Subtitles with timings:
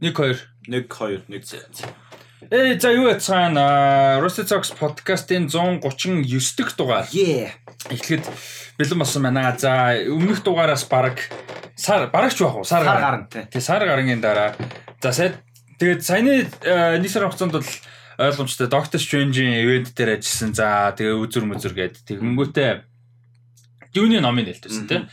[0.00, 0.36] 1 2
[0.68, 1.94] 1 2 1
[2.50, 7.04] Эй за юу яцгаана Rusty Talks podcast-ийн 139 дэх дугаар.
[7.12, 7.52] Yeah.
[7.92, 8.24] Эхлэхэд
[8.80, 9.52] бэлэн болсон байна.
[9.60, 11.20] За өмнөх дугаараас баг
[11.76, 12.64] сар барагч байх уу?
[12.64, 13.44] Сар Сар тий.
[13.44, 14.56] Тэгээ сар гарангийн дараа
[15.04, 15.36] за сая
[15.76, 17.70] тэгээд саяны э, нэг сарын хугацаанд бол
[18.16, 20.56] ойлгомжтой Doctor Strange-ийн ивент дээр ажилласан.
[20.56, 22.72] За тэгээ үзүр мүзүр гээд тэгэнгүүтээ
[24.00, 25.04] юуны номын нэлтэйсэн тий.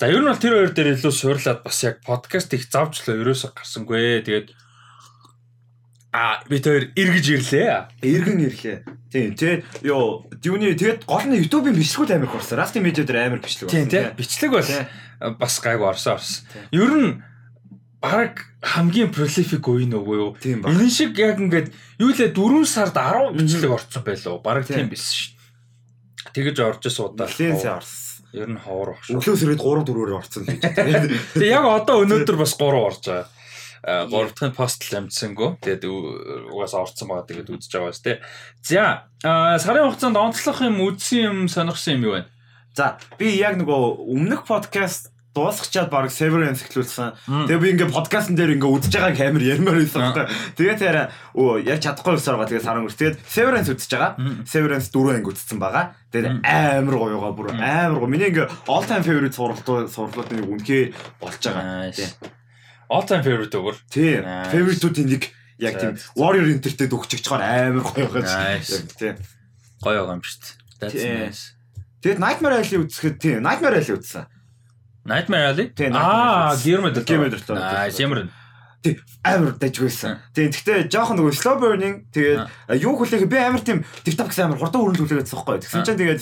[0.00, 3.54] За ер нь бол тэр хоёр дээр илүү суурлаад бас яг подкаст их завчлаа ерөөсө
[3.54, 4.22] гарсангүй.
[4.26, 4.48] Тэгээд
[6.14, 8.02] а би тэр эргэж ирлээ.
[8.02, 8.78] Иргэн ирлээ.
[9.10, 9.62] Тийм тий.
[9.82, 12.58] Йоо, юуны тэгэд гол нь YouTube-ийн бичлэгүүд амар их орсон.
[12.62, 13.90] Rusty Media дээр амар бичлэг Тийм орсон.
[13.90, 14.04] тий.
[14.14, 14.70] Бичлэг бол
[15.38, 16.46] бас гайгүй орсон орсон.
[16.70, 17.10] Ер нь
[17.98, 20.34] баг хамгийн prolific үе нөгөө юу?
[20.38, 20.62] Тийм.
[20.62, 24.38] Энэ шиг яг ингээд юу лээ 4 сард 10 бичлэг орсон байлоо.
[24.38, 24.86] Бараг Тийм.
[24.86, 25.34] тийм биш шүү.
[26.34, 27.26] Тэгэж орж исэн удаа.
[27.26, 28.03] Нэлээсээ орсон.
[28.34, 29.22] Ер нь ховор баг шүү.
[29.22, 30.62] Өглөөс ирээд 3 4-өөр орсон л гэж.
[31.38, 33.26] Тэгээ яг одоо өнөөдөр бас 3 орж байгаа.
[33.86, 35.50] А 3 дахь постл амжсангүй.
[35.62, 38.18] Тэгээд угаасаа орцсон байгаа тэгээд үзэж байгаа бас тий.
[38.66, 42.22] За сарын хугацаанд онцлох юм үзсэн юм сонирхсан юм юу вэ?
[42.74, 47.10] За, би яг нөгөө өмнөх подкаст дуусгачаад баг Severance эхлүүлсэн.
[47.50, 50.26] Тэгээ би ингээ подкастн дээр ингээ үдж байгааг амар ярмаар байсан байхгүй.
[50.54, 51.02] Тэгээд яра
[51.34, 52.50] оо ярьж чадахгүй байсан байгаа.
[52.54, 52.94] Тэгээд саран гүр.
[52.94, 54.10] Тэгээд Severance үдж байгаа.
[54.46, 55.84] Severance 4 анги үдцсэн байгаа.
[56.14, 58.10] Тэгээд амар гоё байгаа бүр амар гоё.
[58.14, 61.90] Миний ингээ all time favorite сурлууд сурлуудын нэг үнхээр болж байгаа.
[62.88, 63.76] All time favorite өгөр.
[63.90, 64.22] Тийм.
[64.54, 65.22] Favorite-уудын нэг
[65.58, 68.54] яг тийм Warrior Entertainment өгчихчоор амар гоё байгаа.
[68.54, 68.86] Nice.
[68.94, 69.18] Тийм.
[69.82, 70.52] Гоё байгаа юм шүү дээ.
[70.78, 71.42] That's nice.
[72.04, 74.28] Тэгээд Nightmare Alley үзэхэд тийм Nightmare Alley үзсэн.
[75.04, 75.68] Nightmare Alley?
[75.70, 76.62] Тийм, Аа, Nightmare Alley.
[76.62, 77.04] Guillermo del
[77.44, 77.60] Toro.
[77.90, 80.20] Guillermo del Амар дайжгүйсэн.
[80.36, 82.44] Тийм гэхдээ жоохон нөгөө slow burning тэгээд
[82.84, 85.64] юу хүлээх би амар тийм TikTok гэсэн амар хурдан хөрөнгө хүлээгээдсэн байхгүй.
[85.64, 86.20] Тэгсэн чинь тэгээд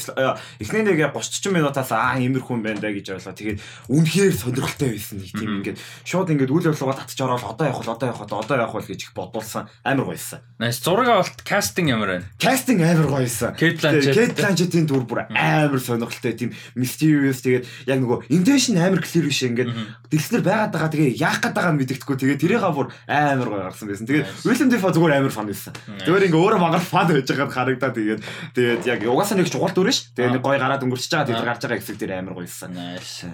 [0.63, 3.35] эхний нэг 30 40 минутаас аа иймэрхүү юм байна да гэж ойлоо.
[3.35, 3.59] Тэгээд
[3.91, 7.95] үнэхээр сонирхолтой байсан нэг тийм ингээд шууд ингээд үйл явдлуугаа татчих ороод одоо явах бол
[7.99, 10.39] одоо явах бол одоо явах бол гэж их бодулсан амар гоёсэн.
[10.63, 10.79] Nice.
[10.79, 12.27] Зураг авалт кастинг ямар байна?
[12.39, 13.59] Кастинг амар гоёсэн.
[13.59, 14.15] Kate Blanchett.
[14.15, 19.43] Кейт Бланчеттийн дүр бүр амар сонирхолтой тийм mysterious тэгээд яг нөгөө intention амар clear биш
[19.43, 19.75] ингээд
[20.13, 23.87] дэлснэр байгаад байгаа тэгээ яах гээд байгаа нь мэддэхгүй тэгээ тэрийгээ бүр амар гоё гарсан
[23.89, 24.07] байсан.
[24.07, 25.73] Тэгээд William Dafoe зүгээр амар фан байсан.
[26.03, 28.21] Зүгээр ингээ өөрөө мангар фан байж байгаад харагдаад тэгээд
[28.57, 30.13] тэгээд яг угаасаа нэг чухал дүр ш.
[30.17, 32.71] Тэгээд нэг гоё гараад өнгөрчихөж байгаа тэгээд гарч байгаа хэсэг дээр амар гоёсэн.
[32.73, 33.31] Nice.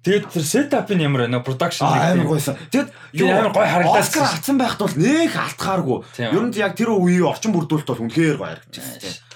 [0.00, 1.44] Тэгээд тэр setup нь ямар байна?
[1.44, 2.56] Production амар гоёсэн.
[2.72, 5.98] Тэгэд Би амар гоё харагдаад Оскар авсан байхад бол нэг алтхааргүй.
[6.16, 6.32] Тийм.
[6.32, 9.28] Ер нь яг тэр үеийн орчин бүрдүүлэлт бол үнэхээр гоё харагдчихсан.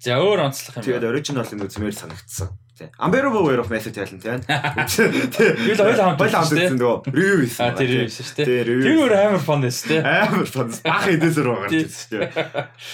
[0.00, 0.84] За өөр онцлох юм.
[0.86, 2.48] Тэгээд original нь үзмээр санагдсан.
[2.78, 2.90] Тийм.
[3.02, 4.38] Unbearable Weight of Massive Talent тийм.
[4.46, 7.62] Би л хоёул хамт үзсэн нөгөө review хийсэн.
[7.66, 8.46] А тэр юм шүү дээ.
[8.46, 9.98] Тийм, review Тэр өөр амар фан байсан тий.
[9.98, 10.68] амар фан.
[10.86, 12.28] Бах эдээсэр байгаа шүү дээ.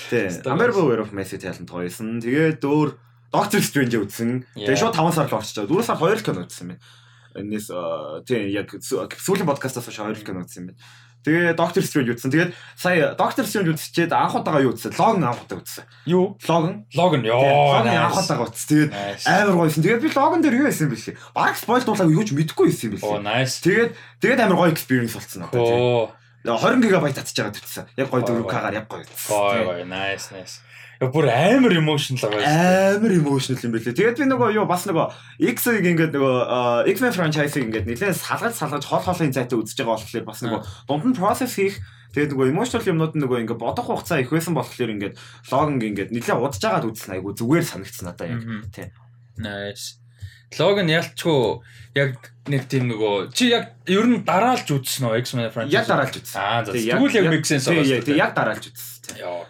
[0.08, 0.28] Тийм.
[0.54, 2.16] Unbearable Weight of Massive Talent хоёрсон.
[2.24, 2.88] Тэгээд өөр
[3.34, 4.30] Doctor Strange үзсэн.
[4.56, 5.68] Тэгээд шууд 5 сар л орчихоо.
[5.68, 6.80] 4 сар 2 кино үзсэн байна.
[7.34, 10.78] Энэс аа, тийм яг сүү- сүүлийн подкастаас хойш 2 кино үзсэн байна.
[11.24, 12.30] Тэгээ Doctor Strange үзсэн.
[12.30, 14.92] Тэгээд сая Doctor Strange үзчихээд анх удаага юу үзсэн?
[14.92, 15.84] Logan анх удаа үзсэн.
[16.04, 16.36] Юу?
[16.44, 17.40] Logan Logan ёо.
[17.80, 18.68] Logan анх удаага үзсэн.
[18.68, 18.90] Тэгээд
[19.24, 19.80] амар гоёсэн.
[19.80, 21.16] Тэгээд би Logan дээр юу байсан бэ лээ?
[21.32, 23.64] Бараг спойл дуулаагүй юу ч мэдэхгүй байсан юм Оо nice.
[23.64, 23.90] Тэгээд
[24.20, 25.64] тэгээд амар гоё experience болсон надад.
[25.64, 26.12] Оо.
[26.44, 27.88] 20 гигабайт татчих байгаа тавьчихсан.
[27.96, 29.04] Яг гоё Гоё, 4К-гаар яг гоё.
[29.28, 30.60] Гой гой nice nice.
[31.00, 32.98] Бүр амар emotional байгаа.
[32.98, 33.98] Амар emotional юм билээ.
[33.98, 35.06] Тэгээд би нөгөө юу бас нөгөө
[35.54, 40.28] X-ийг ингээд нөгөө X-Men franchise-ыг ингээд нэлээд салгаж салгаж хол холын зайтай үзэж байгаа болохоор
[40.28, 41.82] бас нөгөө дунд нь process хийх
[42.14, 45.18] Тэгээд нөгөө emotional юмнууд нь нөгөө ингээд бодох хугацаа их байсан болохоор ингээд
[45.50, 48.42] логинг ингээд нэлээд удаж байгаад үзсэн айгу зүгээр санагдсан надаа яг.
[48.70, 48.94] Тийм.
[49.34, 49.98] Nice.
[50.54, 51.58] Логан ялчгүй
[51.98, 55.74] яг нэг тийм нөгөө чи яг ер нь дараалж үзсэн үү X-Men franchise?
[55.74, 56.38] Яг дараалж үзсэн.
[56.38, 58.22] Аа за Тэг, тэгвэл яг make sense шүү тийм дээ.
[58.22, 59.18] яг дараалж үзсэн.
[59.18, 59.42] Яа.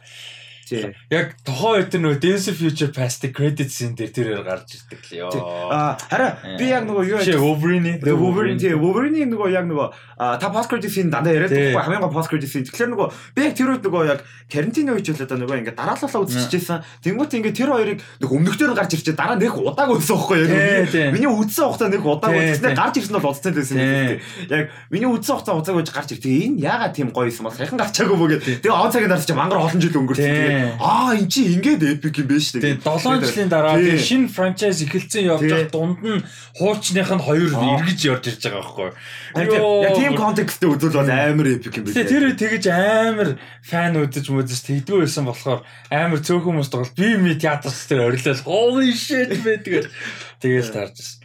[1.10, 5.70] Яг үед тэр нөгөө Dance Future Past credits-ин дээр тэрээр гарч ирдэг л ёо.
[5.70, 9.88] Аа хараа би яг нөгөө юу Чи Wolverine The Wolverine тийм Wolverine нөгөө яг нөгөө
[10.19, 11.75] а, та post credit scene дандаа яриад Тий.
[11.75, 12.64] байхгүй хамгийн гол post credit scene.
[12.64, 16.22] Тэгэхээр нөгөө би яг тэр үед нөгөө яг карантины үеч л одоо нөгөө ингээд дараалалаа
[16.25, 16.81] үзчихсэн.
[17.04, 20.54] Тэнгүүт ингээд тэр хоёрыг нэг өмнөхдөр нь гарч ирчээ дараа нэг удаагүй байсан байхгүй Тий,
[20.54, 20.91] яг.
[20.92, 21.06] тий.
[21.10, 22.81] Миний үдсэн хугацаа нэг удаагүй Тий, гэснээр тий.
[22.81, 24.19] гарч ирсэн бол удацтай байсан юм Тий.
[24.54, 27.78] Яг миний үдсэн хугацаа уцааг байж гарч иртээ энэ яагаад тийм гоё юм бол сайхан
[27.81, 30.31] гарчаагүй бөгөөд тэгээ он цагийн дараа чи мангар олон жил өнгөрсөн.
[30.54, 34.78] Тэгээ аа эн чи ингээд epic юм биш Тэгээ 7 жилийн дараа тэгээ шинэ франчайз
[34.86, 36.22] эхэлсэн явж байгаа дунд нь
[36.54, 38.90] хуучных нь хоёр эргэж явж ирж байгаа байхгүй.
[39.34, 41.94] Тийм- яг тийм контексттэй үзвэл бол амар epic юм биш.
[41.98, 43.28] Тэгээ тэр тэгэж амар
[43.66, 45.60] фан үзэж мүзэж тэгдгүй байсан болохоор
[45.90, 48.46] амар цөөхөн хүмүүс тоглол би ми театрс дээр орилол.
[48.46, 49.86] Holy shit бэ тэгээд
[50.38, 51.20] тэгээл таарч ирсэн.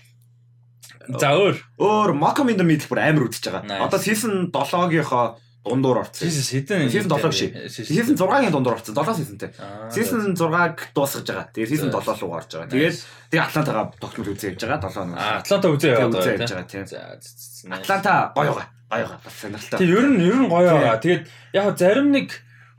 [1.09, 1.57] За өөр.
[1.81, 3.85] Өөр Malcolm in the Middle бүр амар үдчихэж байгаа.
[3.85, 6.25] Одоо season 7-гийнхоо дундуур орсон.
[6.25, 7.53] Jesus хэдэн Season 7 шиг.
[7.69, 8.97] Season 6-гийн дундуур орсон.
[8.97, 9.53] 7 seasonтэй.
[9.93, 11.47] Season 6-г дуусгаж байгаа.
[11.53, 12.73] Тэгээ season 7 руу гарч байгаа.
[12.73, 12.97] Тэгээд
[13.29, 15.17] тэгээ Атлантагаа тогтмол үзээ явж байгаа 7 хоног.
[15.21, 16.85] Атланта үзээ явж байгаа тийм.
[16.89, 16.99] За
[17.69, 18.69] Атланта гоё байгаа.
[18.89, 19.19] Гоё байгаа.
[19.21, 19.77] Бас сонирхолтой.
[19.77, 20.97] Тэг ер нь ер нь гоё байгаа.
[20.97, 21.23] Тэгээд
[21.53, 22.27] яг зарим нэг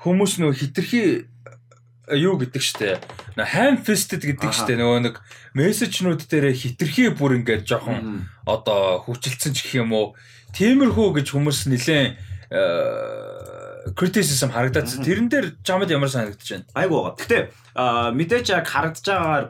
[0.03, 1.31] хүмүүс нөгөө хитрхи
[2.11, 2.99] юу гэдэг штэ.
[3.39, 4.75] Нөө хайм фестед гэдэг штэ.
[4.75, 5.15] Нөгөө нэг
[5.55, 10.19] мессежнүүд дээр хитрхи бүр ингээд жоохон одоо хүчилцэн ч гэх юм уу.
[10.51, 12.19] Тиймэрхүү гэж хүмүүс нилээн
[13.97, 16.67] criticism харагдаад тэрэн дээр жамд ямар санагдаж байна.
[16.75, 17.17] Айгу байгаа.
[17.23, 17.39] Гэтэ
[18.19, 19.47] мэдээж яг харагдаж байгаагаар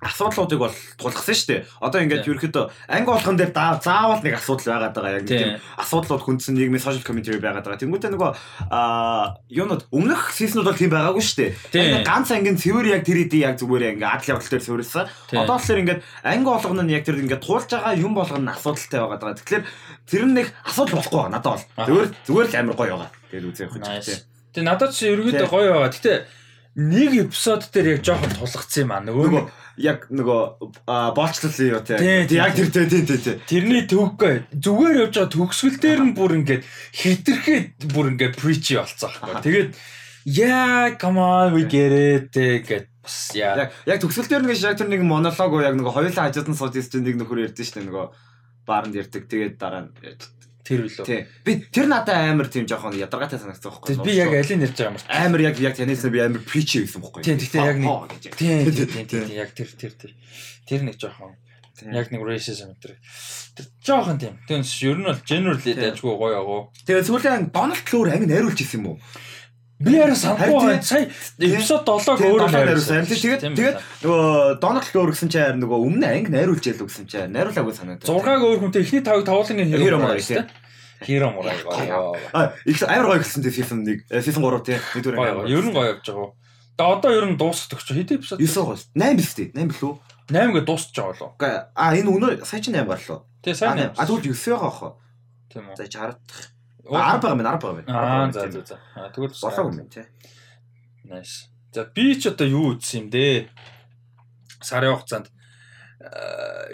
[0.00, 1.60] асуудлуудыг бол тулгасан шүү дээ.
[1.84, 5.16] Одоо ингээд ерөөхдөө анги болгон дээр заавал нэг асуудал байгаад байгаа.
[5.20, 7.84] Яг тийм асуудлууд хүндсэн нийгмийн social commentary байгаад байгаа.
[7.84, 8.30] Тэнгүүтээ нөгөө
[8.72, 11.36] аа юунод өмнөх сизнүүд бол тийм байгаагүй шүү
[11.72, 12.00] дээ.
[12.08, 15.04] Ганц ангийн цэвэр яг тэр хэдий яг зүгээр ингээд адал явдал дээр суурилсан.
[15.36, 19.00] Одоо болохоор ингээд анги болгоно нь яг тэр ингээд туулж байгаа юм болгоно нь асуудалтай
[19.04, 19.36] байгаад байгаа.
[19.36, 19.64] Тэгэхээр
[20.08, 21.64] тэр нэг асуудал болохгүй байгаа надад бол.
[21.76, 23.12] Зүгээр зүгээр л амар гоё байгаа.
[23.28, 24.08] Тэгээд үзээ явах гэж.
[24.56, 25.92] Тэгээ надад ч ерөөдөө гоё байгаа.
[25.92, 26.12] Гэтэ
[26.80, 29.02] нэг эпизод дээр яг жоохон тулгцсан юм аа.
[29.02, 29.42] Нөгөө
[29.80, 30.40] яг нөгөө
[31.16, 31.98] боолчлол юу те.
[32.28, 33.36] Яг тэр те тий тий.
[33.48, 36.62] Тэрний төвгөө зүгээр явж байгаа төгсгөл дээр нь бүр ингээд
[37.00, 37.60] хэтэрхээ
[37.94, 39.42] бүр ингээд preachy болцсон байхгүй.
[39.46, 39.70] Тэгээд
[40.36, 43.70] яа come on we get it гэд бас яа.
[43.88, 46.76] Яг төгсгөл дээр нэг яг тэр нэг монолог уу яг нөгөө хоёулаа хажууд нь сууж
[46.76, 48.06] ирсэн нэг нөхөр ярьдэн шүү дээ нөгөө
[48.68, 49.24] баарнд ярьдаг.
[49.26, 49.92] Тэгээд дараа нь
[50.70, 51.02] Тэр үлээ.
[51.02, 51.26] Тий.
[51.42, 54.06] Би тэр надад амар тийм жоохон ядаргаатай санагдсан байхгүй.
[54.06, 55.26] Би яг алийг ярьж байгаа юм байна.
[55.26, 57.26] Амар яг яг танаас би амар preach гэсэн байхгүй.
[57.26, 57.90] Тий, гэхдээ яг нэг
[58.38, 60.14] тий, тий, тий, яг тэр тэр тэр.
[60.70, 61.34] Тэр нэг жоохон
[61.90, 62.94] яг нэг racism тэр.
[63.58, 64.38] Тэр жоохон тийм.
[64.46, 66.62] Тэгээс ер нь бол generally дайггүй гоё агуу.
[66.86, 68.98] Тэгээ сүүлийн Donald Trump анги найруулж ирсэн юм уу?
[69.80, 70.82] Би яра санахгүй байна.
[70.84, 71.08] Сая
[71.40, 73.06] эпизод 7-г өөрөө найруулсан.
[73.08, 77.72] Тэгээд тэгээд нөгөө Trump гэсэн чинь харин нөгөө өмнө анги найруулж ял гэсэн чинь найруулаагүй
[77.72, 78.04] санагдав.
[78.04, 80.44] 6-г өөр хүнтэй эхний 5-г тавуулангийн хиро морай тийм.
[81.00, 82.12] Хиро морай гоё.
[82.36, 84.80] А их амар гоё гэсэн тийм season 1, season 3 тийм.
[85.00, 85.48] Нэгдүгээр анги.
[85.48, 86.28] Ер нь гоё явж байгаа.
[86.76, 88.36] Тэгээ одоо ер нь дуусах гэж хэдэн эпизод?
[88.36, 88.76] 9 гоо.
[88.76, 89.48] 8 биз дээ.
[89.56, 89.92] 8 билүү?
[90.28, 91.64] 8 гэ дуусч байгаа болов.
[91.72, 93.24] А энэ өнөө сая чи 8 гарлоо.
[93.40, 93.96] Тэгээ сайн 8.
[93.96, 94.92] А тэгвэл 9 байгаа хаа.
[95.48, 95.76] Тийм үү.
[95.80, 96.20] За чи хараад
[96.90, 97.86] 10 байгаа мэн 10 байгаа мэн.
[97.86, 98.76] Аа за за за.
[99.14, 100.04] Тэгвэл болоо юм тий.
[101.06, 101.46] Nice.
[101.72, 103.48] За би ч одоо юу үзсэн юм дээ.
[104.60, 105.30] Сарын хугацаанд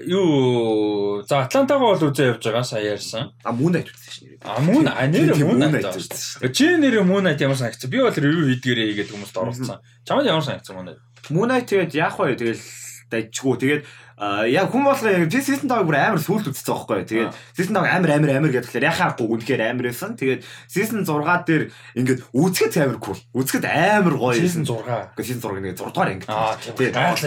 [0.06, 3.34] юу за Атлантагаа бол үзээ явж байгаа сая ярьсан.
[3.42, 4.38] А Moonlight үзсэн шнэ.
[4.46, 6.52] А Moon а нэр Moonlight үзсэн.
[6.54, 7.90] Чи нэр Moonlight ямар санагдсан?
[7.90, 9.82] Би бол review хийдгээрээ гэдэг хүмүүст оруулсан.
[10.06, 11.02] Чамд ямар санагдсан Moonlight?
[11.34, 12.38] Moonlight тэгээд яах вэ?
[12.38, 12.62] Тэгэл
[13.10, 13.54] дайчгүй.
[13.58, 13.82] Тэгээд
[14.16, 17.04] яг хүн болгоо яг season 5-ыг бүр амар сүулт үзсэн байхгүй.
[17.04, 20.16] Тэгээд season 5 амар амар амар гэдгээр яхахгүй үнэхээр амар байсан.
[20.16, 20.40] Тэгээд
[20.72, 21.68] season 6 дээр
[22.00, 23.20] ингээд үзэхэд амар cool.
[23.36, 24.40] Үзэхэд амар гоё.
[24.40, 24.88] Season 6.
[25.12, 26.24] Гэхдээ season 6 нэг 6 дугаар анги.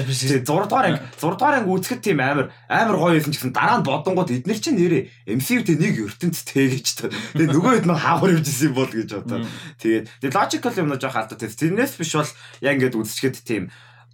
[0.09, 0.21] Биш.
[0.25, 1.01] 6 дугаар анги.
[1.13, 4.57] 6 дугаар анги үзэхэд тийм амар амар гоё байсан ч гэсэн дараа нь бодонгууд эднэр
[4.57, 7.13] чинь нэрээ MCU-тэй нэг ертөнцтэй гэж та.
[7.37, 9.45] Тэгээд нөгөө хэд нэг хаавар явж исэн бол гэж бодоо.
[9.77, 11.45] Тэгээд тэгээд logical юм жоох алдаад.
[11.45, 12.33] Тэрнээс биш бол
[12.65, 13.69] яг ингээд үзчихэд тийм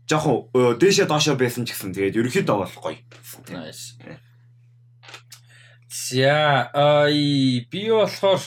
[0.06, 3.00] жоохон дээшээ доошоо байсан ч гэсэн тэгээд ерөөхдөө бол гоё.
[3.50, 3.98] Nice.
[5.90, 8.42] За ай би болохоор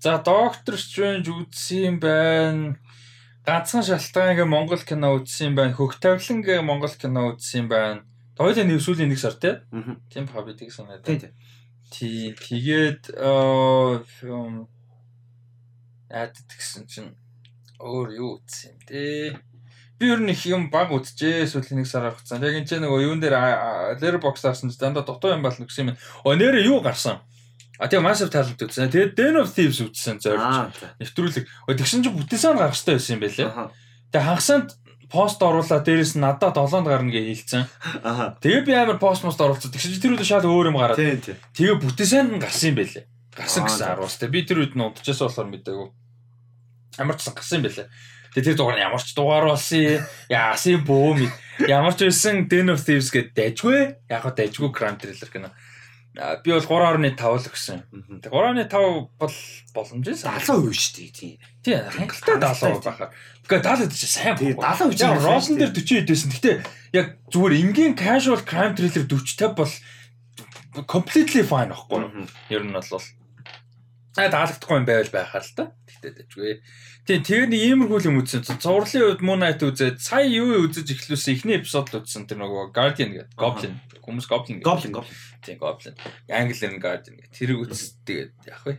[0.00, 2.76] за доктор Стрэндж үзсэн байна.
[3.46, 5.72] Ганцхан шалтгааныг Монгол кино үзсэн байна.
[5.72, 8.04] Хөх тавиланг Монгол кино үзсэн байна.
[8.36, 9.56] Хоёулаа нэг сүүлийн нэг сар тий.
[10.44, 11.02] Би тийг санаад.
[11.06, 11.32] Тий.
[11.88, 12.36] Тий.
[12.36, 14.04] Тэгээд аа
[16.08, 17.12] яад гэсэн чинь
[17.80, 19.47] өөр юу үзсэн юм дээ
[19.98, 22.46] би ер нь их юм баг үзчихээ сүүлийн нэг сар хугацаанд.
[22.46, 23.34] Яг энэ ч нөгөө юун дээр
[23.98, 25.98] Letterboxd харсан ч дандаа дутуу юм байна гэсэн юм.
[26.22, 27.18] Оо нэрээ юу гарсан?
[27.78, 28.90] А тэгээ Massive Talent үзсэн.
[28.90, 30.42] Тэгээ Den of Thieves үзсэн зорж.
[30.98, 31.46] Нэвтрүүлэг.
[31.46, 33.50] Тэгсэн чинь бүтээсэн гарах хэрэгтэй байсан юм байлээ.
[34.10, 34.68] Тэгээ хагасанд
[35.06, 37.64] пост оруулаад дээрэс нь надад 7-нд гарна гэж хэлсэн.
[38.42, 39.70] Тэгээ би амар пост мост оруулсан.
[39.70, 40.98] Тэгсэн чинь тэр үед шал өөр юм гараад.
[41.54, 43.06] Тэгээ бүтээсэн нь гарсан юм байлээ.
[43.38, 44.18] Гарсан гэсэн аруус.
[44.26, 45.88] Би тэр үед нь удажээс болохоор мэдээгүй.
[46.98, 47.86] Амар ч гарсан юм байлээ.
[48.34, 51.28] Тэгээ тэр дугаар нь ямар ч дугаар болсон яасан бөөм
[51.66, 53.78] ямар ч байсан Den of Thieves гэдэг дайжгүй
[54.10, 55.50] яг хаа дайжгүй crime thriller кино.
[56.42, 57.78] Би бол 3.5 л өгсөн.
[58.26, 59.36] Тэгээ 3.5 бол
[59.74, 61.36] боломжтой 70% шүү дээ тийм.
[61.62, 63.10] Тийм хангалттай 70% байхаа.
[63.46, 64.74] Гэхдээ 70 гэж сайн байна.
[64.82, 66.30] 70% чинь Rosen дээр 40 хэд байсан.
[66.34, 66.52] Гэтэ
[66.94, 69.72] яг зүгээр энгийн casual crime thriller 40 50 бол
[70.90, 72.26] completely fine аахгүй.
[72.50, 73.02] Ер нь бол
[74.18, 75.64] Аа таалагдахгүй юм байвал байхаа л та.
[75.98, 76.52] Тэгтээ дэжгүй.
[77.10, 78.46] Тийм тэгээ нэг иймэрхүү юм үзсэн.
[78.62, 82.70] Зурлын үед Moon Knight үзээд сая юу үзэж эхлүүлсэн эхний эпизод л үзсэн тэр нөгөө
[82.70, 83.74] Guardian гэдэг Goblin
[84.08, 85.16] хүмүүс Goblin Goblin Goblin.
[85.44, 85.94] Тийм Goblin.
[86.30, 87.34] Англиэр нь Guardian гэх.
[87.34, 88.74] Тэр үз тэгээд яг вэ.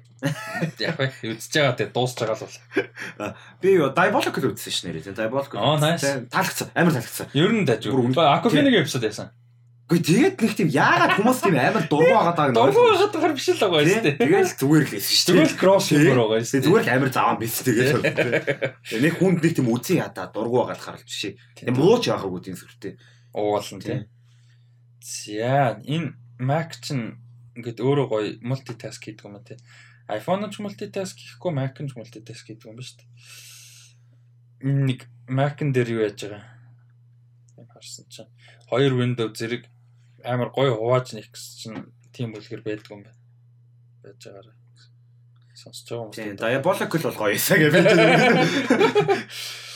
[0.80, 1.12] Яг вэ.
[1.36, 3.36] Үзэж байгаа тэгээд дуусч байгаа л бол.
[3.62, 5.14] Би Diabolic л үзсэн шнэ нэрээ.
[5.14, 5.54] Diabolic.
[5.54, 6.26] Аа nice.
[6.34, 6.74] Таалагдсан.
[6.74, 7.28] Амар таалагдсан.
[7.38, 7.86] Ер нь дайж.
[7.86, 9.30] Aquafina-гийн эпизод яасан.
[9.89, 13.50] Гэхдээ тэгээд нэг тийм яагаад хүмүүс тийм амар дургу байгаа даа Дургу байгаад байгаа биш
[13.50, 14.22] л байгаа шүү дээ.
[14.22, 15.34] Тэгэл зүгээр л байсан шүү дээ.
[15.34, 16.65] Зүгээр л кросс юмэр байгаа шүү дээ.
[16.69, 17.98] Зүгээр л амар заван биз тэгээд.
[19.01, 21.34] Нэг хүнд нэг тийм үзий ядаа дургу байгаад харалт шээ.
[21.58, 22.93] Тийм мууч яахаагүй тийм сүртэй.
[23.34, 24.05] Уугалан тий.
[25.01, 27.17] За энэ Mac чинь
[27.58, 29.58] ингээд өөрөө гоё мультитаск хийдэг юм тий.
[30.05, 33.10] iPhone ч мультитаск хийхгүй, Mac ч мультитаск хийдэг юм ба шүү дээ.
[34.86, 36.60] Нэг Mac-н дээр юу яаж байгаа?
[37.60, 38.31] юм харсан чинь
[38.69, 39.67] хоёр window зэрэг
[40.26, 41.80] амар гоё хувааж нэг гэсэн чинь
[42.12, 43.20] тийм бүлгэр байдгүй юм байна.
[44.04, 44.56] Байж байгаарай.
[45.56, 46.12] Сонсож байгаа юм.
[46.16, 47.74] Тийм, diabolical бол гоё эсэ гэж.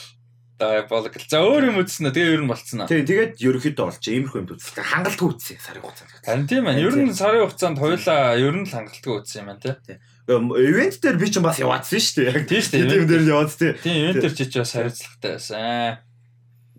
[0.64, 1.24] Diabolical.
[1.28, 2.14] За өөр юм үзсэн нэ.
[2.14, 2.90] Тэгээ ер нь болцсон аа.
[2.90, 4.86] Тийм, тэгээд ерөөхдөө болж иймэрхүү юм үзсэн.
[4.86, 6.14] Хангалтгүй үзсэн сарын хугацаанд.
[6.24, 6.80] Харин тийм байна.
[6.80, 9.98] Ер нь сарын хугацаанд хоёлаа ер нь л хангалтгүй үзсэн юм байна тий.
[10.30, 12.32] Ивент дээр би ч бас яваадсан шүү дээ.
[12.38, 12.92] Яг Тийм шүү дээ.
[12.94, 13.72] тийм дээр яваад тий.
[13.82, 15.98] Тийм ивент дээр чи ч бас хариуцлагатай байсан.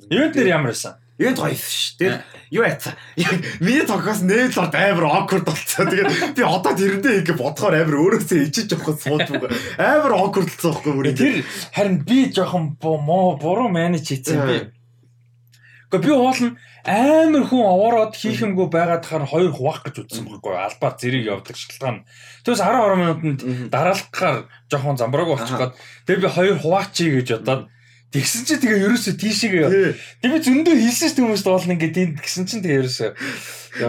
[0.08, 0.94] Ивент дээр ямар байсан?
[1.14, 1.94] Ивент гоё шүү.
[1.94, 2.98] Тэгээд юу яцаа.
[3.62, 5.86] Миний цогоос нээлт бод амар awkward болцоо.
[5.86, 9.46] Тэгээд би одоо тэрэндээ ингэ бодохоор амар өөрөөсөө ичиж явах суудгүй.
[9.78, 11.14] Амар awkward болцсон байхгүй бүр.
[11.14, 14.56] Тэр харин би жоохон моо буруу менеж хийсэн би.
[15.94, 20.26] Гэхдээ би уул нь амар хүн овоороод хийх юмгүй байгаад хаар хоёр хуваах гэж үзсэн
[20.26, 22.02] байхгүй албаар зэрэг явдаг шалтгаан.
[22.42, 23.40] Тэгээс 10 минутанд
[23.70, 25.78] дараалахаар жоохон замбрааг болчих гээд
[26.10, 27.70] тэр би хоёр хуваачий гэж бодоод
[28.14, 29.66] Тэгсэн чи тэгээ ерөөсөө тийшээгээ.
[30.22, 33.10] Тэг би зөндөө хийсэн ш хүмүүст болно ингээд тийм тэгсэн чинь тэгээ ерөөсөө.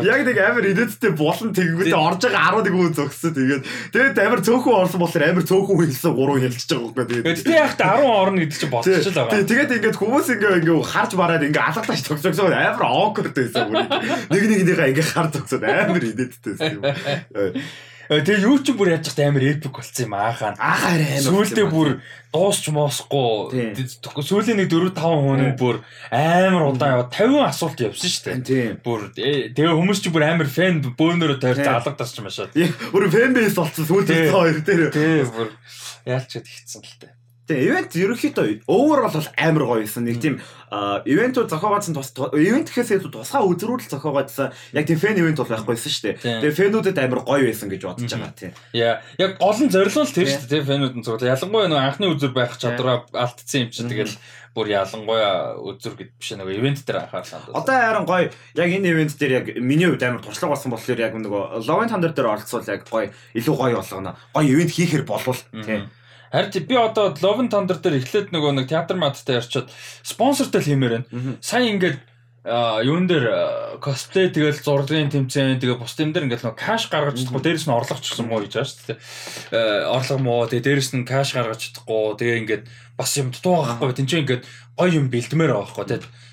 [0.01, 3.63] Яг нэг амар идэдтэй болон тэгэнгүүтээ орж байгаа 11 хүн зогссон тэгээд
[3.93, 7.37] тэгээд амар цөөхөн орсон болохоор амар цөөхөн хэлсэн 3 хэлчихэж байгаа байхгүй тэгээд.
[7.45, 9.45] Тэгээд яг 10 орно гэдэг чинь бодчих л байгаа.
[9.45, 13.85] Тэгээд ингээд хүмүүс ингээ ингээ харж бараад ингээ алгатаач цогцогсоо амар awkward байсан бүр.
[14.33, 16.81] Нэг нэгнийхээ ингээ хар цогсоод амар идэдтэй байсан юм.
[18.05, 20.53] Тэгээ юу ч бүр яаж тахт амар эпик болсон юм аахаа.
[20.61, 21.25] Аахаа амар.
[21.25, 21.89] Сүүлдээ бүр
[22.29, 23.73] дуусч моосгүй.
[24.21, 25.81] Сүүлийн нэг 4 5 хүн бүр
[26.13, 28.77] амар удаан яваад 50 асуулт явсан шүү дээ.
[28.85, 32.53] Бүр тэгээ хүмүүс ч бүр амар фэн бөөнөрөө тойрч алгадаж ч машаад.
[32.93, 34.93] Бүр фэн бейс болсон сүүлдээ хоёр дээр.
[34.93, 35.49] Тийм бүр
[36.05, 37.24] яалч гээд ихсэн л дээ.
[37.45, 40.09] Тэгээ ивент ерөнхийдөө overall бол амар гоё байсан.
[40.09, 40.41] Нэг тийм
[41.05, 46.05] ивентүүд зохиогоодсон тус ивент гэхээс тусгай үзрүүл зохиогоодсон яг тийм фэн ивент бол байхгүйсэн шүү
[46.09, 46.41] дээ.
[46.41, 48.53] Тэгээ фэнүүдэд амар гоё байсан гэж бодож байгаа тийм.
[48.73, 50.65] Яа, яг гол нь зорилго л тэр шүү дээ.
[50.65, 54.17] Фэнүүд нь зөвхөн ялангуяа нөгөө анхны үзүр байх чадвараа алдсан юм чинь тэгэл
[54.55, 57.45] бүр ялангуяа үзүр гэд биш нөгөө ивент дээр анхаарлаа.
[57.51, 61.13] Одоо харин гоё яг энэ ивент дээр яг миний хувьд амар туршлага болсон болохоор яг
[61.13, 64.15] нөгөө Love and Thunder дээр оролцвол яг гоё илүү гоё болгоно.
[64.31, 65.91] Гоё ивент хийхэр болвол тийм
[66.31, 69.69] Харин би одоо Love and Thunder дээр эхлээд нөгөө нэг театр маттай ярьчаад
[70.01, 71.37] спонсортой л хиймээр байна.
[71.41, 71.99] Сайн ингээд
[72.45, 77.41] юун дээр косплей тэгэл зургийн тэмцээн тэгээ бус юм дээр ингээд нөгөө каш гаргаж чадахгүй.
[77.41, 78.99] Дээрэс нь орлого ч гэсэн муу хийж байгаа шүү дээ.
[79.89, 82.21] Орлого муу тэгээ дээрэс нь каш гаргаж чадахгүй.
[82.21, 82.63] Тэгээ ингээд
[82.93, 83.97] бас юм дутуу байхгүй.
[83.97, 84.43] Тэнцээ ингээд
[84.77, 86.24] гоё юм бэлдмээр байгаа байхгүй тэгээ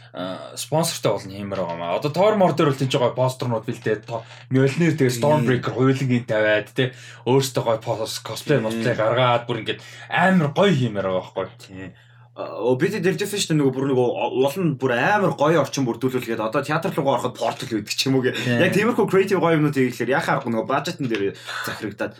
[0.56, 1.96] спонсортой болно хиймээр байгаа маа.
[1.96, 4.04] Одоо Thor Mor дээр бол тийж байгаа постернууд бэлдээд
[4.52, 6.92] Mjolnir тэгээ Stormbreaker хуйлынгийн тавиад тий
[7.24, 9.80] өөртөө гоё cosplay cosplay гаргаад бүр ингээд
[10.12, 11.48] амар гоё хиймээр байгаа байхгүй.
[11.64, 11.96] Тийм.
[12.36, 16.60] Оо бид дэржсэн шүү дээ нөгөө бүр нөгөө нь бүр амар гоё орчин бүрдүүлүүлгээд одоо
[16.60, 18.36] театр руугаа ороход портал байдаг ч юм уу гэ.
[18.60, 21.36] Яг тиймэрхүү creative гоё юмнууд хийхлээр яхаа арга нөгөө бажетн дээр
[21.68, 22.16] захирагдаад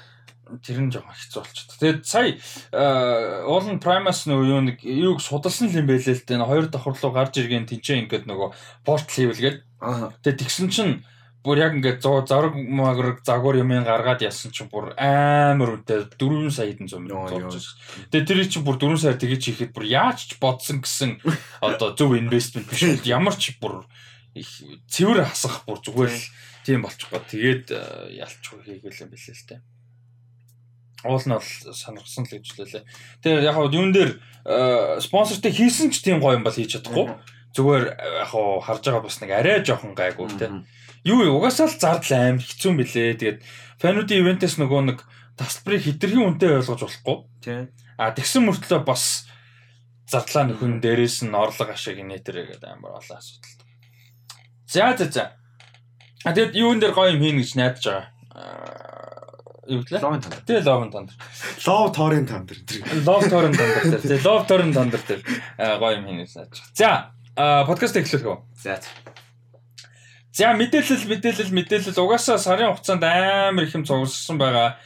[0.61, 1.79] тэр нь жоохон хэцүү болчиход.
[1.81, 2.37] Тэгээд сая
[3.49, 6.45] уулын Primus нөгөө юу нэг юуг судалсан юм байлээ л дээ.
[6.45, 8.49] Хоёр давхар руу гарч иргэн тэнцээ ингээд нөгөө
[8.85, 9.59] портал хийвэлгээд.
[10.21, 10.93] Тэгээд тэгсэн чинь
[11.43, 16.71] бүр яг ингээд зараг магараг загвар юмын гаргаад ясан чинь бүр амар үнэтэй 4 сая
[16.71, 17.75] хэдэн зам зурж.
[18.15, 21.19] Тэгээ тэр чинь бүр 4 сая тэгэж хийхэд бүр яаж ч бодсон гэсэн
[21.67, 23.83] одоо зөв инвестмент биш ямар ч бүр
[24.39, 24.51] их
[24.87, 26.27] цэвэр хасах бүр зүгээр л
[26.63, 27.19] тийм болчихгоо.
[27.27, 27.75] Тэгээд
[28.15, 29.61] ялч хийгээл юм билээ л тээ
[31.05, 32.85] уул нь бол сонирхсан л гэж хэлээ.
[33.23, 34.23] Тэгээ яг хаа юун дээр
[35.03, 37.19] спонсортэй хийсэн ч тийм гоё юм бол хийж чадахгүй.
[37.55, 37.85] Зүгээр
[38.23, 40.63] яг хаа харж байгаа бас нэг арай жоохон гайгүй те.
[41.03, 43.19] Юу угаасаа л зардал аим хэцүү юм билээ.
[43.19, 43.39] Тэгээд
[43.83, 44.99] фануудын ивентээс нөгөө нэг
[45.35, 47.17] тасалбарыг хитрхийн үнэтэй ойлгож болохгүй.
[47.43, 47.75] Тийм.
[47.99, 49.27] А тэгсэн мөртлөө бас
[50.07, 53.59] зардлаа нөхөн дээрээс нь орлого ашиг нэтэрэ гэдэг амар олон асуудал.
[54.71, 55.25] За за за.
[56.23, 58.92] А тэгэд юун дээр гоё юм хийн гэж найдаж байгаа
[59.69, 60.03] юу гэлээ?
[60.03, 60.41] Love Thunder.
[60.43, 61.15] Тэгээ Love Thunder.
[61.67, 62.57] Love Torrent Thunder.
[63.07, 63.83] Love Torrent Thunder.
[64.03, 65.23] Тэгээ Love Torrent Thunder дээр
[65.79, 66.59] гоё юм хийнэ сааж.
[66.75, 68.39] За, подкаст эхлэх үү?
[68.59, 68.83] За.
[70.33, 74.81] За, мэдээлэл мэдээлэл мэдээлэл угаасаа сарын хугацаанд амар их юм цугулсан байгаа.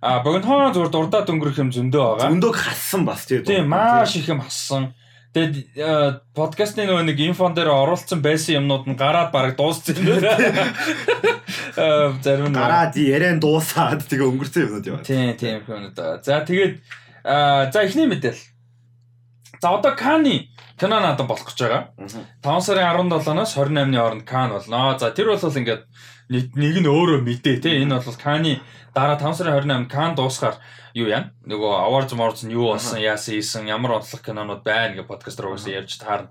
[0.00, 2.28] А богинохон зур дурдаад өнгөрөх юм зөндөө байгаа.
[2.30, 3.44] Зөндөг хассан бас тийм.
[3.44, 4.94] Тийм, маш их юм хассан.
[5.30, 5.78] Тэгээд
[6.34, 10.74] подкастны нөгөө нэг инфон дээр оруулсан байсан юмнууд нь гараад бараг дууссан юм байна.
[11.78, 15.06] Аа зарим нь гараад ярен дуусаад тэгээ өнгөрсөн юмнууд яваа.
[15.06, 15.94] Тийм тийм юмнууд.
[16.26, 16.82] За тэгээд
[17.22, 18.42] за эхний мэдээл.
[19.62, 21.82] За одоо Каны кино надад болох гэж байгаа.
[22.42, 24.98] 5 сарын 17-наас 28-ны хооронд Кан болно.
[24.98, 25.86] За тэр бол ингээд
[26.26, 27.78] нэг нь өөрөө мэдээ те.
[27.78, 28.58] Энэ бол Каны
[28.94, 30.56] дараа 5 сарын 28-нд Кан дуусгаар
[30.94, 31.30] юу яа?
[31.46, 35.82] Нөгөө awards awards нь юу болсон, яасан ийсэн, ямар онцлог кинонууд байна гэж подкастер уусаа
[35.82, 36.30] ярьж таарна.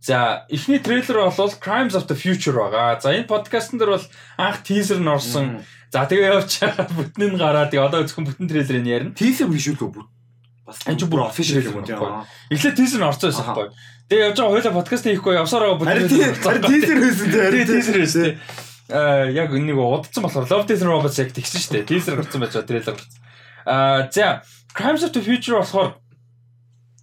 [0.00, 3.00] За эхний трейлер бол Crimes of the Future байгаа.
[3.00, 4.06] За энэ подкастн дээр бол
[4.38, 5.64] анх тизер нь орсон.
[5.90, 9.16] За тэгээ явж байгаа бүтэн нь гараад тэгээ одоо зөвхөн бүтэн трейлерыг ярина.
[9.16, 10.08] Тизер бишүүлгүй бүт
[10.68, 12.28] бас энэ ч бүр official юм байна.
[12.52, 13.68] Эхлээд тийзер нь орсон байсан байхгүй.
[14.12, 15.96] Тэгээ явж байгаа хоёлаа подкаст хийхгүй явсаар байгаа бүтэн.
[16.44, 17.66] Харин тийзер байсан тийм.
[17.72, 18.36] Тийзер байсан.
[18.88, 21.88] Аа яг нэг удацсан болохоор Love Death Robots яг тэгсэн шүү дээ.
[21.92, 23.20] Тийзер гарсан байж байгаа трейлер гарсан.
[23.68, 24.40] Аа за
[24.72, 26.00] Crimes of the Future болохоор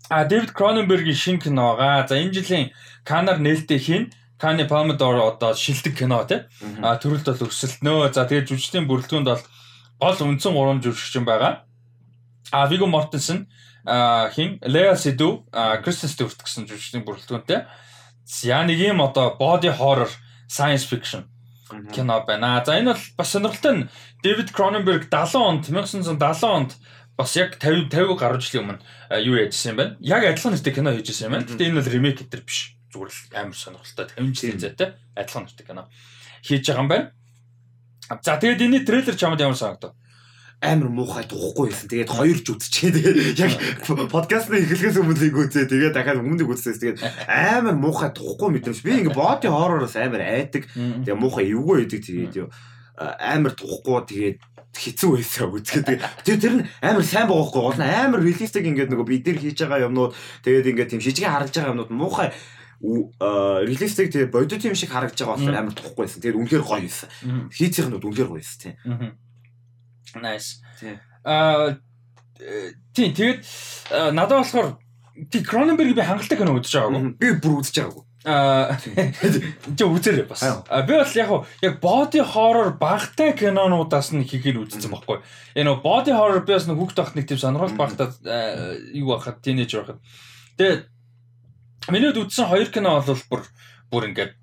[0.09, 2.09] а Дэвид Кроненбергийн шинэ кино байгаа.
[2.09, 2.73] За энэ жилийн
[3.05, 4.03] Канар нээлттэй хийн
[4.41, 6.41] Каны Palmador одоо шилдэг кино тий.
[6.81, 8.17] А төрөлд бол өсөлтнөө.
[8.17, 9.45] За тэгээд жүжигчдийн бүрэлдэхүүнд бол
[10.01, 11.69] гол үндсэн 3 жүжигчин байгаа.
[12.49, 13.45] А Виго Мортенсен
[13.85, 15.45] хин Леа Сиду
[15.85, 17.69] Кристен Стюарт гэсэн жүжигчдийн бүрэлдэхүүнтэй.
[18.25, 20.09] За нэг юм одоо body horror
[20.49, 21.29] science fiction
[21.93, 22.63] кино байна.
[22.65, 23.89] За энэ бол бас сонирхолтой нь
[24.23, 26.71] Дэвид Кроненберг 70 онд 1970 онд
[27.17, 28.81] бас яг 50 50 гаруй жилийн өмнө
[29.23, 29.97] юу яжсэн юм байна.
[29.99, 31.47] Яг адилхан нэртэй кино хийжсэн юм байна.
[31.47, 32.77] Гэтэ энэ бол ремейк гэтэр биш.
[32.93, 35.89] Зүгээр л амар сонирхолтой 50 жилийн зайтай адилхан нэртэй кино
[36.45, 37.05] хийж байгаа юм байна.
[38.21, 39.97] За тэгээд энэ трейлер чамд ямар санагдав?
[40.65, 41.87] Амар муухай тухгүй байсан.
[41.87, 42.91] Тэгээд хоёр ч үзчихээ.
[42.97, 43.53] Тэгээд яг
[44.09, 45.69] подкастны эхлэхээс өмнө нэг үзээ.
[45.69, 48.81] Тэгээд дахиад өмнөд үзсээс тэгээд амар муухай тухгүй мэдрэмж.
[48.81, 50.65] Би ингээ боди хорроороос амар айдаг.
[50.73, 52.01] Тэгээд муухай эвгүй байдаг.
[52.01, 52.49] Тэгээд юу
[52.97, 54.39] амар тухгүй тэгээд
[54.75, 55.87] хэцүү байсан үзгээд
[56.23, 59.39] тэгээ тэр нь амар сайн байгаа хгүй гол нь амар реалистик ингээд нөгөө бид нар
[59.39, 62.29] хийж байгаа юмнууд тэгээд ингээд тийм шижгэ харагдж байгаа юмнууд муухай
[62.83, 67.09] реалистик тэгээ бодит юм шиг харагдж байгаа болохоор амар туухгүйсэн тэгээд үнэхээр гоё байсан
[67.55, 68.75] хийцийнх нь үнэхээр гоё байсан тийм
[70.13, 70.61] Nice.
[71.25, 71.75] Аа
[72.93, 73.41] тийм тэгээд
[74.13, 74.77] надад болохоор
[75.31, 77.15] тий Кроненберг би хангалттай кино үзэж байгаагүй.
[77.19, 78.03] Би бүр үзэж байгаагүй.
[78.25, 80.43] Аа чи үзээрэй бас.
[80.87, 81.31] Би бол яг
[81.63, 85.23] яг body horror багтай кинонуудаас нь хийхийг үзсэн байхгүй.
[85.55, 88.11] Энэ body horror би бас хүүхд тахт нэг тийм сонирхол багтаа
[88.91, 90.01] юу байхад тинейжер байхад.
[90.59, 90.81] Тэгээд
[91.89, 93.41] миний үзсэн хоёр кино бол бүр
[93.93, 94.33] бүр ингээд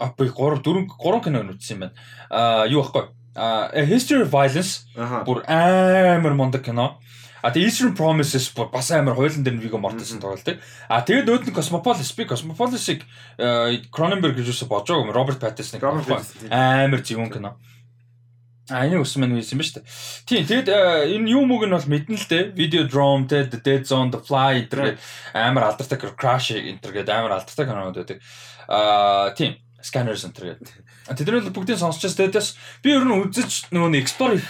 [0.00, 1.94] а би 3 4 3 кино үзсэн юм байна.
[2.30, 4.84] Аа юу байхгүй а History of Violence
[5.26, 6.98] бүр амар мундаг кино.
[7.42, 10.62] А тэгээ Eastern Promises бүр бас амар хойлон дээр Viggo Mortensen тоглолдог.
[10.86, 13.02] А тэгээд өөд нь Cosmopolis би Cosmopolis-ыг
[13.90, 15.14] Cronenberg гэж үсэ бодож байгаа юм.
[15.16, 17.58] Роберт Pattinson амар зөвүүн кино.
[18.70, 19.82] А энэ ус мань үйсэн ба дээ.
[20.22, 22.54] Тийм тэгэд энэ юу мөг нь бол мэдэн л дээ.
[22.54, 25.02] Videodrome те The Dead Zone The Fly гэдэг
[25.34, 28.22] амар алдартай Crash энэ гэдэг амар алдартай кинонууд байдаг.
[28.70, 30.81] А тийм Scanner Center гэдэг.
[31.10, 32.30] Тэдний бүгдийг сонсчихсан.
[32.30, 32.48] Тэдээс
[32.82, 34.46] би ер нь үзэж нөгөө нэг explore их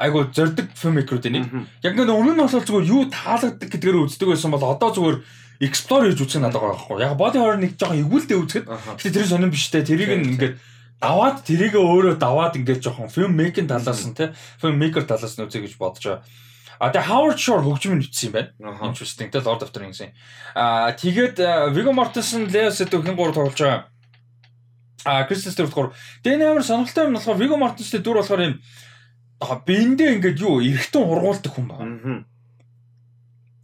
[0.00, 1.44] айгу зорддог filmmaker-үүд нэг.
[1.84, 5.18] Яг нэг өмнө нь бол зүгээр юу таалагддаг гэдгээр үздэг байсан бол одоо зүгээр
[5.60, 7.04] explore хийж үзэх надад байгаа байхгүй.
[7.04, 9.84] Яг body horror нэг жоохон эгүүлдэ үзэхэд гэтээ тэр сонирн биштэй.
[9.84, 10.56] Тэрийг ингээд
[11.04, 14.32] даваад тэрийг өөрөө даваад ингээд жоохон making талаас нь те
[14.64, 16.24] maker талаас нь үзье гэж бодож байгаа.
[16.80, 18.88] А тэгээ Howard Shore хөгжмөнд бичсэн юм байна.
[18.88, 20.16] Interesting те Lord of the Rings-ийн.
[20.56, 21.36] А тэгээд
[21.76, 23.84] Viggo Mortensen, Leo Seydoux хэн гур тоглож байгаа
[25.04, 28.54] А Кристен Стюарт болохоор Дэн амар сонирхолтой юм болохоор Виго Мартинстэй дүр болохоор юм
[29.40, 32.24] биэндээ ингээд юу эргэтэн ургуулдаг хүн байна.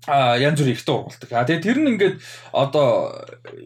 [0.09, 1.29] А янз бүр эргэтэн ургуулдаг.
[1.35, 2.16] А тэгээ тэр нь ингээд
[2.57, 3.12] одоо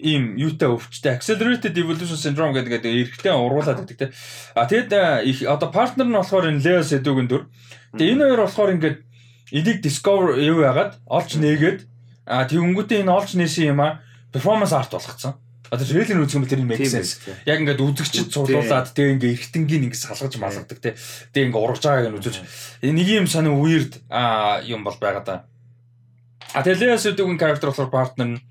[0.00, 4.06] ийм юутай өвчтэй accelerated evolution syndrome гэдэг эргэтэн ургуулад байдаг те.
[4.58, 4.90] А тэгэд
[5.46, 7.46] одоо партнер нь болохоор энэ Leo Seydoux-ын дүр.
[7.94, 8.98] Тэгээ энэ хоёр болохоор ингээд
[9.54, 11.80] энийг discover юу яагаад олж нээгээд
[12.26, 14.02] а тэгэнгүүтээ энэ олж нээсэн юм а
[14.32, 15.34] performance art болгоцсон.
[15.70, 17.22] Одоо трейлер үзэх юм бол тэр make sense.
[17.46, 20.98] Яг ингээд үзэгчд цуглуулад тэгээ ингээд эргэтэнгийн ингээд салгаж малгадаг те.
[21.30, 22.36] Тэгээ ингээд ургаж байгааг нь үзэж
[22.90, 24.02] нэг юм сонир weird
[24.66, 25.36] юм бол байгаа да.
[26.58, 28.42] А Телеас үдэгэн character болохоор партнер нь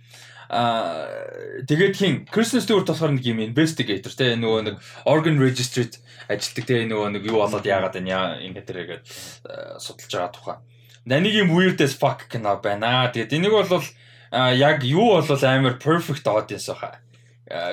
[0.47, 1.11] а
[1.67, 5.99] тэгээд хин Кристен Стюарт болохоор нэг юм investigator те нөгөө нэг organ registry-д
[6.31, 9.03] ажилтдаг те нөгөө нэг юу болоод яагаад энэ ингээд тэргээд
[9.75, 10.57] судалж байгаа тухай.
[11.03, 13.11] Нэг юм weird as fuck кино байна.
[13.11, 13.83] Тэгээд энийг бол
[14.55, 17.03] яг юу бол амар perfect audience баха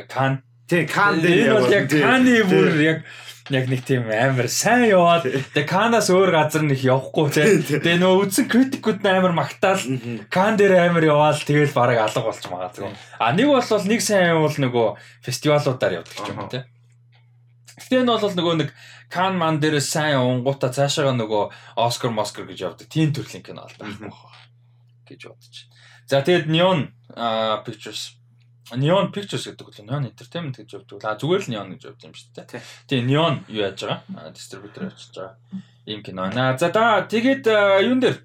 [0.09, 0.43] Кан.
[0.69, 3.05] Тий Кан дээр бол яг Каны бүр яг
[3.51, 7.79] яг нэг тийм амар сайн яваад тэгээ Канаас өөр газар нэг явахгүй тий.
[7.79, 9.79] Тэгээ нөө үдсэн критикүүд амар магтаал.
[10.33, 12.91] Кан дээр амар яваал тэгэл бараг алга болч магадгүй.
[13.23, 14.87] А нэг бол нэг сайн явал нөгөө
[15.23, 16.65] фестивалуудаар явдаг юм тий.
[17.79, 18.71] Гэтэ энэ бол нөгөө нэг
[19.07, 22.91] Кан ман дээр сайн унгуута цаашаага нөгөө Оскар Москар гэж явдаг.
[22.91, 24.03] Тийм төрлийн кино л байх
[25.07, 25.71] гэж бодож.
[26.11, 26.91] За тэгээд Neon
[27.63, 28.19] Pictures
[28.75, 31.05] Neon Pictures гэдэг үл Neon Entertainment гэж явдаг.
[31.07, 32.63] А зүгээр л Neon гэж явдаг юм шүү дээ.
[32.91, 34.35] Тийм Neon юу яаж байгаа?
[34.35, 35.63] Дистрибьютор ажиллаж байгаа.
[35.87, 36.27] Ийм кино.
[36.35, 37.47] Аа за да тэгээд
[37.87, 38.19] юун дээр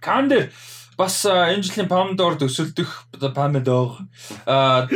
[0.00, 0.48] Кан дээр
[0.96, 4.00] бас энэ жилийн Palme d'Or өсөлдөх Palme d'Or
[4.48, 4.88] а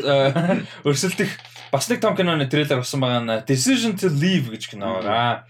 [0.89, 1.29] өрсөлдөх
[1.69, 5.45] бас нэг том киноны трейлер болсон байгаа нь Decision to Leave гэж кино байгаа.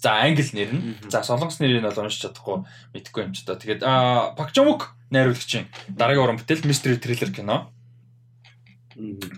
[0.00, 0.96] За англи нэр нь.
[1.12, 2.64] За солонгос нэрийг бол уншиж чадахгүй
[2.96, 3.60] мэдэхгүй юм ч одоо.
[3.60, 3.84] Тэгээд
[4.32, 7.68] Пак Чомук найруулагчийн дараагийн уран бүтээл Mystery Thriller кино.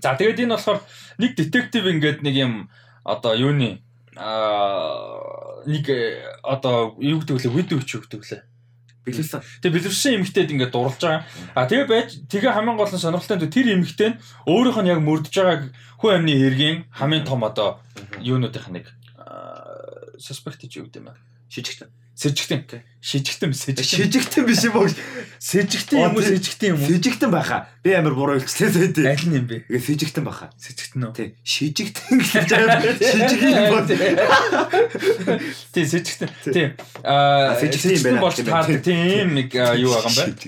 [0.03, 0.81] За тэгээд энэ болохоор
[1.18, 2.53] нэг детектив ингээд нэг юм
[3.05, 3.83] одоо юуны
[4.16, 7.51] аа нэг э, одоо юу гэдэг вэ?
[7.51, 8.42] Видео ч юу гэдэг вэ?
[9.03, 9.42] Билүүлсэн.
[9.62, 11.22] Тэгээ бэлэрсэн эмэгтэйд ингээд дурлаж байгаа.
[11.55, 15.01] А тэгээ байж тэгээ хамгийн гол нь сонирхолтой нь тэр эмэгтэй нь өөрийнх нь яг
[15.03, 15.62] мөрдөж байгааг
[15.98, 17.83] хүн амны хэргийн хамгийн том одоо
[18.22, 18.87] юунуудынх нэг
[20.22, 21.18] suspect чи юу гэдэг юм бэ?
[21.51, 21.90] Шижигтэн.
[22.14, 22.85] Сэжигтэн.
[23.03, 23.83] Шижигтэн сэжигтэн.
[23.83, 24.87] Шижигтэн биш юм уу?
[25.42, 26.22] Сэжигтэн юм уу?
[26.22, 26.87] Сэжигтэн юм уу?
[26.87, 27.66] Сэжигтэн байхаа.
[27.83, 29.11] Би амар буруу хэлчихлээ дээ.
[29.11, 29.66] Аль нь юм бэ?
[29.66, 30.55] Сэжигтэн байхаа.
[30.55, 31.14] Сэжигтэн үү?
[31.18, 31.29] Тий.
[31.42, 32.94] Шижигтэн гэж байгаа.
[32.94, 33.88] Шижиг юм бод.
[35.75, 36.31] Тий, сэжигтэн.
[36.46, 36.66] Тий.
[37.03, 38.22] Аа, сэжигтэн байна.
[38.22, 40.46] болж таардаг тийм нэг аа, юу байгаа юм бэ?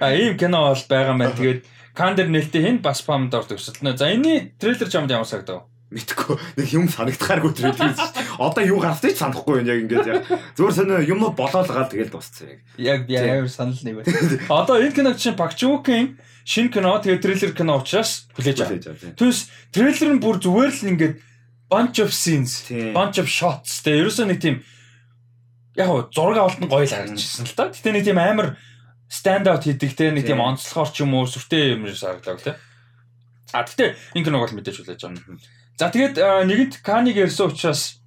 [0.00, 1.36] А ийм кино бол байгаа юм байна.
[1.36, 1.60] Тэгээд
[1.92, 3.98] Кандер нээлттэй хин бас памд орд өсөлтнө.
[3.98, 5.68] За энэний трейлер чамд ямар сагдав?
[5.90, 6.38] Мэдхгүй.
[6.54, 7.90] Нэг юм санагдахааргүй тэр тийм.
[8.38, 10.22] Одоо юу гарсныг ч санахгүй юм яг ингээд яг.
[10.54, 12.60] Зүгээр сонио юмнууд болоод гаад тэгэл дууссан яг.
[12.78, 14.14] Яг би амар санал нэг байна.
[14.54, 16.14] Одоо энэ киног чинь Пакчукийн
[16.46, 19.18] шинэ кино тэгээд трейлер кино учраас хүлээж аваа.
[19.18, 21.14] Түнс трейлер нь бүр зүгээр л ингээд
[21.66, 24.62] bunch of scenes, bunch of shots тэгээд ерөөсөө нэг тийм
[25.74, 27.70] яг зураг авалт нь гоё л харагдчихсан л да.
[27.70, 28.54] Гэтэ нэг тийм амар
[29.10, 32.54] stand out хийдэг те нэг тийм онцлохоор ч юм уу сүртэй юм шиг харагдлаа те.
[33.54, 35.38] А гэтэ энэ киног бол мэдээж хүлээж аваа.
[35.78, 36.16] За тэгээд
[36.48, 38.00] нэгэнт Каниг ярьсан учраас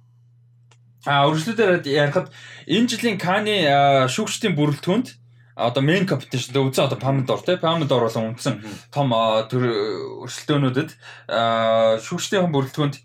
[1.04, 2.32] а өргөжлөдөр ярихад
[2.64, 3.68] энэ жилийн Каны
[4.08, 5.08] шүүгчдийн бүрэлдэхүүнд
[5.54, 9.12] одоо main competition дээр үзэн одоо Palme d'Or те Palme d'Or болон үндсэн том
[9.52, 9.64] төр
[10.24, 10.90] өрсөлдөөнүүдэд
[12.00, 12.96] шүүгчдийн бүрэлдэхүүнд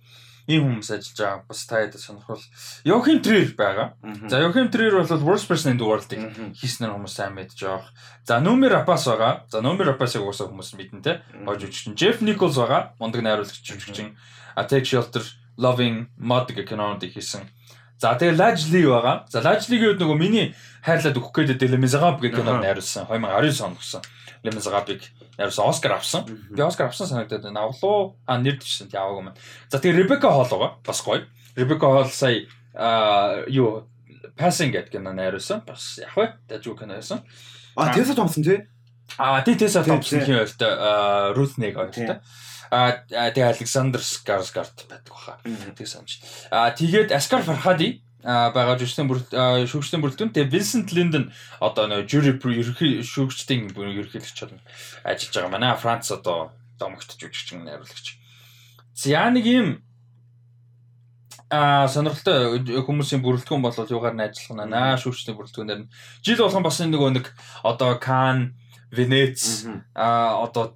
[0.49, 1.45] ийм хүмүүс ажиллаж байгаа.
[1.45, 2.41] Бас та ядаж сонирхол.
[2.81, 3.93] Joachim Trier байгаа.
[4.25, 6.25] За Joachim Trier бол worst person in the world-ыг
[6.57, 7.93] хийснээр хүмүүс сайн мэдж байгаа.
[8.25, 9.45] За Номер Апас байгаа.
[9.45, 11.21] За Номер Апасыг уусаа хүмүүс мэднэ те.
[11.45, 11.93] Гож үжигчин.
[11.93, 12.97] Jeff Nichols байгаа.
[12.97, 14.17] Мундаг найруулагч жүжигчин.
[14.59, 15.23] A Take Shelter,
[15.55, 17.47] Loving, Mod гэх кинонуудыг хийсэн.
[17.99, 19.23] За тэгээ Lajli байгаа.
[19.31, 23.07] За Lajli-гийн үед нөгөө миний хайрлаад өгөх гээд дээ Lemezagab гэх кинод найруулсан.
[23.07, 24.03] 2019 онд гарсан.
[24.43, 25.01] Lemezagab-ыг
[25.35, 26.23] найруулсан Оскар авсан.
[26.27, 27.67] Би Оскар авсан санагдаад байна.
[27.67, 28.15] Авлуу.
[28.23, 29.39] А нэр дэвшсэн яваагүй маань.
[29.67, 30.79] За тэгээ Rebecca Hall байгаа.
[30.79, 31.27] Бас гоё.
[31.59, 33.83] Rebecca Hall сая а юу
[34.39, 35.67] Passing гэдэг кино найруулсан.
[35.67, 36.39] Бас яг вэ?
[36.47, 37.19] Дажгүй кино байсан.
[37.75, 38.63] А Тэса Томсон тий.
[39.17, 42.23] А тий Tessa Thompson хин ойлтой Ruth Neg ойлтой.
[42.71, 45.37] А тэгээ Александр Скарсгард байдаг баха.
[45.75, 46.21] Тэг санаж.
[46.51, 51.31] А тэгээд Аскар Фархади а байгаа жүжигчдийн шүүгчдийн бүрэлдэхүүн тэгээ Vincent Linden
[51.63, 54.59] одоо нөө жюри ерхий шүүгчдийн бүр ерхийлэгч чадна
[55.07, 58.19] ажиллаж байгаа манай Франц одоо домогт жүжигчин найруулагч.
[58.91, 59.67] За нэг юм
[61.49, 66.67] а сонирхолтой хүмүүсийн бүрэлдэхүүн болол юугаар нь ажиллах нь наа шүүгчдийн бүрэлдэхүүнээр нь жил болгон
[66.67, 67.25] бас нөгөө нэг
[67.63, 68.58] одоо Кан
[68.91, 70.73] Венец а одоо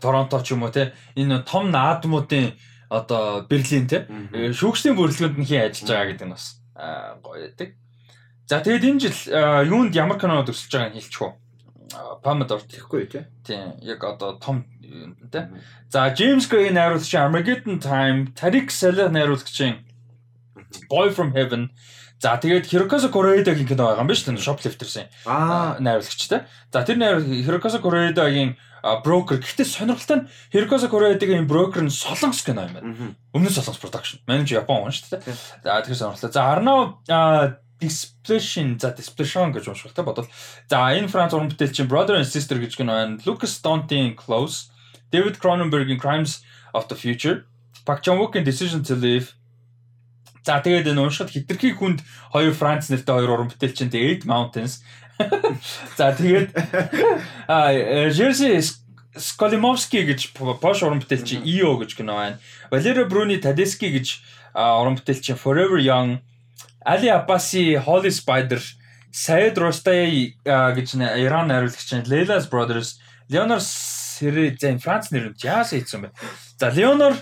[0.00, 2.54] Торонто ч юм уу те энэ том наадмуудын
[2.88, 6.46] одоо Берлин те э, шүүгчдийн бүрэлдэхүүнд нь хин ажиллаж байгаа гэдэг нь бас
[7.22, 7.74] гоё байдаг.
[8.46, 9.18] За тэгээд энэ жил
[9.68, 11.34] юунд ямар кинонод өсөж байгааг нь хэлчихв.
[12.22, 13.24] Памадор Тэгэхгүй тий.
[13.44, 14.64] тийм яг одоо том
[15.32, 15.48] те.
[15.88, 19.84] За James Gray найруулагч Armageddon Time, Tariq Saleh найруулагчийн
[20.88, 21.70] Boy from Heaven.
[22.18, 24.42] За тэгээд Hirokazu Koreeda-гийн кино байгаа юм дээ.
[24.42, 26.50] Shoplifter-ийн Аа найруулагчтай.
[26.74, 28.58] За тэр найруул Hirokazu Koreeda-гийн
[29.06, 33.14] broker гэхдээ сонирхолтой нь Hirokazu Koreeda-гийн broker нь Солонгос кино юм байна.
[33.30, 34.18] Өмнө Солонгос production.
[34.26, 35.38] Манайч Япон хүн шүү дээ.
[35.62, 36.34] За тэр сонирхолтой.
[36.34, 36.42] За
[37.14, 40.26] а, Displetion за Displetion гэж уншуултай бодвол
[40.66, 43.22] за энэ Франц уран бүтээлчин Brother and Sister гэж кино байна.
[43.22, 44.74] Lucas Dante-ийн Close,
[45.14, 46.42] David Cronenberg-ийн Crimes
[46.74, 47.46] of the Future,
[47.86, 49.37] Park Chan-wook-ийн Decision to Live
[50.48, 52.00] За тэгээд энэ уншихад хитрхи хүнд
[52.32, 54.80] хоёр Франц нэртэй хоёр уран бүтээлчин The Eight Mountains.
[56.00, 56.56] За тэгээд
[57.52, 57.68] а
[58.08, 58.56] Жерси
[59.12, 62.40] Сколимовский гэж Пош уран бүтээлчин EO гэж кино байна.
[62.72, 64.24] Валерио Бруни Тадески гэж
[64.56, 66.24] уран бүтээлчин Forever Young,
[66.80, 68.64] Али Аббаси Holy Spider,
[69.52, 72.96] Ростай а, гэж Иран найруулагч Leila's Brothers,
[73.28, 76.16] Leonor Сэрэ зэн Франц нэр нь яас хийсэн бэ?
[76.56, 77.20] За Leonor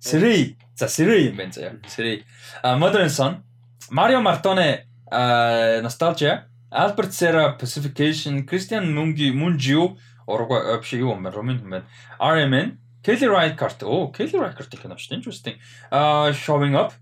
[0.00, 1.76] Сэрэ за Сэрэ юм байна заяа.
[1.86, 2.22] Сэрэ.
[2.62, 3.42] А Modern Son,
[3.90, 9.96] Марио Мартоне а, Nostalgia, Albert Serra Pacification, Christian Mungi Mungiu
[10.28, 11.30] урга вообще юу юм бэ?
[11.30, 11.86] Ромын юм байна.
[12.20, 13.82] RMN, Kelly Reichardt.
[13.82, 15.18] Оо, Kelly Reichardt кино шүү дээ.
[15.18, 15.56] Interesting.
[15.90, 16.92] А Showing Up,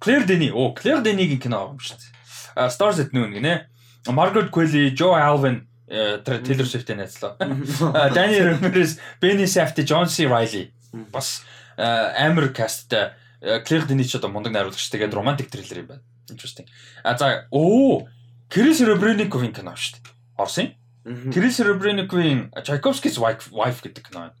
[0.00, 0.52] Claire Denis.
[0.54, 2.70] Оо, Claire Denis-ийн кино юм шүү дээ.
[2.70, 3.66] Stars at Noon гинэ.
[4.08, 7.36] Margaret Qualley, Joe Alvin э, Taylor Swift-ийн найзлаа.
[8.14, 10.26] Danny Ramirez, Benny Safdie, John C.
[10.26, 10.70] Reilly.
[11.12, 11.42] Бас
[11.78, 16.02] амар касттай Claire Denis ч одоо мундаг найруулагч тэгээд romantic thriller юм байна.
[16.26, 16.66] Interesting.
[17.06, 18.08] А за оо
[18.50, 20.12] Крис Ребрениковын кино шүү дээ.
[20.38, 20.74] Орсын.
[21.08, 24.32] Кирилл Серебренниковын Чайковскис Wife Wife гэдэг кино.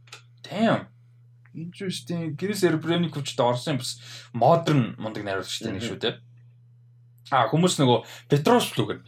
[0.44, 0.86] Damn.
[1.54, 2.36] Interesting.
[2.36, 4.00] Кирилл Серебренников ч орсон бас
[4.32, 6.20] модерн мундаг найруулагчтай нэг шүү дээ.
[7.32, 9.00] А хүмүүс нөгөө Петрос лүгэн.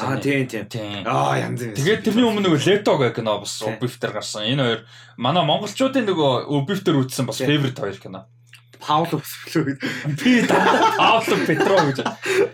[0.00, 1.04] Аа тийм тийм.
[1.04, 1.76] Аа янз юм.
[1.76, 3.60] Тэгээд тэрний өмнө нөгөө Летог кино бас.
[3.60, 4.48] Убифтер гарсан.
[4.48, 4.80] Энэ хоёр
[5.20, 8.24] манай монголчуудын нөгөө Убифтер үзсэн бас favorite хоёр кино.
[8.80, 10.16] Пауло өсвөлөө гэдэг.
[10.16, 11.98] Би Пауло Петро гэж.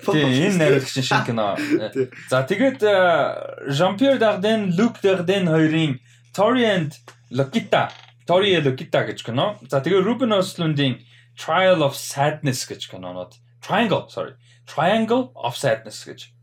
[0.02, 1.54] Тийм, энэ найруулагчийн шинэ кино.
[2.26, 6.02] За тэгээд э, Jean-Pierre Dardenne, Luc Dardenne хоёрын
[6.34, 6.98] Tori and
[7.30, 7.88] Lokita,
[8.26, 9.62] Tori and Lokita гэж кино.
[9.70, 11.06] За тэгээд Ruben Östlundийн
[11.38, 13.38] Trial of Sadness гэж кинонод.
[13.62, 14.34] Triangle, sorry.
[14.66, 16.34] Triangle of Sadness гэж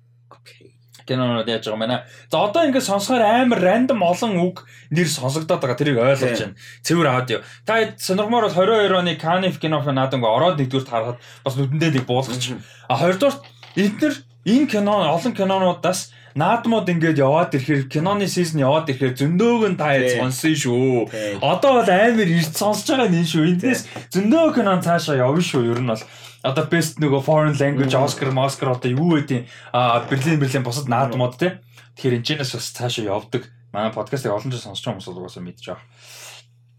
[1.06, 2.04] Кинонод яаж байгаа юм байна.
[2.32, 6.58] За одоо ингээд сонсохоор амар рандом олон үг нэр сонсогдоод байгаа тэрийг ойлгож байна.
[6.82, 7.40] Цэвэр аудио.
[7.66, 12.06] Та сонирхмоор бол 22 оны Cannes киноф надад ингээд ороод нэгдүгээр харахад бас нүдэндээ нэг
[12.10, 12.58] буулгач.
[12.90, 13.38] А хоёрдугаар
[13.78, 14.16] эдгээр
[14.46, 19.96] энэ кино олон кинонуудаас наадмууд ингээд яваад ирэхээр киноны сизон яваад ирэхээр зөндөөг нь та
[19.96, 20.28] Тийм.
[20.28, 21.40] сонсон шүү.
[21.40, 23.44] Одоо бол амар ирд сонсож байгаа нь энэ шүү.
[23.56, 25.72] Эндээс зөндөө кинон цаашаа явна шүү.
[25.72, 26.04] Ер нь бол
[26.46, 27.98] одоо best нөгөө foreign language.
[27.98, 31.60] Oscar, Oscar одоо юу гэдэг а Берлин Берлин бусад наадмууд те.
[31.98, 33.50] Тэгэхээр энэчнээс бас цаашаа явдаг.
[33.74, 35.84] Манай подкастыг олон жил сонсож байгаа хүмүүс угаасаа мэдж байгаа.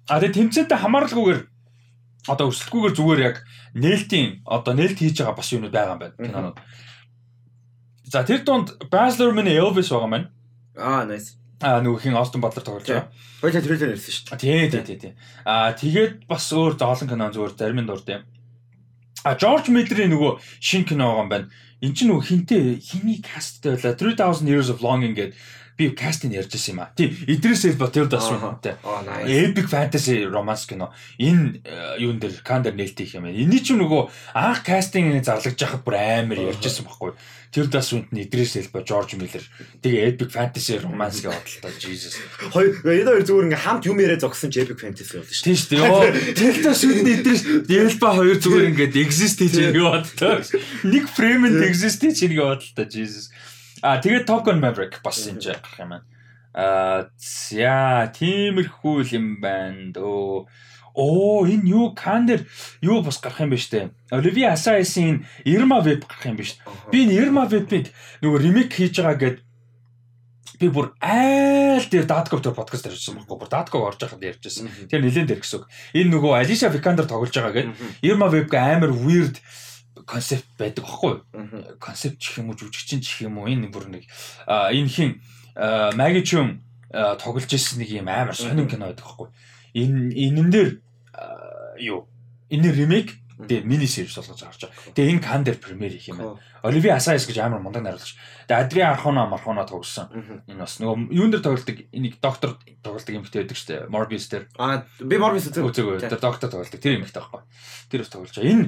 [0.06, 1.40] А тэгээ тэмцээтэй хамааралгүйгээр
[2.30, 3.36] одоо өсөлтгүйгээр зүгээр яг
[3.74, 6.16] нээлтийн одоо нээлт хийж байгаа бас юмуд байгаа юм байна.
[6.16, 6.58] Кинонууд.
[8.06, 10.30] За тэр донд Baz Luhrmann Elvis байгаа маань.
[10.78, 11.34] Аа nice.
[11.58, 13.10] А нөгөө хин Austin Butler тоглож байгаа.
[13.42, 15.12] Хоёлаа трейлер нэрсэн шүү А, Тий, тий, тий, тий.
[15.42, 18.22] Аа тэгээд бас өөр олон кино зүгээр зарим нь дурд юм.
[19.24, 21.48] А Жорж Миллерийн нөгөө шинэ кино байгаа юм байна.
[21.80, 25.36] Энд чинь нөгөө хинтээ хиний касттай байла 3000 Years of Longing гэдэг
[25.76, 26.90] би кастинг ярьж ирсэн юм а.
[26.96, 29.28] Тий, Идрис Элба тэр дас nice.
[29.28, 30.92] Epic fantasy romance кино.
[31.18, 33.36] Энэ э, юун дээр кандер нээлттэй юм байна.
[33.36, 37.12] Эний чинь нөгөө анх кастинг зарлагдж байхад бүр амар ярьжсэн байхгүй.
[37.52, 39.44] Тэр дас үнд нь Идрис Элба, Жорж Миллер.
[39.84, 41.72] Тэгээ epic fantasy romance гэж бодлоо.
[41.76, 42.16] Jesus.
[42.52, 45.44] Хоёр энэ хоёр зүгээр ингээ хамт юм яриа зогсон ч epic fantasy болно шүү.
[45.44, 45.76] Тийм шүү.
[45.76, 46.00] Йоо,
[46.36, 49.76] Телта шүдний эдрээс Дэлба хоёр зүгээр ингээд exist хийж Тийм.
[49.76, 50.40] ингэ бодлоо.
[50.88, 52.84] Нэг фреймэнд exist хийж ингэ бодлоо.
[52.88, 53.32] Jesus.
[53.82, 56.06] А тэгээд Top Gun Maverick бас энэ ч гарах юм байна.
[56.56, 60.48] А за тиймэрхүү юм байна дөө.
[60.96, 62.48] Оо энэ юу Кандер
[62.80, 63.92] юу бас гарах юм ба штэ.
[64.08, 66.64] Оливия Асайсын Irma Web гарах юм ба штэ.
[66.88, 67.92] Би энэ Irma Web-ийг
[68.24, 69.38] нөгөө ремейк хийж байгаа гэд
[70.56, 74.88] би бүр айл дээр дээр подкаст ярьжсэн байхгүй бүр Datkov орж байхад ярьжсэн.
[74.88, 75.68] Тэр нэлээд дээр гэсэн үг.
[75.92, 77.68] Энэ нөгөө Alicia Vikander тоглож байгаа гэд
[78.00, 79.36] Irma Web-г амар weird
[80.06, 81.76] концепт байдаг байхгүй юу?
[81.82, 84.06] Концепт ч юм уу жүжигчин ч юм уу энэ бүр нэг
[84.46, 85.10] энэ хин
[85.98, 86.62] Маги Чун
[86.94, 89.34] тоглож ирсэн нэг юм амар сонин кино байдаг байхгүй юу?
[89.74, 90.70] Энэ энэн дээр
[91.82, 92.06] юу?
[92.48, 94.94] Энэ ремейк дээр мини сервис болгож гарч байгаа.
[94.96, 96.40] Тэгээ энэ Кандер премьер их юм байна.
[96.64, 98.16] Оливия Асайс гэж амар мундаг найруулагч.
[98.48, 100.08] Тэгээ Адриан Архона Мархона тоглосон.
[100.48, 103.80] Энэ бас нөгөө юун дээр тоглолдог энийг доктор тоглолдог юм битээ байдаг шүү дээ.
[103.92, 104.48] Morbius дээр.
[104.56, 105.68] Аа би Morbius үзег.
[105.68, 106.08] Үзег.
[106.08, 106.80] Тэр доктор тоглолдог.
[106.80, 107.44] Тэр юм ихтэй байхгүй.
[107.92, 108.48] Тэр бас тоглож байгаа.
[108.48, 108.64] Энэ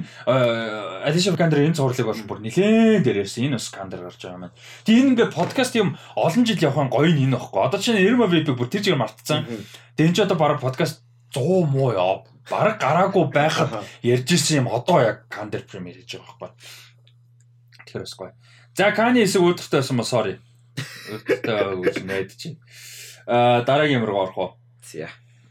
[1.09, 3.49] Алиша Викандер энэ цувралыг бол бүр нилээн дээр ярьсан.
[3.49, 4.57] Энэ бас Кандер гарч байгаа маань.
[4.85, 7.61] Тэгээ энэ ингээ подкаст юм олон жил явах гоё нь энэ байхгүй.
[7.65, 9.49] Одоо чинь Ирма Веб бүр тэр чигээр мартцсан.
[9.97, 11.01] Тэгээ энэ ч одоо бараг подкаст
[11.33, 12.23] 100 муу яа.
[12.49, 16.65] Бараг гараагүй байхад ярьж ирсэн юм одоо яг Кандер премьер хийж байгаа байхгүй.
[17.85, 18.33] Тэгэхээр бас гоё.
[18.73, 20.35] За Кани хэсэг өдөртөө байсан ба sorry.
[21.13, 22.57] Өдөртөө үгүй найд чинь.
[23.29, 24.51] Аа дараагийн юмруу орох уу?
[24.81, 25.09] За.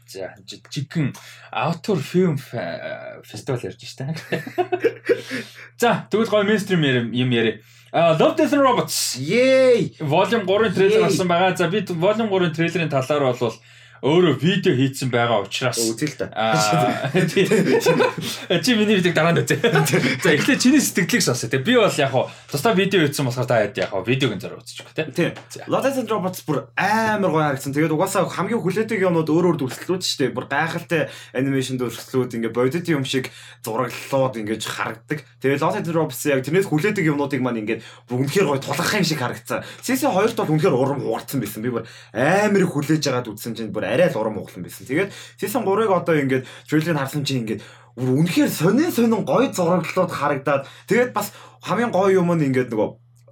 [0.09, 1.13] За жигэн
[1.53, 2.35] outdoor film
[3.23, 4.15] фестивал ярьж штэ.
[5.81, 7.63] За тэгвэл гоё мейнстрим юм юм яри.
[7.91, 9.97] А Love Death and Robots Yay!
[9.99, 11.55] Volume 3-ын трейлер гарсан байгаа.
[11.55, 13.53] За би Volume 3-ын трейлерын талаар бол
[13.99, 16.31] өөрөө видео хийцэн байгаа учраас Үзээ л та.
[18.63, 19.59] Чи миний видеог дараа нь үзье.
[19.59, 21.51] За эхлээд чиний сэтгэлийг сонсоо.
[21.59, 24.87] Би бол яг хуу тусдаа видео хийсэн болохоор та яг хуу видеог нь зараа үзчих
[24.95, 25.35] гэх тээ.
[25.67, 27.75] Lotus and Robots бүр амар гоё харагдсан.
[27.75, 30.35] Тэгээд угаасаа хамгийн хүлээдэг юмнууд өөр өөр дүрслэлүүд шүү дээ.
[30.35, 33.27] Бүр гайхалтай анимашн дүрслэлүүд ингээ бодит юм шиг
[33.67, 35.27] зураглалууд ингэж харагддаг.
[35.43, 39.03] Тэгээд Lotus and Robots яг тэрнээс хүлээдэг юмнуудыг маань ингээ бүр үнэхээр гоё тулах юм
[39.03, 39.67] шиг харагдсан.
[39.83, 41.59] Season 2-т бол үнэхээр урам хугарсан байсан.
[41.59, 41.83] Би бүр
[42.15, 44.85] амар хүлээж агаад үзсэн чинь бүр арай л урам хугалсан байсан.
[44.85, 45.09] Тэгээд
[45.41, 47.59] Season 3-ыг одоо ингээ трейлерыг харсан чинь ингээ
[47.97, 51.33] бүр үнэхээр сонин сонин гоё зураглалууд харагдаад тэгээд бас
[51.65, 52.89] хамгийн гоё юм нь ингээ нөгөө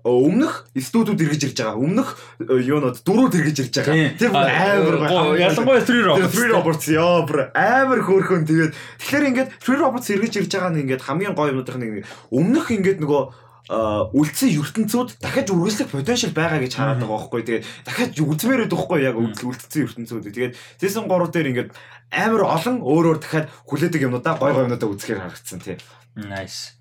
[0.08, 1.76] өмнөх студиуд эргэж ирж байгаа.
[1.76, 4.16] Өмнөх э, юунууд дөрүүд эргэж ирж байгаа.
[4.16, 5.36] Тэр амар.
[5.36, 6.32] Ялангуяа Three Robots.
[6.32, 8.72] Free Robots яа бүр амар хөөрхөн тэгээд
[9.04, 13.04] тэгэхээр ингээд Free Robots эргэж ирж байгаа нь ингээд хамгийн гоё юмнуудын нэг өмнөх ингээд
[13.04, 18.80] нөгөө үлдсэн ертөнцүүд дахиад үргэлжлэх потенциал байгаа гэж хараад байгаа байхгүй тэгээд дахиад үлдмээр байдаг
[18.80, 21.72] байхгүй яг үлдсэн ертөнцүүд тэгээд season 3 дээр ингээд
[22.16, 25.76] амар олон өөр өөр дахиад хүлээдэг юмнуудаа гоё гоё юмнуудаа үзэхээр харагдсан тий
[26.18, 26.74] Nice.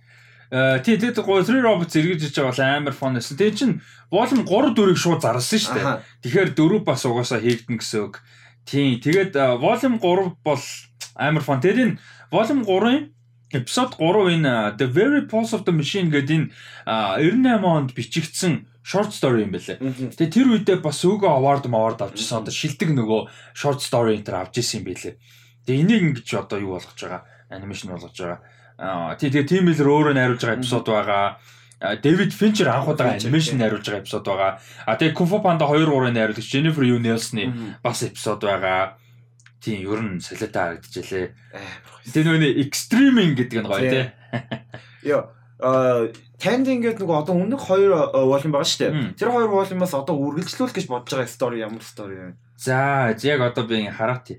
[0.51, 3.37] Э тий тэгээд гоо Three Robots эргэж иж байгаа амар фон байсан.
[3.37, 3.71] Тэгээд чин
[4.09, 6.01] Volume 3 4-ийг шууд зарласан шүү дээ.
[6.25, 8.23] Тэгэхээр 4 бас угаасаа хийгдэн гэсэн үг.
[8.65, 10.63] Тий тэгээд э, Volume 3 бол
[11.21, 11.61] амар фон.
[11.61, 11.99] Тэгээд энэ
[12.33, 13.03] Volume 3-ын
[13.63, 16.49] эпизод 3 энэ The Very Pulse of the Machine гэдэг энэ
[16.85, 19.83] э, 98 онд бичигдсэн short story юм байлээ.
[20.15, 22.47] Тэгээ тэр үедээ бас Hugo Award award авчихсан.
[22.47, 23.21] Одоо шилдэг нөгөө
[23.59, 25.15] short story энэ төр авч ирсэн юм байлээ.
[25.67, 27.27] Тэгээ энийг ингэж одоо юу болгож байгаа?
[27.51, 28.41] Анимашн болгож байгаа.
[28.79, 31.27] Аа тий тэгээ Team Miller өөрөө найруулж байгаа эпизод байгаа.
[31.77, 34.53] Дэвид Финчер анх удаа анимашн найруулж байгаа эпизод байгаа.
[34.87, 37.51] А тэгээ Kung Fu Panda 2 3-ын найруулагч Jennifer Yu Nelson-ы
[37.83, 38.97] бас эпизод байгаа.
[39.67, 41.27] Тийм ер нь солиотой харагдчихлээ.
[42.15, 43.91] Нөгөө нэг extreming гэдэг нь гоё Тий.
[43.91, 45.11] тий.
[45.11, 46.07] Яа а
[46.39, 48.93] танд ингээд нөгөө одоо өмнөх хоёр волюм байгаа шүү дээ.
[49.17, 52.37] Тэр хоёр волюмоос одоо үргэлжлүүлэх гэж бодож байгаа story ямар story вэ?
[52.61, 54.37] За яг одоо би хараат.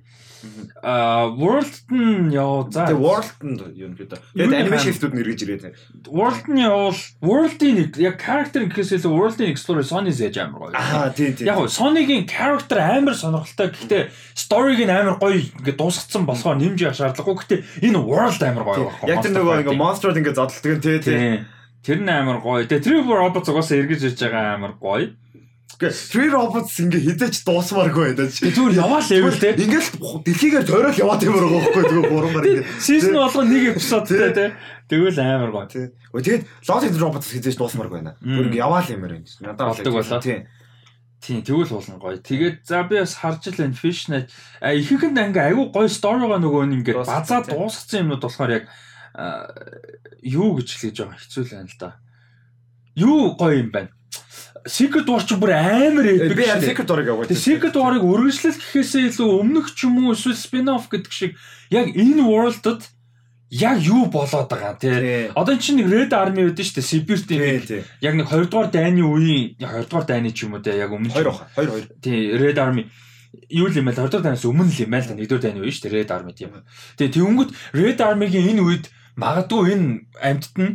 [0.83, 4.19] А World нь яа за Тэгээ World-д юу юм гэдэг.
[4.35, 5.63] Тэгээд нэг анимашн хаана- студ нь эргэж ирээд.
[6.07, 10.75] World нь явал World-ийн яг character гэхээс илүү World-ийн Explorer Sony зээж амар гоё.
[10.77, 11.45] Аа тий тий.
[11.47, 13.73] Яг Sony-гийн character амар сонирхолтой.
[13.73, 14.03] Гэхдээ
[14.37, 17.35] story-г нь амар гоё ингээд дуусгацсан болохоор нэмж явах шаардлагагүй.
[17.41, 19.07] Гэхдээ энэ World амар гоё байхгүй.
[19.09, 21.17] Яг тэр нөгөө ингээ monster ингээ зодтолдог тий тий.
[21.17, 21.35] тий.
[21.85, 22.67] Тэр нь амар гоё.
[22.67, 25.15] Тэгээ Trevor Roberts угаасаа эргэж ирж байгаа амар гоё.
[25.77, 28.33] Гэ Three Robots ингээ хідэж дуусмааргүй байдаг.
[28.33, 29.53] Зүгээр яваа level те.
[29.53, 29.89] Ингээл
[30.25, 32.65] дэлхийгээр тойрол яваад юм байгаа байхгүй тэгээ гурамаар ингээ.
[32.81, 34.45] Season болгоо нэг эпизодтай те.
[34.89, 35.69] Тэгвэл амар гоё.
[35.69, 35.93] Тий.
[36.17, 38.17] Өө тэгээд of the Robots хідэж дуусмааргүй байна.
[38.17, 39.25] Бүр ингээ яваал юмэр юм.
[39.45, 40.17] Надад Болдог болоо.
[40.17, 40.49] Тий.
[41.21, 42.17] Тийм тэгвэл болно гоё.
[42.25, 46.41] Тэгээд за би бас харж л энэ Fishnet а ихэнх нь ингээ айгүй гоё сторигоо
[46.41, 47.53] нөгөө нь ингээ базаа тий.
[47.53, 48.65] дуусгасан юмнууд болохоор яг
[49.17, 49.49] а,
[50.21, 51.89] юу гэж хэлж байгаа хэцүү л байна л да.
[52.97, 53.89] Юу гоё юм байна.
[54.67, 56.45] Secret War ч бүр амар epic Би.
[56.61, 57.07] Secret War-ыг.
[57.31, 61.31] Тэгээ Secret War-ыг үргэлжлэл гэхээсээ илүү өмнөх ч юм уу эсвэл spin-off гэдэг шиг
[61.71, 62.83] яг энэ world-д
[63.49, 64.91] яг юу болоод байгаа тий.
[64.91, 65.31] Тий.
[65.31, 67.27] Одоо энэ чинь Red Army байдаг шүү дээ.
[67.27, 67.81] Тий нэг тий.
[68.03, 70.91] яг нэг 2 дугаар дайны үеийн яг 2 дугаар дайны ч юм уу те яг
[70.91, 71.47] өмнө Хоёр баха.
[71.55, 71.85] Хоёр хоёр.
[72.03, 72.91] тий Red Army
[73.47, 75.63] юу л юм бэ 2 дугаар дайнаас өмнө л юм байл та 1 дугаар дайны
[75.63, 76.51] үе шүү дээ Red Army тийм.
[76.99, 79.87] Тэгээ тэнгүүт Red Army-гийн энэ үед магадгүй энэ
[80.19, 80.71] амьтд нь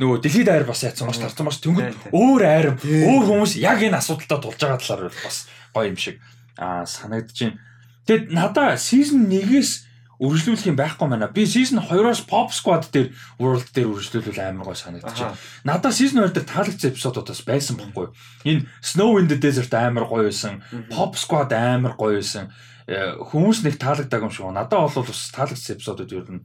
[0.00, 1.70] нөгөө дэлхийд айр бас яатсан маш тарцсан маш тий.
[2.10, 6.18] өөр айр өөр хүмүүс яг энэ асуудалтай тулж байгаа талаар бол бас гоё юм шиг
[6.58, 7.58] аа санагдаж байна.
[8.04, 9.86] Тэгэд надаа season 1-ээс
[10.20, 11.30] үргэлжлүүлэх юм байхгүй байна.
[11.30, 15.00] Би season 2-оос Pop Squad дээр World дээр үргэлжлүүлвэл амар байна.
[15.02, 15.34] Аха.
[15.66, 18.10] Надад season 2 дээр таалагдсан эпизодуудаас байсан байхгүй.
[18.10, 18.14] юу?
[18.46, 20.62] Энэ Snow in the Desert амар гоё байсан.
[20.90, 22.54] Pop Squad амар гоё байсан.
[22.86, 24.68] Э, Хүмүүс нэг таалагддаг юм шиг байна.
[24.68, 26.42] Надад бол бас таалагдсан эпизодууд ер нь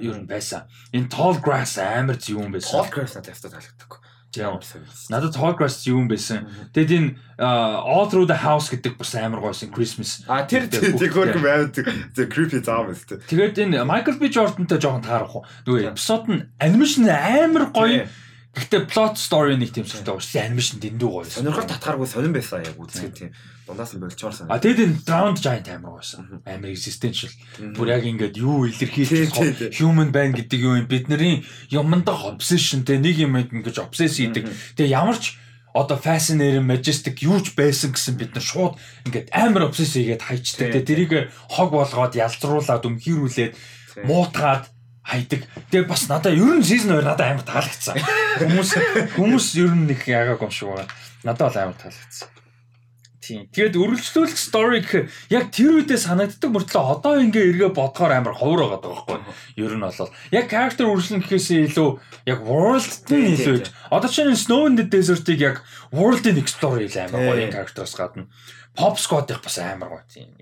[0.00, 0.64] ер нь байсан.
[0.96, 2.80] Энэ Tall Grass амар зөв юм байсан.
[2.80, 4.00] Tall Grass надад ястаа таалагддаг.
[4.32, 4.56] Тийм.
[5.12, 6.48] Надад Tall Grass зөв юм байсан.
[6.72, 10.24] Тэгэд энэ All Through the House гэдэг бас амар гойсон Christmas.
[10.24, 11.12] А тэр тэр бүгд.
[11.12, 11.76] хөргөм байд
[12.16, 13.20] the creepy заам өстэй.
[13.28, 15.44] Тэгээд энэ Michael B Jordan-тай жоохон таарах уу.
[15.68, 18.08] Нөгөө эпизод нь анимашн амар гоё.
[18.54, 20.40] Гэхдээ plot story нэг тийм байгаа шүү.
[20.40, 21.26] Анимашн дэндүү гоё.
[21.28, 23.30] Сонирхол татгааргүй сонирн байсан яг үзэхэд тийм.
[23.66, 26.44] Дундаас нь болчоор А тэгээд энэ Drowned Giant амар гойсон.
[26.44, 27.32] Амар existential.
[27.72, 33.40] Бүр яг ингээд юу илэрхийлж human байна гэдэг юм бидний юмдах obsession те нэг юм
[33.40, 34.52] ингэж obsess хийдэг.
[34.76, 35.40] Тэгээ ямар ч
[35.72, 38.76] одоо fascinating majestic юуч байсан гэсэн бид нар шууд
[39.08, 40.68] ингээд амар obsess хийгээд хайчдаг.
[40.68, 41.12] Тэгээ тэрийг
[41.48, 43.56] хог болгоод ялзруулад өмхирүүлээд
[44.04, 44.68] муутгаад
[45.08, 45.40] хайдаг.
[45.72, 47.96] Тэгээ бас надаа ер нь season 2 надад амар таалагдсан.
[48.44, 48.70] Хүмүүс
[49.16, 50.92] хүмүүс ер нь нэг ягааг юм шиг байна.
[51.24, 52.33] Надад бол амар таалагдсан.
[53.24, 53.48] Тийм.
[53.48, 58.76] Тэгээд үргэлжлүүлэх story гэх яг тэр үедээ санагддаг мөртлөө одоо ингээ эргээ бодгоор амар ховор
[58.76, 59.18] байгаа байхгүй.
[59.56, 61.88] Ер нь бол яг character үргэлжлэн гэхээсээ илүү
[62.28, 63.72] яг world Тийм, нь тийм, илүү.
[63.88, 68.28] Одоо чинь Snow in the Desert-ыг яг world-ийн explorer илүү амар гоё character-аас гадна.
[68.76, 70.36] Pop Squad-их бас амар гоё тийм.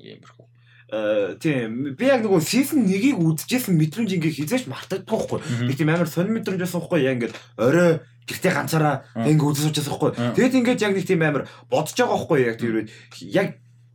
[0.93, 5.41] Э, тийм би яг нөгөө season 1-ийг үзчихсэн мэдрэмж ингээ хизээч мартагддаг байхгүй.
[5.65, 7.01] Би тийм амар сонир мэдрэмж байсан байхгүй.
[7.01, 10.11] Яг ингээд орой гэртээ ганцаараа ингээ үзэж суучаас байхгүй.
[10.15, 10.35] Мм.
[10.39, 12.89] Тэгэд ингээд яг нэг тийм амар бодож байгаа байхгүй яг тэр үед
[13.27, 13.49] яг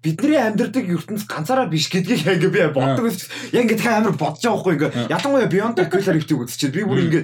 [0.03, 3.07] бидний амьдардаг ертөнц ганцаараа биш гэдгийг яг би боддог.
[3.55, 6.83] Яг ингээ дахиад амар бодож байгаа байхгүй ингээ ялангуяа Beyond the Killer Rift-ийг үзчихээд би
[6.83, 7.23] бүр ингээ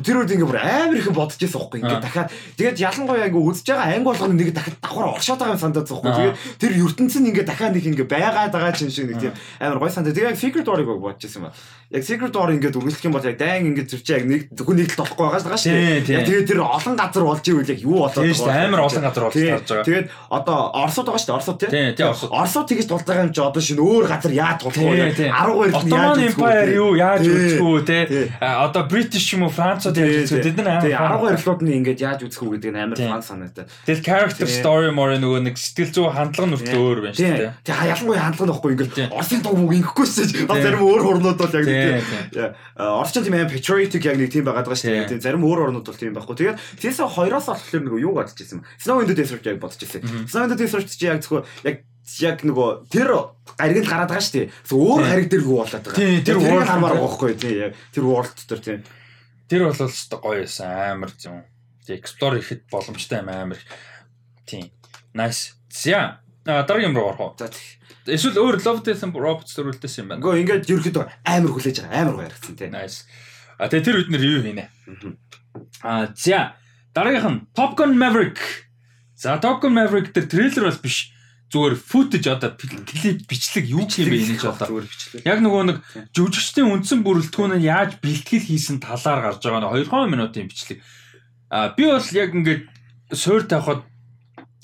[0.00, 3.66] тэр үед ингээ бүр амар их бодож байсан байхгүй ингээ дахиад тэгээд ялангуяа ингээ үзэж
[3.68, 6.32] байгаа анги болгоно нэг дахиад давхар оршоод байгаа юм санагдаад байгаа байхгүй.
[6.32, 9.78] Тэгээд тэр ертөнц нь ингээ дахиад нэг ингээ байгаад байгаа чинь шиг нэг тийм амар
[9.78, 10.16] гой санагдаа.
[10.16, 11.54] Тэгээд Secret Door-ыг бодож байсан юм аа.
[11.92, 14.76] Яг Secret Door ингээд үргэлжлэх юм бол яг дайн ингээд тэр чинь яг нэг зөвхөн
[14.80, 15.76] нэг л болохгүй байгаа шүү
[16.08, 16.16] тийм.
[16.16, 19.22] Яг тэгээд тэр олон газар болж ивэл яг юу болоод Тийм шүү амар олон газар
[19.28, 19.86] болж тарж байгаа.
[19.92, 22.30] Тэгээд одоо Оросод байгаа шүү тийм, Оросод.
[22.32, 25.12] Оросод тэгж тулж байгаа юм чи одоо шинэ өөр газар яаж тулах вэ?
[25.12, 25.30] Тийм, тийм.
[25.36, 28.26] 12 Ottoman Empire юу яаж үүсэх үү те Тийм.
[28.40, 31.74] А, одоо British юм уу Франц фанцууд яаж үзэх тэд нар амар 12 ролууд нь
[31.82, 33.68] ингээд яаж үзэх үү гэдэг нь амар фан санагдаад.
[33.86, 37.50] Тэгэл character story more нөгөө нэг сэтгэл зүй хандлага нь үртэл өөр байна шүү дээ.
[37.66, 39.08] Тэгээ ялангуяа хандлага нь Тийм.
[39.10, 40.46] ингээд Оросын дуу мөг ингэхгүй шүү дээ.
[40.46, 42.04] Бас зарим өөр орнууд бол яг нэг.
[42.32, 45.22] Яа, Орос ч тийм амар patriotic яг нэг тийм байгаад байгаа шүү дээ.
[45.22, 46.36] Зарим өөр орнууд бол тийм байхгүй.
[46.38, 48.66] Тэгээд тиймээс хоёроос болохоор нөгөө юу гадж ирсэн юм.
[48.78, 50.02] Snow in the Desert яг бодож ирсэн.
[50.30, 51.82] Snow in the Desert чи яг зөвхөн яг
[52.20, 53.10] яг нөгөө тэр
[53.56, 54.46] гариг л гараад байгаа шүү дээ.
[54.74, 56.24] Өөр гариг юу болоод байгаа.
[56.26, 57.04] Тэр world хамаар дээр.
[57.06, 58.80] байхгүй тийм яг тэр world дээр тийм.
[59.52, 61.44] Тэр бол л гоё байсан амар юм.
[61.84, 63.60] Тэг explore хийхэд боломжтой юм амар.
[64.48, 64.72] Тийм.
[65.12, 65.60] Nice.
[65.68, 67.36] За а, дараагийн руу орох уу?
[67.36, 67.76] За тийм.
[68.08, 70.24] Эсвэл өөр Love Death and Robots төрүүлдэж юм байна.
[70.24, 72.00] Гэхдээ ингээд ерөөхдөө амар хүлээж байгаа.
[72.00, 72.72] Амар гоё харагдсан тийм.
[72.72, 73.04] Nice.
[73.60, 74.64] А тэгээ тэр үед нэр юу хийнэ?
[75.84, 76.56] А за
[76.96, 78.40] дараагийнх нь Top Gun Maverick.
[79.12, 81.12] За Top Gun Maverick дээр трейлер бол биш.
[81.52, 84.72] Зүгээр footage одоо клип бичлэг юу юм бэ энэ ч одоо.
[85.20, 85.76] Яг нөгөө нэг
[86.16, 90.80] жүжигчдийн үндсэн бүрэлдэхүүн нь яаж бэлтгэл хийсэн талаар гарч байгаа нь 2 минутын бичлэг.
[91.52, 92.62] А би бол яг ингээд
[93.12, 93.84] суур тавихад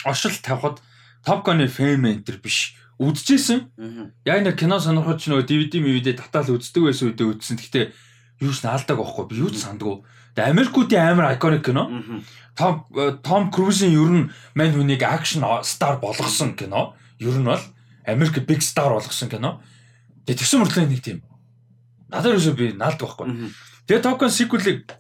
[0.09, 0.81] оршил тавихад
[1.29, 2.73] Top Gun-ы фэм энтер биш.
[2.97, 3.69] Үдчихсэн.
[4.25, 7.61] Яг нэг кино сонирхож нөгөө DVD мивдээ татаал үздэг байсан үедээ үзсэн.
[7.61, 7.85] Гэхдээ
[8.41, 9.25] юу ч наалдаг байхгүй.
[9.29, 10.03] Би юу ч сандгүй.
[10.39, 11.91] Тэгээ Америкуудын амар iconic кино.
[12.55, 12.87] Том
[13.27, 16.95] Том Крузийн ер нь мань хүнийг акшн стар болгосон кино.
[17.19, 17.59] Ер нь бол
[18.07, 19.59] Америк big star болгосон кино.
[20.31, 21.27] Тэгээ тэгсэн мөртлөө нэг тийм.
[22.07, 23.51] Надад юусоо би наалдаг байхгүй.
[23.91, 24.95] Тэгээ Gun sequel-ыг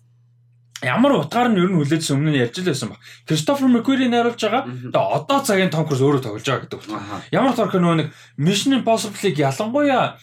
[0.82, 2.98] ямар утгаар нь ер нь хүлээжсэн өмнө нь ярьж байсан баг.
[3.26, 4.66] Кристофер Маккури найруулж байгаа.
[4.66, 6.98] Тэгээ одоо цагийн Том Круз өөрөө тоглож байгаа гэдэг утга.
[6.98, 7.22] Аха.
[7.30, 8.08] Ямар орхон нөгөө нэг
[8.38, 10.18] Mission Impossible-ыг ялангуяа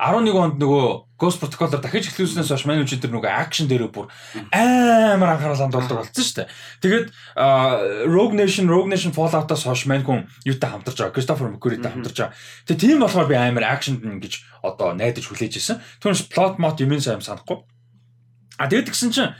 [0.00, 0.86] 11 онд нөгөө
[1.20, 4.08] Ghost Protocol-оор дахиж эхлүүлснээс хойш үчид тэр нөгөө акшн дээрээ бүр
[4.48, 6.48] амар анхаарал хандуулдаг болсон шүү дээ.
[6.80, 7.06] Тэгээд
[8.08, 11.12] Rogue Nation, Rogue Nation Fallout-аас хойш мань хүн юутай хамтарч байгаа.
[11.12, 12.36] Christopher Macquarie-тай хамтарч байгаа.
[12.64, 15.84] Тэгээд тийм болохоор би амар акшнд ингэж одоо найдаж хүлээж ирсэн.
[16.00, 17.60] Түүнээс plot mot юм сайн санахгүй.
[18.56, 19.36] А тэгээд гисэн чинь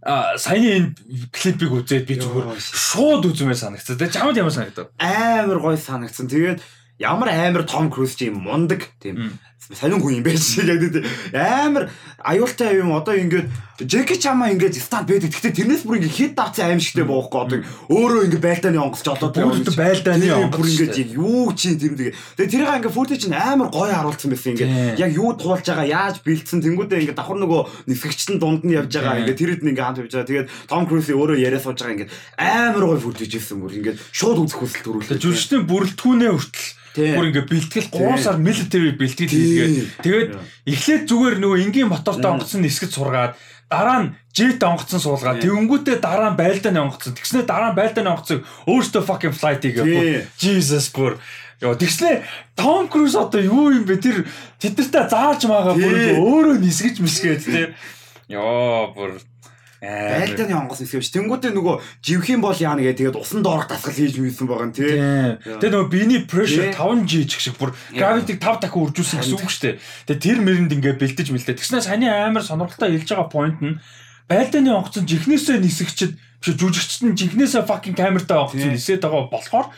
[0.00, 4.00] а саяны энэ клипийг үзээд би зүгээр шууд үзмээр санагцсан.
[4.00, 4.88] Тэгээд чамд ямар санагдав?
[4.96, 6.32] амар гоё санагдсан.
[6.32, 6.64] Тэгээд
[7.02, 11.04] ямар амар Том Круз чи мундаг тийм сонин хүн юм байж яг тийм
[11.34, 11.90] амар
[12.24, 12.92] аюултай юм.
[12.96, 13.48] Одоо ингээд
[13.84, 15.30] Джеки Чама ингээд станд байдаг.
[15.30, 17.58] Гэхдээ тэрнээс бүр ингээд хит давцсан аим шигтэй боохгүй одоо.
[17.92, 22.14] Өөрөө ингээд байлдааны онгоцч олоод Бүгд байлдааны Тийм, онгоц бүр ингээд юу чи тэр тэгээ.
[22.34, 24.98] Тэгээ тэрийг ингээд футаж чинь амар гоё харуулсан байсан ингээд.
[24.98, 29.20] Яг юу туулж байгаа яаж бэлдсэн тэнгүүдээ ингээд давхар нөгөө нисгэгчтэн дунд нь явж байгаа.
[29.22, 30.30] Ингээд тэр хэд ингээд хамт явж байгаа.
[30.32, 32.12] Тэгээд Том Круз өөрөө яриа сууж байгаа ингээд.
[32.34, 33.98] Амар гоё футаж ирсэн бүр ингээд.
[34.10, 35.22] Шууд үзэх хүсэл төрүүлээ.
[35.22, 38.18] Жүжигчдийн бүрэлдэхүүнээ хүртэл бүр ингээ бэлтгэл 3 Тийм.
[38.18, 39.74] сар military бэлтгэл Хийгээд
[40.04, 40.30] тэгээд
[40.68, 43.32] эхлээд зүгээр нөгөө энгийн мотортой онгоцсон нисгэж сургаад
[43.68, 47.16] дараа нь жет онгоцсон суулгаад тэгэнгүүтээ дараа нь байлдааны онгоцсон.
[47.16, 50.28] Тэгснээ дараа нь байлдааны онгоцыг өөртөө fucking flight хийгээ.
[50.40, 51.20] Jesus бүр.
[51.60, 52.22] Яа тэгснээ
[52.54, 53.98] Том Круз одоо юу юм бэ?
[53.98, 54.24] Тэр
[54.62, 57.66] тэднэртэй зааж маага бүр өөрөө нисгэж мисгээд тий.
[58.30, 59.18] Яа бүр.
[59.78, 64.50] Байлдааны онгоц нисгэвч тэнгүүдээ нөгөө живхийн бол яана гэ тэгээд усан доорх дасгал хийж мүйсэн
[64.50, 64.90] байгаа юм тий.
[64.90, 65.38] Тийм.
[65.62, 67.06] Тэгээ нөгөө биений pressure Тийм.
[67.06, 69.74] 5G ч шиг бүр gravity-г 5 дахин үржүүлсэн гэсэн үг шүү дээ.
[70.10, 71.54] Тэгээ тэр мэрэнд ингээ бэлдэж мэлдэ.
[71.62, 73.78] Тэгснээр саний амар сонирхолтой хэлж байгаа point нь
[74.26, 76.12] байлдааны онгоцон жихнээсээ нисгчэд
[76.42, 78.74] биш жүжигчд нь жихнээсээ fucking камертай онгоцон Тийм.
[78.74, 79.70] нисээд байгаа болохоор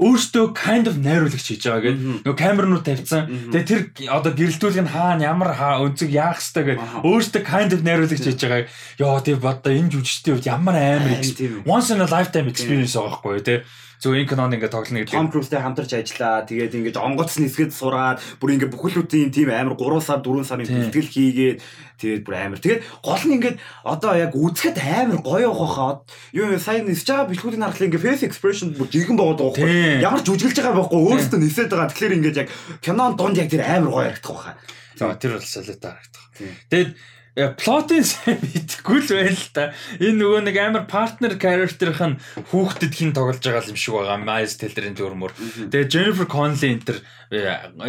[0.00, 2.24] өөртөө kind of найруулагч хийж байгаа гэдэг.
[2.24, 3.28] Нөгөө камернууд тавьсан.
[3.52, 7.04] Тэгээ тэр одоо гэрэлтүүлэг нь хаана ямар хаа өнцөг яах хэвээр гэдэг.
[7.04, 8.64] Өөртөө kind of найруулагч хийж байгаа.
[8.96, 11.20] Яа тийм одоо энэ жүжигчдийн хувьд ямар амар
[11.68, 13.56] once in a lifetime experience байгаа байхгүй те.
[14.02, 15.14] Зөв энэ кинонд ингээ тоглоно гэдэг.
[15.14, 16.42] Том Крузтэй хамтарч ажиллаа.
[16.42, 21.06] Тэгээд ингээд онгоц нисгэд сураад бүр ингээд бүхэлдүүдийн тийм амар 3 сар 4 сарын бэлтгэл
[21.06, 21.58] хийгээд
[22.02, 22.58] тэгээд бүр амар.
[22.58, 26.02] Тэгээд гол нь ингээд одоо яг үзэхэд амар гоё явахаа.
[26.34, 29.70] Юу сайн нисэж байгаа бэлгүүдийн харахад ингээд face expression бүр жигэн байгаа даа Тийм.
[29.70, 30.02] байхгүй.
[30.02, 31.90] Ямар жүжиглж байгаа байхгүй өөрөөсөө нисээд байгаа.
[31.94, 32.48] Тэгэхээр ингээд яг
[32.82, 34.54] кинон донд яг тэр амар гоё харагдах байхаа.
[34.98, 36.26] За тэр бол солиотой харагдах.
[36.74, 36.90] Тэгээд
[37.32, 39.72] плотын сайн мэдэхгүй л байл л та.
[39.96, 42.20] Энэ нөгөө нэг амар партнер character-ын
[42.52, 44.20] хүүхдэд хин тоглож байгаа юм шиг байгаа.
[44.20, 45.32] Miles Teller-ийн дүрмөр.
[45.72, 46.98] Тэгээд Jennifer Connelly энэ төр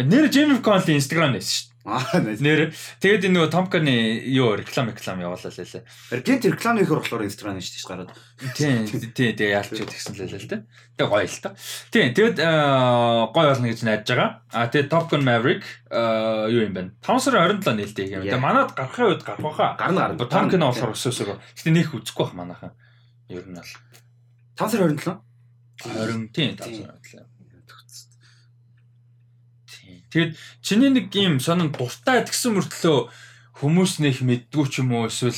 [0.00, 2.40] нэр Jennifer Connelly Instagram нээсэн шүү Аа дээ.
[2.40, 2.60] Нэр
[2.96, 5.84] тэгээд энэ нөгөө Tomka-ны юу реклам реклам явуулаа лээ.
[6.24, 8.10] Гэнт реклам хийхэр болохоор Instagram шүү дээ гараад.
[8.56, 10.64] Тийм тийм тэгээ яалч тэгсэн л л тэ.
[10.96, 11.52] Тэгээ гоё л та.
[11.92, 12.48] Тийм тэгээд э,
[13.36, 14.30] гоё болно гэж найдаж байгаа.
[14.48, 15.60] А тэгээд Top Gun Maverick
[15.92, 16.96] э, юу юм бэ?
[17.04, 18.24] 5 сарын 27 нээлттэй юм.
[18.24, 18.40] Тэгээ Yeah.
[18.40, 19.76] манад гарахын үед гарах байхаа.
[19.76, 20.24] Гарна гарна.
[20.24, 21.36] Том кино болохоор өсөөсөө.
[21.36, 22.72] Гэтэ нэх үзэхгүй байх манайхан.
[23.28, 23.72] Ер нь бол
[24.56, 25.20] 5 сарын 27.
[25.84, 27.33] 20 тийм 5 сарын 27.
[30.14, 30.30] Тийм.
[30.30, 33.10] Тэгээд чиний нэг юм сонин дуртай гэсэн мөртлөө
[33.58, 35.34] хүмүүс нэх мэддгүү ч юм уу эсвэл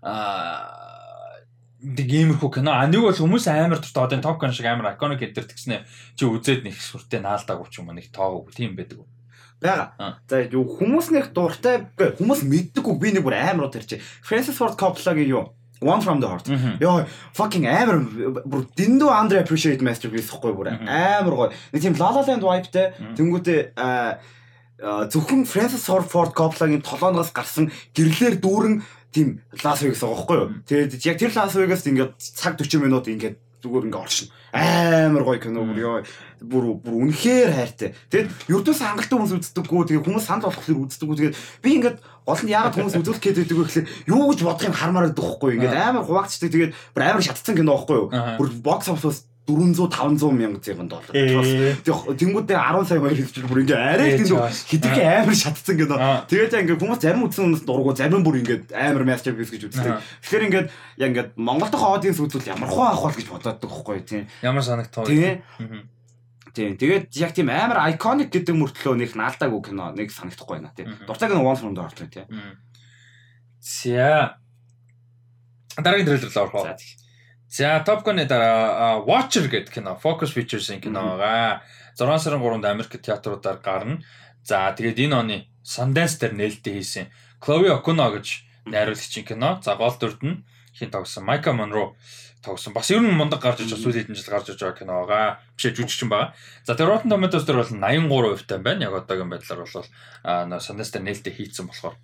[0.00, 1.36] аа
[1.84, 2.72] нэг иймэрхүү кино.
[2.72, 5.84] А нэг бол хүмүүс амар дуртай одоо Top Gun шиг амар iconic гэдэг тэгснэ
[6.16, 9.04] чи үзээд нэг сүртэй наалдаагүй ч юм уу нэг тоогоогүй тийм байдаг.
[9.04, 9.08] үү?
[9.60, 10.16] Бага.
[10.24, 11.84] За хүмүүс нэг дуртай
[12.16, 14.00] хүмүүс мэддэггүй би нэг бүр амар удаа ярьчих.
[14.24, 15.52] Francis Ford Coppola-гийн юу
[15.84, 16.48] One from the Heart.
[16.80, 17.04] Йоо
[17.36, 18.00] fucking амар
[18.48, 21.50] бүр дэндүү under appreciate masterpiece гэхгүй бүр амар гоё.
[21.72, 22.96] Нэг тийм La La Land vibe-тэй
[23.76, 24.18] аа,
[24.82, 28.82] зөвхөн Francis Ford Coppola-гийн толооноос гарсан гэрлэр дүүрэн
[29.14, 30.48] тийм Las Vegas байгаа байхгүй юу.
[30.66, 34.28] Тэгээд яг тэр Las Vegas ингээд цаг 40 минут ингээд зүгээр ингээд оршин.
[34.52, 35.96] Амар гоё кино бүр ёо
[36.44, 37.90] бүр бүр үнэхээр хайртай.
[38.12, 39.82] Тэгээд ердөөс хангалттай хүмүүс үздэггүй.
[39.88, 41.16] Тэгээд хүмүүс санал болгохлоор үздэггүй.
[41.16, 41.98] Тэгээд би ингээд
[42.28, 45.50] гол нь яагаад хүмүүс үзүүлэх гээд байдаг вэ гэхэлээ юу гэж бодохын хармаар дахгүй.
[45.56, 46.52] Ингээд амар хуваагдчихдаг.
[46.52, 48.08] Тэгээд бүр амар шатцсан кино байхгүй юу.
[48.12, 51.12] Бүр бокс оффиос 400 500 мянга зэвэн доллар.
[51.12, 54.64] Тэнгүүдээ 10 сая баяр хийж бүр ингээ арай чаас.
[54.64, 55.76] хитрхи амар шатцсан.
[55.92, 56.24] Аа.
[56.24, 60.00] Тэгээд ингээ хүмүүс зарим үзсэн хүмүүс дургу зарим бүр ингээ амар masterpiece гэж үздэг.
[60.24, 60.64] Тэгэхээр ингээ
[60.96, 64.24] яг ингээ Монгол дахь аудиенс үзвэл ямар хоо авах бол гэж бодоод байхгүй тийм.
[64.40, 65.04] Ямар санагтав.
[65.04, 65.44] Тийм.
[66.56, 66.72] Тийм.
[66.80, 70.88] Тэгээд яг тийм амар iconic гэдэг мөртлөө нэг наалдаагүй кино нэг санагдахгүй байна тийм.
[71.04, 72.32] Дуртай кино One from the Heart тийм.
[73.60, 74.40] За.
[75.76, 76.64] Дараагийн трейлер л орох.
[76.64, 77.03] За.
[77.54, 81.62] За Top Gun-ы дараа Watcher гэдэг кино, Focus Features-ийн кино байгаа.
[81.94, 84.02] 6 сарын 3-нд Америк театруудаар гарна.
[84.42, 87.06] За тэгээд энэ оны Sundance дээр нээлттэй хийсэн
[87.38, 89.62] Chloe Okuno гэж найруулагчийн кино.
[89.62, 90.42] За гол дүрд нь
[90.74, 91.94] хин тогсон Майка Монро
[92.42, 92.74] тогсон.
[92.74, 95.38] Бас ер нь мундаг гарч иж сүүлийн хэдэн жил гарч иж байгаа кино байгаа.
[95.54, 96.34] Биш жүжигчин байгаа.
[96.66, 98.90] За тэр Rotten Tomatoes дээр бол 83% тань байна.
[98.90, 101.94] Яг одоогийн байдлаар бол Sundance дээр нээлттэй хийцэн болохоор.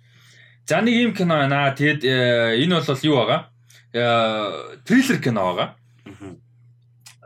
[0.63, 1.75] За нэг юм кино байна.
[1.75, 3.50] Тэгэд э, энэ бол юу байгаа?
[3.93, 5.75] Э, триллер кино байгаа.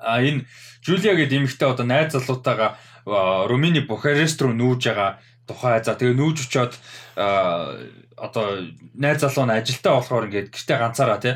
[0.01, 0.45] А энэ
[0.85, 5.17] Жулия гэдэг эмэгтэй одоо найз залуутаагаа а, Румыни Бухарест руу нүүж байгаа
[5.49, 5.81] тухай.
[5.81, 6.77] За тэгээ нүүж очиод
[7.17, 7.73] а,
[8.17, 11.35] одоо найз залуу нь ажилтаа болохоор ингээд гэртээ ганцаараа тий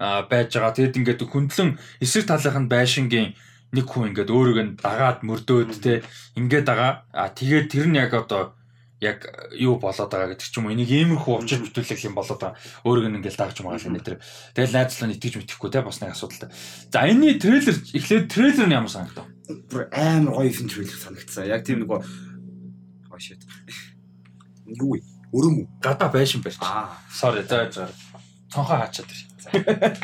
[0.00, 0.72] байж байгаа.
[0.72, 3.28] Тэгэд ингээд хөндлөн эсрэг талынх нь байшингийн
[3.76, 6.00] нэг хүн ингээд өөрөг нь дагаад мөрдөөд тий
[6.40, 7.04] ингээд байгаа.
[7.12, 8.55] А тэгээд тэр нь яг одоо
[9.06, 9.18] яг
[9.54, 13.06] юу болоод байгаа гэдэг ч юм уу энийг иймэрхүү учир бүтээлэг юм болоод байгаа өөрөг
[13.06, 14.18] нь ингээл даагч байгаа юм нэтэр
[14.58, 16.50] тэгэл найзлаа нь итгэж мэтгэхгүй те бас нэг асуудалтай
[16.90, 21.46] за энэний трейлер эхлээд трейлер нь ямар санагдав Бүр амар гоё юм трейлер санагдсан.
[21.46, 22.02] Яг тийм нэг
[23.16, 23.38] Oh shit.
[24.66, 25.00] Юу вэ?
[25.32, 25.66] Өрөм үү?
[25.80, 26.98] гадаа байшин барьж Аа.
[27.08, 27.88] sorry за за
[28.50, 29.06] цонхоо хаачаад
[29.52, 29.94] Э,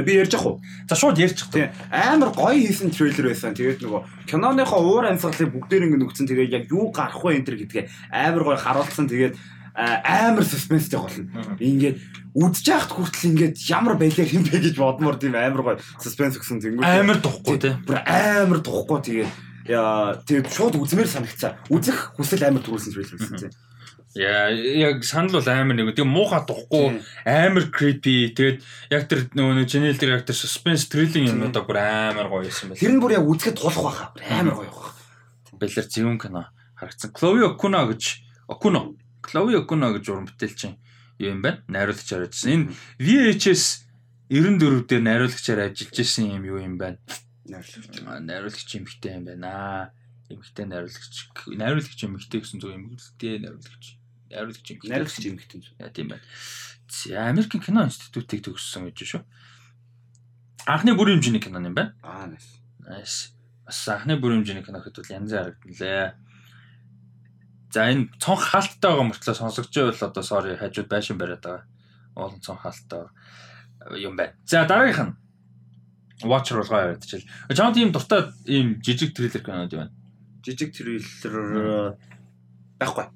[0.00, 0.60] Би ярьж ах уу?
[0.88, 3.52] за шууд ярьчих Тийм амар гоё хийсэн трейлер байсан.
[3.52, 7.56] Тэгээд нөгөө киноныхоо уур амьсгалыг бүгдээр ингэ нүгцэн тэгээд яг юу гарах вэ энэ төр
[7.60, 9.06] гэдгээ амар гоё харуулсан.
[9.08, 9.36] Тэгээд
[9.76, 11.28] амар суспенстэй болно.
[11.60, 11.96] Ингээд
[12.36, 16.60] үдж яхад хүртэл ингээд ямар байлаа юм бэ гэж бодмоор тийм амар гоё суспенс өгсөн
[16.60, 16.84] тэнгүү.
[16.84, 19.30] амар духгүй те бүр амар тухгүй тэгээд
[19.72, 21.56] яа тэгээд шууд үзмээр санагцсан.
[21.72, 23.52] Үзэх хүсэл амар төрүүлсэн трейлер байсан тийм.
[24.14, 28.58] Яа яг санал бол амар нэг тийм муухай духгүй амар creepy тэгээд
[28.92, 32.82] яг тэр нөгөө Janelle тэр яг тэр suspense thrilling юмудаа бүр амар гоё байсан байл
[32.82, 34.12] Тэр нь бүр яг үзэхэд тулах байхаа.
[34.12, 34.92] Бүр Амар гоё байх.
[35.56, 36.42] Бэлэр зөвүүн кино
[36.76, 37.14] харагдсан.
[37.16, 38.02] Chloe Okuno гэж
[38.52, 38.98] Okuno.
[39.24, 40.76] Chloe Okuno гэж уран бүтээлчин
[41.22, 41.64] юм байна?
[41.72, 42.68] Найруулагчаар ажилласан.
[42.98, 43.64] Энэ VHS
[44.28, 46.98] 94 дээр найруулагчаар ажиллаж исэн юм юу юм байна?
[47.48, 49.94] Аа, Найруулагч эмэгтэй юм байна.
[50.28, 51.16] Эмэгтэй найруулагч.
[51.48, 54.01] Найруулагч эмэгтэй гэсэн зөв эмэгтэй найруулагч.
[54.32, 54.90] Найруулагч эмэгтэй.
[54.90, 55.62] Найруулагч юм хэтэн.
[55.78, 56.24] Яа тийм байна.
[56.88, 59.22] За Америкийн кино институтыг төгссөн гэж шүү.
[60.66, 61.94] Анхны бүрийн хэмжээний кино юм байна.
[62.02, 62.58] Аа nice.
[62.80, 63.36] Nice.
[63.68, 66.12] Бас анхны бүрийн хэмжээний кино гэхэд бол янз харагдан лээ.
[67.72, 71.64] За энэ цонх хаалттай байгаа мөртлөө сонсогч байвал одоо sorry хажууд байшин бариад байгаа.
[72.16, 73.08] Уулын цонх хаалттай
[73.96, 74.36] юм байна.
[74.44, 75.16] За дараагийнх нь
[76.22, 77.22] Watcher болгоо яриад чил.
[77.50, 79.92] Чамд ийм дуртай ийм жижиг трейлер кинод байна.
[80.44, 81.96] Жижиг трейлер
[82.82, 83.06] байхгүй.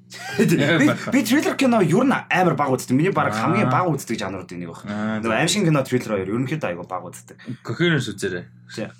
[1.12, 2.96] Би триллер кино ер нь амар баг үздэг.
[2.96, 4.86] Миний баг хамгийн баг үздэг жанрууд нэг баг.
[5.20, 7.36] Нөгөө аим шиг кино триллер хоёр ерөнхийдөө айгүй баг үздэг.
[7.66, 8.46] Coherence үзээрэй.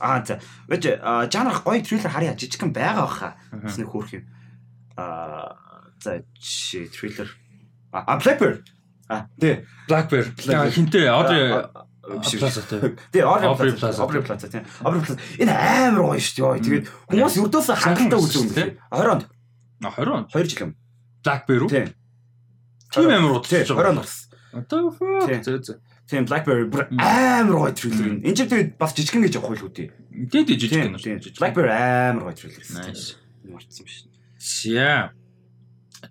[0.03, 0.41] Аа за.
[0.69, 0.99] Үгүй
[1.31, 3.35] жанр гоё триллер харьяа жижигхэн байгаа баха.
[3.55, 4.25] Бас нэг хөөрх юм.
[4.99, 5.57] Аа
[6.03, 7.31] за чи триллер.
[7.93, 8.67] А Blackbird.
[9.09, 10.35] А тий Blackbird.
[10.43, 12.95] Хинтээ одоо биш үү?
[13.11, 14.65] Тэгээ Aubrey Plaza, Aubrey Plaza тийм.
[14.83, 16.63] Aubrey Plaza энэ амар гоё шүү дээ.
[16.63, 18.79] Тэгээд хүмүүс юрдөөс хангалттай үзэн үү?
[18.95, 19.23] 20-нд
[19.83, 20.29] А 20 он.
[20.33, 20.77] 2 жил юм.
[21.23, 21.69] BlackBerry.
[21.69, 21.95] Тийм.
[22.93, 23.83] Тийм амар удаж байгаа.
[23.83, 24.27] 20 он орсон.
[24.53, 25.29] Одоо fuck.
[25.45, 25.79] Зөө зөө.
[26.07, 28.19] Тийм BlackBerry бүр амар гоё төрлөг юм.
[28.23, 29.89] Энд чинь тэгээд бас жижигэн гэж явахгүй л үү тий.
[30.31, 31.35] Тэгээд жижиг гэнэ.
[31.35, 32.63] BlackBerry амар гоё төрлөг.
[32.79, 33.19] Nice.
[33.43, 34.07] Марцсан биш.
[34.39, 35.11] Шиа.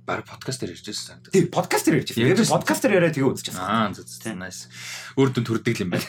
[0.03, 1.32] Бара подкаст дээр ирж байсан санагдав.
[1.32, 2.22] Тий, подкаст дээр ирж байсан.
[2.28, 3.63] Тэгээд подкаст дээр яриа тэгээ үзчихсэн.
[3.63, 4.36] Аа зү зү.
[4.36, 4.68] Nice.
[5.16, 6.03] Өөрөнд төрдөг юм байна.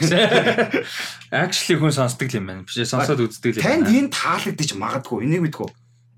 [1.46, 2.66] Actually хүн сонсдог юм байна.
[2.66, 3.86] Биш сонсоод үздэг юм байна.
[3.86, 5.28] Танд энэ таалагдчих магадгүй.
[5.30, 5.70] Энийг мэдгүй.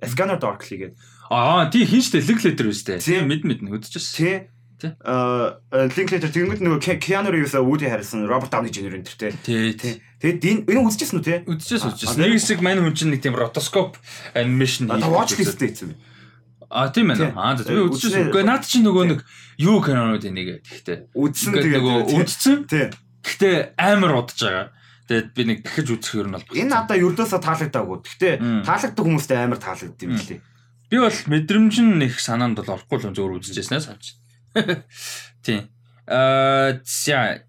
[0.08, 0.96] Scanner Darkly гэдэг
[1.30, 2.98] Аа тий хин штэ лиг летер үстэй.
[3.00, 3.28] Тийм.
[3.28, 4.48] Мэд мэд үзчихсэн.
[4.78, 4.94] Тий.
[5.02, 8.94] Аа, Linklater тэгэнгүүт нөгөө Keanu Reeves, Woody Harrelson, Robert Downey Jr.
[8.94, 9.74] энэ төр тий.
[9.74, 9.98] Тий.
[10.22, 11.38] Тэгээд энэ энэ үзчихсэн үү тий?
[11.50, 11.90] Үзчихсэн.
[11.98, 13.98] а, Нэг хэсэг мань хүн чинь нэг тийм ротоскоп
[14.38, 15.98] анимашн Одоо watch list хийсэн.
[16.70, 17.34] А тийм ээ.
[17.34, 18.30] Аа за би үзчихсэн.
[18.30, 19.20] Үгүй наад чинь нөгөө нэг
[19.58, 21.10] юу кинонууд энийг гэхдээ.
[21.10, 22.58] Үдсэн Ингээд тэгээд нөгөө үдцэн.
[22.70, 22.86] тий.
[23.26, 24.66] Гэхдээ амар удаж байгаа.
[25.10, 26.44] Тэгээд би нэг дахиж үзэх юм бол.
[26.54, 27.98] Энэ надаа ердөөсөө таалагдаагүй.
[28.06, 30.38] Гэхдээ таалагддаг хүмүүстэй амар таалагддаг юм лээ.
[30.88, 34.16] Би бол мэдрэмж нь их санаанд бол орохгүй л зөөр үзчихсэн санаж.
[35.44, 35.68] Тийм.
[36.08, 37.44] Аа за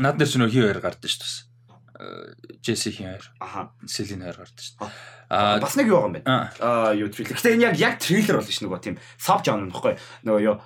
[0.00, 2.60] над дээр ч нөх хий хоёр гардаг шүү дээ.
[2.64, 3.76] Джесси хий хоёр, Аха.
[3.84, 4.80] Селин хоёр гардаг шүү.
[4.80, 4.90] Аа
[5.30, 6.22] Аа бас нэг юу байгаа юм бэ?
[6.26, 7.38] аа юу трейлер.
[7.38, 9.94] Гэтэ энэ яг яг трейлер болно ш нөгөө тийм саб жанр нөхгүй.
[10.26, 10.56] Нөгөө юу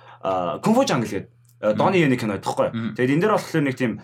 [0.65, 1.29] кунфу жангл гэдэг
[1.61, 2.97] э, Дони Яны кино байхгүй.
[2.97, 4.01] Тэгээд энэ дээр болохоор нэг тийм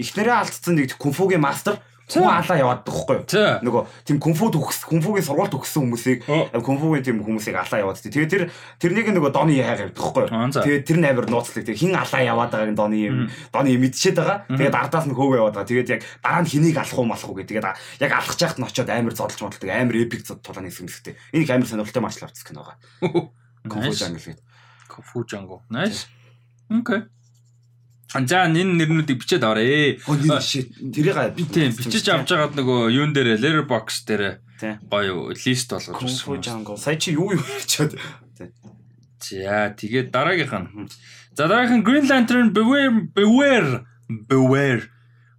[0.00, 3.18] эхнэрээ алдсан нэг кунфугийн мастер хүн алаа яваад байхгүй.
[3.26, 6.18] за Нөгөө тийм кунфу төгс кунфугийн сургууль төгссөн хүмүүсийг
[6.62, 7.98] кунфугийн тийм хүмүүсийг алаа яваад.
[7.98, 8.42] Тэгээд тэр
[8.78, 10.26] тэрнийг нөгөө Дони Яа гэдэг байхгүй.
[10.30, 10.62] Аа, за.
[10.62, 11.66] Тэгээд тэр амар нууцлаг.
[11.66, 13.30] Тэгээд хин алаа яваад байгааг нь Дони юм Мм.
[13.50, 14.38] Дони мэдчихэд байгаа.
[14.46, 15.70] Тэгээд ардаас нь хөөгөө яваад байгаа.
[15.70, 17.50] Тэгээд яг дараа нь хэнийг алах уу малах уу гэдэг.
[17.58, 17.66] Тэгээд
[18.06, 21.14] яг алах чахт нь очиод амар зодолж модолдог амар эпик зод тулааны хэсэг мэсгтэй.
[21.34, 23.34] Энийг амар сонирхолтой маршал артс кино байгаа.
[23.66, 23.98] Nice.
[23.98, 24.44] жангл гэдэг.
[24.88, 25.62] Кофу Джанго.
[25.70, 26.06] Nice.
[26.70, 27.10] Окей.
[28.12, 29.98] За энэ нэрнүүдийг бичээд аваарэ.
[30.38, 34.38] Шит тэрийг Би тийм бичиж авч байгаад нөгөө юун дээр letterbox дээр
[34.88, 36.78] гоё лист болгож жангл.
[36.78, 37.98] Сая чи юу юу хэлчиход.
[39.18, 40.88] За тэгээд дараагийнх нь.
[41.34, 44.86] За дараагийнх нь Green Lantern Beware Beware Beware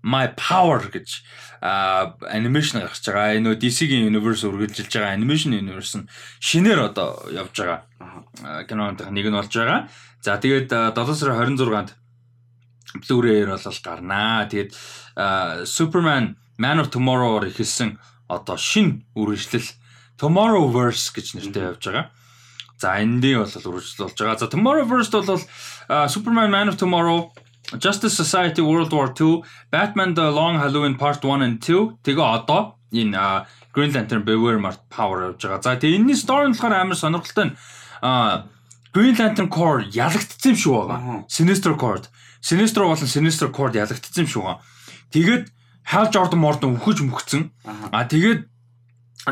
[0.04, 1.24] My Power гэж
[1.62, 3.34] а анимашн гарч байгаа.
[3.40, 6.06] Энэ нөө DC-гийн universe үргэлжилж байгаа animation universe нь
[6.44, 7.82] шинээр одоо явж байгаа.
[8.44, 9.90] А, кинонуудын нэг нь болж байгаа.
[10.22, 11.90] За тэгээд а, 7 сарын 26-нд
[12.96, 14.48] Blu-ray-ээр бол гарнаа.
[14.48, 14.72] Тэгээд
[15.68, 19.70] Superman Man of Tomorrow-оор ихэлсэн одоо шин үргэлжлэл
[20.18, 22.10] Tomorrowverse гэж нэртэй явж байгаа.
[22.80, 24.40] За эндээ бол үргэлжлэл болж байгаа.
[24.40, 25.44] За Tomorrowverse бол
[26.10, 27.32] Superman Man of Tomorrow
[27.78, 32.80] Justice Society World War 2, Batman The Long Halloween Part 1 and 2 тэгээ одоо
[32.96, 35.62] энэ Green Lantern Beware My Power явж байгаа.
[35.62, 37.56] За тэгээ энэний story нь болохоор амар сонирхолтой нь
[38.96, 41.28] Green Lantern Corps ялагдсан юм шүү байгаа.
[41.28, 42.08] Sinister Corps.
[42.42, 44.62] Sinestro болон Sinister Corps ялагдсан юм шүү байгаа.
[45.12, 45.46] Тэгээд
[45.88, 47.52] Hal Jordan Morton үхэж мөхцөн.
[47.96, 48.48] А тэгээд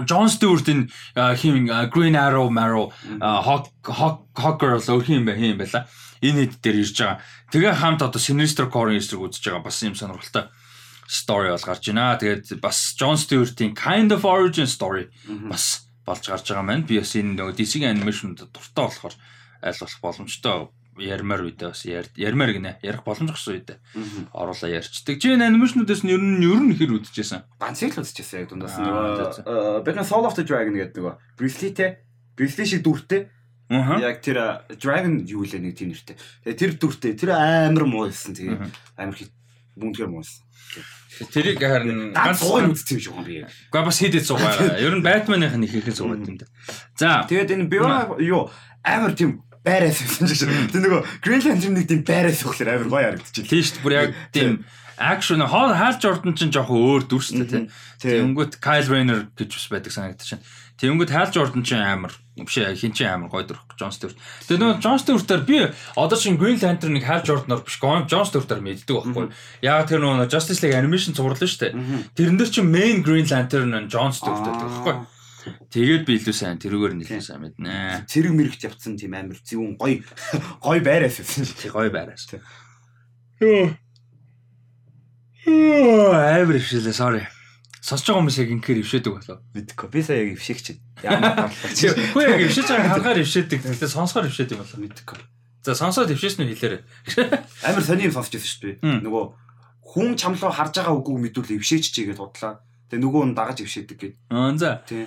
[0.07, 1.35] John Stewart энэ а,
[1.87, 5.87] Green Arrow, Marrow, Hawk Hawk Hawker л өөр хин бай хин байла.
[6.19, 7.19] Энэ хэд дээр ирж байгаа.
[7.51, 10.51] Тэгээ хамт одоо Sinister Corps-ийн эсрэг үзэж байгаа бас юм сонирхолтой
[11.07, 12.19] story бол гарч байна.
[12.19, 15.07] Тэгээд бас John Stewart-ийн kind of origin story
[15.47, 16.87] бас болж гарч байгаа маань.
[16.87, 19.15] Би бас энэ нөгөө DC-ийн анимашнд дуртай болохоор
[19.63, 22.79] аль болох боломжтой ярмаар үедээ бас ярмаар гинэ.
[22.79, 23.77] Ярих боломжтой үедээ
[24.31, 25.19] оруулаа ярьцдаг.
[25.19, 27.43] Чи энэ анимашнуудаас нь ер нь ер нь хэр үдчихсэн?
[27.59, 28.83] Ганцыг л үзчихсэн яг дундаас за.
[28.83, 33.27] нөгөө Batman Soul of the Dragon гэдэг нөгөө Bruce Lee шиг дүртэй
[33.69, 36.15] яг тэр а, Dragon юу лээ нэг тийм нэртэй.
[36.45, 38.37] Тэгээ тэр дүртэй тэр амар муу байсан.
[38.37, 38.61] Тэгээ
[39.01, 39.33] амар хит
[39.73, 40.45] мунтгэр муу байсан.
[41.33, 43.41] Тэрийг харин Ганц суугаад үзсэн юм шиг юм би.
[43.71, 44.77] Га бас хийдэд суугаа.
[44.77, 46.45] Ер нь Batman-ийн их их суугаад юм да.
[46.93, 47.25] За.
[47.25, 48.51] Тэгээд энэ Biora юу
[48.85, 50.53] амар тийм байраас байсан шиг.
[50.71, 53.49] Тэр нөгөө Green Lantern нэг тийм байраас өгөхлөр амар гоё харагдчихлээ.
[53.49, 53.83] Тийм шүү дээ.
[53.85, 54.51] Бүр яг тийм
[54.95, 57.63] акшн хоол хаалж Jordan ч жоохон өөр дүрстэй тий.
[57.99, 58.35] Тийм.
[58.35, 60.39] Тэнгүүт Kyle Rayner гэж бас байдаг байна.
[60.79, 64.15] Тэнгүүт хаалж Jordan ч амар биш хин ч амар гоё дүр John Stewart.
[64.47, 65.59] Тэгээ нөгөө John Stewart-аар би
[65.95, 69.31] одоо чинь Green Lantern-ыг хаалж Jordan-оор биш John Stewart-аар мэддэг байхгүй.
[69.63, 72.11] Яг тэр нөгөө Justice League animation зурлаа шүү дээ.
[72.15, 74.95] Тэрэн дээр чинь main Green Lantern нь John Stewart байдаг байхгүй.
[75.69, 78.05] Тэгээд би илүү сайн тэрүүгээр нь илүү сайн мэднэ.
[78.09, 80.01] Цэрэг мэрэгч явцсан тийм амар зөвүүн гоё
[80.63, 81.45] гоё байраас байсан.
[81.45, 82.25] Тэг гоё байраас.
[82.25, 82.41] Тий.
[83.41, 83.77] Йоо.
[85.45, 87.23] Йоо, амар ившэлээ, sorry.
[87.85, 89.37] Сонсож байгаа хүмүүс яг ингээр ившээдэг болоо.
[89.53, 89.87] Мэдгүй.
[89.93, 90.73] Би сая яг ившигч.
[91.05, 91.37] Ямар
[91.77, 92.17] Чи талбарч.
[92.17, 93.59] хөө яг ившээж байгаа харгаар ившээдэг.
[93.61, 94.79] Тэгтээ сонсохоор ившээдэг болоо.
[94.81, 95.19] Мэдгүй.
[95.61, 96.81] За сонсоод нь хэлээрэй.
[97.61, 99.05] Амар сони юм сонсч байсан шүү дээ.
[99.05, 99.23] Нөгөө
[99.85, 102.65] хүн чамлуу харж байгаа үггүй мэдүүл ившээч чигээ тудлаа.
[102.91, 104.15] Тэгээ нөгөө нь дагаж ившээдэг гэд.
[104.29, 104.81] Аа за.
[104.85, 105.05] Тий.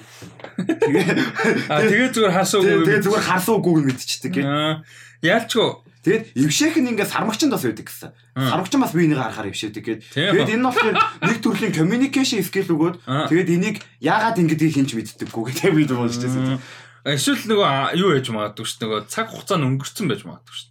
[0.58, 1.06] Тэгээ
[1.72, 2.86] А тэгээ зүгээр харсан тэгээ үг.
[2.90, 4.46] тэгээ зүгээр харсан үггүй мэдчихдэг гэд.
[4.46, 4.82] Аа
[5.22, 5.68] яалчгүй.
[5.98, 8.10] Тэгээд ившээх нь ингээ сармагчанд бас байдаг гэсэн.
[8.38, 8.48] Мм.
[8.50, 10.00] Сармагчин бас биенийг харахаар ившээдэг гэд.
[10.14, 13.26] Тэгээд энэ нь болохоор нэг төрлийн communication skill өгөөд Аа.
[13.30, 16.62] тэгээд энийг яагаад ингэдгийг хинч мэддэггүй гэдэг би дуусч байсан.
[17.02, 18.86] Эсвэл нөгөө юу яж магадгүй шүү дээ.
[18.90, 20.67] Нөгөө цаг хугацаа нь өнгөрцөн байж магадгүй шүү.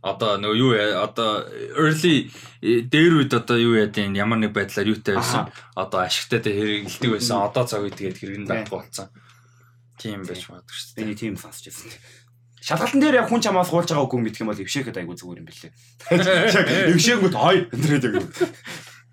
[0.00, 1.44] Одоо нөгөө юу яа- одоо
[1.76, 2.32] early
[2.64, 5.52] э, дээр үед одоо юу ядیں ямар нэг байдлаар юутай байсан.
[5.76, 7.44] Одоо ашигтай хэрэгэлдэг байсан.
[7.44, 9.08] Одоо цаг үед тэгээд хэрэгэн байхгүй болсон.
[10.00, 11.04] Тийм байж магадгүй шүү дээ.
[11.04, 11.92] Эний тим сонсч байсан.
[12.64, 15.48] Шалгалтын дээр яг хүн чамаас хуулж байгаа үгүй мэдэх юм бол ившээхэд айгүй зүгээр юм
[15.48, 15.72] бэлээ.
[16.56, 18.24] Яг ившээнгүүд хой өндрээд яг.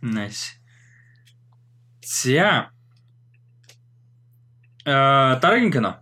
[0.04, 0.56] Nice.
[2.04, 2.72] За.
[4.88, 6.00] А дараагийн кино.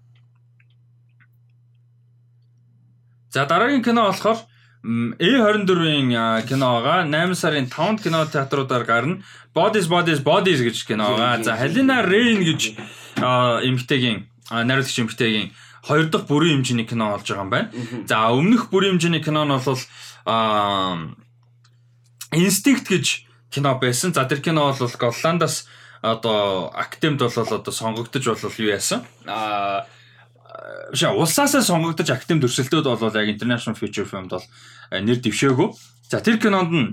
[3.36, 4.40] За дараагийн кино болохоор
[4.84, 7.04] м, A24-ийн а, кино байгаа.
[7.04, 9.20] 8 сарын 5-нд кино театруудаар гарна.
[9.54, 11.44] Bodies Bodies Bodies гэж кино байгаа.
[11.44, 12.80] За Halina Rain гэж
[13.20, 13.60] а,
[14.64, 15.52] найруулагч эмэгтэйгийн
[15.84, 17.70] хоёр дахь бүрийн хэмжээний кино болж байгаа юм байна.
[18.08, 19.84] За өмнөх бүрийн хэмжээний кино нь бол
[22.32, 23.06] Instinct гэж
[23.52, 24.16] кино байсан.
[24.16, 25.68] За тэр кино бол Голландаас
[26.00, 29.04] одоо актемд бол одоо сонгогдож бол юу яасан?
[29.28, 29.92] Аа
[30.94, 34.46] Шаа улсаасаа сонгогдож актем төрсөлтөд бол яг international feature filmд бол
[34.92, 35.70] нэр дэвшээгөө.
[36.12, 36.90] За тэр кинонд нь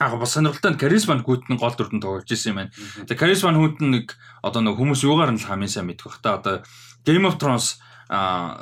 [0.00, 2.72] яг бас сонирхолтой Карисман хүүтэн гол дүрдэн тоглож ирсэн юм байна.
[3.04, 6.54] Тэгээ Карисман хүүтэн нэг одоо нэг хүмүүс юугаар нь хамгийн сайн мэдэх бах та одоо
[7.02, 8.56] Game of Thrones а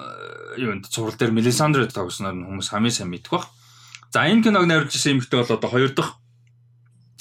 [0.57, 3.47] юунд цуврал дээр Melisandre тогсноор нь хүмүүс хамгийн сайн мэдэх бах.
[4.11, 6.17] За энэ киног найруулж ирсэн эмэгтэй бол одоо хоёр дахь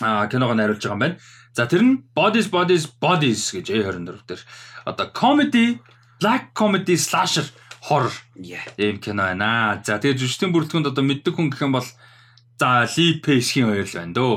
[0.01, 1.17] а киног найруулж байгаа юм байна.
[1.53, 4.41] За тэр нь Bodies Bodies Bodies гэж A24 дээр
[4.87, 5.83] одоо comedy
[6.19, 7.45] black comedy slasher
[7.89, 8.13] horror
[8.77, 9.81] ийм кино байна.
[9.85, 11.87] За тэгээд жүжигчдийн бүрэлдэхүүнд одоо мэддэг хүн гэх юм бол
[12.59, 14.35] за Ли Пейсхийн хоёр л байна дөө.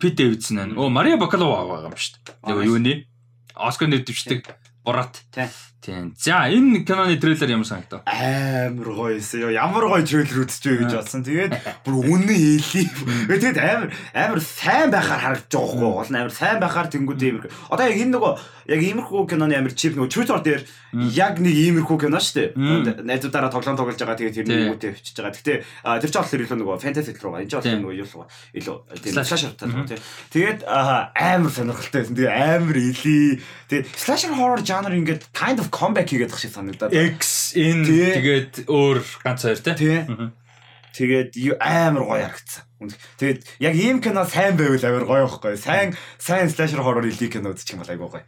[0.00, 0.74] Пит Дэвидсон байна.
[0.80, 2.34] Оо Мария Бакалова байгаа юм шүү дээ.
[2.48, 2.92] Нөгөө юуны
[3.54, 4.48] Оскар нэр дэвшдэг
[4.84, 5.22] Бурат.
[5.30, 5.48] Тийм.
[5.80, 8.04] За энэ киноны трейлер ямар санагдав?
[8.04, 9.48] Амар гоё эсэ.
[9.48, 11.24] Ямар гоё трейлер үзчихвэ гэж бодсон.
[11.24, 11.56] Тэгээд
[11.88, 12.84] бүр үнэн хэлий.
[13.24, 15.88] Тэгээд амар амар сайн байхаар харагдаж байгаа хгүй.
[15.96, 17.48] Гол нь амар сайн байхаар тэнгууд иймэр.
[17.72, 18.32] Одоо яг энэ нөгөө
[18.76, 20.62] яг иймэрхүү киноны амар чип нөгөө Twitter дээр
[21.16, 23.00] яг нэг иймэрхүү кино шүү дээ.
[23.00, 24.20] Найзуудаараа тоглоом тоглож байгаа.
[24.20, 25.32] Тэгээд тэр нэг үүтэй өчөж байгаа.
[25.32, 27.40] Гэтэ тэр ч болохоор илүү нөгөө fantasy руу.
[27.40, 30.02] Энэ ч болохоор нөгөө юу л илүү тийм slasher тал тийм.
[30.28, 32.14] Тэгээд амар сонирхолтой байсан.
[32.20, 33.40] Тэгээд амар хэлий.
[33.70, 36.92] Тэгээд slasher horror genre ингээд kind of comeback хийгээд тах шиг санагдаад.
[36.92, 37.86] X энэ
[38.18, 40.04] тэгээд өөр ганц хоёр тий.
[40.90, 41.30] Тэгээд
[41.62, 42.64] амар гоё харагдсан.
[43.18, 45.56] Тэгээд яг ийм кино сайн байвал амар гоё байхгүй.
[45.56, 48.26] Сайн сайн slasher horror илий кино үзчих юм бол айгуу гоё.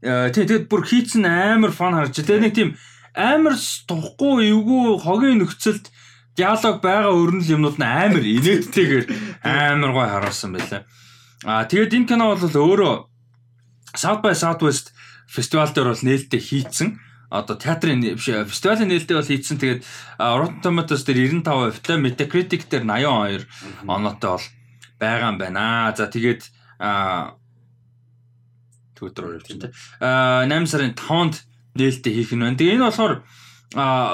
[0.00, 2.16] Э тий тэгээд бүр хийцэн амар фан харж.
[2.16, 2.70] Тэгээд нэг тийм
[3.12, 3.54] амар
[3.90, 5.92] тухгүй эвгүй хогийн нөхцөлд
[6.38, 9.06] диалог байгаа өрнөл юмнууд нь амар инээдтэйгээр
[9.44, 10.82] амар гоё харуулсан байлаа.
[11.44, 12.94] Аа тэгээд энэ кино бол өөрөө
[13.98, 14.94] South by Southwest
[15.30, 16.98] фестивал дээр бол нээлттэй хийцэн
[17.30, 19.80] одоо театрын биш фестивалийн нээлттэй бол хийцэн тэгээд
[20.18, 23.46] Rotten Tomatoes дээр 95% та Metacritic дээр 82
[23.86, 24.46] оноотой бол
[24.98, 25.94] байгаа юм байна.
[25.94, 26.50] За тэгээд
[28.98, 29.70] Twitter руу тийм.
[30.02, 31.46] Аа 8 сарын 5-нд
[31.78, 32.58] нээлттэй хийх нь байна.
[32.58, 33.14] Тэгээ энэ болохоор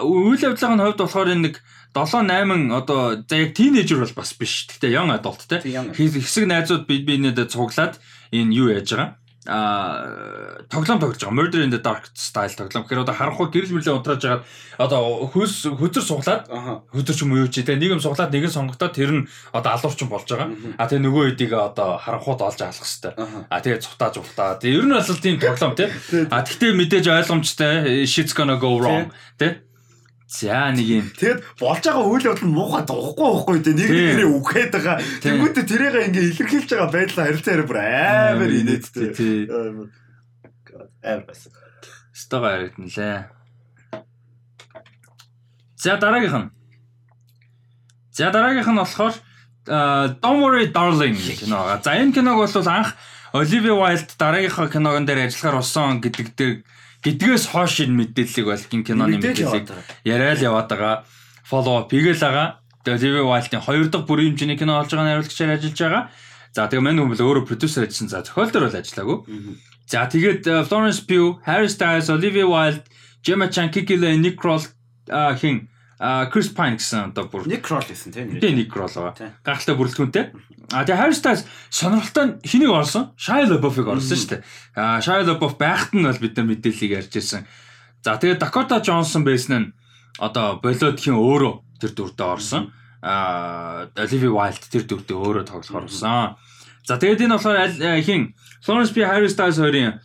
[0.04, 1.56] үйл явдлын хувьд болохоор энэ нэг
[1.96, 4.68] 7 8 одоо за яг тийнейжер бол бас биш.
[4.68, 5.64] Гэхдээ young adult те.
[5.64, 7.96] Хэсэг найзууд бие биенээ цуглаад
[8.28, 11.36] энэ юу яаж байгаа а тоглоом тоглож байгаа.
[11.38, 12.84] Murder in the Dark style тоглоом.
[12.84, 14.42] Тэгэхээр одоо харанхуй гэрэл мэрлээ унтрааж байгаа.
[14.78, 16.42] Одоо хөөс хөдөр суглаад
[16.90, 19.26] хөдөр ч юм уу юу ч тэгээ нэг юм суглаад нэг нь сонгогдоод тэр нь
[19.54, 20.50] одоо алуурчин болж байгаа.
[20.78, 23.14] А тэгээ нөгөө хэдийг одоо харанхууд олж алах хэвээр.
[23.50, 24.58] А тэгээ цухтааж ухтаа.
[24.58, 25.88] Тэгээ ер нь бол тийм тоглоом тий.
[26.34, 29.65] А тэгтээ мэдээж ойлгомжтой shit's gonna go wrong тий.
[30.26, 31.06] За нэг юм.
[31.14, 33.78] Тэгэд болж байгаа үйл явдал муухай дуухгүй байхгүй дээ.
[33.78, 34.98] Нэг нэгнээ үхээд байгаа.
[35.22, 39.46] Тэнгүүтээ тэрийг ингээ илэрхийлж байгаа байдлаа харилцаа ярь бүр амар инээдтэй.
[41.06, 41.46] Амар бас.
[42.10, 43.30] Стога яригдана лээ.
[45.78, 46.50] За дараагийнх нь.
[48.10, 49.14] За дараагийнх нь болохоор
[49.66, 51.78] Don't worry darling кино.
[51.82, 52.94] За энэ киног бол анх
[53.34, 56.54] Olivia Wilde дараагийнхаа киногон дээр ажиллахаар болсон гэдэг дээр
[57.06, 59.70] гэдгээс хойш энэ мэдээллийг Валкин киноны мэдээллийг
[60.02, 60.94] яриад яваад байгаа.
[61.46, 62.58] Follow up хийгээл байгаа.
[62.82, 66.02] Тэгээ TV Wild-ийн хоёр дахь бүрийн хэмжээний кино олж байгаа найруулагчаар ажиллаж байгаа.
[66.50, 68.10] За тэгээ мань бол өөрөө продюсер ажилласан.
[68.10, 69.18] За зохиол дээр бол ажиллаагүй.
[69.86, 72.82] За тэгээд Florence Pugh, Harry Styles, Olivia Wilde,
[73.22, 74.66] Gemma Chan, Kiki Lee, Nick Kroll
[75.38, 78.40] хин а Крис Пайн гэсэн одоо бүр Ник Кролл гэсэн тийм нэр.
[78.44, 79.32] Тийм Ник Кролл байгаа.
[79.40, 80.24] Гахалтай бүрэлдэхүүнтэй.
[80.76, 83.16] А тэгээ Harry Styles сонирхолтой хэнийг орсон?
[83.16, 84.42] Shia LaBeouf-ыг орсон шүү дээ.
[84.76, 87.48] А Shia LaBeouf байхад нь бол бид нар мэдээллийг ярьж ирсэн.
[88.04, 89.66] За тэгээ Dakota Johnson байсан нь
[90.20, 92.76] одоо болоод хин өөрөө тэр дүрдээ орсон.
[93.00, 96.36] А Olivia Wilde тэр дүрдээ өөрөө тоглохоор болсон.
[96.84, 99.96] За тэгээд энэ болохоор хин Florence Pugh Harry Styles хоёрын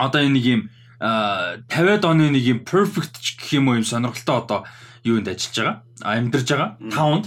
[0.00, 0.60] одоо энэ нэг юм
[1.00, 4.60] 50-ад оны нэг юм perfect гэх юм уу юм сонирхолтой одоо
[5.06, 5.76] юунд ажиллаж байгаа.
[6.02, 6.70] Амьдарж байгаа.
[6.90, 7.26] Таунд.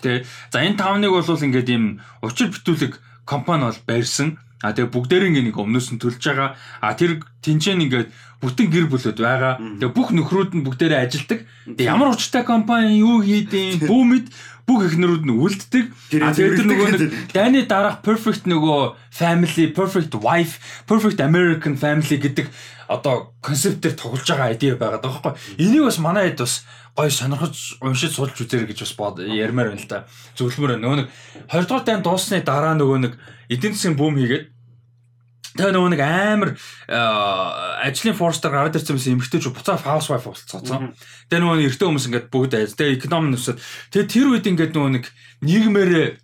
[0.00, 0.24] Тэ.
[0.52, 4.38] За энэ тауныг бол ингээд юм учир бүтүүлэг компани бол барьсан.
[4.64, 6.56] А тэгээ бүгдээрээ нэг өмнөөс нь төлж байгаа.
[6.80, 8.08] А тэр тэнцэн ингээд
[8.40, 9.60] бүтэн гэр бүлүүд байгаа.
[9.80, 11.40] Тэгээ бүх нөхрүүд нь бүгдээрээ ажилдаг.
[11.64, 14.26] Тэгээ ямар учиртай компани юу хийдэм бүүмэд
[14.66, 15.84] бүх эхнэрүүд нь үлддэг.
[16.20, 17.00] А тэгээд тэр нөгөө нэг
[17.30, 20.58] дайны дараах perfect нөгөө family, perfect wife,
[20.90, 22.50] perfect American family гэдэг
[22.88, 25.34] одоо концептээр тоглож байгаа айдиа байгаа даа байхгүй.
[25.58, 26.64] Энийг бас манай хэд бас
[26.96, 30.06] гой сонирхож уншиж суулж үзээрэй гэж бас бод ярмаар байна л да.
[30.38, 31.08] Зөвлөмөр нөгөө нэг
[31.50, 33.12] 20 дугаар дайн дуусны дараа нөгөө нэг
[33.50, 34.46] эдийн засгийн бүүм хийгээд
[35.56, 36.50] Тэгээ нөгөө нэг амар
[37.80, 40.92] ажлын форстер гараад ирсэн юмсан эмгтээч буцаа house wife болцсон.
[41.32, 42.76] Тэгээ нөгөө эртөө хүмүүс ингээд бүгд айз.
[42.76, 43.56] Тэгээ экономи нүсэд.
[43.88, 45.04] Тэгээ тэр үед ингээд нөгөө нэг
[45.40, 46.20] нийгмээр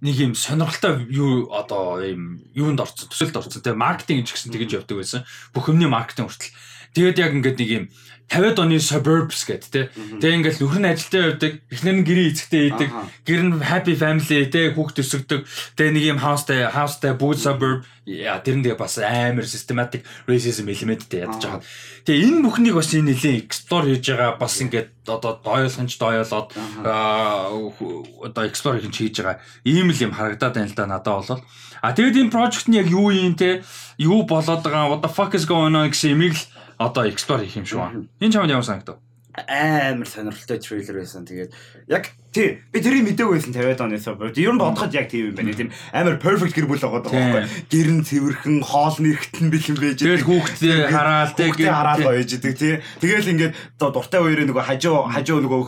[0.00, 3.60] нэг юм сонирхолтой юу одоо юм юунд орцсон төсөлд орцсон.
[3.60, 5.20] Тэгээ маркетинг ч гэсэн тэгэж явдаг байсан.
[5.52, 6.56] Бүх юмний маркетинг хүртэл.
[6.96, 7.84] Тэгээд яг ингээд нэг юм
[8.30, 9.90] 50-ад оны suburbs гэд тэ.
[10.22, 12.90] Тэгээ ингээл нөхөр нь ажилдаа явдаг, эхнэр нь гэрээ эцэгтэй идэг,
[13.26, 15.40] гэр нь happy family тэ хүүхд өсгдөг.
[15.74, 21.26] Тэгээ нэг юм house-тай house-тай бүгд suburb тэр нь тэгээ бас амар systematic racism элементтэй
[21.26, 21.62] ядаж байгаа.
[22.06, 26.48] Тэгээ энэ бүхнийг бас энэ нэлээд explore хийж байгаа бас ингээд одоо дойлохынч дойлоод
[26.86, 29.42] одоо explore хийж байгаа.
[29.66, 31.42] Ийм л юм харагдаад байна л да надад бол.
[31.82, 33.66] А тэгээд энэ project нь яг юу юм те
[33.98, 36.44] юу болоод байгаа what the fuck is going on гэсэн юмыг л
[36.80, 38.08] одоо explore хийх юм шиг байна.
[38.24, 38.96] Энэ чамд ямар санагдав?
[39.36, 41.28] амар сонирхолтой трейлер байсан.
[41.28, 41.52] Тэгээд
[41.92, 44.06] яг тий би тэрийг мэдээгүй байсан 50-аад оноос.
[44.38, 45.50] Ер нь бодоход яг тийм юм байна.
[45.50, 47.42] Тийм амар perfect гэр бүл байгаа байхгүй.
[47.66, 49.98] Гэр нь цэвэрхэн, хоол нэрхтэн бэлэн байж.
[49.98, 52.74] Тэгээд хүүхдээ хараад тий хараад байж идэг тий.
[53.02, 53.52] Тэгэл ингээд
[53.82, 55.62] дуртай хоёрын нөгөө хажуу хажуу нөгөө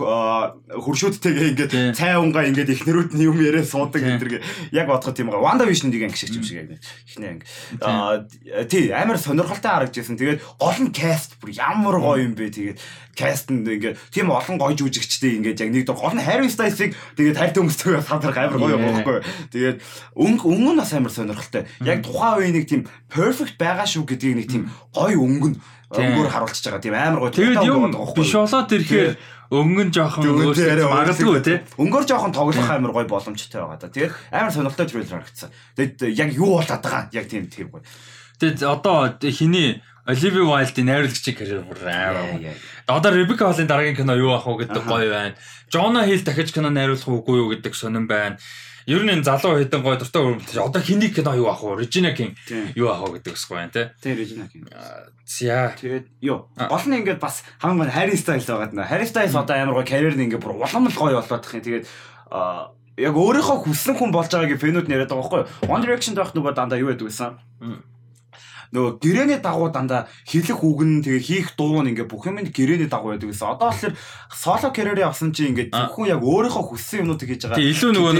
[0.86, 4.38] хуршүүдтэйгээ ингээд цай унгаа ингээд ихнэрүүд нь юм яриа суудаг гэдэг.
[4.70, 5.42] Яг бодоход тийм байгаа.
[5.42, 6.78] Wanda Vision нэг анги шиг юм шиг яг.
[7.10, 7.44] Ихнэ анги.
[7.82, 8.22] Аа
[8.70, 10.14] тий амар сонирхолтой харагдажсэн.
[10.14, 12.54] Тэгээд гол нь cast бүр ямар гоё юм бэ.
[12.54, 12.78] Тэгээд
[13.18, 16.92] cast нь ингээд тийм олон гоё жүжигчтэй ингээд яг нэг дор гол нь Harry Styles-ыг
[17.16, 19.18] тэгээд хайртай хүмүүстэй хадгалах амар гоё байхгүй.
[19.53, 19.76] Тэгээд
[20.14, 21.64] өнгө өнгө нь бас амар сонирхолтой.
[21.82, 25.59] Яг тухайн үеийн нэг тийм perfect байгаа шүү гэдгийг нэг тийм гоё өнгө нь
[25.92, 27.32] өнгөөр харуулчихж байгаа тийм амар гоё.
[27.32, 29.12] Тэгээд юм биш болоод ирэхээр
[29.53, 31.59] өнгө нь жоохон магадгүй тий.
[31.76, 33.92] Өнгөөр жоохон тоглох амар гоё боломжтой байгаа да.
[33.92, 35.50] Тэгээд амар сонирхолтой трейлер харагдсан.
[35.76, 37.84] Тэгээд яг юу болоод байгаа яг тийм тийм гоё.
[38.40, 42.55] Тэгээд одоо хиний Оливия Вайлдын найруулагчийн карьер бүр амар.
[42.90, 45.34] Одоо Ребека Холлын дараагийн кино юу ах вэ гэдэг гоё байна.
[45.70, 48.38] Жона Хил дахиж кино найруулах уугүй юу гэдэг сонирн байна.
[48.86, 51.86] Ер нь энэ залуу хэдэн гоё дуртай өрөмтөж одоо хиний кино юу ах вэ?
[51.86, 52.34] Regina King
[52.74, 53.94] юу ах вэ гэдэг усгүй байна те.
[54.03, 54.66] Тийм Regina King.
[55.22, 55.70] За.
[55.78, 58.90] Тэгээд юу гол нь ингээд бас хамгийн гол Harry Styles байгаа даа.
[58.90, 61.62] Harry Styles одоо амар гоё карьер нь ингээд бүр улам л гоё болоод тах юм.
[61.62, 61.86] Тэгээд
[62.98, 65.70] яг өөрийнхөө хүссэн хүн болж байгаагийн фэнүүд нэрэд байгаа байхгүй юу?
[65.70, 67.91] One Direction байх нөгөө дандаа юу гэдэг вэ?
[68.73, 72.49] Нөгөө гэрээний дагуу дандаа хэлэх үг нь тэгээ хийх дуу нь ингээ бүх юм нь
[72.49, 73.53] гэрээний дагуу байдаг гэсэн.
[73.53, 73.95] Одоо болохоор
[74.33, 77.61] соло карьерээ авсан чинь ингээ зөвхөн яг өөрийнхөө хүссэн юмнуудыг хийж байгаа.
[77.61, 78.12] Тэг илүү нөгөө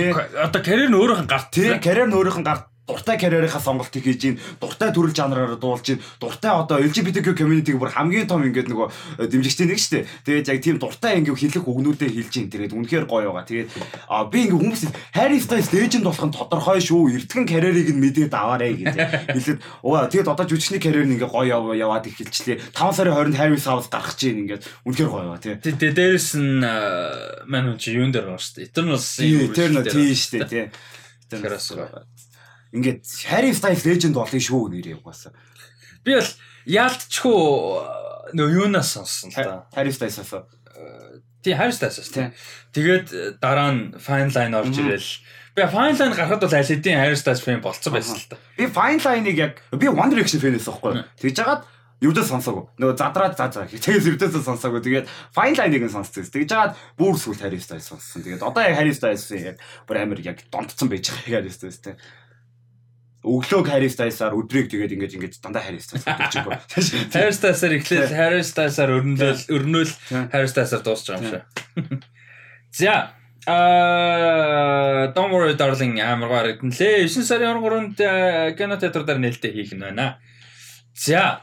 [0.45, 1.49] одоо карьер нь өөрийнх нь гарт.
[1.53, 5.97] Тэг карьер нь өөрийнх нь гарт дуртай карьерийнхаа сонголтыг хийж ийн дуртай төрөл жанраараа дуулж
[5.97, 10.05] ийн дуртай одоо LGBTQ community-г бүр хамгийн том ингээд нөгөө дэмжигчтэй нэг штэ.
[10.29, 13.49] Тэгээд яг тийм дуртай ингээд хэлэх үгнүүдээ хэлж ийн тэгээд үнэхээр гоё байгаа.
[13.49, 13.71] Тэгээд
[14.29, 14.83] би ингээд хүмүүс
[15.17, 17.17] Harry Styles legend болох нь тодорхой шүү.
[17.17, 18.95] Эртхэн карьерийг нь мэдээд аваарэ гэж
[19.33, 23.57] хэлээд оо тэгээд одоо жүжигчний карьер нь ингээд гоё яваад эхэлчлээ 5 сарын 20-нд Harry
[23.57, 25.55] Styles гарах гэж ингээд үнэхээр гоё байгаа тий.
[25.57, 26.61] Тэгээд дээрээс нь
[27.49, 30.65] маань чи юун дээр байгаа штэ Eternals Eternal тий штэ тий.
[31.33, 31.67] Eternals
[32.73, 35.37] ингээд Harry Styles legend болно шүү нэрээ угаасаа.
[36.05, 36.31] Би бол
[36.67, 37.39] яалтчгүй
[38.33, 39.57] нөө юунаас сонсон л да.
[39.77, 40.49] Harry Styles-аас.
[41.45, 42.33] Тий Harry Styles-аас тий.
[42.73, 45.13] Тэгээд дараа нь Fine Line орж ирэл.
[45.53, 48.41] Би Fine Line гарахад бол аль хэдийн Harry Styles fan болцсон байсан л да.
[48.57, 51.05] Би Fine Line-ыг яг би One Direction fan байсан байхгүй.
[51.21, 51.63] Тэгж жагаад
[52.03, 52.65] юудаа сонсоогүй.
[52.81, 53.69] Нөгөө задраад заа заа.
[53.69, 54.81] Тэгээс юудаа сонсоогүй.
[54.81, 55.07] Тэгээд
[55.37, 56.25] Fine Line-ыг нь сонссон.
[56.25, 58.25] Тэгж жагаад бүр сүл Harry Styles сонссон.
[58.25, 61.95] Тэгээд одоо яг Harry Styles яг бүр амар яг донтцсон байж байгаа Harry Styles тий
[63.23, 66.59] өглөөг Harry Styles-аар өдрийг тэгээд ингэж ингэж дандаа Harry Styles гэж байна.
[67.15, 69.93] Harry Styles-аар эхлээл Harry Styles-аар өрнөл өрнөл
[70.35, 72.03] Harry Styles-аар байгаа юм шиг.
[72.83, 73.15] За
[73.47, 77.99] Аа don't worry darling амар гарагдан лээ 9 сарын 23-нд
[78.59, 80.19] кино театр дээр нээлттэй хийх нь байна.
[80.95, 81.43] За.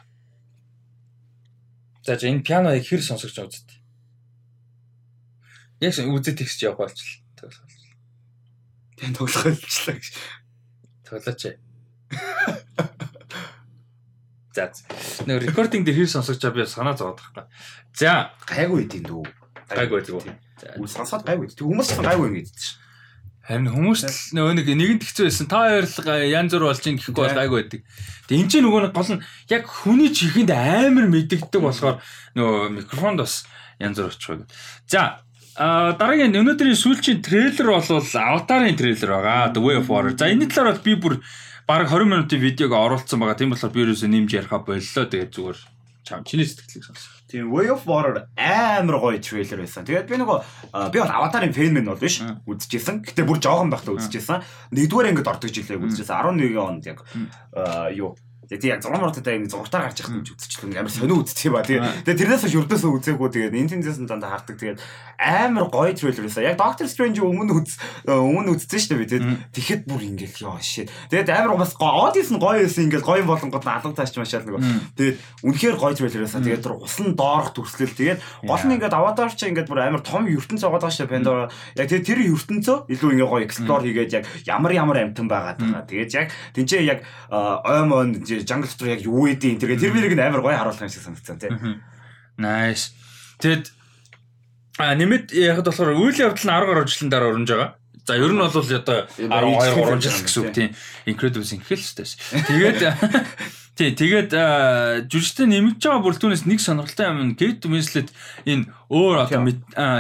[2.03, 3.67] За энэ пианоыг хэр сонсогч үст.
[5.84, 7.51] Яг үзэт тэгсч явах болчихлоо.
[8.95, 10.07] Тэн тоглох болчихлоо гэж.
[11.03, 11.68] Тоглооч.
[14.55, 14.72] За.
[15.26, 17.47] Нэг рекординг дээр хэр сонсогч би санаа зовоод байгаа.
[17.93, 19.24] За, гайгүй тийм дүү.
[19.70, 20.20] Гайгүй тийм.
[20.82, 21.47] Үл сонсоод гайгүй.
[21.53, 22.82] Тэг хүмүүс ч гайгүй ингэж чинь.
[23.49, 25.47] Харин хүмүүс л нөгөө нэг нэгэнт хэцүү байсан.
[25.49, 27.82] Та хоёр л янз бүр болж ин гэхгүй бол гайгүй байдаг.
[28.30, 31.97] Тэг энэ ч нөгөө нэг гол нь яг хүний чихэнд амар мэддэгдэг болохоор
[32.38, 33.49] нөгөө микрофонд бас
[33.82, 34.45] янз бүр очих.
[34.86, 35.26] За,
[35.57, 39.49] дараагийн өнөөдрийн сүүлчийн трейлер бол Аватарын трейлер байгаа.
[39.49, 40.14] The Way of Water.
[40.14, 41.18] За энэ талаар бол би бүр
[41.70, 43.38] бараг 20 минутын видеог оруулсан байгаа.
[43.38, 45.05] Тийм болохоор би ерөөсөө нэмж ярихаа боллоо.
[45.05, 45.57] Тэгээд зүгээр
[46.01, 47.05] чам чиний сэтгэлийг сонс.
[47.30, 49.86] Тийм Way of Water амар гоё трейлер байсан.
[49.86, 53.05] Тэгээд би нөгөө би бол Аватарын фэн мэн бол биш үзчихсэн.
[53.05, 54.41] Гэтэ бүр жоохон байхдаа үзчихсэн.
[54.74, 56.17] Нэгдүгээр ангид ордог жилээ үзчихсэн.
[56.41, 57.05] 11 онд яг
[57.93, 58.17] юу
[58.49, 60.81] Тэгээ яг 6 мартатай ингэ зургатаар гарч явах гэж үзчихлээ.
[60.81, 61.61] Амар сонио үздэг юм ба.
[61.61, 63.29] Тэгээ тэрнээс хойш өрдөөсөө үзээгүй.
[63.29, 64.57] Тэгээд Nintendo-с дандаа хардаг.
[64.57, 64.81] Тэгээд
[65.21, 66.41] амар гоё трейлер байсан.
[66.49, 67.77] Яг Doctor Strange өмнө үз
[68.09, 69.37] өмнө үзсэн шүү дээ би.
[69.53, 70.89] Тэгэхэд бүр ингээл ёо shit.
[71.13, 72.89] Тэгээд амар бас Odyssey нь гоё байсан.
[72.89, 74.61] Ингээл гоё болгонгод алга тааш машаал нөгөө.
[74.97, 76.41] Тэгээд үнэхээр гоё трейлер байсан.
[76.41, 77.93] Тэгээд тэр усан доорх төрслөл.
[77.93, 78.19] Тэгээд
[78.49, 81.05] гол нь ингээд Avatar ч ингээд бүр амар том ертөнц байгаа шүү.
[81.05, 81.53] Pandora.
[81.77, 85.85] Яг тэгээд тэр ертөнцөө илүү ингээ гоё explore хийгээд яг ямар ямар амтан байгаад байгаа.
[85.85, 90.39] Тэгээд яг тэнцээ яг оймон тэр жангл дотор яг юу эдийн тэр тэр мэрийг амар
[90.39, 91.51] гоё харуулах юм шиг санагдсан тий.
[92.39, 92.95] Nice.
[93.43, 93.67] Тэгэд
[94.79, 97.71] а нэмэт яг болохоор үйл явдал нь 10 гаруй жилийн дараа өрнөж байгаа.
[98.07, 100.69] За ер нь бол одоо 12 3 жил гэсэн үг тийм.
[101.03, 102.47] Incredibles инхэл шүү дээ.
[102.47, 102.79] Тэгээд
[103.79, 104.31] тий тэгээд
[105.07, 108.11] жүжигчтэй нэмэгдэж байгаа бүрэлдэхүүнээс нэг сонирхолтой юм нь Kate Winslet
[108.43, 109.39] энэ өөр одоо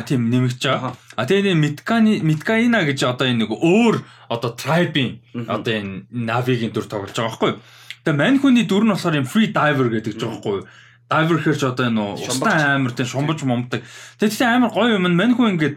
[0.03, 0.91] тийм нэмэгдэж байгаа.
[1.15, 3.95] А тэгээд энэ Midgani Midgaina гэж одоо энэ нэг өөр
[4.27, 7.59] одоо tribe-ийн одоо энэ Navi-гийн дүр тоглож байгаа байхгүй юу?
[8.09, 10.67] Тэгээ мань хүний дүр нь болохоор юм free diver гэдэг ч байгаа байхгүй юу?
[11.13, 13.85] Diver хэрч одоо энэ устан амар тийм шумбаж момдог.
[14.17, 15.75] Тэгээд тийм амар гоё юм мань хүн ингээд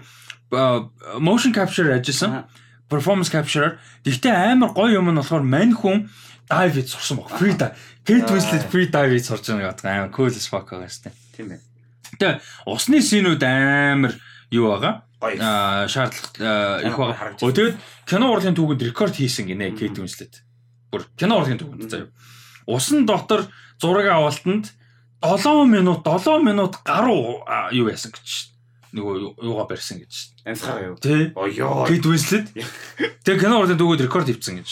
[1.21, 2.49] motion capture ажилласан.
[2.89, 6.09] Performance capture гэхдээ амар гоё юм нь болохоор мань хүн
[6.49, 7.37] dive хийж сурсан баг.
[7.37, 7.77] Free dive.
[8.01, 9.93] Kate Winslet free dive хийж сурж байгаа гэдэг.
[9.93, 11.17] Амар cool as fuck байгаа шүү дээ.
[11.37, 11.61] Тийм ээ.
[12.17, 12.35] Тэгээ
[12.73, 14.17] усны синүүд амар
[14.49, 15.05] юу байгаа?
[15.21, 17.37] Аа шаардлага их байгаа.
[17.37, 17.77] тэгээд
[18.09, 20.41] кино урлагийн түүхэнд рекорд хийсэн гинэ Kate Winslet
[20.93, 22.13] бүр кино урлагийн түүхэнд заяа
[22.69, 23.49] усан дотор
[23.81, 24.71] зураг авалтанд
[25.25, 27.41] 7 минут 7 минут гаруй
[27.73, 28.53] юу яасан гэж
[28.93, 30.97] нөгөө юугаа барьсан гэж Амьсгаа юу?
[30.99, 31.31] Тий.
[31.39, 31.87] Оёо.
[31.87, 32.51] Kate Winslet.
[33.23, 34.71] Тэгээ кино урд дүүгүүд рекорд хийвсэн гэж.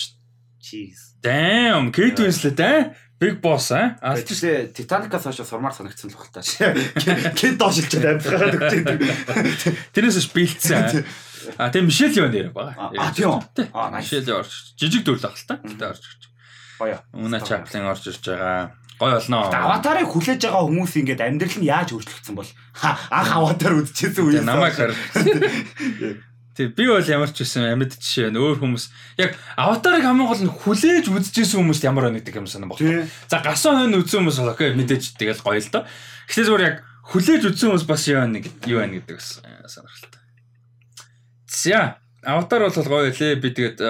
[0.59, 1.15] Jeez.
[1.23, 2.91] Damn, Kate Winslet аа.
[3.23, 3.95] Big boss аа.
[4.19, 6.43] Тийм Titanic-аас хойш сурмаар санагдсан л баг та.
[7.39, 9.71] Кит доошилчод амьсгаа өгч.
[9.95, 11.07] Тэрнээс шпилцсэн.
[11.59, 12.93] А тийм Мишель юу нэр байгаа.
[12.99, 13.41] А тийм.
[13.73, 15.59] А Мишель орж жижиг дүр л ахalta.
[15.65, 16.23] Тэ орж ирж.
[16.79, 16.99] Гоё.
[17.13, 18.75] Уна Чаплин орж ирж байгаа.
[19.01, 19.49] Гой болно.
[19.49, 22.51] Аватарыг хүлээж байгаа хүмүүс ингээд амьдрал нь яаж өөрчлөгдсөн бол
[22.85, 24.93] анх аватар үзчихсэн үеэс намайг хар.
[26.53, 28.85] Тэг би бол ямар ч байсан амьд жишээ өөр хүмүүс
[29.17, 33.09] яг аватарыг хамгийн гол нь хүлээж үзчихсэн хүмүүст ямар байна гэдэг юм санаа багтаа.
[33.25, 35.89] За гасан хойно үзсэн хүмүүс бол окей мэдээж тэгэл гоё л доо.
[36.29, 36.77] Гэхдээ зүгээр яг
[37.09, 40.20] хүлээж үзсэн хүмүүс бас юу нэг юу байна гэдэг бас сонирхолтой.
[41.51, 43.83] За аватар бол гоё лээ би тэгээд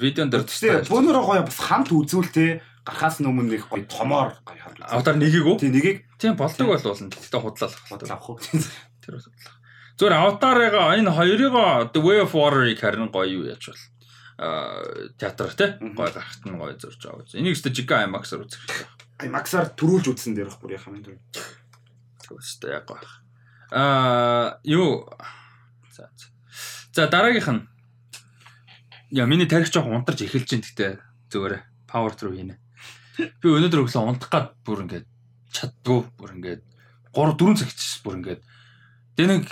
[0.00, 0.80] видеон дээр тустай.
[0.88, 4.88] Бөөнөрөө гоё бас хамт үзүүл те гарахаас өмнө нэг гоё томоор гоё харагдав.
[4.88, 5.60] Авдар нэгийг үү?
[5.60, 5.98] Тийм нэгийг.
[6.16, 7.12] Тийм болдог бол болно.
[7.12, 7.82] Тэгтээ худлаалах.
[7.92, 8.40] Худлаах уу.
[8.40, 9.58] Тэр бол худлаах.
[10.00, 13.84] Зүгээр аватарыгаа энэ хоёрыгоо The Way of Water-ыг харин гоё юу яаж бол
[15.20, 17.28] театр те гоё гарахт нь гоё зурж аваа.
[17.36, 19.28] Энийг өстө Жига IMAX-аар үзэх хэрэгтэй.
[19.28, 21.20] IMAX-аар төрүүлж үзсэн дээр их бүр яхаа юм.
[22.24, 23.06] Тэгвэл яг гоё.
[23.70, 25.04] Аа юу
[26.94, 27.62] за дараагийнх нь
[29.14, 30.92] Я миний тарих жоох унтарч эхэлж байна гэхдээ
[31.30, 31.54] зүгээр
[31.86, 32.58] power through хийнэ.
[33.38, 35.06] Би өнөөдөр өглөө унтах гад бүр ингээд
[35.54, 36.62] чаддгүй бүр ингээд
[37.14, 38.42] 3 4 цаг чиж бүр ингээд
[39.14, 39.46] тэгээ нэг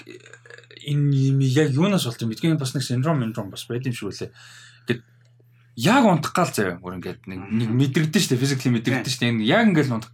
[0.82, 4.34] энэ яг юунаас болж юм бидгийн бас нэг синдром синдром бас байд юм шиг үлээ.
[4.82, 5.02] Ингээд
[5.78, 7.38] яг унтах гал заяа бүр ингээд нэг
[7.70, 10.10] мэдрэгдэн штэ физикли мэдрэгдэн штэ яг ингээд унтах.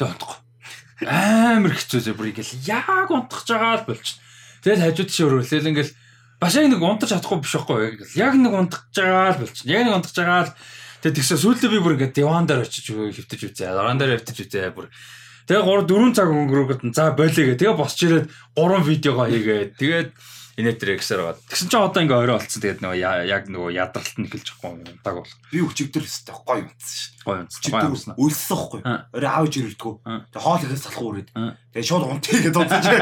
[0.00, 0.40] Тэгээ унтахгүй.
[1.04, 4.16] Амар хэцүү заяа бүр ингээд яг унтах жагаа л болчих.
[4.64, 6.05] Тэгэл хажууд чи өрөөлөл ингээд
[6.40, 9.66] бас яг нэг унтаж чадахгүй биш байхгүй яг нэг унтах жагаа л болчих.
[9.66, 10.52] Яг нэг унтах жагаа л
[11.06, 13.78] Тэгээ тэгсэн сүүлдээ би бүр ингээд диван дээр очиж хөвтөж үзээ.
[13.78, 14.90] Орон дээр хөвтөж үзээ бүр.
[15.46, 17.60] Тэгээ 3 4 цаг өнгөрөөд за болиё гэ.
[17.62, 18.26] Тэгээ босч ирээд
[18.58, 20.08] 3 видеого хийгээд тэгээд
[20.56, 21.36] инээтрээ гэсээр байгаа.
[21.52, 22.60] Тэгсэн чинь одоо ингээ орой болцсон.
[22.64, 25.34] Тэгээд нөгөө яг нөгөө ядралт нь эхэлж байгаа юм даг бол.
[25.52, 27.24] Би өчигдөр өстэй гоё унтсан шүү дээ.
[27.28, 27.60] Гоё унтсан.
[27.76, 28.14] Гоё унтсан.
[28.16, 28.80] Өлсөн байхгүй.
[29.12, 29.94] Орой аавж ирэлдэггүй.
[30.00, 31.28] Тэгээд хоол ирэс салах үрээд.
[31.76, 32.94] Тэгээд шууд унтъя гэдээ унтсан чи.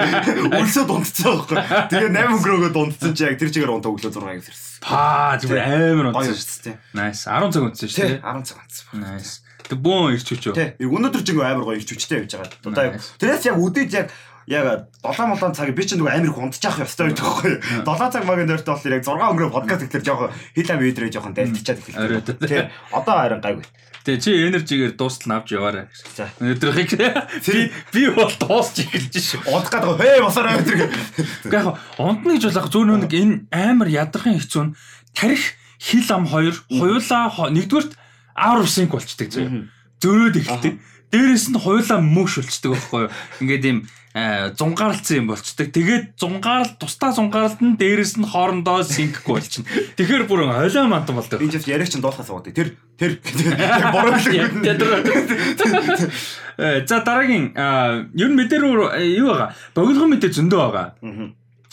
[0.50, 1.58] Өлсөд унтсан байхгүй.
[1.94, 4.82] Тэгээд 8 өнгөрөөгөө унтсан чи яг тэр чигээр унтаа өглөө 6 гэж ирсэн.
[4.82, 5.62] Паа зүгээр
[5.94, 6.76] амар унтсан шүү дээ.
[6.98, 7.22] Nice.
[7.30, 8.18] 10 цаг унтсан шүү дээ.
[8.18, 8.86] 10 цаг унтсан.
[8.98, 9.34] Nice.
[9.64, 10.54] Тэг бөөн ирч хүчөө.
[10.58, 10.68] Тий.
[10.84, 12.52] Өнөөдөр ч ингээ амар гоё ирч хүчтэй явж байгаа.
[12.68, 14.06] Одоо тэрээс яг үдээд яг
[14.46, 17.54] яг 7 молон цаг би ч нөгөө амир их унтчих ёстой байдаг байхгүй.
[17.84, 21.34] 7 цаг магийн дөртөө болохоор яг 6 өнгөрөө подкаст гэхэлэр жоохон хил ам өдрөө жоохон
[21.34, 22.38] дайлтчаад эхэлсэн.
[22.44, 22.62] Тий.
[22.92, 23.66] Одоо харин гайгүй.
[24.04, 25.88] Тэгээ чи энержигээр дуустал авч яваарай.
[26.12, 26.28] За.
[26.36, 29.48] Өдрийг би би бол дуусч эхэлж шүү.
[29.48, 30.92] Унтах гэдэг хөө босороо өдрийг.
[31.48, 34.74] Гэхдээ яг унтна гэж бол зөв нэг энэ амар ядрахын хэцүү нь
[35.16, 37.96] тарих хил ам хоёр хуйлаа нэгдүгürt
[38.36, 39.72] of sync болчдөг зөө.
[40.04, 40.74] Зөрөөд эхэлдэг.
[41.08, 43.12] Дээрээс нь хуйлаа мөш болчдөг байхгүй юу?
[43.40, 43.78] Ингээд ийм
[44.14, 45.74] зунгаарлцсан юм болчдөг.
[45.74, 49.66] Тэгээд зунгаарл тусдаа зунгааралд нь дээрэс нь хоорондоо синкгүй болчихно.
[49.98, 51.42] Тэгэхээр бүр олоо мантан болдог.
[51.42, 52.54] Би ч яриач нь дуусгаас уудаг.
[52.54, 53.18] Тэр тэр
[53.90, 54.14] бороо
[56.86, 57.58] За дараагийн
[58.14, 59.50] ер нь мэдээ рүү юу байгаа?
[59.74, 60.94] Богинохон мэдээ зөндөө байгаа.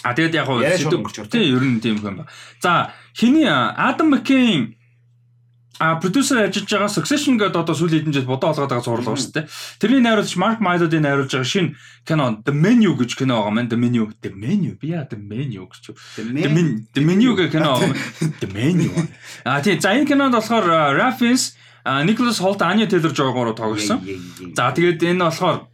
[0.02, 0.82] А тэгээд яг нь
[1.30, 2.26] тийм ер нь тийм юм байна.
[2.58, 4.81] За хиний Адам Маккейн
[5.82, 9.34] А продюсер ажиллаж байгаа Succession гэдэг одоо сүүлийн хэдэн жил бодоо олгоод байгаа зурлал шүү
[9.34, 9.50] дээ.
[9.82, 11.74] Тэрний найруулагч Mark Mylod-ийн найруулж байгаа шинэ
[12.06, 15.66] кино The Menu гэж кино байгаа маань The Menu The Menu би яа The Menu
[15.66, 15.98] гэж.
[16.22, 17.82] The Menu гэх кино
[18.46, 18.94] The Menu.
[19.42, 21.58] А тийм за энэ кинонд болохоор Ralph Fiennes
[22.06, 24.06] Nicholas Hoult Anya Taylor-Joy гурав тоглосон.
[24.54, 25.66] За тэгээд энэ болохоор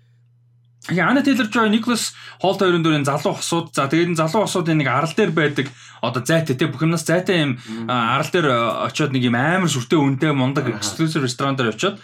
[0.90, 3.76] Яг Ана Тейлор Жой, Никлас Холт хоёрын дөрийн залуу хосууд.
[3.76, 5.68] За тэгээд энэ залуу хосуудын нэг арал дээр байдаг.
[6.00, 7.60] Одоо зайтай те бүх юмнаас зайтай юм
[7.92, 8.48] арал дээр
[8.88, 12.00] очиод нэг юм амар сүртэй үнэтэй мундаг exclusive ресторан дээр очиод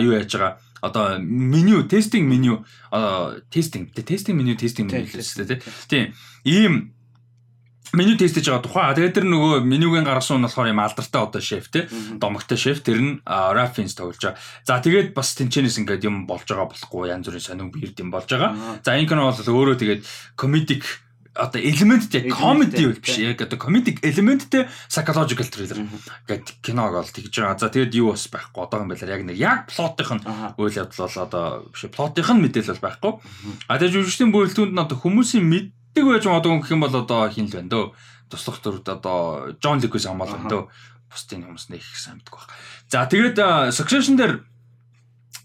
[0.00, 0.56] юу яаж байгаа?
[0.80, 2.64] Одоо меню тестинг меню.
[3.52, 6.14] Тестинг тестинг меню тестинг меню л те тийм.
[6.44, 6.93] Ийм
[7.94, 8.94] меню тестэж байгаа тухай.
[8.98, 11.88] Тэгээд тэр нөгөө менюгийн гаргасан нь болохоор юм алдартай одоо шеф те.
[12.18, 14.38] Домогтой шеф тэр нь Raffins тоглож байгаа.
[14.66, 18.28] За тэгээд бас тэнчэнэс ингээд юм болж байгаа болохгүй янз бүрийн сонин биерд юм болж
[18.28, 18.82] байгаа.
[18.82, 20.02] За энэ кино бол өөрөө тэгээд
[20.36, 25.82] comedic одоо элементтэй comedy биш яг одоо comedic элементтэй psychological thriller
[26.30, 27.58] гэдэг киног бол тэгж байгаа.
[27.58, 30.22] За тэгээд юу бас байхгүй одоо юм байлаа яг нэг яг плотын
[30.58, 33.12] үйл явдал бол одоо биш плотын мэдээлэл бол байхгүй.
[33.66, 35.46] А тэгээд жүжигчдийн бүрэлдэхүүнд нь одоо хүмүүсийн
[35.94, 37.86] мэддэг байж магадгүй гэх юм бол одоо хин л байна дөө.
[38.26, 40.62] Туслах төрөд одоо Джон Ликус амаал байна дөө.
[41.06, 42.50] Бусдын хүмүүс нэг их сайн мэддэг баг.
[42.90, 43.38] За тэгээд
[43.70, 44.42] Succession дээр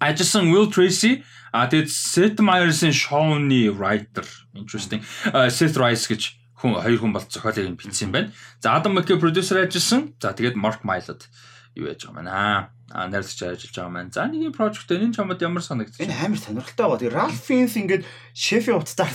[0.01, 1.21] ажилласан Will Tracy
[1.53, 5.01] А тэгээд Seth Meyers-ийн шоуны writer interesting
[5.49, 8.29] Seth Rice гэж хүн хоёр хүн бол зохиолыг бичсэн юм байна.
[8.61, 10.13] За Adam McKay producer ажилласан.
[10.21, 11.25] За тэгээд Mark Mylod
[11.73, 12.69] юу яаж байгаа юм аа.
[12.89, 14.11] А найрлагч ажиллаж байгаа маань.
[14.11, 16.09] За нэг юм project энэ чамд ямар санагдчих.
[16.09, 16.99] Энэ амар сонирхолтой байгаа.
[16.99, 19.13] Тэгээд Ralph Fiennes ингээд шефийн утастаар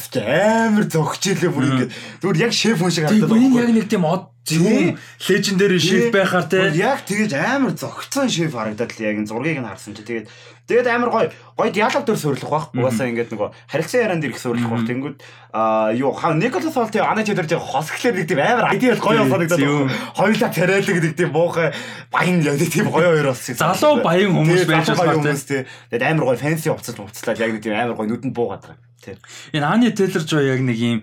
[0.70, 3.58] амар зогч илээ бүр ингээд зүгээр яг шеф хүн шиг харагдаад байна.
[3.58, 4.94] Яг нэг тийм од зөв
[5.26, 6.70] лежендари шеф байхаар те.
[6.78, 10.30] Яг тэгэж амар зогцсон шеф харагдаад л яг энэ зургийг нь харсан чи тэгээд
[10.64, 11.28] Тэгээд амар гоё
[11.60, 12.66] гоё диалог төр сурлах бах.
[12.72, 14.88] Угаасаа ингээд нөгөө харилцан яриан дээр их сурлах бах.
[14.88, 15.16] Тэнгүүд
[15.52, 19.60] аа юу хаа Николас Холт ана чидэр жиг хосглэр нэг тийм амар айдиал гоё санагдаад
[19.60, 19.92] байна.
[20.16, 21.68] Хоёулаа тариалаг гэдэг тийм буухай
[22.08, 23.60] баян яг тийм гоё хоёр болсон.
[23.72, 25.64] Залуу баян хүмүүс байж байгаа тийм.
[25.88, 28.78] Тэгээд амар гоё фэнси уцалж уцлаад яг нэг тийм амар гоё нүдэнд буугаад байгаа.
[29.00, 29.18] Тийм.
[29.56, 31.00] Энэ Ани Тейлор Жо яг нэг юм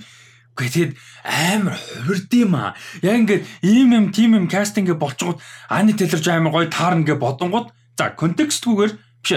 [0.51, 0.93] Гэхдээ
[1.23, 2.75] амар хувирд юм аа.
[3.01, 5.39] Яг ингээд ийм юм тим юм кастинг болчгод
[5.69, 9.31] Ани Тейлор Жо амар гоё таарна гэж бодонгууд за контекстгүйгээр Биш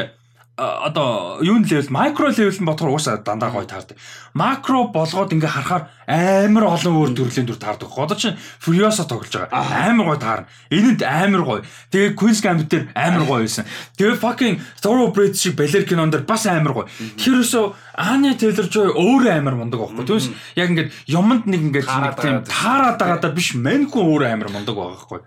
[0.57, 3.99] одоо юун левел макро левел нь бодохоор уусаа дандаа гоё таардаг.
[4.35, 7.91] Макро болгоод ингээ харахаар амар олон өөр төрлийн дүр таардаг.
[7.91, 9.51] Одоо чинь Furiosa тоглож байгаа.
[9.91, 10.47] Амар гоё таарна.
[10.71, 11.63] Энэнд амар гоё.
[11.91, 13.67] Тэгээ Queen's Gambit дээр амар гоё байсан.
[13.99, 16.87] Тэгээ fucking Thoroughbred шиг Baller кинон дээр бас амар гоё.
[16.87, 17.65] Тэгэхээр өсөө
[17.99, 20.07] Anya Taylor-Joy өөрөө амар мундаг байхгүй.
[20.07, 24.55] Түүнээс яг ингээд юмд нэг ингээд нэг тийм таарад байгаа да биш маньгүй өөрөө амар
[24.55, 25.21] мундаг байгаа байхгүй.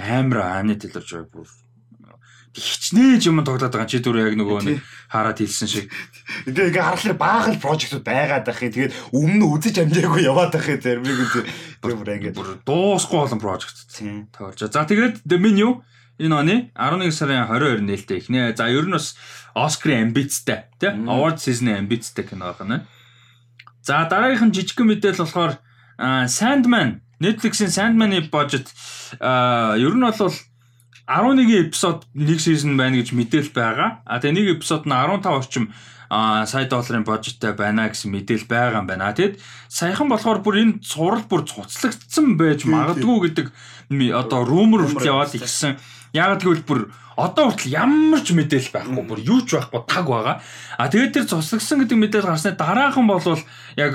[0.00, 1.48] Амар Anya Taylor-Joy бүр
[2.54, 4.78] хичнээн юм тоглоод байгаа чи түр яг нөгөө нэг
[5.10, 5.90] хараад хэлсэн шиг.
[6.46, 8.72] Тэгээ ингээ харахаар баахан прожектууд байгаад байх юм.
[8.74, 11.44] Тэгээд өмнө үзэж амжаагүй яваад байх юм зармиг үү.
[11.82, 13.78] Тэр бүр ингээ бүр дуусахгүй болон прожект.
[14.30, 14.62] Тоглож.
[14.70, 15.82] За тэгээд menu
[16.22, 18.54] энэ оны 11 сарын 22 нээлттэй ихнэ.
[18.54, 19.18] За ер нь бас
[19.54, 22.86] Оскарын амбицтай тий award season амбицтай кино байна.
[23.82, 25.58] За дараагийнх нь жижигхэн мэдээлэл болохоор
[26.30, 28.70] Sandman Netflix-ийн Sandman-ы budget
[29.20, 30.34] ер нь бол
[31.06, 34.00] 11 эпизод нэг сизон байна гэж мэдээл байгаа.
[34.08, 35.68] А тэгээ нэг эпизод нь 15 орчим
[36.08, 39.12] а сая долларын бажеттай байна гэсэн мэдээл байгаа юм байна.
[39.12, 43.46] Тэгэд саяхан болохоор бүр энэ сурал бүр цуцлагдсан байж магадгүй гэдэг
[44.16, 45.76] одоо румер хүртэл яваад ирсэн.
[46.14, 46.80] Яг тэгвэл бүр
[47.16, 50.40] одоо хүртэл ямар ч мэдээлэл байхгүй бүр юу ч байхгүй таг байгаа.
[50.78, 53.42] А тэгээд тэр цуцлагдсан гэдэг мэдээлэл гарсны дараахан болвол
[53.76, 53.92] яг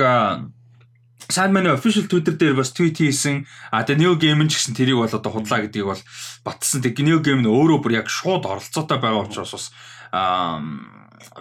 [1.30, 3.46] Sandman-ы official Twitter дээр бас tweet хийсэн.
[3.70, 6.02] А тэгээ Neo Game ч гэсэн тэрийг бол одоо худлаа гэдгийг бол
[6.42, 6.82] батсан.
[6.82, 9.66] Тэг Neo Game нь өөрөө бүр яг шууд оролцоотой байгаа учраас бас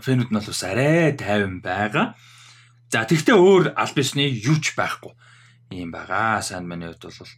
[0.04, 2.12] фэнүүд нь бол бас арай тайван байгаа.
[2.92, 5.16] За тэгтээ өөр аль бишний юу ч байхгүй
[5.72, 6.44] юм байгаа.
[6.44, 7.32] Sandman-ы хувьд бол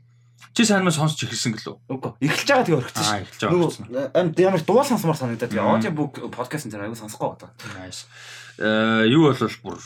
[0.51, 1.77] Чи Sandman сонсч эхэлсэн гэлөө?
[1.87, 2.11] Үгүй.
[2.27, 3.07] Эхэлж байгаа тэгээ орчихсон.
[3.07, 4.11] Аа, эхэлж байгаа.
[4.19, 7.55] Амьд ямар дуу сонсомор санагдаад тэгээ аудиобук подкастын зэрэг аягүй сонсохгүй байна.
[7.79, 8.11] Nice.
[8.59, 9.79] Э юу бол бүр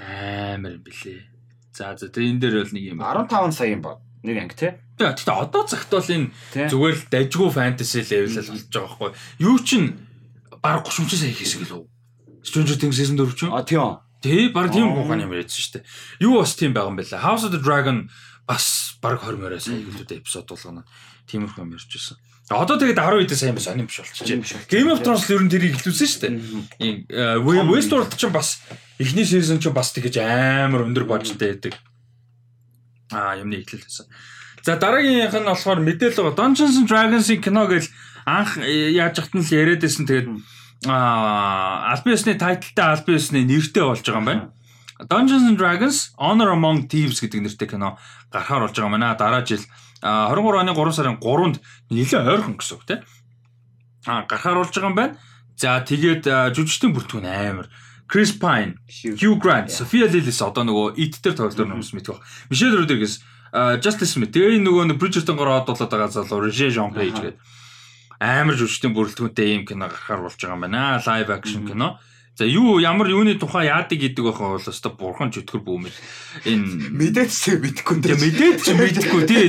[0.00, 1.35] амар юм бэлээ.
[1.76, 4.00] За за тэгээ энэ дээр бол нэг юм 15 сая юм ба.
[4.24, 4.72] Нэг анги тий.
[4.96, 6.32] Тэгээ одоо цагт бол энэ
[6.72, 9.10] зүгээр л дажгүй фэнтези левел л болж байгаа байхгүй.
[9.44, 10.08] Юу чин
[10.64, 11.84] баг 30 сая хийсэг л үү?
[12.40, 13.52] Stranger Things season 4 чинь.
[13.52, 14.00] А тийм.
[14.24, 15.84] Тий, баг тийм гуйхааны юм шүү дээ.
[16.24, 17.20] Юу бас тийм байгаа юм байна.
[17.20, 18.08] House of the Dragon
[18.48, 20.88] бас баг 20 морой сая гэлүүд эпизод болгоно.
[21.28, 22.16] Тиймэрхүү юм ярьж байсан.
[22.48, 24.64] Одоо тэгээд 10 эдээ сайн сонирм биш болчихжээ.
[24.72, 27.44] Game of Thrones л ер нь тэрийг хэлүүлсэн шүү дээ.
[27.44, 28.64] Westworld ч бас
[28.98, 31.74] эхний season ч бас тэгэж амар өндөр бажтай байдаг.
[33.12, 34.06] Аа юмны эхлэл байсан.
[34.66, 37.86] За дараагийнх нь болохоор мэдээлэл Dungeons and Dragons-ийн кино гэж
[38.26, 40.08] анх э, яаж хатан л яриад байсан.
[40.08, 40.26] Тэгээд
[40.90, 44.44] аа Albion-ы тайлтай Albion-ы нэртэй болж байгаа юм байна.
[45.06, 47.94] Dungeons and Dragons Honor Among Thieves гэдэг нэртэй кино
[48.32, 49.14] гарахаар болж байгаа юм байна.
[49.14, 49.62] Дараа жил
[50.02, 51.56] 23 оны 3 сарын 3-нд
[51.92, 53.00] нэлээд ойрхон гэсэн үг тийм.
[54.08, 55.14] Аа гарахаар болж байгаа юм байна.
[55.54, 56.26] За тэгээд
[56.58, 57.70] жүжигчдийн бүртгүүн амар.
[58.06, 62.22] Chris Pine, Hugh Grant, Sophia Lillis одоо нөгөө It дээр тоглолтоор хүмүүс баг.
[62.50, 63.20] Michelle Rodriguez,
[63.82, 64.30] Justice Smith.
[64.30, 67.36] Тэгээ нөгөө Bridgerton-гоор одуулаад байгаа залуу Roger Jean Page гэдэг
[68.20, 71.02] амар жүжигчдийн бүрэлдэхүүнтэй ийм кино гарахаар болж байгаа юм байна.
[71.04, 72.00] Live action кино.
[72.36, 75.96] За юу ямар юуны тухай яадаг гэдэг байхаа бол өстой бурхан ч өтгөр бүүмэл
[76.44, 79.44] энэ Мэдээч чи мэдэхгүй Тэгээ мэдээд ч мэдэхгүй тий.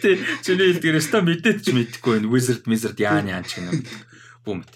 [0.00, 0.16] тий.
[0.44, 3.84] Чиний хэлдгээр өстой мэдээд ч мэдэхгүй энэ wizard wizard яан яан ч гэнэ.
[4.48, 4.72] Бүүмэт.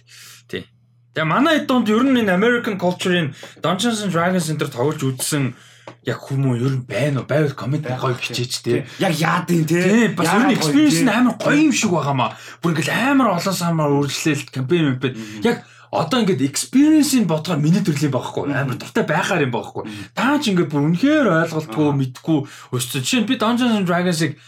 [1.10, 5.58] Тэгээ манай эдонд ер нь энэ American culture-ийн Dungeons and Dragons энэ төр тоглож үзсэн
[6.06, 7.26] яг хүмүүс ер нь байна уу?
[7.26, 8.86] Байвал комент гоё бичээч тий.
[9.02, 9.82] Яг яадын тий.
[9.82, 12.38] Тий, бас ер нь experience нь амар гоё юм шиг байгаамаа.
[12.62, 18.14] Бүр ингээл амар олон самаар үргэлжлээл кампайн юмпэд яг одоо ингээд experience-ийг бодохоор миний төрлийн
[18.14, 19.90] байхгүй амар дуртай байхаар юм байхгүй.
[20.14, 22.38] Таа ч ингээд бүр үнэхээр ойлголтгүй мэдгүй
[22.70, 23.02] өссөн.
[23.02, 24.38] Жишээ нь би Dungeons and Dragons-ыг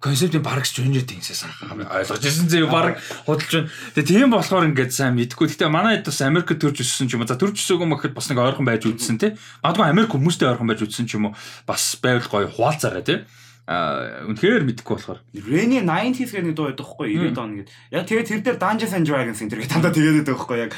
[0.00, 3.70] концептын бараг Stranger Things-ээс ойлгож ирсэн зөө бараг худалж байна.
[3.96, 5.48] Тэгээ тийм болохоор ингээд сайн мэдгүй.
[5.56, 7.30] Гэтэ манай хэд бас Америк төрж өссөн ч юм уу.
[7.30, 9.32] За төрж өсөөгүй мэхэд бас нэг ойрхон байж үзсэн тий.
[9.64, 11.36] Магадгүй Америк хүмүүстэй ойрхон байж үзсэн ч юм уу.
[11.64, 13.24] Бас байвал гоё хуваалцаагаа тий.
[13.66, 15.18] Аа үнэхээр мэдгүй болохоор.
[15.34, 17.70] Reni 90s гэх нэг дуу байдаг хгүй 90 он гээд.
[17.90, 20.72] Яг тэгээ тэр дээр Dungeons and Dragons энэ төргээ дандаа тэгээд байдаг хгүй яг.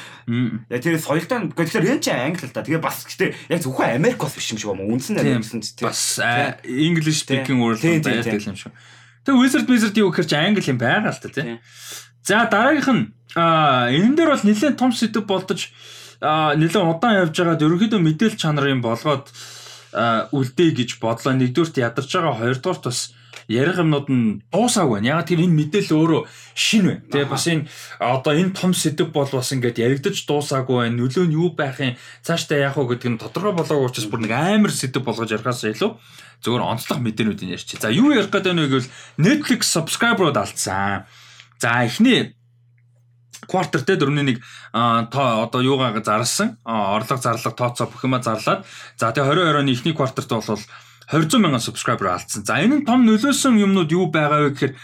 [0.73, 2.65] Яг тэр соёлтой гэхдээ Ren чи англи л та.
[2.65, 4.89] Тэгээ бас гэхдээ яг зөвхөн Америк бас биш юм шиг байна.
[4.89, 5.85] Үндсэн Америксэн ч тийм.
[5.85, 6.17] Бас
[6.65, 8.73] English speaking world байдаг юм шиг.
[9.29, 11.61] Тэгээ Wizard Wizard юу гэхээр чи англи юм байгаа л та тийм.
[12.25, 13.05] За дараагийнх нь
[13.37, 15.69] энэ дээр бол нэлээд том сэдв болдож
[16.25, 19.29] нэлээд удаан явж байгаад ерөнхийдөө мэдээлэл чанарын болгоод
[20.33, 21.37] үлдээ гэж бодлоо.
[21.37, 23.13] Нэгдүгürt ядарч байгаа, хоёрдугаарт бас
[23.49, 25.19] ярих юмнууд нь дуусааг байна.
[25.19, 26.23] Яг тэр энэ мэдээлэл өөрөө
[26.53, 27.03] шин байна.
[27.09, 27.65] Тэгээ бас энэ
[27.97, 31.01] одоо энэ том сэдв бол бас ингээд яригдаж дуусаагүй байна.
[31.01, 34.33] Нөлөө нь юу байх юм, цаашдаа яах вэ гэдэг нь тодорхой болоогүй учраас бүр нэг
[34.37, 35.97] амар сэдв болгож ярихаас илүү
[36.45, 37.81] зөвөр онцлог мэдээнүүдийг ярьчих.
[37.81, 41.09] За юу ярих гэдэг нь гэвэл Netflix subscriber-ууд алдсан.
[41.57, 42.37] За эхний
[43.49, 44.45] квартер те 4.1
[45.09, 48.67] тоо одоо юугаа зарлсан орлого зарлага тооцоо бүх юма зарлаад
[49.01, 50.61] за тэгээ 22 оны эхний квартерт бол
[51.13, 52.45] 200 мянган subscriber алдсан.
[52.45, 54.75] За энэ нь том нөлөөсөн юмнууд юу байгаа вэ гэхээр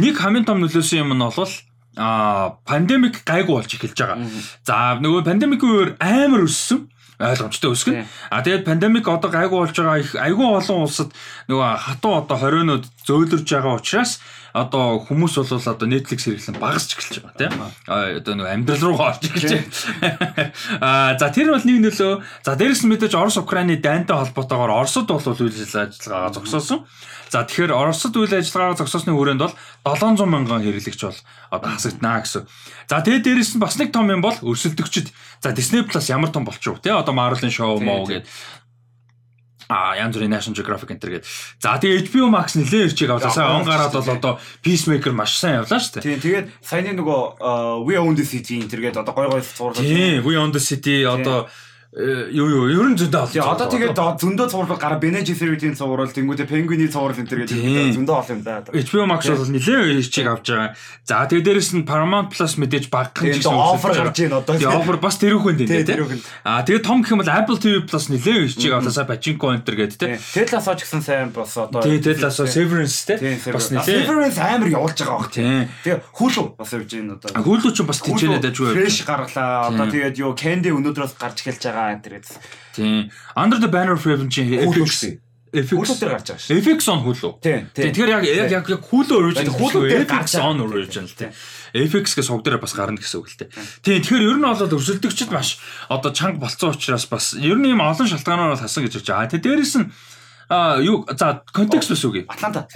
[0.00, 1.52] нэг хамгийн том нөлөөсөн юм нь бол
[1.96, 4.18] а пандемик гайгүй болж эхэлж байгаа.
[4.66, 8.06] За нөгөө пандемикийн үеэр амар өссөн ойлгомжтой өсгөн.
[8.30, 11.14] А тэгээд пандемик одоо гайгүй болж байгаа их айгүй олон улсад
[11.46, 14.18] нөгөө хатуу одоо хорионод зөөлрж байгаа учраас
[14.54, 17.58] одоо хүмүүс бол одоо Netflix хэрэглэн багасч эхэлж байгаа тийм.
[17.90, 19.50] Одоо нөгөө амьдрал руу орж эхэлж
[19.98, 20.54] байгаа.
[20.84, 22.22] А за тэр бол нэг нөлөө.
[22.46, 26.86] За дээрэс нь мэдээж Орос Украины дайнтай холбоотойгоор Оросд бол үйл ажиллагаа зогсоосон.
[27.34, 31.18] За тэгэхээр Оросд үйл ажиллагаагаа зогсоосны хүрээнд бол 700 мянган хэрэглэгч бол
[31.50, 32.46] одоо хасагдана гэсэн.
[32.86, 35.10] За тэгээд дээрэс нь бас нэг том юм бол өрсөлдөгчд
[35.42, 36.86] за Disney Plus ямар том болчих вэ?
[36.86, 38.22] Тэ одоо Marvel-ын шоу моо гэдэг
[39.68, 41.24] а янз бүрийн National Geographic энэ гээд.
[41.60, 43.32] За тэгээ HBO Max нэлээд ирчиг авлаа.
[43.32, 44.32] Сая он гараад бол одоо
[44.64, 46.04] Peacemaker маш сайн явлаа шүү дээ.
[46.04, 49.80] Тийм тэгээд саяны нөгөө We Own the City энэ төргээд одоо гой гой зураг.
[49.80, 51.48] Тийм We Own the City одоо
[51.94, 53.38] юу юу ер нь зөндөө олж.
[53.38, 58.16] Одоо тэгээд зөндөө цуврал гараа Bene Gesserit-ийн цуврал, тэнгуүтэй Penguin-ийн цуврал энэ төр гэдэг зөндөө
[58.18, 58.66] олон юм да.
[58.66, 60.74] HBO Max бол нэлээд ирчиг авч байгаа.
[61.06, 64.58] За тэгээд дээрэс нь Paramount Plus мэдээж багхан гэсэн офер гарч ийн одоо.
[64.58, 66.18] Тэгээд офер бас тэрүүхэн дээ тийм.
[66.42, 69.78] Аа тэгээд том гэх юм бол Apple TV Plus нэлээд ирчиг авлаа сая Pachinko Enter
[69.78, 70.18] гэдэг тийм.
[70.18, 71.78] Telas-оо ч гэсэн сайн бас одоо.
[71.78, 73.38] Тэгээд Telas-оо Severance тийм.
[73.54, 75.70] Бас нэлээд Severance амар явуулж байгаа баг тийм.
[75.86, 77.30] Тэгээд Hulu бас явж ийн одоо.
[77.38, 78.74] Hulu ч бас дэж үү.
[78.74, 79.70] Fresh гаргалаа.
[79.70, 82.40] Одоо тэгээд юу Candy өнөөдрөөс гарч эхэлж байгаа төр гэсэн.
[82.74, 83.10] Тийм.
[83.36, 85.20] Under the Banner of Heaven чинь FX
[85.54, 86.58] FX дээр гарч байгаа шүү.
[86.58, 87.30] FX on Hulu.
[87.38, 87.70] Тийм.
[87.70, 91.30] Тэгэхээр яг яг яг Hulu original Hulu дээр гарч on original тийм.
[91.74, 93.50] FX гэх сувг дээр бас гарна гэсэн үг л дээ.
[93.86, 94.02] Тийм.
[94.02, 98.10] Тэгэхээр ер нь бол өрсөлдөгчд маш одоо чанга болцсон учраас бас ер нь ийм олон
[98.10, 99.30] шалтгаанаар хасан гэж хэлж байгаа.
[99.30, 99.86] Тэгээ дээрэс нь
[100.48, 102.24] А юу за контекст бас үгүй.
[102.28, 102.68] Атланта.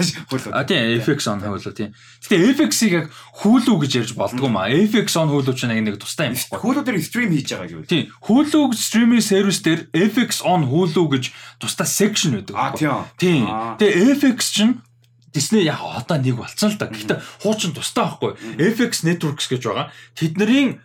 [0.53, 1.93] А тийм FX on хуулуу тийм.
[2.24, 3.07] Гэтэ FX-ийг яг
[3.45, 4.73] хүүлүү гэж ярьж болдгоо маа.
[4.73, 6.62] FX on хүүлүү чинь нэг тустай юм байна.
[6.65, 7.90] Хүүлүү дээр стрим хийж байгаа гэвэл.
[7.93, 8.05] Тийм.
[8.24, 11.24] Хүүлүү стриминг сервис дээр FX on хүүлүү гэж
[11.61, 12.57] тустай section байдаг.
[12.57, 13.05] А тийм.
[13.20, 13.45] Тийм.
[13.77, 14.74] Тэгээ FX чинь
[15.35, 16.89] Disney яг одоо нэг болцсон л да.
[16.89, 18.32] Гэхдээ хуучин тустай байхгүй.
[18.57, 19.93] FX Networks гэж байгаа.
[20.16, 20.81] Тэдний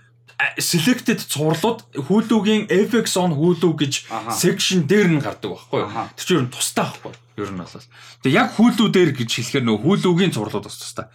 [0.57, 3.93] selected цувралууд хүүлүүгийн FX on хүүлүү гэж
[4.34, 5.89] section дээр нь гардаг байхгүй юу.
[6.18, 7.14] Тэр чинь тустай байхгүй.
[7.38, 7.89] Ер нь бол.
[8.26, 11.07] Тэгээ яг хүүлүү дээр гэж хэлэхээр нөө хүүлүүгийн цувралууд бас тустай.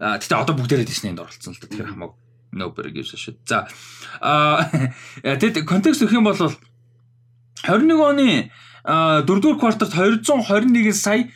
[0.00, 1.68] А тэгтээ одоо бүгдээрээ Disney-нд оролцсон л да.
[1.68, 2.18] Тэгэхээр хамаагүй
[2.52, 3.36] nobody gives a shit.
[3.46, 3.68] За
[4.20, 4.68] а
[5.22, 8.50] тэгэд контекст өгөх юм бол 21 оны
[8.84, 11.28] 4-р кварталд 221 сая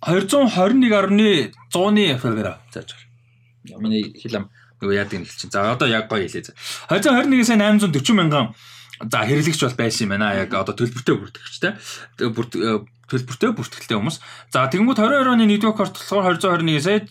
[0.00, 2.94] 221.100-ны фервера зааж
[3.68, 4.50] хэл ам
[4.80, 5.52] нөгөө яадаг нь хэлчихин.
[5.52, 6.56] За одоо яг гоё хэлээ.
[6.88, 8.56] 2021 сая 840 мянган
[9.00, 10.34] за хэрэглэгч бол байсан юм байна.
[10.36, 11.72] Яг одоо төлбөртэй бүртгэгчтэй.
[13.10, 14.16] төлбөртэй бүртгэлтэй хүмүүс.
[14.52, 17.04] За тэгэнгүүт 22 оны 1-р квартал болохоор 221 сая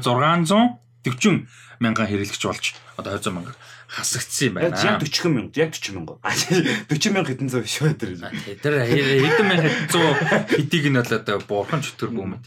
[0.00, 1.46] 640
[1.80, 3.52] мянган хэрэглэгч болж одоо 200 мянга
[3.90, 4.78] хасагдсан юм байна.
[4.78, 6.14] Яг 40 мянга, яг 40 мянга.
[6.22, 8.62] 40 мянга хэдэн зуун шүү дээ.
[8.62, 10.14] Тэр хэдэн мянга хэдэн зуун
[10.46, 12.44] хэдийг нь бол одоо бурхан чөтгөр бүүмэд.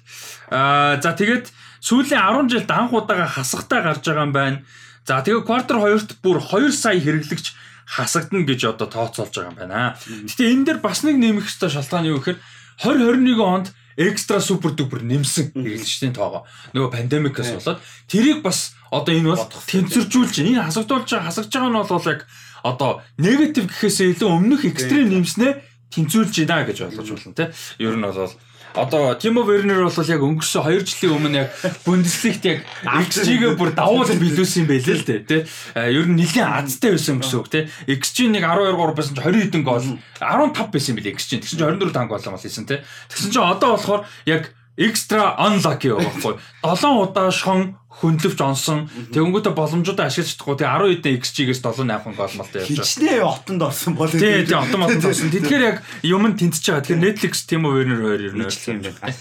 [0.56, 1.52] Аа за тэгээд
[1.84, 4.64] сүүлийн 10 жилд анх удаага хасахтаа гарч байгаа юм байна.
[5.04, 7.52] За тэгээ квартер 2-т бүр 2 сая хэрэглэгч
[7.84, 10.00] хасагдана гэж одоо тооцоолж байгаа юм байна.
[10.00, 12.40] Гэтэ энэ дээр бас нэг нэмэх ёстой шалтгаан юу гэхээр
[12.88, 13.68] 2021 онд
[13.98, 16.48] экстра супер дупер нэмсэн хэрэглэгчдийн тоогоо.
[16.74, 17.80] Нөгөө пандемикаас болоод
[18.10, 22.22] тэрийг бас одоо энэ бол тэнцвэржүүлж энэ хасагдуулж байгаа хасагдж байгаа нь бол яг
[22.64, 25.52] одоо негатив гэхээсээ илүү өмнөх экстрем нэмснээ
[25.94, 27.54] тэнцвүүлж байна гэж ойлгож болно те.
[27.78, 28.34] Ер нь бол
[28.76, 31.50] одоо Тимо Вернер бол яг өнгөрсөн 2 жилийн өмнө яг
[31.86, 35.42] Бундеслигт яг XG-гээ бүр давуулж билүүлсэн юм байлээ л дээ тий.
[35.78, 37.64] Ер нь нэлийн азтай байсан гэсэн үг тий.
[37.86, 39.86] XG нэг 12 3 байсан чи 20 хэдэн гол
[40.18, 41.32] 15 байсан юм билээ XG.
[41.46, 42.82] Тэгсэн чи 24 танк болоо болсон тий.
[43.10, 46.38] Тэгсэн чи одоо болохоор яг экстра unlucky байхгүй.
[46.66, 48.90] 7 удаа шон хөндлөвч онсон.
[49.14, 50.58] Тэгэнгүүтээ боломжуудаа ашиглаж чадахгүй.
[50.58, 52.90] Тэгээ 10 хэдэн XG-гээс 7 8 гол малтай явж байгаа.
[52.90, 55.30] Хичнээн отонд орсон бол тий, тий, автоматд орсон.
[55.30, 56.84] Тэгэхээр яг юм нь тэнцэж байгаа.
[56.90, 59.14] Тэгэхээр Netflix Timo Werner хоёр ер нь юм байна.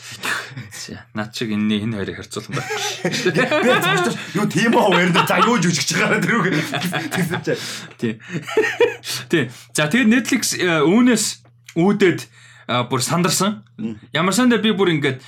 [1.12, 2.68] Наад чиг энэ энэ хоёрыг харьцуулсан байх.
[3.04, 6.46] Би цааш юу Timo Werner за юу жүжигч байгаа дэрүүг
[7.12, 7.60] тэгсэн чинь.
[8.00, 8.12] Тий.
[9.28, 9.44] Тий.
[9.76, 11.44] За тэгээд Netflix үүнээс
[11.76, 12.20] үүдээд
[12.88, 13.62] бүр сандарсан.
[14.12, 15.20] Ямар сандаа би бүр ингээд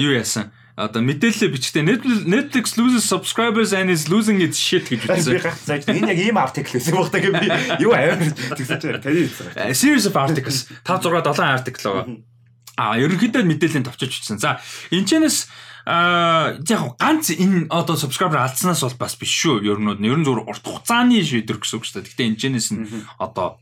[0.00, 0.50] юу яасан
[0.80, 1.84] одоо мэдээлэл бичгтээ
[2.24, 5.36] Netflix loses subscribers and is losing its shit гэж үзсэн.
[5.36, 7.48] Би гацааж энэ яг ийм артикл байсан байх та би
[7.84, 9.74] юу амар тэгсэн чинь таны хэлсэн.
[9.76, 12.06] Series of articles 5 6 7 артикл байгаа.
[12.80, 14.40] А ерөнхийдөө мэдээллийн товчиж бичсэн.
[14.40, 15.52] За энэчнээс
[15.84, 19.60] а яг ганц энэ одоо subscriber алдснаас бол бас биш шүү.
[19.68, 22.08] Ер нь ер нь зөв урт хугацааны шийдвэр гэсэн үг шүү дээ.
[22.08, 22.84] Гэтэ энэчнээс нь
[23.20, 23.60] одоо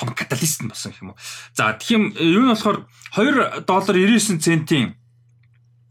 [0.00, 1.18] том каталист нь болсон юм уу.
[1.52, 4.96] За тэгм юу нь болохоор 2 доллар 99 центийн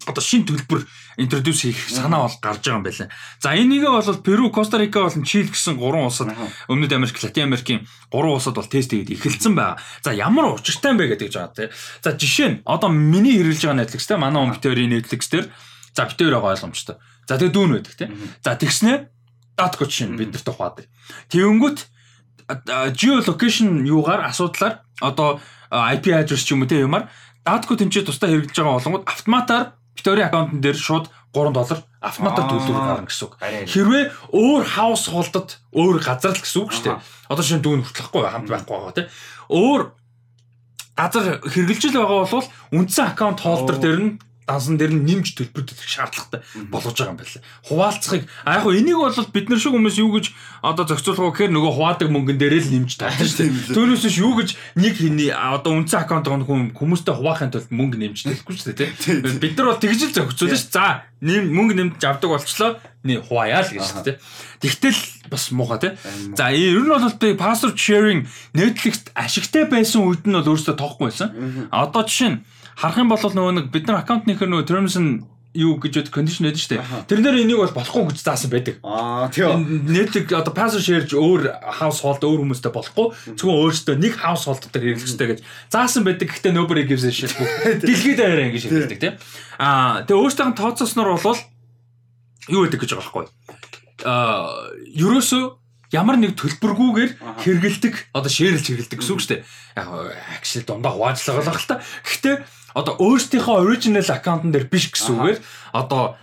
[0.10, 0.88] одоо шин төлбөр
[1.22, 3.12] интродюс хийх санаа бол гарч байгаа юм байна.
[3.44, 6.34] За энийгээ бол Перу, Коста-Рика болон Чили гэсэн гурван улсад
[6.72, 9.78] Өмнөд Америк, Латин Америкийн гурван улсад бол тест хийгээд эхэлсэн байгаа.
[10.02, 11.70] За ямар учиртай юм бэ гэдэг жаа тий.
[12.02, 15.46] За жишээ нь одоо миний хэрэглэж байгаа Netflix те манай компьютерийн Netflix дээр
[15.94, 16.98] за битээр байгаа ойлгомжтой.
[17.28, 18.10] За тэгээ дүүн байдаг тий.
[18.42, 19.12] За тэгснэ
[19.60, 20.88] датко чинь бид нарт ухаадаг.
[21.30, 21.80] Тэгэнгүүт
[22.98, 25.40] geolocation юугаар асуудлаар одоо
[25.70, 27.10] IP address ч юм уу те юмар
[27.46, 29.64] датко тэмцээ тусдаа хэрэглэж байгаа болгоод автоматар
[29.98, 33.34] Victoria аккаунтн дээр шууд 3 доллар автоматар төлөвлөгөө гарна гэсэн үг.
[33.70, 34.04] Хэрвээ
[34.34, 36.98] өөр хаус холдод өөр газар л гэсэн үг шүү дээ.
[37.30, 39.08] Одоо шинэ дүүн хүртлэхгүй хамт байхгүй байгаа тийм.
[39.52, 39.82] Өөр
[40.98, 44.12] газар хэрэгжилж байгаа бол үндсэн аккаунт холдер дээр нь
[44.50, 46.42] дансан дээр нь нэмж төлбөр төлөх шаардлагатай
[46.74, 47.46] болгож байгаа юм байна.
[47.70, 50.26] Хуваалцахыг а яг энийг бол бид нар шиг хүмүүс юу гэж
[50.66, 53.78] одоо зохицуулах гэхээр нөгөө хуваадаг мөнгөн дээрээ л нэмж тавьдаг шүү дээ.
[53.78, 58.18] Түүнээс биш юу гэж нэг хэний одоо үндсэн аккаунт хүн хүмүүстэй хуваахын тулд мөнгө нэмж
[58.26, 59.38] төлөхгүй шүү дээ тий.
[59.38, 60.74] Бид нар бол тэгж л зохицуулна шүү.
[60.74, 64.18] За нэм мөнгө нэмж авдаг болчлоо нэ хувааяа л гэж шүү дээ.
[64.60, 65.00] Тэгтэл
[65.32, 65.92] бас муухай тий.
[66.36, 71.08] За ер нь бол би password sharing Netflix ашигтай байсан үед нь бол өөрөөсөө тоохгүй
[71.12, 71.30] байсан.
[71.72, 72.40] Одоо жишээ нь
[72.80, 75.20] харах юм бол нөгөө нэг бид нар аккаунтныхэр нөгөө terms нь
[75.58, 77.10] юу гэж бод кондишн байдаг шүү дээ.
[77.10, 78.78] Тэрнэр энийг бол болохгүй гэж заасан байдаг.
[78.86, 79.66] Аа тийм.
[79.90, 81.50] Netflix одоо password shareж өөр
[81.82, 83.34] house hold өөр хүмүүстэй болохгүй.
[83.34, 85.40] Зөвхөн өөрөөсөө нэг house hold дээр хэрэглэхтэй гэж
[85.74, 86.30] заасан байдаг.
[86.30, 87.34] Гэхдээ nobody gives a shit.
[87.82, 89.18] Дэлхийд аваараа ингэж хэлдэг тийм.
[89.58, 91.42] Аа тэгээ өөрөөсөө тооцоосноор бол
[92.54, 93.26] юу байдаг гэж байгаа байхгүй.
[94.06, 95.44] Аа ерөөсөө
[95.98, 99.42] ямар нэг төлбөргүйгээр хэрэгэлдэг одоо шеэрлж хэрэгэлдэг гэсэн үг шүү дээ.
[99.82, 99.88] Яг
[100.38, 101.82] actually дундаа хуваажлага болох л та.
[102.06, 102.36] Гэхдээ
[102.80, 105.40] одоо өөрсдийнхөө original аккаунтн дээр биш гэсэн үгээр
[105.76, 106.16] одоо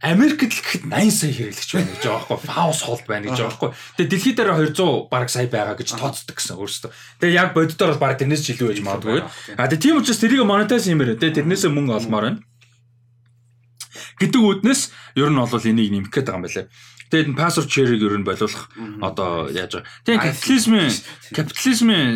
[0.00, 2.48] Америкт л гэхэд 80 сая хэрэглэгч байна гэж байгаа байхгүй.
[2.48, 3.70] Фаус холд байна гэж байгаа байхгүй.
[4.00, 6.90] Тэгээ дэлхийд дээр 200 бараг сая байгаа гэж тооцдог гэсэн өөрөөсөө.
[7.20, 9.20] Тэгээ яг боддоор бол бараг тэрнээс ч илүү байж магадгүй.
[9.60, 12.40] А тэгээ тийм учраас тэрийг монетайз хиймээр тэгээ тэрнээсээ мөнгө олмоор байна.
[14.24, 14.80] Гэдэг үүднээс
[15.20, 16.68] ер нь бол энийг нэмэх гээд байгаа юм байна лээ.
[17.10, 18.70] Тэгээд password share-ийг ер нь болиулах
[19.02, 19.90] одоо яаж байгаа.
[20.06, 20.90] Тэгээд капитализмын
[21.34, 22.06] капитализмын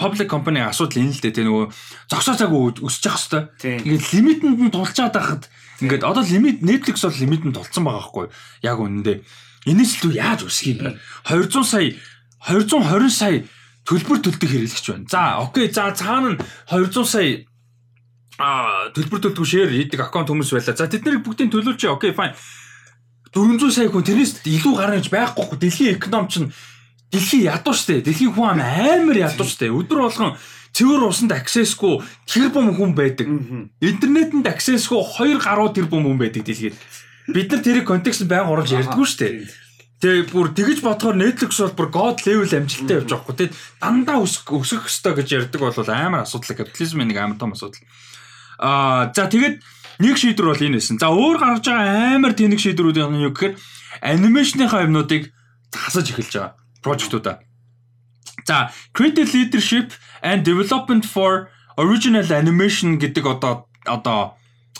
[0.00, 1.36] public company асуудал энэ л дээ.
[1.36, 1.66] Тэгээ нөгөө
[2.08, 3.20] зогсоо цаг өсөж явах
[3.60, 3.84] хэвээр.
[3.84, 5.44] Ингээд лимитэнд нь тулчаад байхад
[5.84, 8.26] ингээд одоо лимит Netflix бол лимитэнд тулцсан байгаа байхгүй
[8.64, 9.18] яг үнэндээ.
[9.68, 10.90] Энэс л яаж өсөх юм бэ?
[11.28, 11.92] 200 сая
[12.48, 13.44] 220 сая
[13.84, 15.04] төлбөр төлдөг хэрэглэгч байна.
[15.12, 16.40] За окей за цаана нь
[16.72, 17.44] 200 сая
[18.40, 20.72] а төлбөр төлдөг шеэр хийдэг аккаунт хүмүүс байла.
[20.72, 21.92] За тэднийг бүгдийг төлүүлчих.
[21.92, 22.32] Окей fine
[23.34, 25.58] 400 сая хүн тэрнээс илүү гарна гэж байхгүй.
[25.58, 26.52] Дэлхийн эконом чинь
[27.12, 28.04] дэлхийн ядуу штэ.
[28.04, 29.72] Дэлхийн хүн ам амар ядуу штэ.
[29.72, 30.36] Өдөр болгон
[30.72, 33.26] цэвэр усанд аксесгүй тэр бум хүн байдаг.
[33.80, 36.76] Интернетэнд аксесгүй 2 гаруй тэр бум хүн байдаг дэлхийд.
[37.28, 39.28] Бид нар тэрийг контекст байнга оруулж ярьдгүй штэ.
[39.98, 43.34] Тэгээ бүр тэгэж бодохоор Netflix бол бүр god level амжилттай явж байгаа хгүй.
[43.34, 47.82] Тэгээд дандаа өсөх өсөх хөстэй гэж ярьдаг бол амар асуудал капитализмын нэг амар том асуудал.
[48.62, 49.58] Аа за тэгээд
[49.98, 50.96] Нэг шийдвэр бол энэ байсан.
[51.02, 53.54] За өөр гарч байгаа амар тэнэг шийдвэрүүд нь юу гэхээр
[54.02, 55.34] анимашныхаа юмнуудыг
[55.74, 57.42] хасаж эхэлж байгаа прожектуудаа.
[58.46, 59.92] За creative leadership
[60.22, 64.38] and development for original animation гэдэг одоо одоо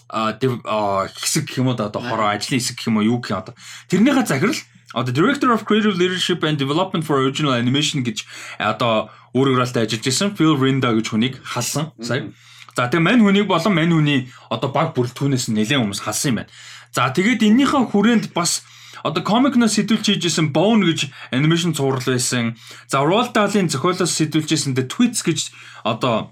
[0.08, 3.54] хэсэг гэх юм уу одоо хороо ажлын хэсэг гэх юм уу юу гэх юм одоо
[3.90, 4.60] тэрнийхээ захирал
[4.94, 8.24] одоо Director of Creative Leadership and Development for Original Animation гэж
[8.56, 12.32] одоо өөрөөрөлтөй ажиллаж исэн Phil Rinda гэж хүнийг халсан сая.
[12.78, 16.50] За тэгээ мань хүнийг болон мань хүний одоо баг бүрэлдэхүүнээс нэлээд хүмүүс халсан юм байна.
[16.94, 18.62] За тэгээд эннийхэн хүрээнд бас
[19.02, 22.55] одоо комикноос сэтүүлж хийжсэн Bone гэж анимашн цуврал байсан.
[22.86, 25.50] За Roald Dahl-ийн зохиолоос сэтүүлжсэн The Tweets гэж
[25.82, 26.30] одоо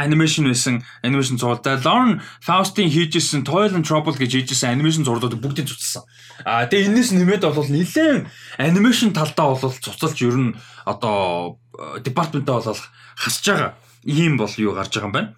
[0.00, 1.36] анимашн байсан анимашн.
[1.36, 1.52] За
[1.84, 6.08] Lauren Faust-ийн хийжсэн Toil and Trouble гэж хийжсэн анимашн зурвалууд бүгдийг цуцсан.
[6.48, 10.56] А тэгээ энэс нэмээд бол нэлээд анимашн талдаа бол цуцалж ер нь
[10.88, 11.60] одоо
[12.00, 12.80] департаментаа бол
[13.20, 13.76] хасж байгаа.
[14.08, 15.30] Ийм бол юу гарч байгаа юм байна.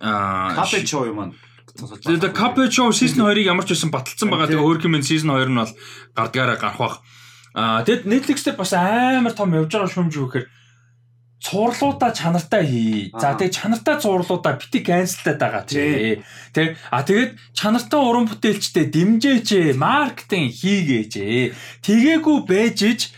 [0.00, 1.30] Капе Чо юм аа.
[1.76, 4.48] Тэгээ Капе Чо season 2-ыг ямар ч байсан баталсан байгаа.
[4.48, 5.72] Тэгээ өөр юм season 2 нь бол
[6.16, 6.96] гардгаараа гарах бах.
[7.54, 10.48] Аа тэгэд Netflix дээр бас амар том явж байгаа шүүмж юу гэхээр
[11.40, 13.12] цуурлуудаа чанартай хий.
[13.16, 16.20] За тэгээ чанартай цуурлуудаа бити канселтаад байгаа чи.
[16.52, 21.12] Тэ а тэгээд чанартай уран бүтээлчтэй дэмжээч, маркетинг хийгээч.
[21.80, 23.12] Тэгээгүй бэжж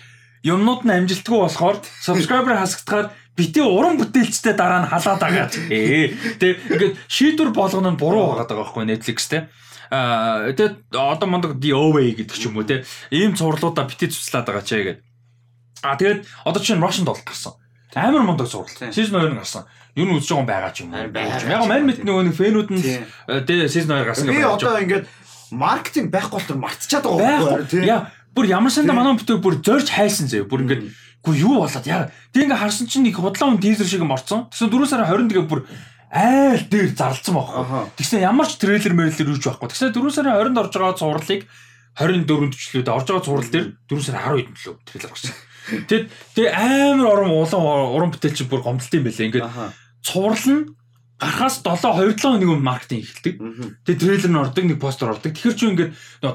[0.47, 5.49] юмнууд нь амжилтгүй болохоор subscriber хасагдахаар бити уран бүтээлчтэй дараа нь халаад байгаа.
[5.49, 9.49] Тэ ингээд шийдвэр болгоно нь буруу байгаа байхгүй Netflix те.
[9.93, 12.85] А тэгээд одоо мондог the away гэдэг ч юм уу те.
[13.13, 15.05] Ийм цуурлуудаа бити цуцлаад байгаа чи гэдэг.
[15.83, 17.57] А тэгээд одоо чинь Russian доллар гарсан.
[17.95, 18.93] Амар мундаг зурлал.
[18.93, 19.65] Season 2 гарсан.
[19.97, 21.13] Юу нь үзэж байгаа юм байгаа ч юм уу.
[21.13, 22.83] Яг мань мэд нөгөө нэг фэнүүд нь
[23.49, 24.41] тэгээ season 2 гарсан гэж байна.
[24.41, 25.05] Би одоо ингээд
[25.53, 27.85] маркетинг байхгүй бол мартчихад байгаа байхгүй.
[27.85, 30.49] Яа бүр ямар санда манай бүтээ бүр зорж хайсан заяа.
[30.49, 30.89] Бүр ингээд
[31.23, 32.11] гүү юу болоод яа.
[32.35, 34.51] Тэг ингээд харсан чинь нэг худлаа хүн тийзер шиг морцсон.
[34.51, 35.63] Тэгсэн 4 сарын 20 тэгээ бүр
[36.13, 37.95] айл дээр зарлцсан байхгүй.
[37.97, 39.71] Тэгсэн ямар ч трейлер мэрлэр юуч байхгүй.
[39.71, 41.43] Тэгсэн 4 сарын 20-нд орж байгаа цувралыг
[41.97, 45.33] 24-нд төчлөөд орж байгаа цуврал дээр 4 сарын 10-нд төлөө трейлер гарсан.
[45.87, 49.27] Тэгэд тэг амар орон улаан уран бүтээлч бүр гомдолт юм байлаа.
[49.31, 49.49] Ингээд
[50.03, 50.63] цуврал нь
[51.23, 53.35] гарахаас 7 2 7 хоногийн өмнө маркетинг эхэлдэг.
[53.87, 55.31] Тэгээ трейлер нь ордог, нэг постэр ордог.
[55.31, 55.91] Тэгэхээр чи ингээд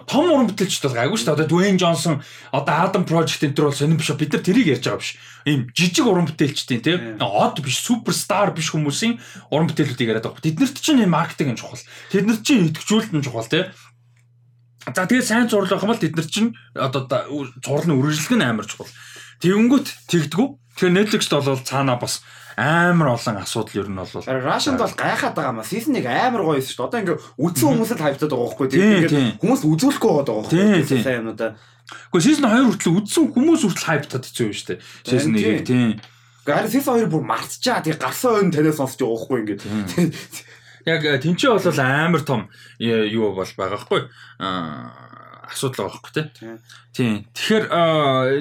[0.08, 1.36] том уран бүтээлчд бол гайгүй шүү дээ.
[1.36, 2.16] Одоо Dwayne Johnson,
[2.56, 4.16] одоо Adam Project энэ төр бол сонирм биш.
[4.16, 5.12] Бид нар тэрийг ярьж байгаа биш.
[5.44, 9.20] Ийм жижиг уран бүтээлчдийн тийм од биш, суперстар биш хүмүүсийн
[9.52, 10.48] уран бүтээлүүдийг яриад байгаа.
[10.48, 11.84] Тэднэрт чинь энэ маркетинг нь чухал.
[12.16, 13.68] Тэднэрт чинь идэвхжүүлэлт нь чухал тийм.
[14.88, 17.04] За тэгээд сайн зурлах юм бол тэд нар чинь одоо
[17.60, 18.88] зурлын үргэлжлэх нь амар чухал.
[19.44, 20.48] Тэгэнгүүт тэгдэггүй.
[20.80, 22.24] Тэгэхээр Netflix-д бол цаанаа бас
[22.58, 25.68] амар олон асуудал ер нь бол Russian-д бол гайхаад байгаа маа.
[25.68, 26.88] Season 1 амар гоё шүү дээ.
[26.90, 28.82] Одоо ингээ үдсэн хүмүүс л хайптаад байгаа байхгүй тийм.
[28.82, 30.98] Ингээ хүмүүс үзүүлэхгүй байгаа байхгүй.
[31.06, 31.52] Сайн юмудаа.
[32.10, 34.80] Гэхдээ Season 2 хүртэл үдсэн хүмүүс хүртэл хайптаад юм шүү дээ.
[35.06, 35.90] Season 1 тийм.
[36.50, 37.86] Гэхдээ Season 2 бүр мартчаа.
[37.86, 39.60] Тэг гарсан ойн танаас сонсож байгаа байхгүй ингээ.
[40.90, 42.50] Яг тэнцээ бол амар том
[42.82, 44.02] юу бол байгаа байхгүй.
[44.42, 45.17] Аа
[45.48, 46.26] асуудал байгаа байхгүй тий.
[46.98, 47.26] Тийм.
[47.30, 47.66] Тэгэхээр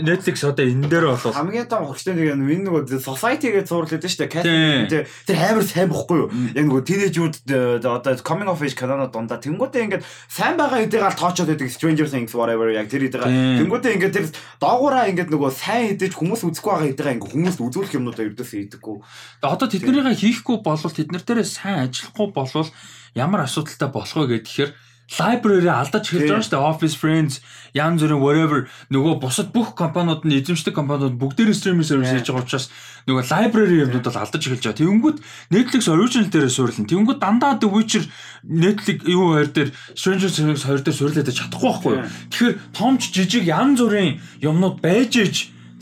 [0.01, 4.09] Netflix одоо энэ дээр бол хамгийн том хөгжтэй нэг энэ нөгөө society гэж зурлаад байна
[4.09, 5.05] шүү дээ.
[5.29, 6.29] Тэр амар сайн бохгүй юу?
[6.57, 7.37] Яг нөгөө teenage-үүд
[7.85, 12.09] одоо coming of age канонод дундаа тэнгуүтээ ингээд сайн байгаа хэдийг аль тоочод байдаг Stranger
[12.09, 14.27] Things whatever яг тэр хэдийг тэнгуүтээ ингээд тэр
[14.57, 18.97] доогуураа ингээд нөгөө сайн хэдэж хүмүүс үзэхгүй байгаа хэдийг ингээд хүмүүс үзүүлэх юмнуудаа ердөөсөө хийдэггүй.
[19.45, 22.71] Одоо тэднэрийг хийхгүй болвол тэднэр дээрээ сайн ажиллахгүй болвол
[23.17, 24.71] ямар асуудалтай болох вэ гэхээр
[25.07, 26.67] library алдаж эхэлж байгаа шүү дээ.
[26.67, 27.35] Office Friends,
[27.79, 32.43] янз бүрийн whatever нөгөө бусад бүх компаниуд нь эзэмшдэг компаниуд бүгдээрээ streaming service хийж байгаа
[32.43, 32.67] учраас
[33.07, 34.81] нөгөө library юмнууд бол алдаж эхэлж байгаа.
[34.83, 35.19] Тэнгүүд
[35.55, 36.91] Netflix original дээрээ суурлан.
[36.91, 38.05] Тэнгүүд дандаа The Witcher
[38.43, 42.07] Netflix юу хоёр дээр Stranger Things хоёр дээр суурлаад чадахгүй байхгүй юу?
[42.35, 45.37] Тэгэхээр томч жижиг янз бүрийн юмнууд байж ээж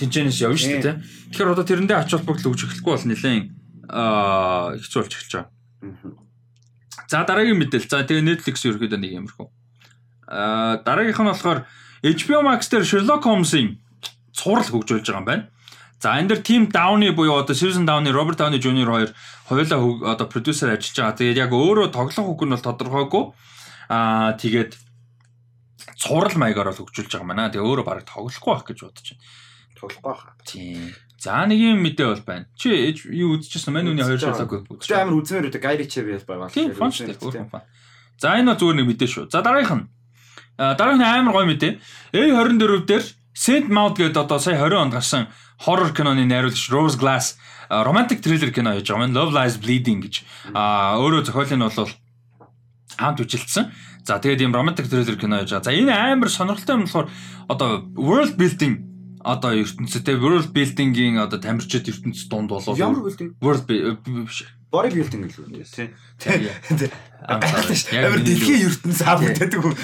[0.05, 0.96] тэнцэнээс явна шүү дээ.
[1.32, 3.44] Тэгэхээр одоо тэрэндээ ач холбогдол өгч эхлэхгүй бол нэлээд
[3.88, 6.23] аа хэцүү болж эхэлж байгаа.
[7.15, 7.86] За дараагийн мэдээлэл.
[7.86, 9.47] За тэгээ Netflix ерөөхдөө нэг юмрхүү.
[10.27, 11.59] Аа дараагийнх нь болохоор
[12.03, 13.78] HBO Max дээр Sherlock Holmes-ийн
[14.35, 15.47] цуврал хөгжүүлж байгаа юм байна.
[16.03, 19.11] За энэ дэр Team Downey буюу одоо Susan Downey, Robert Downey Jr хоёр
[19.47, 21.19] хоёулаа одоо продюсер ажиллаж байгаа.
[21.23, 23.24] Тэгээд яг өөрөө тоглох үг нь бол тодорхойгүй.
[23.95, 24.74] Аа тэгээд
[25.95, 27.53] цуврал маягаар бол хөгжүүлж байгаа юм байна.
[27.55, 29.23] Тэгээ өөрөө бараг тоглохгүй байх гэж бодож байна.
[29.78, 30.23] Тоглохгүй байх.
[30.43, 30.91] Тийм.
[31.24, 32.44] За нэг юм мэдээ бол байна.
[32.52, 34.84] Чи юу үзчихсэн мань үний хоёр шалгаагүй үзсэн.
[34.84, 36.52] Чи амар үзмээр үү Гайри Чеви байгаа.
[36.52, 37.64] Тийм фан шүү дээ.
[38.20, 39.24] За энэ зүгээр нэг мэдээ шүү.
[39.32, 39.88] За дараагийнх нь.
[40.60, 41.80] Дараагийнх нь амар гоё мэдээ.
[42.12, 45.32] A24 дээр Saint Maud гэдэг одоо сая 20 онд гарсан
[45.64, 47.40] хоррор киноны найруулагч Rose Glass
[47.72, 49.09] romantic thriller кино хийж байгаа.
[49.09, 50.28] Love Lies Bleeding гэж.
[50.52, 51.90] Аа өөрөө зохиолын нь бол
[53.01, 53.72] хамт үжилсэн.
[54.05, 55.64] За тэгээд ийм romantic thriller кино хийж байгаа.
[55.64, 57.09] За энэ амар сонирхолтой юм болохоор
[57.48, 58.93] одоо world building
[59.24, 65.24] одоо ертөнцтэй world building-ийн одоо тамирчид ертөнц дунд болов ямар building world биш body building
[65.24, 65.88] л үү тий.
[68.05, 69.74] Амар дэлхийн ертөнц бүтээдэг үү.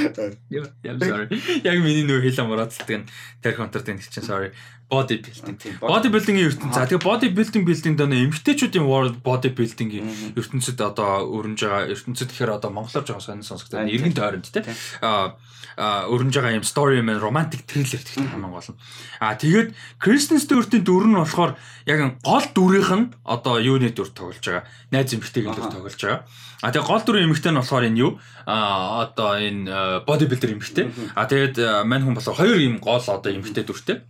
[0.00, 1.28] I'm sorry.
[1.64, 3.06] Яг миний нөө хэлэн мурааддаг нь
[3.44, 4.54] тэр контракт нэг чинь sorry.
[4.88, 5.76] Body building.
[5.84, 6.72] Body building-ийн ертөнц.
[6.74, 12.32] За тэгээ body building building доо эмгтээчүүдийн world body building-ийн ертөнцид одоо өрнж байгаа ертөнцид
[12.32, 13.90] тэгэхээр одоо монголоор жоохон сонир сонсогдсон.
[13.90, 14.64] Иргэн тойронд те.
[15.04, 15.36] Аа
[15.80, 18.78] өрнж байгаа юм story man romantic thriller гэх юм гол нь.
[19.16, 21.56] Аа тэгээд Kristen Stewart-ийн дүр нь болохоор
[21.88, 24.68] яг гол дүрийнх нь одоо юуны дүр тоглож байгаа.
[24.92, 26.20] Найз эмэгтэйгийн дүр тоглож байгаа.
[26.60, 28.20] А тэгээ гол дүрийн эмэгтэй нь болохоор энэ юу?
[28.44, 30.86] А одоо энэ bodybuilder эмэгтэй.
[31.16, 31.56] А тэгээд
[31.88, 34.04] мань хүн болохоор хоёр юм гол одоо эмэгтэй дүртэй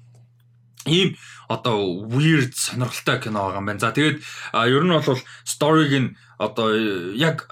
[0.86, 1.16] ийм
[1.48, 3.80] одоо weird сонирхолтой кино байгаа юм байна.
[3.80, 4.18] За тэгээд
[4.55, 6.74] ер нь бол storyг нь одоо
[7.14, 7.47] яг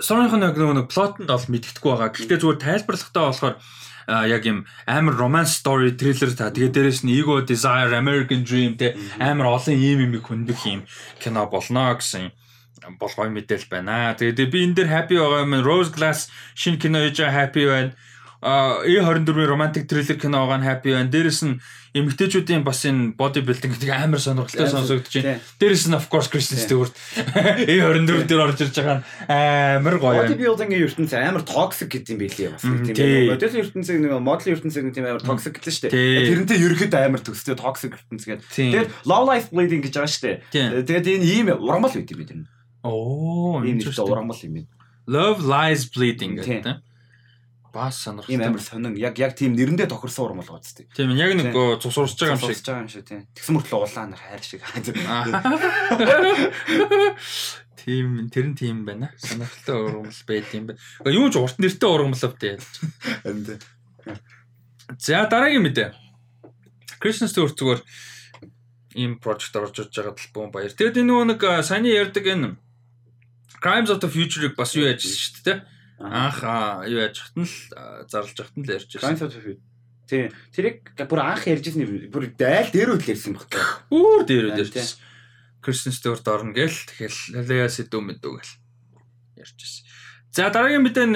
[0.00, 2.10] storyгийн яг нэг plot нь бол мэддэхгүй байгаа.
[2.14, 3.56] Гэхдээ зүгээр тайлбарлахтаа болохоор
[4.08, 8.96] яг юм амар romance story thriller та тэгээд дээрэс нь ego desire American dream те
[9.20, 10.80] амар олон ийм юм хүндэх юм
[11.20, 12.32] кино болно гэсэн
[12.96, 14.16] болгой мэдээл байна.
[14.16, 15.60] Тэгээд би энэ дээр happy байгаа юм.
[15.60, 17.92] Rose Glass шинэ кино хийж байгаа happy байна
[18.40, 21.10] а E24-ийн romantic thriller кино байгаа нь happy байна.
[21.10, 21.58] Дээрэс нь
[21.98, 25.42] эмэгтэйчүүдийн бас энэ body building гэдэг амар сонирхолтой сонсогдож байна.
[25.58, 26.94] Дээрэс нь of course Kristen Stewart
[27.66, 30.22] E24 дээр орж ирж байгаа нь амар гоё.
[30.22, 33.26] Body building-ийн ертөнц амар toxic гэдэг юм билий бас тийм ээ.
[33.34, 36.26] Модель ертөнцийг нэг модель ертөнцийг нэг тийм амар toxic гэдэг шүү дээ.
[36.30, 38.46] Тэрнтэй ерөөд амар төстэй toxic ертөнц гэдэг.
[38.54, 40.22] Тэгээд love life bleeding гэж байгаа шүү
[40.54, 40.86] дээ.
[40.86, 42.30] Тэгээд энэ ийм ургамал байт юм бид.
[42.86, 44.70] Оо, ийм нэг ургамал юм байна.
[45.08, 46.86] Love lies bleeding гэдэг.
[47.72, 48.34] Бас сонирхолтой.
[48.34, 50.88] Ийм амар сонин яг яг тийм нэрэндээ тохирсон урам болгоод зү.
[50.96, 52.56] Тийм яг нэг цус урсж байгаа юм шиг.
[52.56, 53.28] Урсж байгаа юм шиг тийм.
[53.36, 54.64] Тэгсэн мөртлөө улаан нар хайр шиг.
[57.78, 59.12] Тийм тэр нь тийм байна.
[59.20, 60.80] Сонирхолтой ургамал байд юм байна.
[61.08, 62.72] Юу ч урт нэртэй ургамал автай ялж.
[64.96, 65.92] За дараагийн мэдээ.
[66.98, 67.84] Christmas Tour зүгээр
[68.96, 70.72] ийм project орж ирж байгаа талбай баяр.
[70.72, 72.56] Тэгэд энэ нөгөө нэг саяны ярьдаг энэ
[73.60, 75.58] Crimes of the Future-ыг бас юу яжсэн шүү дээ
[75.98, 76.42] анх
[76.86, 77.56] юу яаж хат нь л
[78.06, 79.58] зарлж хат нь л ярьж байсан.
[80.08, 80.32] Тийм.
[80.54, 82.08] Тэрийг бүр анх ярьжсэн юм.
[82.08, 83.52] Бүр дайл дээр үл ярьсан баг.
[83.90, 85.04] Бүр дээр үл ярьжсэн.
[85.60, 88.54] Кристен Стюарт орно гээл тэгэл Лея Сэдүү мэдүү гэл
[89.42, 89.84] ярьжсэн.
[90.32, 91.10] За дараагийн мэдээ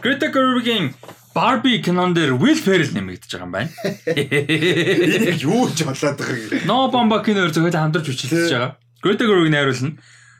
[0.00, 0.94] Greta Gerwig-ийн
[1.34, 3.70] Barbie кинон дээр Will Ferrell нэмэгдэж байгаа юм байна.
[4.08, 6.64] Энэ юу ч болоод байгаа юм.
[6.64, 8.78] No Bomba киноор зөвхөн хамдарч бичлэж байгаа.
[9.04, 9.98] Greta Gerwig найруулна.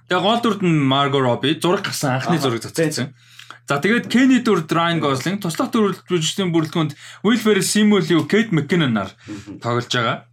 [0.09, 3.13] Тэгээ гол дүрд нь Margot Robbie зураг гарсан анхны зураг цацсан.
[3.65, 6.93] За тэгээд Kenny дүр Ryan Gosling туслах дүр жүжигчдийн бүрэлдэхүүнд
[7.25, 9.17] Will Ferrell, Simu Liu, Kate McKinnon-аар
[9.65, 10.29] тоглож байгаа.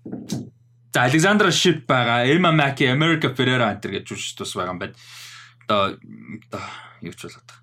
[0.91, 4.99] За Alexandra Shipp байгаа, Emma Mackey, America Ferrera энэ гэж жүжигч тус байгаа юм байна.
[5.64, 6.64] Одоо одоо
[7.08, 7.62] юу ч болоод байгаа.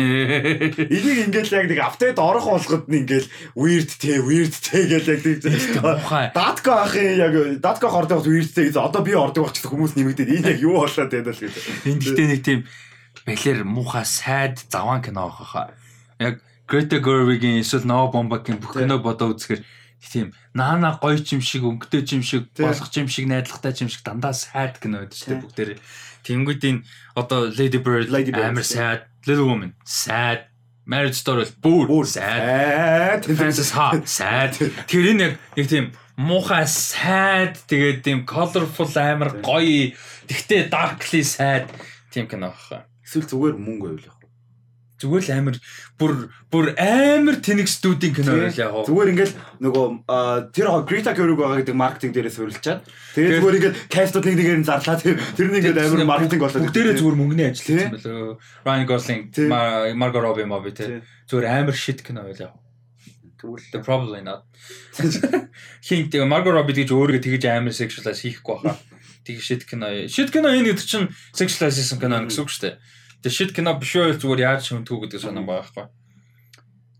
[0.00, 5.20] Энийг ингээл яг нэг апдейт орох болгоод нь ингээл weird те weird те гэж яг
[5.24, 5.40] тийм
[6.36, 7.32] датка ахын яг
[7.64, 11.08] датка ордог weird те гэж одоо би ордог гэсэн хүмүүс нэмэгдээд энэ яг юу болоод
[11.08, 11.64] байна л гэдэг.
[11.88, 12.60] Энэ гэдэг нэг тийм
[13.26, 15.74] бэлэр муухай сайд заван кино байхаа.
[16.18, 16.40] Яг
[16.70, 19.66] Greta Gerwig-ийн эсвэл Noah Baumbach-ийн бүх кино бодоо үзэхээр
[20.00, 24.32] тийм наана гоё юм шиг өнгөтэй юм шиг болох юм шиг найдлагатай юм шиг дандаа
[24.32, 25.70] сайд кино байдаг шүү дээ бүгдээр.
[26.24, 26.84] Тэнгүүд энэ
[27.18, 30.48] одоо Lady Bird амар сайд, Little Woman сайд,
[30.86, 34.56] Marriage Story бүр сайд, Frances Ha сайд.
[34.88, 35.86] Тэр энэ яг нэг тийм
[36.16, 39.92] муухай сайд тэгээд тийм colorful амар гоё
[40.30, 41.68] тэгтээ darkly сайд
[42.10, 42.89] тийм кино аах.
[43.10, 44.20] Эсвэл зүгээр мөнгө байвал яг.
[45.00, 45.56] Зүгээр л амар
[45.96, 46.12] бүр
[46.52, 48.84] бүр амар тэнэг студийн кино байл яг.
[48.86, 49.34] Зүгээр ингээл
[49.64, 49.86] нөгөө
[50.54, 52.84] тэр Greta Gerwig байгаа гэдэг маркетинг дээрээ суурилчаад
[53.16, 56.64] тэгээд зүгээр ингээл кастууд нэг нэгээр нь зарлаа тэр тэр нэг ингээд амар маркетинг болоод
[56.68, 58.38] бүгдээрээ зүгээр мөнгөний ажил хийсэн байлоо.
[58.62, 59.22] Ryan Gosling,
[59.96, 61.00] Margot Robbie мови тэ.
[61.32, 62.54] Зүгээр амар shit кино байл яг.
[63.40, 64.44] Тэгвэл probably not.
[65.80, 68.76] Хин тэгээ Margot Robbie гэж өөрийгөө тэгж амар sexualize хийхгүй баха.
[69.24, 69.88] Тэг shit кино.
[70.12, 72.99] Shit кино энэ гэдэг чинь sexualization кино гэсэн үг шүү дээ.
[73.20, 75.86] Тэгээ shit кино биш үү зүгээр яаж шүнтгүү гэдэг санаа байгаа байхгүй.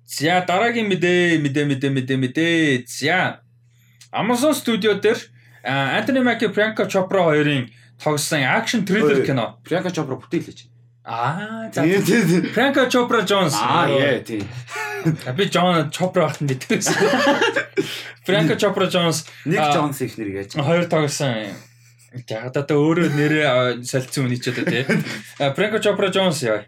[0.04, 2.84] За дараагийн мэдээ мэдээ мэдээ мэдээ мэдээ.
[2.84, 3.40] За
[4.12, 5.16] Amazon Studio дээр
[5.64, 7.70] Anthony Mackie, Priyanka Chopra хоёрын
[8.02, 9.60] тогссон action thriller кино.
[9.64, 10.66] Priyanka Chopra бүтээлж.
[11.04, 11.84] Аа за.
[12.52, 13.54] Priyanka Chopra Jones.
[13.54, 14.42] Аа яа тий.
[15.36, 16.96] Би John Chopra ахт нь мэддэгсэн.
[18.26, 20.58] Priyanka Chopra Jones нэг Jones их нэр гэж.
[20.58, 21.54] Хоёр тогсон
[22.10, 23.46] Яг одоо өөрөө нэрээ
[23.86, 24.82] солилцсон үний ч одоо тий.
[25.54, 26.66] Franco Chopra Jones яа.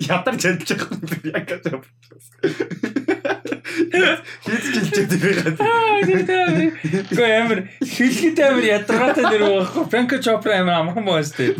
[0.00, 0.88] Ядар чадчих
[1.28, 1.84] яг Chopra.
[4.42, 5.52] Хийц жилчээд байгаа.
[7.12, 9.84] Гэхдээ амар хэлгээд амар ядаргаатай нэр байхгүй.
[9.92, 11.52] Franco Chopra амар амархан боос тий.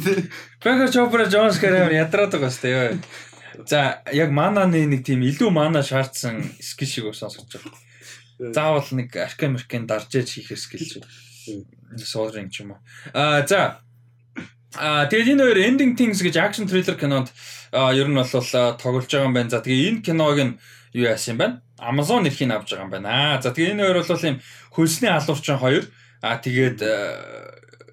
[0.64, 2.96] Franco Chopra Jones гэр амар ядраад байгаа сте.
[3.68, 7.91] За яг мананы нэг тийм илүү мана шаардсан скил шиг сонсож байгаа.
[8.50, 11.06] Заавал нэг аркан меркэн дарж ээж хийх скил шиг.
[11.94, 12.80] Суулрын ч юм уу.
[13.14, 13.78] Аа за
[14.74, 17.28] Аа тэгээд энэ хоёр Ending Things гэж action thriller кинонд
[17.72, 18.26] ер нь бол
[18.80, 19.52] тоглож байгаа юм байна.
[19.52, 20.56] За тэгээ энэ киног нь
[20.96, 21.56] юу яасан юм байна?
[21.76, 23.38] Amazon нэрхийг авч байгаа юм байна.
[23.44, 24.36] За тэгээ энэ хоёр бол юм
[24.72, 25.84] хөлсний алуурчин хоёр.
[26.24, 26.78] Аа тэгээд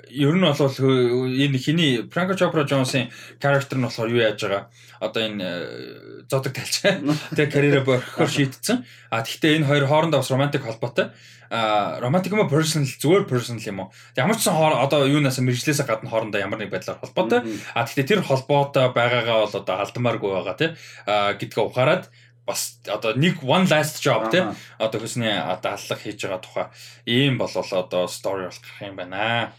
[0.09, 3.09] ер нь бол энэ хиний Franco Chopra Jones-ийн
[3.39, 4.63] character нь болохоор юу яаж байгаа?
[4.99, 6.81] Одоо энэ э, зодог тайлч.
[7.37, 8.83] Тэгээ карьераа борхоор шийдсэн.
[9.09, 11.13] А тэгвэл энэ хоёр хоорондоо бас романтик холбоотой.
[11.49, 13.93] А романтик юм уу personal зүгээр personal юм уу?
[14.17, 17.41] Ямар ч сан одоо юунаас мэржлээсээ гадна хоорондоо ямар нэг байдлаар холбоотой.
[17.73, 20.69] А тэгвэл тэр холбоотой байгаагаа бол одоо алдамааргүй байгаа тий.
[21.09, 22.09] А гэдгээ ухаарад
[22.45, 24.45] бас одоо нэг one last job тий.
[24.77, 26.65] Одоо хүсний одоо аллах хийж байгаа тухай
[27.05, 29.53] ийм бол одоо story болох юм байна.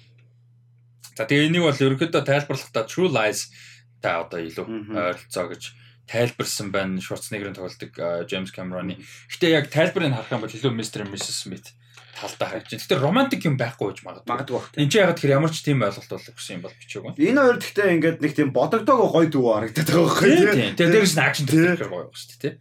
[1.21, 3.53] За тэгээ энийг бол ерөнхийдөө тайлбарлахдаа True Lies
[4.01, 5.77] та одоо илүү ойролцоо гэж
[6.09, 6.97] тайлбарсан байна.
[6.97, 7.93] Шварценеггерийн тоглодог
[8.25, 8.97] Джеймс Камероны.
[9.29, 11.05] Гэтэ яг тайлбарыг харах юм бол илүү Mr.
[11.05, 11.45] and Mrs.
[11.45, 11.77] Smith
[12.17, 12.81] талдаа харж байна.
[12.81, 14.33] Гэтэ романтик юм байхгүй гэж магадгүй.
[14.33, 14.73] Магадгүй бах.
[14.81, 17.13] Энд чинь яг тэр ямар ч тийм ойлголт бол өгсөн юм бол бичээгүй.
[17.21, 20.73] Энэ хоёр гэхдээ ингээд нэг тийм бодогдоог гоё дүү харагдаад байгаа байхгүй Тийм тийм.
[20.81, 21.77] Тэгээ дээрээс нь акшн Тийм.
[21.77, 22.55] төр гоё шүү дээ тий.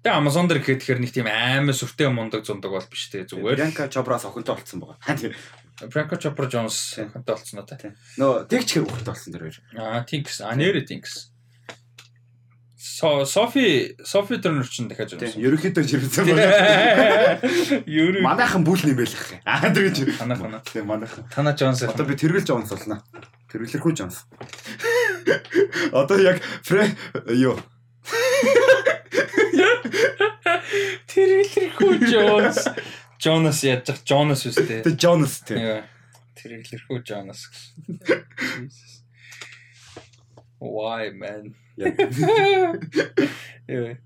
[0.00, 3.68] Тэгээ Amazon дээр гэхэд тэгэхээр нэг тийм аймаа сүртэй мундаг зундаг бол биш тий зүгээр.
[3.68, 4.96] Янка Чобраас охинтой болцсон байгаа.
[5.90, 7.10] Franco Chopra Jones Тийм.
[7.12, 7.66] хантай болцсон уу.
[7.68, 7.92] Тийм.
[8.16, 9.58] Нөө тэгч хэр охинтой болцсон тэр хоёр.
[9.76, 10.40] Аа Tinks.
[10.40, 11.30] А нэрэ Tinks.
[12.96, 15.20] Sophie Sophie Turner ч дахиад Тийм.
[15.20, 15.42] жирсэн.
[15.44, 17.84] Ерөнхийдөө жирэмсэн байгаа.
[17.84, 19.36] Юу Манайхан бүл нэмэл их.
[19.44, 20.16] Аа тэгэж.
[20.16, 20.62] Танаа.
[20.64, 21.28] Тийм манайхан.
[21.28, 21.82] Тана Джонс.
[21.84, 23.04] Одоо би тэргэлж Джонс болно.
[23.52, 24.24] Тэргэлэрхүү Джонс.
[25.92, 26.96] Одоо яг фрэ
[27.36, 27.60] юу
[31.10, 32.58] Тэргэлэрхүү Джонс.
[33.26, 34.86] Джонас яаж зах Джонас үстэй.
[34.86, 35.82] Тэ Джонс тийм.
[36.38, 37.50] Тэргэлэрхүү Джонас.
[37.82, 39.02] Jesus.
[40.62, 41.58] Why man?
[43.66, 43.98] Яа.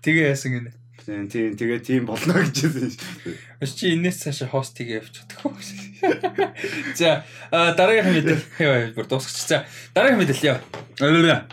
[0.00, 0.72] Тэгээ яасан гинэ.
[1.04, 2.96] Тийм тийм тэгээ тийм болно гэж хэлсэн.
[3.60, 5.60] Ос чи энэс цаашаа хост тгээ явж чадахгүй.
[6.96, 9.36] За а, дараагийн мэдээлэл яа бүр дуусгач.
[9.44, 10.64] За дараагийн мэдээлэл
[11.28, 11.44] яа.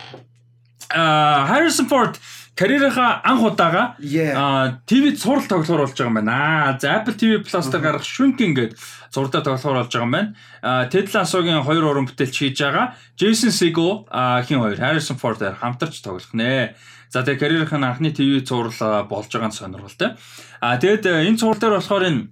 [0.90, 2.16] А Harrison Ford
[2.56, 6.78] карьерийнхаа анх удаага ТV сурал тоглохоор болж байгаа юм байна.
[6.80, 8.78] За Apple TV Plus дээр гарах Shrinking гэдэг
[9.10, 10.90] зурдаа тоглохоор болж байгаа юм байна.
[10.94, 12.94] Ted Lasso-гийн хоёр уран бүтээлч хийж байгаа.
[13.18, 14.06] Jason Segel
[14.46, 16.78] хин хоёр Harrison Ford хамтарч тоглох нэ.
[17.10, 20.14] За тэгээ карьерийнх нь анхны ТV зурал болж байгаа нь сонирхолтой.
[20.62, 22.30] А тэгээд э, энэ зурал дээр болохоор энэ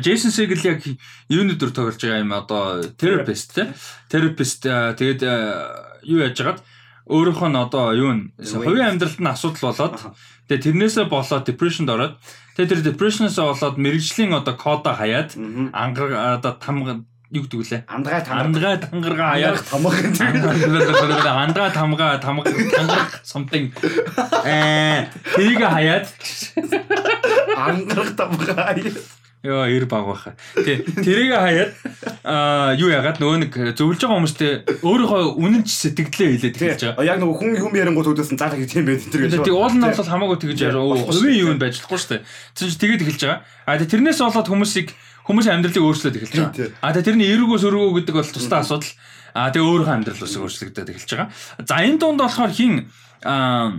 [0.00, 0.80] Джейсон Сегел яг
[1.28, 3.76] юуны дөр тоглож байгаа юм одоо therapist те
[4.08, 5.20] therapist тэгээд
[6.08, 6.64] юу яаж хагаад
[7.08, 10.14] өөрөөх нь одоо юу н хувийн амьдралд нь асуудал болоод Аха.
[10.48, 12.14] тэгээд тэрнээсээ болоод depressionд ороод
[12.56, 15.68] тэгээд тэр depression-аас болоод мэрэгжлийн одоо кода хаяад Мгм.
[15.76, 16.10] ангар
[16.40, 17.04] одоо там
[17.34, 18.44] юу гэдэг вүлээ Андгай танаа.
[18.46, 19.96] андгаа тангаргаа хаяад тамах
[21.44, 23.68] андгаа тамгаа тамга тангарах something
[24.46, 26.06] э тэрийг хаяад
[27.58, 28.72] ангарах тамхаа.
[29.44, 30.32] Йоо, эр баг баха.
[30.56, 31.76] Тэ тэрийг хаяад
[32.24, 37.04] аа юу ягаад нөгөө нэг зөвлөж байгаа хүмүүстэй өөрийнхөө үнэн ч сэтгэлдээ хэлээд эхэлж байгаа.
[37.04, 39.44] Яг нөгөө хүн хүм ярингууд үүдсэн заалаа гэж тийм байд энэ гэж.
[39.44, 40.96] Тэг уул нь бол хамаагүй тэгж Тийм, яруу.
[41.12, 42.24] Хувийн юу нь байж болохгүй шүү дээ.
[42.56, 43.40] Чинь тэгээд эхэлж байгаа.
[43.68, 44.88] А тэг тэрнээс болоод хүмүүсийг
[45.28, 46.72] хүмүүсийн амьдралыг өөрчлөөд эхэлж байгаа.
[46.80, 48.92] А тэг тэрний эргөө сөргөө гэдэг бол тусдаа асуудал.
[49.36, 51.28] А тэг өөрийнхөө амьдрал ус өөрчлөгдөд эхэлж байгаа.
[51.68, 52.88] За энэ дунд болохоор хин
[53.20, 53.76] аа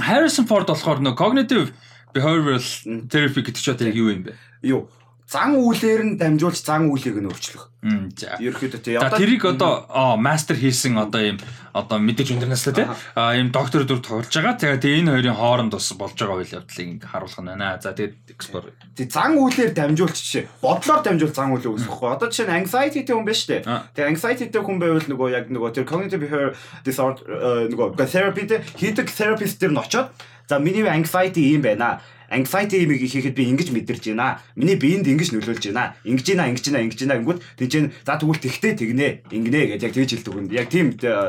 [0.00, 1.72] Harrison Ford болохоор нөө cognitive
[2.16, 2.64] behavioral
[3.12, 4.32] therapy гэдэг ч одоо яг юу юм бэ?
[4.64, 4.88] Юу?
[5.26, 7.74] Зан үйлээр нь дамжуулж зан үйлийг нь өөрчлөх.
[8.14, 8.38] За.
[8.38, 8.94] Ерөөхдөө тий.
[8.94, 11.42] За тэрийг одоо аа мастер хийсэн одоо ийм
[11.74, 12.86] одоо мэдээж өндөр наслаа тий.
[13.18, 14.54] Аа ийм доктор дүр тоглож байгаа.
[14.54, 17.74] Тэгээд энэ хоёрын хооронд бас болж байгаа үйл явдлыг ингээ харуулах нь байна.
[17.82, 18.70] За тэгээд explore.
[18.94, 20.46] тий зан үйлээр дамжуулж жишээ.
[20.62, 22.06] Бодлоор дамжуул зан үйлийг үүсгэхгүй.
[22.06, 23.62] Одоо жишээ нь anxiety тэй хүн байна шүү дээ.
[23.66, 23.82] Аа.
[23.98, 26.54] Тэгээ anxiety тэй хүн байвал нөгөө яг нөгөө тэр cognitive behavior
[26.86, 27.26] disorder
[27.66, 30.14] нөгөө therapy дээр хийдэг therapist дээр нь очоод
[30.48, 32.00] за миний anxiety ийм байна.
[32.30, 34.40] Anxiety юм хийхэд би ингэж мэдэрч байна.
[34.54, 35.94] Миний биед ингэж нөлөөлж байна.
[36.02, 37.72] Ингэж байна, ингэж байна, ингэж байна гингүүд тийч
[38.06, 40.46] за тэгвэл тэгтээ тэгнэ, ингэнэ гэж яг тэгж хэлдэг хүн.
[40.50, 40.86] Яг тийм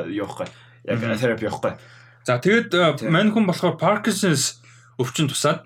[0.10, 0.48] юу ихгүй.
[0.90, 1.74] Яг therapy ихгүй.
[2.28, 4.60] За тэгээд э, мань хүн болохоор Parkinson's
[5.00, 5.64] өвчин тусаад.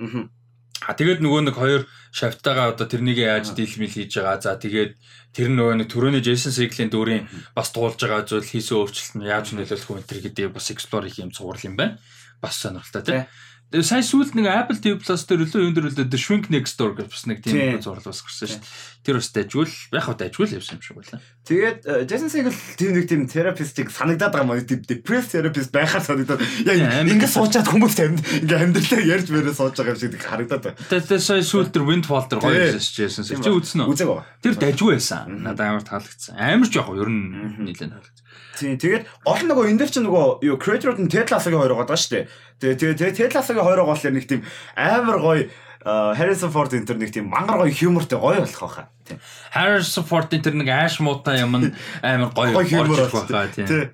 [0.82, 4.42] А тэгээд нөгөө нэг хоёр шавтайгаа одоо тэрнийг яаж дийлмэл хийж байгаа.
[4.42, 4.98] За тэгээд
[5.34, 9.54] тэр нөгөө нэг төрөний Jason Segel-ийн дүрийн бас дуулж байгаа зүйл хийсэн өөрчлөлт нь яаж
[9.54, 12.02] нөлөөлөх вэ гэдэг бас explore хийх юм цуврал юм байна.
[12.42, 13.26] Бас сонирхолтой тийм.
[13.72, 16.76] Тэгээ сая сүүлд нэг Apple TV Plus дээр өлөө юм дээр өлөө The Shrink Next
[16.76, 17.80] Door гэж бас нэг Тийм.
[17.80, 18.68] бас гарсан шүү дээ.
[19.02, 21.22] Тэр бас дайжгүй л яг хав дайжгүй л явсан юм шиг байлаа.
[21.42, 26.06] Тэгээд э, Jason Segel тийм нэг тийм therapist-ийг санагдаад байгаа маа тийм depressed therapist байхаар
[26.06, 26.38] санагдаад
[26.70, 30.64] яг Тийм, ингэ суучаад хүмүүс амьд ингээ амьдралаа ярьж мөрөө сууж байгаа юм шиг харагдаад
[30.70, 30.78] байна.
[30.86, 33.42] Тэгээд сая сүүлд тэр Windfall дээр гоё байсан Jason Segel.
[33.42, 34.06] Чи үзсэн үү?
[34.06, 34.22] Ба.
[34.46, 35.42] Тэр дайжгүй байсан.
[35.42, 36.38] Надад амар таалагдсан.
[36.38, 38.22] Амар ч яг ер нь нэлээд таалагдсан.
[38.62, 41.98] Тийм тэгээд гол нөгөө энэ дээр чинь нөгөө юу creator-ууд нь Ted Lasso-гийн хоёр байгаа
[41.98, 42.26] шүү дээ.
[42.62, 44.42] Тэгээ тэгээ тэгээ Ted Lasso-гийн хоёр болохоор нэг тийм
[44.78, 45.42] амар гоё
[45.86, 48.88] Harrison Ford энэ төр нэг тийм мангар гоё humorтэй гоё болох байхаа.
[49.08, 49.18] Тийм.
[49.50, 53.26] Harrison Ford-ын тэр нэг ааш муутай юм амар гоё болсон.
[53.26, 53.66] байхаа тийм.
[53.66, 53.86] Тий.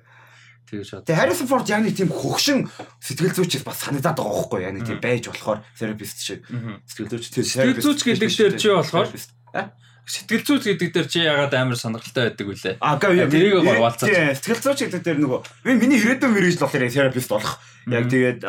[0.68, 1.04] Тэгэж шат.
[1.08, 2.68] Тэгээ Harrison Ford яг нэг тийм хөгшин
[3.00, 6.44] сэтгэл зүйчээс бас санагдаад байгаа байхгүй яг нэг тийм байж болохоор therapist шиг.
[6.84, 9.08] Сэтгэл зүйч тэр Сэтгэл зүйч гэдэг дээр чи болохоор.
[9.56, 9.72] А?
[10.04, 12.76] Сэтгэл зүйч гэдэг дээр чи ягаад амар сонирхолтой байдаг вүлээ?
[12.84, 14.12] А гээ тэрийг гоё валцаач.
[14.44, 17.56] Сэтгэл зүйч гэдэг дээр нөгөө би миний ирээдүйн мэрэгжил болохоор therapist болох.
[17.88, 18.40] Яг тэгээд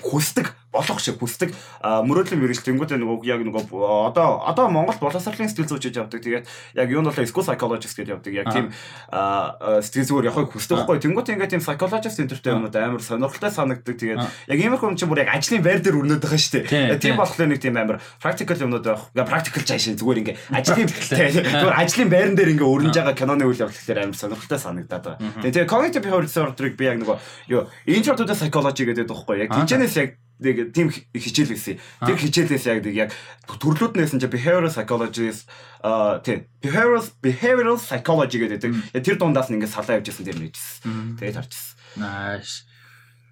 [0.00, 1.50] хүсдэг болох шиг хүсдэг
[1.82, 3.74] а, мөрөөдлийн мэрэгжил тэнгуүтэй нөгөө яг нөгөө
[4.06, 6.22] одоо одоо Монгол боловсролын сэтгэл зүйчж явдаг.
[6.22, 6.46] Тэгээд
[6.78, 8.32] яг юунд болохоор school psychologist гэдэг явдаг.
[8.38, 11.02] Яг тийм сэтгэл зүгээр явахыг хүсдэг байхгүй.
[11.02, 13.98] Тэнгуүтэй ингээд тийм psychologist энтертэй юмуд амар сонирхолтой санагддаг.
[13.98, 16.70] Тэгээд яг иймэрхүү юм чинь бүр яг ажлын байр дээр өрнөд байгаа шүү дээ.
[16.70, 17.02] тийм.
[17.02, 19.02] Тийм болохоор нэг тийм амар practical юмнууд байх.
[19.10, 23.58] Ингээ practical жаашин зүгээр ингээ ажлын зүгээр ажлын байран дээр ингээ өрнөж байгаа киноны үйл
[23.58, 25.18] гэхээр амар сонирхолтой санагдаад байгаа.
[25.42, 27.16] Тэгээ тэгээ cognitive behavioral disorder-ыг би яг нөгөө
[27.50, 29.62] юу intro to the psychology гэдэг байхгүй яг Аа.
[29.62, 30.10] тийчнээс яг
[30.40, 31.78] нэг тийм хи- хичээл байсан.
[32.02, 33.10] Тэр хичээлээс яг нэг яг
[33.46, 35.46] төрлүүд нээсэн чинь behavioral psychologist
[35.84, 38.72] а тийм behavioral behavioral psychology гэдэг.
[39.04, 41.16] Тэр дундаас нь ингээ салаа явж ирсэн тэр нэгжсэн.
[41.20, 41.76] Тэгээд харчихсан.
[42.00, 42.64] Nice.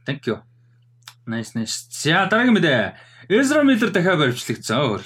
[0.07, 0.39] Thank you.
[1.27, 1.89] Nice nice.
[1.91, 2.93] За дараагийн мэдээ.
[3.29, 5.03] Ezra Miller дахиад баримтлагдсан өөр.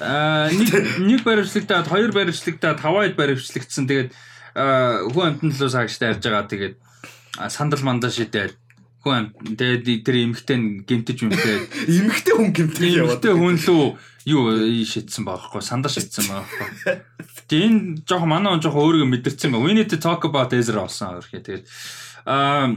[0.00, 0.68] Аа нэг
[1.00, 3.84] нэг баримтлагтаад хоёр баримтлагтаад таваад баримтлагдсан.
[3.88, 4.10] Тэгээд
[4.56, 6.48] аа, хүн амтны луу саагчтай ярьж байгаа.
[6.48, 6.74] Тэгээд
[7.40, 8.56] аа, сандал мандаа шидээд
[9.10, 11.56] хүн амт тэгээд тэр эмхтэй гимтэж юмтэй
[11.88, 13.24] Имэгтэй хүн гэмтэл яваад.
[13.24, 13.84] эмхтэй хүн лүү
[14.28, 14.52] юу
[14.84, 16.68] шидсэн байхгүй сандаа шидсэн байхгүй.
[17.48, 19.64] Тэгээд энэ жоох манай он жоох өөрийгөө мэдэрсэн ба.
[19.64, 21.40] We need to talk about Ezra болсон өөрхий.
[21.40, 21.64] Тэгээд
[22.28, 22.76] аа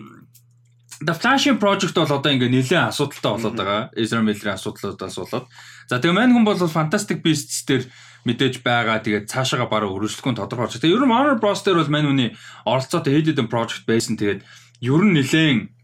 [1.02, 3.82] The Flashing Project бол одоо ингээ нэлээд асуудалтай болоод байгаа.
[3.98, 5.46] Ezra Miller-ийн асуудлуудаас болоод.
[5.90, 7.90] За тэгээ мань хүн бол Fantastic Beasts дээр
[8.24, 9.02] мэдээж байгаа.
[9.02, 10.78] Тэгээд цаашаага бараг өргөжлөхгүй тодорхой болж.
[10.78, 12.30] Тэгээ ер нь Warner Bros дээр бол мань хүний
[12.70, 14.14] оролцоотой хэд хэдэн project байсан.
[14.14, 14.46] Тэгээд
[14.86, 15.81] ер нь нэлээд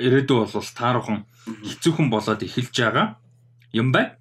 [0.00, 3.06] ирээдүй бол таархан хэцүүхэн болоод эхэлж байгаа
[3.72, 4.16] юм байна.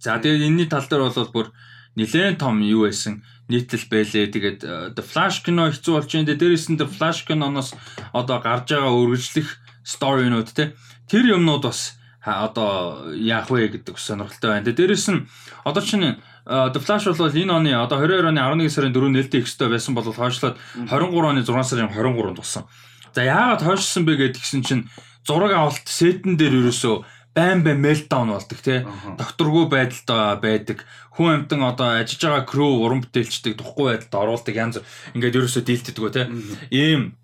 [0.00, 1.46] За тэгээд энэний тал дээр бол бүр
[1.96, 3.20] нэлээд том юу байсан
[3.50, 4.32] нийтлэл байлээ.
[4.32, 6.32] Тэгээд э, The Flash кино хэцүү болж байна.
[6.32, 7.74] Дээрээс нь The Flash киноноос
[8.14, 9.48] одоо гарч байгаа үргэлжлэх
[9.84, 10.72] сторинууд те
[11.10, 14.70] тэр юмнууд бас одоо яах вэ гэдэг сонирхолтой байна.
[14.70, 15.26] Дээрээс нь
[15.66, 16.14] одоо чинь э,
[16.46, 20.06] The Flash бол энэ оны одоо 22 оны 11 сарын 4-нд нээлттэй хэвээр байсан бол
[20.06, 20.56] хойшлоод
[20.88, 20.96] 23
[21.26, 22.64] оны 6 сарын 23-нд тусан.
[23.14, 24.86] За яагаад хойшлсон бэ гэдгсэн чинь
[25.26, 27.04] зураг авалт сетэн дээр ерөөсөө
[27.34, 28.86] байн байн мелдаун болдог тий.
[29.18, 30.84] Докторгүй байдалд байдаг.
[31.14, 34.76] Хүн амтан одоо ажиллаж байгаа crew уран бүтээлчдэг духгүй байдалд оруулдаг янз
[35.14, 36.26] ингээд ерөөсөө дийлдэдэг гоо тий.
[36.70, 37.20] Ийм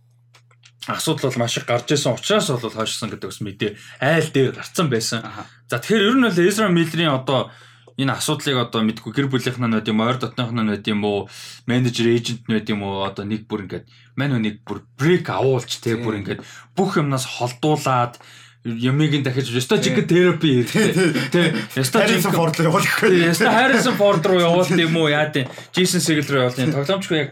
[0.87, 4.87] асуудал бол маш их гарч исэн учраас бол хойшсон гэдэг бас мэдээ айл дээр гарцсан
[4.87, 5.23] байсан.
[5.67, 7.51] За тэгэхээр ер нь бол Ezra Miller-ийн одоо
[7.97, 11.29] энэ асуудлыг одоо мэдгүй гэр бүлийнхэн нь байд юм ойр дотнойх нь байд юм уу
[11.65, 15.81] менежер эйжент нь байд юм уу одоо нэг бүр ингээд мань нэг бүр брейк авуулж
[15.81, 16.45] те бүр ингээд
[16.77, 18.21] бүх юмнаас холдуулаад
[18.67, 21.43] ямиг нь дахиж ёстой жиг терапи хэрэгтэй те
[21.79, 23.33] ёстой Harrison Ford л явуулах вэ?
[23.33, 27.17] Яста Харрисон Форд руу явуулт юм уу яа тийм Джейсон Сигл руу явуулт юм тоглоомчгүй
[27.17, 27.31] яг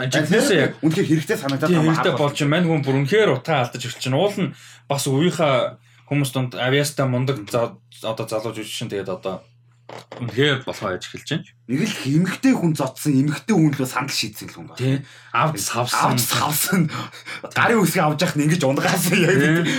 [0.00, 1.84] Жигнэсээ яг үнэхээр хэрэгтэй санагдаад байгаа.
[1.92, 2.64] хэрэгтэй болж байна.
[2.64, 4.16] Хүн бүр үнэхээр утаа алдаж эхэлж байна.
[4.16, 4.54] Уул нь
[4.88, 5.76] бас үеийнхаа
[6.10, 9.46] хүмүүс донд авиаста мундаг одоо залууж үжиж шин тэгээд одоо
[10.18, 11.46] үнэхээр болохоо яж эхэлж байна.
[11.70, 14.82] Нэг л эмгтэй хүн зодсон эмгтэй хүн лөө сандал шийдсэн л хүн байна.
[14.82, 14.96] Тий.
[15.30, 16.14] Авд савсан.
[16.14, 16.82] Авч савсан.
[17.46, 19.70] Гарын үсгийг явах нь ингэж унгаасан яг.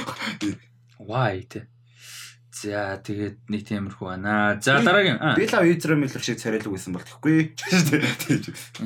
[0.99, 1.67] Why тий.
[2.61, 4.59] За тэгээд нэг тиймэрхүү байна.
[4.61, 7.07] За дараагийн л Ezra Miller шиг царайлаг байсан бол.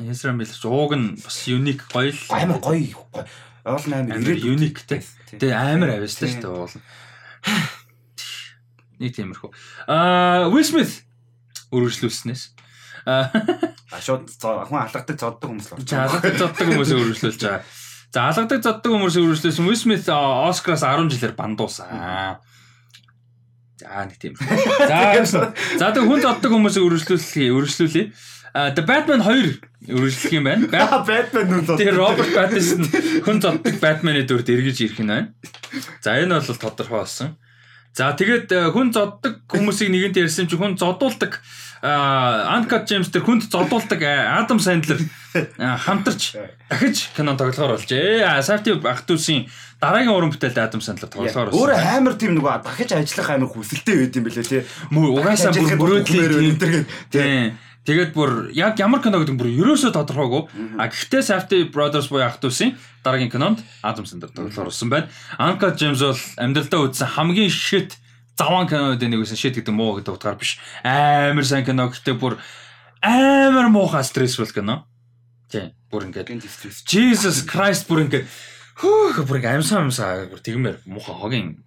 [0.02, 2.22] Ezra Miller ч ууг нь бас unique гоё л.
[2.30, 3.06] Амар гоё.
[3.66, 5.02] Амар unique те.
[5.28, 5.38] Тийм.
[5.42, 6.74] Тэгээ амар авьяастай шүү дээ уул.
[9.00, 9.50] Нэг тиймэрхүү.
[9.92, 11.04] Аа Will Smith
[11.70, 12.42] үргэлжлүүлснээс.
[13.06, 13.30] Аа
[14.00, 17.62] шууд хүн алгадаг зоддог хүмүүс л За алгадаг зоддаг хүмүүсээ үргэлжлүүлж байгаа.
[18.10, 22.40] За алгадаг зоддаг хүмүүсээ үргэлжлүүлсэн Will Smith Оскараас 10 жилээр бандуусан.
[23.76, 24.34] За нэг тийм.
[24.40, 25.20] За
[25.80, 28.06] за тэг хүн зоддог хүмүүсээ үргэлжлүүлэх үргэлжлүүлээ.
[28.56, 30.66] The Batman 2 үргэлжлэх юм байна.
[30.72, 31.76] Bat- Batman зод.
[31.76, 32.82] Тэгээ Роберт Паттинсон
[33.22, 35.30] хүн зоддог Batman-ы дүрд эргэж ирэх нь байна.
[36.00, 37.36] За энэ бол тодорхой болсон.
[37.92, 41.40] За тэгээд э, хүн зоддог хүмүүсийг нэгэнт ярьсан чинь хүн зодуулдаг
[41.86, 44.96] Анкат Джеймс тэр хүнд зодуулдаг Адам Сэндлер
[45.60, 46.34] хамтарч
[46.68, 48.24] дахиж кинон тоглохоор болжээ.
[48.24, 49.46] ゥ усийн
[49.78, 51.60] дараагийн уран бүтээлд Адам Сэндлер тоглохоор болсон.
[51.60, 54.62] Өөрөө амар тийм нөгөө дахиж ажиллах амар хүсэлтэй байд юм бэлээ тий.
[54.88, 57.60] Угаасаа бүр мөрөөдлийн энэ тийм.
[57.86, 60.42] Тэгээд бүр яг ямар кино гэдэг нь бүр ерөөсөө тодорхойгүй.
[60.74, 62.72] А гэхдээ Safety Brothers буюу ах トゥ усийн
[63.06, 65.06] дараагийн кинонд Адам Сэндлер тоглохоор болсон байна.
[65.38, 67.94] Анкат Джеймс бол амьдралдаа үзсэн хамгийн шит
[68.34, 70.58] заван кинод нэг байсан шит гэдэг муу гэдэг утгаар биш.
[70.82, 72.42] Амар сайн кино гэхдээ бүр
[73.06, 74.90] амар муухай стрессфул кино.
[75.46, 75.70] Тийм.
[75.86, 76.34] Бүр ингээд
[76.90, 78.26] Jesus Christ бүр ингээд
[78.82, 81.62] хөөх бүр ингээд амьсаа амьсаа бүр тэгмээр муухай хогийн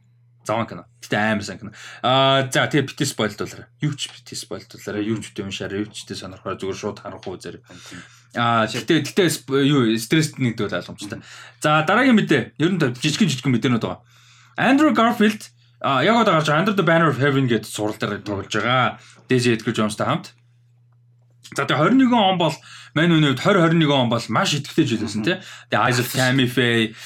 [0.50, 0.84] Заван кино.
[1.06, 1.72] Гэтэ амар сайн кино.
[2.02, 3.70] Аа за тэгээ бити спойлдуулаарай.
[3.86, 5.06] Юу ч бити спойлдуулаарай.
[5.06, 5.86] Юу ч үгүй уншаарай.
[5.86, 7.62] Юу ч тэ сонирхоор зүгээр шууд харах уу зэрэг.
[8.34, 9.30] Аа гэтээ гэтээ
[9.70, 11.22] юу стресс нэгдвэл ойлгомжтой.
[11.62, 12.58] За дараагийн мэдээ.
[12.58, 14.02] Ер нь жижигэн жижигэн мэдээнүүд байгаа.
[14.58, 15.54] Andrew Garfield
[15.86, 18.98] а яг одоо гарч Under the Banner of Heaven гэдэг сурал дээр тоглож байгаа.
[19.30, 20.34] Daisy Edgar Jones-тай хамт.
[21.54, 22.58] За тэгээ 21 он бол
[22.98, 25.38] мань үний 2021 он бол маш идэвхтэй жил байсан тий.
[25.70, 26.98] Тэгээ Eyes of Tammy Faye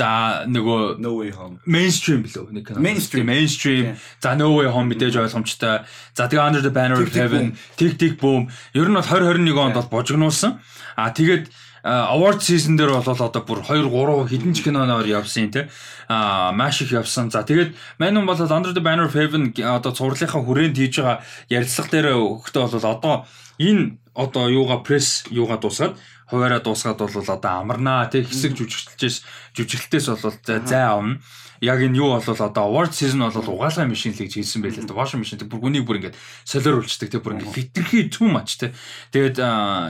[0.00, 1.58] За нөгөө No Way Home.
[1.68, 2.80] Mainstream билүү нэг кино.
[2.80, 3.28] Mainstream.
[3.28, 3.92] Mainstream.
[4.24, 5.84] За No Way Home мэдээж ойлгомжтой.
[6.16, 8.48] За тэгээ Under the Banner of Heaven, Tick Tick Boom.
[8.72, 10.56] Ер нь бол 2021 онд бол божигнуулсан.
[10.96, 11.52] А тэгээд
[11.84, 15.68] award season дээр бол одоо бүр 2 3 хэдэн ч киноноор явсан тий.
[16.08, 17.28] А маш их явсан.
[17.28, 21.20] За тэгээд мань бол Under the Banner of Heaven одоо цувралынхаа хүрээнд хийж байгаа
[21.52, 23.14] ярилцлага дээр өгөхдөө бол одоо
[23.60, 25.96] энэ одоо юугаа пресс юугаа дуусгаад
[26.30, 29.26] хуваараа дуусгаад бол одоо амарнаа тий хэсэг жүжигчлээс
[29.58, 31.18] жүжиглэлтээс бол зай авна.
[31.60, 34.88] Яг энэ юу бол одоо award season бол угаалгай машин л гэж хэлсэн байлээ.
[34.96, 36.16] Washing machine бүр гүнийг бүр ингээд
[36.48, 38.72] солиоруулцдаг тий бүр ингээд хитрхи too much тий.
[39.12, 39.36] Тэгээд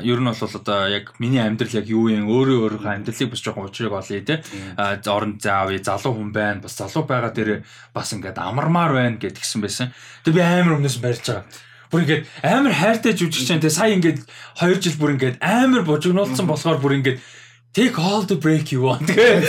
[0.03, 3.71] ер нь бол одоо яг миний амьдрал яг юу юм өөрөө өөрийнхөө амьдралыг бас жоохон
[3.71, 4.43] уучрыг олъё тий.
[5.07, 6.59] Орон заавь залуу хүн байна.
[6.59, 7.63] Бас залуу байгаа дээр
[7.95, 9.95] бас ингээд амармаар байна гэд гисэн байсан.
[10.27, 14.19] Тэгээд би амар өмнөөс барьж байгаа бүр ингээд амар хайртай жүжигч чинь тэгээ сая ингээд
[14.63, 17.19] 2 жил бүр ингээд амар божигнуулсан болохоор бүр ингээд
[17.75, 19.43] take all the break you want тэгээ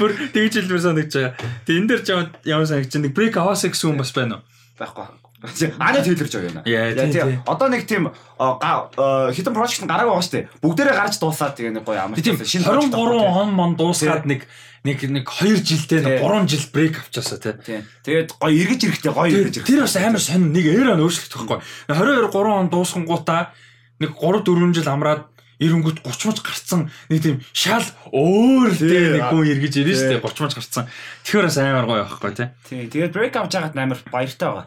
[0.00, 1.32] бүр тэгж хэлмээр санагдаж байгаа.
[1.64, 4.44] Тэгээ энэ жаа ямар санагдаж нэг break аваас гэсэн хүн бас байна уу?
[4.80, 5.29] Байхгүй.
[5.40, 6.60] Аны тэлэрч байгаа юм.
[6.68, 7.40] Яа, тийм.
[7.48, 10.48] Одоо нэг тийм хитэн project гараагүй байгаа шүү дээ.
[10.60, 12.20] Бүгдээрээ гарч дуусаад тэгээ нэг гоё амар.
[12.20, 14.44] Тийм 23 он мон дуусгаад нэг
[14.84, 17.56] нэг нэг 2 жилдээ нэг 3 жил брейк авчаасаа тий.
[17.64, 17.88] Тийм.
[18.04, 19.68] Тэгээд гоё эргэж ирэхтэй гоё эргэж ирэх.
[19.68, 21.60] Тэр бас амар сонь нэг эра нөөшлөх байхгүй.
[21.88, 23.56] 22 3 он дуусгангуудаа
[23.96, 25.24] нэг 3 4 жил амраад
[25.60, 30.24] эренгүүт 30 мож гарцсан нэг тийм шал өөр тий нэг хүн эргэж ирнэ шүү дээ
[30.24, 30.88] 30 мож гарцсан.
[31.20, 32.48] Тэгэхээр бас амар гоё байхгүй тий.
[32.64, 32.88] Тийм.
[32.88, 34.66] Тэгээд брейк авч байгаад амар баяртай байгаа.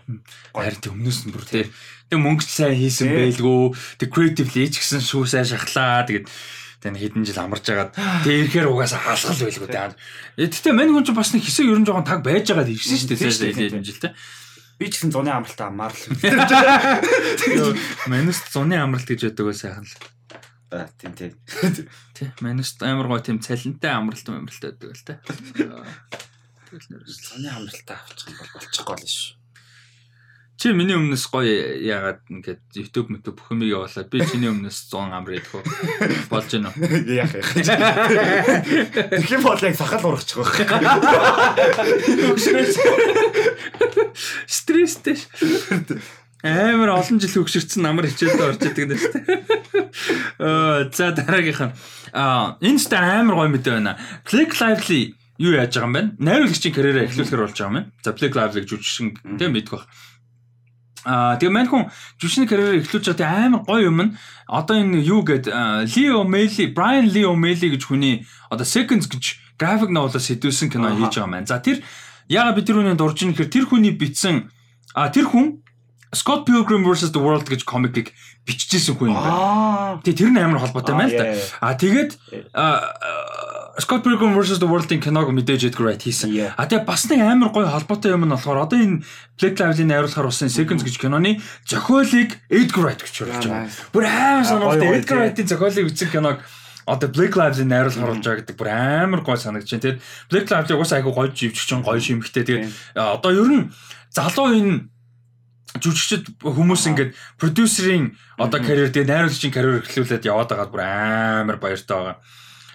[0.54, 1.66] Харин тий өмнөөс нь бүр тий.
[2.14, 3.74] Тэг мөнгө сайн хийсэн байлгүй.
[3.98, 6.06] Тэг creatively ч гэсэн шүү сайн шахлаа.
[6.06, 6.30] Тэгээд
[6.84, 9.96] тань хэдэн жил амарч агаад тэг ирэхээр угаасаа халахал байлгүй дээ.
[10.36, 13.56] Гэтэ мань хүн ч бас нэг хэсэг ерөн жоохон таг байж байгаад ирсэн шүү дээ
[13.56, 14.12] хэдэн жил те.
[14.78, 16.12] Би ч гэсэн зуны амралтаа амаар л.
[18.12, 19.96] Манус зуны амралт гэж яддаг бай сайхан л.
[20.73, 21.33] Аа тийм тийм.
[22.13, 25.17] Тий, манус амар гоо тийм цалинтай амралт амралт байдаг л те.
[26.69, 29.39] Тэгэл нэр зуны амралтаа авчих юм бол болчихгүй л шүү.
[30.59, 35.15] Чи миний өмнөөс гоё яагаад ингээд YouTube мөтө бүх юмыг явуулаад би чиний өмнөөс 100
[35.15, 35.63] амр идэх үү?
[36.35, 37.15] Болж гэнэ үү?
[37.15, 37.47] Яах юм.
[39.07, 40.59] Тэгэх юм бол яг сахал ургачих واخ.
[44.51, 45.31] Стресстэй ш.
[46.44, 49.40] Амар олон жил хөгшөрцөн амар хичээлдээ орж идэг нэ шүү дээ.
[50.44, 51.76] Аа за дараагийнх нь
[52.12, 53.96] аа энэ ч амар гоё мэдээ байна.
[54.28, 56.02] Click Lively юу яаж байгаа юм бэ?
[56.20, 57.92] Найруулагчийн карьераа эхлүүлэхээр болж байгаа юм байна.
[58.04, 59.88] За Click Lively жүжигчин тийм мэдэх баг.
[61.08, 61.88] Аа тэгээ мань хүн
[62.20, 64.12] жүжигчний карьераа эхлүүлж байгаа амар гоё юм нь
[64.52, 69.96] одоо энэ юу гээд Leo O'Malley, Brian Lee O'Malley гэж хүний одоо Seconds гэж график
[69.96, 71.48] новелоос хэдүүлсэн кино хийж байгаа маань.
[71.48, 71.80] За тэр
[72.28, 74.52] яагаад бид тэр үнийг дурж ийн гэхээр тэр хүний бичсэн
[74.92, 75.63] а тэр хүн
[76.14, 78.14] Scott Pilgrim vs the World гэж комикийг
[78.46, 80.00] биччихсэн хүн юм байна.
[80.06, 81.26] Тэгээ тэр нь амар холбоотой байна л да.
[81.60, 82.12] А тэгээд
[83.82, 86.54] Scott Pilgrim vs the World-ийн киног мэдээж Edgar Wright хийсэн.
[86.54, 89.02] А тэгээ бас нэг амар гоё холбоотой юм нь болохоор одоо энэ
[89.42, 93.74] Black Lives-ийн найруулахаар болсон Seconds гэж киноны зохиолыг Edgar Wright гэж оруулж байгаа.
[93.90, 96.38] Бүр амар сонирхолтой Edgar Wright-ийн зохиолыг бичсэн киног
[96.86, 99.82] одоо Black Lives-ийн найруулахаар болж байгаа гэдэг бүр амар гоё санагдаж байна.
[99.82, 100.00] Тэгээд
[100.30, 102.46] Black Lives-ийг бас айгүй гоё живчгчин гоё шимхтэй.
[102.46, 103.74] Тэгээд одоо ер нь
[104.14, 104.93] залуу энэ
[105.82, 111.98] жүжигчд хүмүүс ингээд продюсерийн одоо карьер тэгээ найруулагчийн карьер эхлүүлээд яваад байгаа бүр амар баяртай
[111.98, 112.18] байгаа.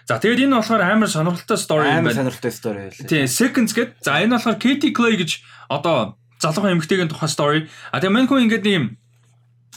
[0.09, 2.11] За тэгээд энэ болохоор амар сонирхолтой стори юм байна.
[2.11, 3.07] Амар сонирхолтой стори байлаа.
[3.07, 3.95] Тийм, Seconds гэдэг.
[4.03, 5.31] За энэ болохоор Katie Clay гэж
[5.69, 7.61] одоо залуухан эмэгтэйгийн тухай стори.
[7.93, 8.85] А тэгээд хүн ингээд ийм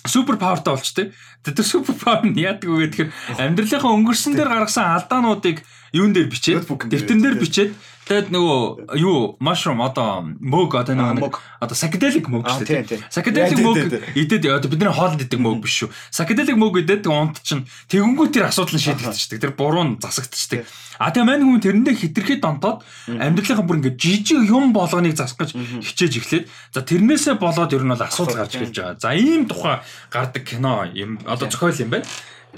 [0.08, 1.06] супер павертай болчтой.
[1.44, 5.62] Тэр супер павер нь яадаг вэ гэхээр амьдралынхаа өнгөрсөн дээр гаргасан алдаануудыг
[5.94, 7.72] юун дээр бичээд дэвтэрэн дээр бичээд
[8.12, 11.32] тэгээд нөгөө юу mushroom одоо мөг одоо нэг
[11.64, 13.08] одоо psychedelic мөг шүү дээ.
[13.08, 13.80] Psychedelic мөг
[14.20, 15.90] идэд одоо бидний хоолнд идэг мөг биш шүү.
[16.12, 19.40] Psychedelic мөг идэд унт чинь тэгэнгүүт тэр асуудал нь шийдэгдчихдэг.
[19.40, 20.68] Тэр буруу нь засагдчихдаг.
[21.00, 25.56] А тэгээ мань хүн тэрэндээ хитрхи донтоод амьдралынхаа бүр ингээд жижиг юм болгоныг засах гэж
[25.80, 29.00] хичээж эхлээд за тэрнээсээ болоод ер нь бол асуудал гарч ирж байгаа.
[29.00, 29.80] За ийм тухай
[30.12, 32.06] гардаг кино юм одоо зохиол юм байна.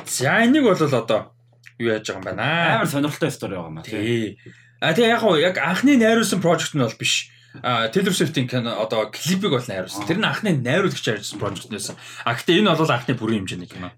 [0.10, 1.32] За энийг бол одоо
[1.78, 2.76] юу яаж байгаа юм байна аа.
[2.82, 3.86] Амар сонирхолтой стори байгаа юм аа.
[3.86, 4.42] Тий.
[4.84, 7.31] А тэгээ яг гоо яг анхны найруулсан прожект нь бол биш.
[7.64, 10.03] А Taylor Swift-ийн кино одоо клипийг бол найруулсан.
[10.03, 11.95] Тэр нь анхны найруулагч ажилласан прожект нээсэн.
[12.27, 13.95] А гэтээ энэ бол анхны бүрийн хэмжээний кино.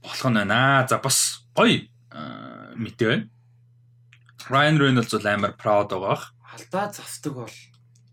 [0.00, 0.88] Болох нь байна.
[0.88, 1.84] За бас гоё
[2.80, 3.28] мэдээ байна.
[4.48, 6.32] Ryan Reynolds бол амар proud байгаа.
[6.54, 7.56] алдаа засдаг бол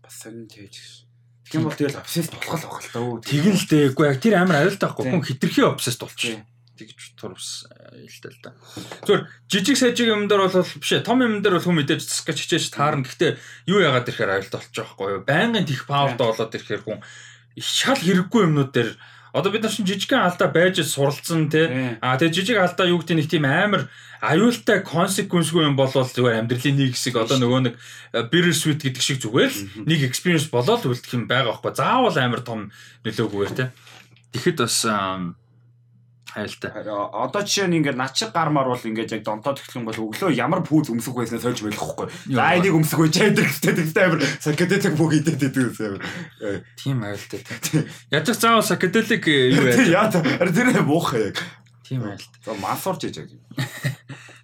[0.02, 1.06] бас сонин тэгж.
[1.50, 3.28] Тийм бол тэгэл обсесс болох л байгаа л даа.
[3.28, 5.20] Тэгэн л дээгүй яг тэр амар Тийм.
[5.20, 6.40] хүн хитрхи обсесс болчих.
[6.90, 8.50] Тэгж турвс илтэй л да.
[9.06, 12.74] Зүгээр жижиг сажиг юм дээр бол биш том юм дээр бол хүн мэдээж засгаж хичээж
[12.74, 13.06] таарна.
[13.06, 13.38] Гэхдээ
[13.70, 15.22] юу яагаад ирэхээр аюултай болчих байхгүй юу?
[15.22, 16.98] Байнгын тех павертай болоод ирэхээр хүн
[17.60, 18.90] шал хэрэггүй юмнууд дээр
[19.32, 21.96] одоо бид нар чинь жижигхэн алдаа байж суралцсан тий.
[22.04, 23.88] А тэгээ жижиг алдаа юу гэдэг нэг тийм амар
[24.20, 27.74] аюултай consequenceгүй юм болвол зүгээр амьдралын нэг хэсэг одоо нөгөө нэг
[28.28, 31.72] bitter sweet гэдэг шиг зүгээр л нэг experience болоод үлдэх юм байгаа байхгүй.
[31.72, 32.68] Заавал амар том
[33.08, 33.72] нөлөөгүйгээр те.
[34.36, 34.84] Тэгэхэд бас
[36.34, 36.70] ам, аюултай.
[36.88, 40.32] Одоо жишээ нь ингээд над шиг гармаар бол ингээд яг донтоод эхлэх юм бол өглөө
[40.32, 42.08] ямар пүүз өмсөх байснаа сольж байхгүй.
[42.32, 46.02] За энийг өмсөх байж байдаг гэдэг тэгтэй амар psychedelic бүх идэт идэт гэсэн амар.
[46.80, 47.84] Тийм аюултай те.
[48.10, 50.08] Яаж ч заавал psychedelic э, юу яа.
[50.08, 51.38] Яа тэр муухай яг.
[51.84, 52.40] Тийм аюултай.
[52.44, 53.28] За масурж ээж яг.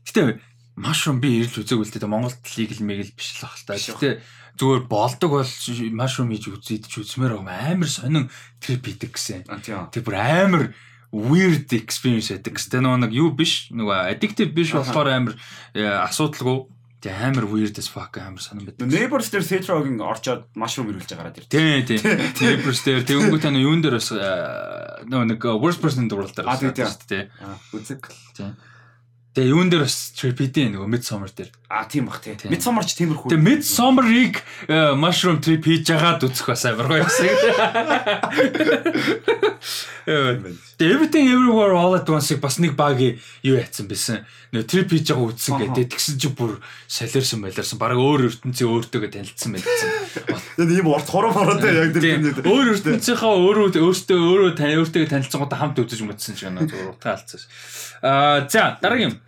[0.04, 0.40] Гэтэ
[0.76, 3.74] mushroom би ирж л те Монголд legal мэгэл биш л ах л та.
[3.74, 4.20] Биш Гэтэ
[4.58, 5.52] зүгээр болдог бол
[5.94, 8.26] mushroom хийж үзээд ч үзмээр байгаа амар сонин
[8.58, 9.46] trip хийдэг гэсэн.
[9.94, 10.64] Тэг бүр амар
[11.12, 12.58] weird experience байдаг.
[12.58, 15.34] Гэтэ нөгөө нэг юу биш нөгөө addictive биш болохоор амар
[15.72, 16.68] э, асуудалгүй.
[16.98, 18.90] Тэг амар weird as fuck амар сонирн байдаг.
[18.90, 21.46] Neighbors дээр Cetroгийн орчоод mushroom ирүүлж байгаа даа.
[21.46, 21.98] Тий, тий.
[22.42, 26.34] Neighbors дээр тэгэнгүүт тань юун дээр бас э, нөгөө нэг worst person in the world
[26.34, 27.30] дээр А, тий, тий.
[28.34, 28.50] тий.
[29.36, 31.52] Тэгээ юун дээр бас trip хийдэ нөгөө Midsummer дээр.
[31.68, 32.34] А тийм бах тий.
[32.34, 32.48] Тийм.
[32.48, 33.28] Midsummer ч тиймэрхүү.
[33.28, 34.34] Тэгээ Midsummer-ыг
[34.66, 37.28] э, mushroom trip хийж ягаад үзэх бас амар гоё юмсан.
[40.08, 44.24] Тэгээ Everything Everywhere All at Once-ыг бас нэг багийн юу яатсан байсан.
[44.48, 45.92] Нөө trip хийж байгаа үзсэн гэдэг.
[45.92, 47.76] Тэгсэн чи бүр солиорсон байларсан.
[47.76, 49.92] Бараг өөр ертөнцийн өөртөөгөө танилцсан байлцсан.
[50.64, 52.32] Ийм урт хорон хороотой яг тэр Тийм.
[52.48, 57.12] Өөр ертөнцийнхаа өөрөө өөртөө өөрөө тань өөртөө танилцсангуудаа хамт үзэж мэдсэн шиг нөө зүгээр утгаа
[57.20, 57.44] алдсан.
[58.00, 59.27] Аа за дараагийн юм.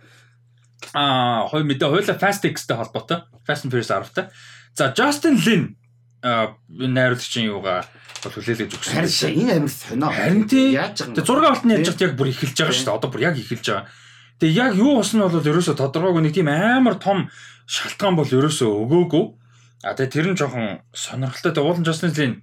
[0.93, 3.23] Аа хоёр мэдээ хоёулаа Fast X-тэй холбоотой.
[3.47, 4.27] Fast and Furious 10-тай.
[4.75, 5.63] За Justin Lin
[6.21, 7.85] найруулагчийн юугаа
[8.21, 8.93] бол хүлээлгэж өгсөн.
[8.93, 10.09] Харин шээ энэ амар сонио.
[10.13, 10.77] Харин тий.
[10.77, 11.15] Яаж байгаа юм?
[11.17, 12.97] Тэгээ зураг авалтны яаж яг бүр эхэлж байгаа шүү дээ.
[13.01, 13.85] Одоо бүр яг эхэлж байгаа.
[14.37, 17.29] Тэгээ яг юу нь бол ерөөсө тодорхойгүй нэг тийм амар том
[17.65, 19.25] шалтгаан бол ерөөсө өгөөгүй.
[19.81, 21.51] А тэгээ тэр нь жоохон сонирхолтой.
[21.57, 22.33] Тэгээ уулын Justin Lin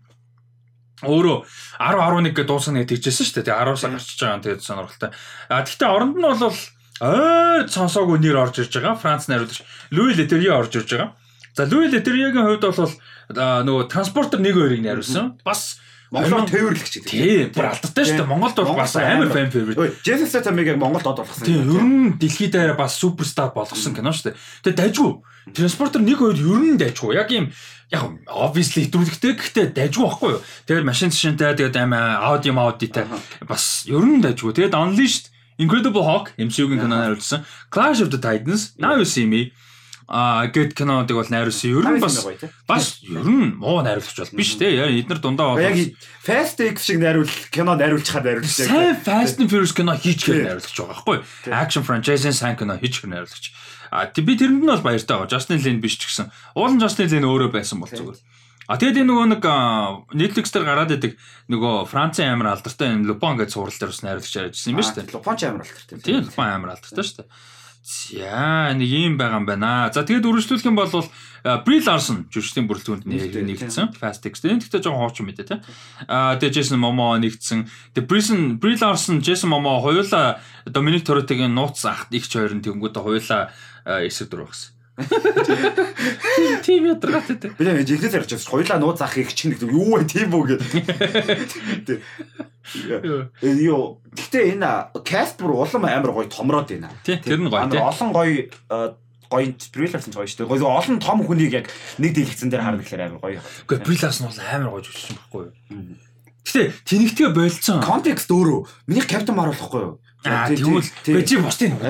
[1.07, 1.39] өөрөө
[1.79, 3.47] 10 11 гэдэг дуусгана гэж хэлжсэн шүү дээ.
[3.47, 5.11] Тэгээ 10-аас гарчиж байгаа юм тэгээд сонирхолтой.
[5.47, 6.59] А гэхдээ оронд нь бол
[7.01, 8.99] ойр сонсоогүй нэр орж ирж байгаа.
[8.99, 11.15] Франц найруулагч Луи Летерье орж ирж байгаа.
[11.55, 12.93] За Луи Летерьегийн хувьд бол
[13.35, 15.39] нөгөө транспортер 1 2-ыг найруулсан.
[15.45, 17.11] Бас Монголоор тээвэрлэгч гэдэг.
[17.11, 18.31] Тий, бүр алдтай шүү дээ.
[18.33, 19.77] Монголд бол бас амар favorite.
[19.77, 21.45] Ой, Jason Statham-ыг яг Монголд од болгосон.
[21.45, 24.37] Тий, ер нь дэлхийд бас суперстар болгосон кино шүү дээ.
[24.65, 25.13] Тэгээ дайжгүй.
[25.53, 27.13] Транспортер 1 2 ер нь дайжгүй.
[27.13, 27.53] Яг юм
[27.93, 30.41] яг obviously хэтрүүлэгтэй гэхдээ дайжгүй байхгүй юу.
[30.65, 33.05] Тэгээд машин цашинтай тэгээд аймаа ауди маудитай
[33.45, 34.57] бас ер нь дайжгүй.
[34.57, 35.29] Тэгээд Unleashed
[35.59, 37.45] Incredible Hulk MCU-гийн кино найруулсан.
[37.71, 39.53] Clash of the Titans, Now You See Me.
[40.09, 41.69] А гэд киноныг бол найруулсан.
[41.69, 42.25] Ер нь бас
[42.65, 44.73] бас ер нь муу найруулагч бол биш те.
[44.73, 45.77] Яг эднэр дундаа бол Яг
[46.25, 50.97] Fast X шиг найруул кино найруулчихад найруулж сайн Fast and Furious кино гэр найруулагч байгаа
[50.97, 51.19] байхгүй.
[51.53, 53.53] Action franchise-ийн сайн кино хийж гэр найруулагч
[53.91, 56.33] а би тэрэнд нь бол баяртай байгаа Justin Lin биш ч гэсэн.
[56.57, 58.17] Уулын Justin Lin өөрөө байсан бол зүгээр
[58.69, 59.43] а тэгээд энэ нөгөө нэг
[60.13, 61.17] Netflix дээр гараад идэг
[61.49, 64.97] нөгөө Францын амир алдартай энэ Lupin гэж сурал дээр бас найруулагч ажилласан юм ба шүү
[65.01, 65.97] дээ Лупонч амар алдартай.
[66.05, 67.57] тий Lupin амир алдартай шүү дээ
[67.89, 69.89] За нэг юм байгаа юм байна.
[69.89, 70.93] За тэгээд үргэлжлүүлэх юм бол
[71.65, 73.97] Brie Larson жүжигчдийн бүрэлдэхүүнд Нэгдсэн.
[73.97, 74.45] Fast X.
[74.45, 75.57] Гэхдээ жоохон хооч юм ээ тий.
[76.05, 77.65] Аа тэгээд Jason Momoa нэгдсэн.
[77.97, 80.37] Тэгээд Brie Brie Larson, Jason Momoa хоёулаа
[80.69, 83.57] Dominic Toretto-гийн нууц ах ихч хоёр нь тэгэнгүүтээ хоёулаа
[84.05, 84.78] эсрэг дөрөв гэсэн.
[86.67, 87.51] Тийм ядаргатай тий.
[87.55, 88.51] Би яг жинхэнэ зарж байна.
[88.51, 92.01] Хоёлаа нууц ах их чинь гэдэг юу вэ тийм үү гэдэг.
[93.43, 96.91] Э юу гэхдээ энэ каст бүр улам амар гоё томроод байна.
[97.07, 97.79] Тэр нь гоё Амар тий.
[97.79, 98.51] олон гоё
[99.31, 100.51] гоё сприлерсэн гоё шүү дээ.
[100.51, 101.67] Гоё олон том хүнийг яг
[102.03, 103.41] нэг дэлгэцэн дээр харна гэхээр амар гоё.
[103.71, 105.55] Гэхдээ Brie Larson бол амар гоё жүжигч юм байхгүй юу?
[106.49, 107.85] Гэтэ тэнэгтгээ болцсон.
[107.85, 108.67] Контекст өөрөө.
[108.89, 110.01] Миний Marvel байхгүй юу?
[110.27, 110.83] Аа тэгвэл
[111.23, 111.87] чи бусдын л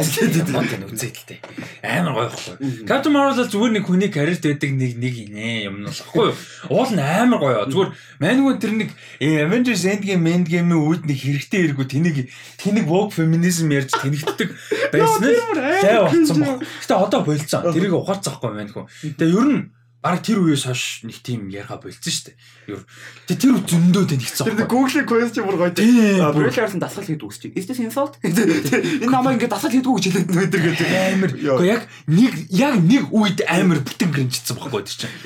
[1.17, 1.41] л дээ.
[1.81, 2.85] Амар гоё байхгүй.
[2.85, 6.37] Captain Marvel бол зүгээр нэг хүний карьерт байдаг нэг нэг инээ юм нь болохгүй юу?
[6.69, 7.65] Уул нь амар гоё.
[7.73, 7.91] Зүгээр
[8.21, 12.17] манайгүй тэр нэг э, Avengers Endgame Endgame-ийн үед нэг хэрэгтэй хэрэггүй тэнийг
[12.61, 14.49] тэнийг woke feminism ярьж тэнэгтдэг
[14.93, 15.41] байсан л
[15.81, 16.69] зай болсон баг.
[16.85, 17.73] Гэтэ одоо болцсон.
[17.73, 18.85] Тэрийг ухаарцахгүй манайгүй.
[19.17, 19.61] Тэгээ ер нь
[19.99, 22.37] Бараг тэр үеэс хойш нэг тийм ярга болцсон шүү дээ.
[22.71, 22.87] Ер.
[23.27, 24.47] Тэгээ тэр зөндөө тэнэгцсэн.
[24.47, 26.47] Тэр нэг Google question бүр гоё бүр.
[26.55, 27.51] Брэлэрсэн дасгал хийдэг үсч.
[27.59, 28.15] Is this insult?
[28.23, 30.89] Энэ намайг ингээд дасгал хийдэг гэж хэлээд нөтер гэдэг.
[31.19, 31.31] амар.
[31.35, 35.17] Гэхдээ яг нэг яг нэг үед амар бүтэн кринжсэн байхгүй тэр чинь.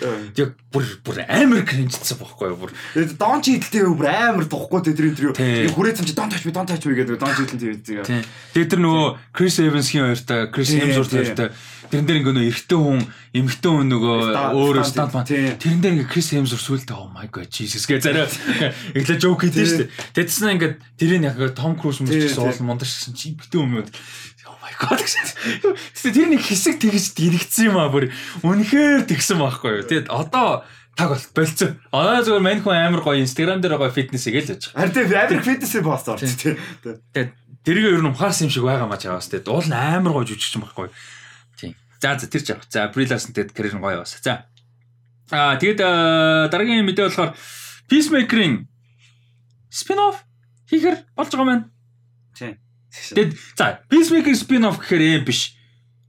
[0.41, 2.73] Яг бүр бүр амар кринжсэн байхгүй бүр.
[2.97, 5.37] Тэгээд Дон чидэлтэй бүр амар тухгүй тэ тэр интервью.
[5.37, 5.69] Тийм.
[5.77, 7.77] Хүрээсэн чи Дон тач би Дон тач би гэдэг Дон тийм.
[7.77, 8.25] Тийм.
[8.57, 11.21] Тэгээ тэр нөгөө Крис Эвансгийн хоёртой, Хемсворт тийм.
[11.29, 11.49] хоёртой
[11.93, 13.01] Тэрэн дээр ингээ нөө эрэгтэй хүн,
[13.37, 14.19] эмэгтэй хүн нөгөө
[14.57, 15.53] өөрөө стант- тий.
[15.61, 18.33] Тэрэн дээр ингээ Крис Хемсвор сүултээ oh my god Jesus гэж зарай.
[18.97, 19.93] Эглэ жоок хийдэж штэ.
[20.17, 22.49] Тэдсэн ингээ тэрийг яг Том Круз Тий, мөчсөн тий.
[22.49, 23.85] уулын мундаг гэсэн чи эмэгтэй юм.
[24.49, 25.21] Oh my god гэсэн.
[25.93, 28.09] Тэгсэн тэр нэг хэсэг тэгж дэрэгцсэн юм аа бүр.
[28.41, 29.85] Үнэхээр тэгсэн байхгүй юу.
[29.85, 30.65] Тэгэд одоо
[30.97, 31.77] таг бол болцсон.
[31.93, 34.73] Одоо зүгээр мань хүн амар гоё Instagram дээр гоё фитнес хийгээл байж.
[34.73, 36.57] Харин тийм амар фитнес пост орч тий.
[37.13, 37.31] Тэгээд
[37.69, 39.29] тэрийг ер нь ухаарсан юм шиг байгаа маа чаваас.
[39.29, 40.95] Тэгээд уул нь амар гоё жүжигч юм байхгүй юу.
[42.03, 42.19] Тийм.
[42.19, 42.67] За за тэр ч явах.
[42.67, 44.19] За Brilliance тэгээд карьер нь гоё бас.
[44.19, 44.51] За.
[45.31, 47.39] Аа тэгээд аа, дараагийн мэдээ болохоор
[47.87, 48.67] Peacemaker-ийн
[49.71, 50.27] spin-off
[50.67, 51.71] хийхэр болж байгаа маань.
[52.35, 52.59] Тий.
[52.91, 55.55] Тэгээд за Peacemaker spin-off гэхээр ээ биш.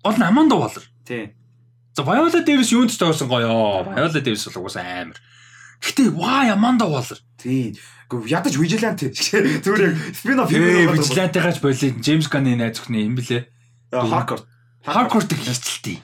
[0.02, 0.82] Гол нь Amanda Waller.
[1.06, 1.38] Тий.
[1.94, 3.86] За Viola Davis юунд ч тоосон гоё.
[3.86, 5.22] Viola Davis бол угаасаа амар.
[5.78, 7.22] Гэтэ why Amanda Waller?
[7.38, 7.78] Тий.
[8.10, 13.14] Гэхдээ ядаж vigilante зүгээр яг спин оф Ээ, Vigilante-гаач болоо James Gunn-ы найз өхний юм
[13.16, 13.46] блэ.
[13.94, 14.42] хардкор.
[14.84, 15.98] Hardcore тэг хийцэлтэй.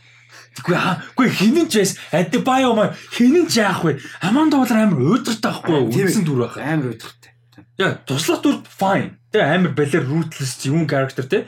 [0.59, 3.99] Тэггүй аа, үгүй хинэн ч байс Adebayo маа хинэн ч яах вэ?
[4.23, 5.91] Amanda Waller амар өөдрөтэй байхгүй юу?
[5.91, 6.07] Тийм.
[6.07, 6.55] Үндсэн дүр байх.
[6.57, 7.31] Амар өдөртэй.
[7.79, 9.15] Яа, туслах дүр fine.
[9.31, 11.47] Тэ амар балер ruthless юм character тэ.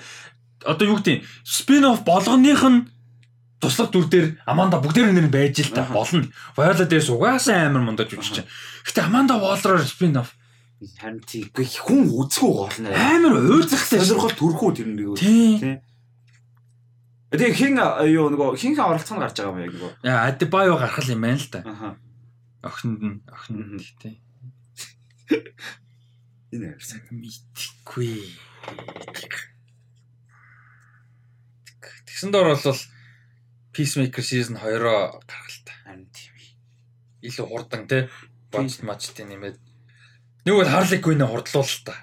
[0.64, 2.88] Одоо юу гэдэг spin-off болгоных нь
[3.60, 6.30] туслах дүр дээр Аманда бүгдээр нэр нь байж л та болно.
[6.56, 8.50] Viola Davis угаасаа амар мундаж үжиж чинь.
[8.86, 10.38] Гэтэ Аманда Waller spin-off
[10.82, 12.90] Харин тийгүй хүн үзгүй гол нэ.
[12.90, 14.02] амар өөдрөхтэй.
[14.02, 15.14] Сонирхол төрхөө тэр нэг.
[15.14, 15.78] Тийм.
[17.32, 17.80] Тэгээ хин
[18.12, 19.92] юу нөгөө хин оролцох нь гарч байгаа юм яг нөгөө.
[20.04, 21.64] Яа, Adebayo гарах юм байна л да.
[21.64, 21.90] Аха.
[22.60, 24.20] Охинд нь, охинд нь тий.
[26.52, 27.08] Энэ ярьсан.
[27.08, 28.20] Мэдхгүй.
[32.04, 32.80] Тэгсэн дор бол
[33.72, 35.72] Peacemaker season 2-оо гарах л та.
[35.88, 36.36] Харин тийм.
[37.24, 38.12] Илүү хурдан тий.
[38.52, 39.56] Бодт мачтын нэмээд.
[40.44, 41.96] Нэг бол Harley Quinn-ийг хурдлуул л та.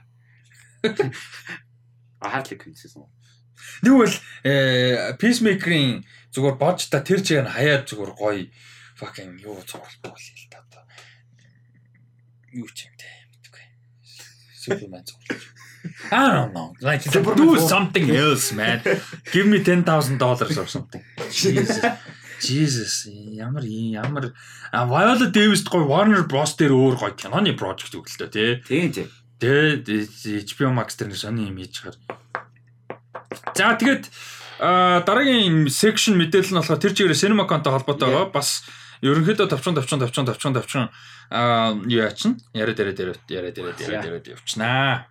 [2.25, 3.05] А Harley Quinn гэсэн.
[3.83, 4.15] Нэг бол
[4.45, 5.15] э,
[6.33, 8.47] зүгээр бодж та тэр чигээр нь хаяад зүгээр гоё
[8.99, 10.83] fucking юу зурлахгүй л та одоо.
[12.53, 13.65] Юу ч юм те мэдгүй.
[14.55, 15.43] Superman зурлаж.
[16.13, 16.75] I don't know.
[16.83, 18.83] Like do something else man.
[19.33, 19.89] Give me $10,000
[20.59, 21.03] or something.
[21.31, 21.81] Jesus.
[22.39, 24.35] Jesus ямар ямар
[24.71, 28.63] Viola Davis гоё Warner Bros дээр өөр гоё киноны project өгөлтөө тий.
[28.63, 29.09] Тийм тийм.
[29.43, 29.87] Тэгээд
[30.47, 31.97] HBO Max дээр нэг сони юм хийж чагаар.
[33.55, 34.09] За тэгээд
[34.59, 38.33] дараагийн section мэдээлэл нь болохоор тэр чигээр CinemaCon-тай холбоотой байгаа.
[38.33, 38.65] Бас
[39.05, 40.85] ерөнхийдөө товчон товчон товчон товчон товчон
[41.31, 42.41] а юу яачин?
[42.55, 45.07] Яриа дээрээ дээрээ яриа дээрээ дээрээ дээрээ явчихнаа.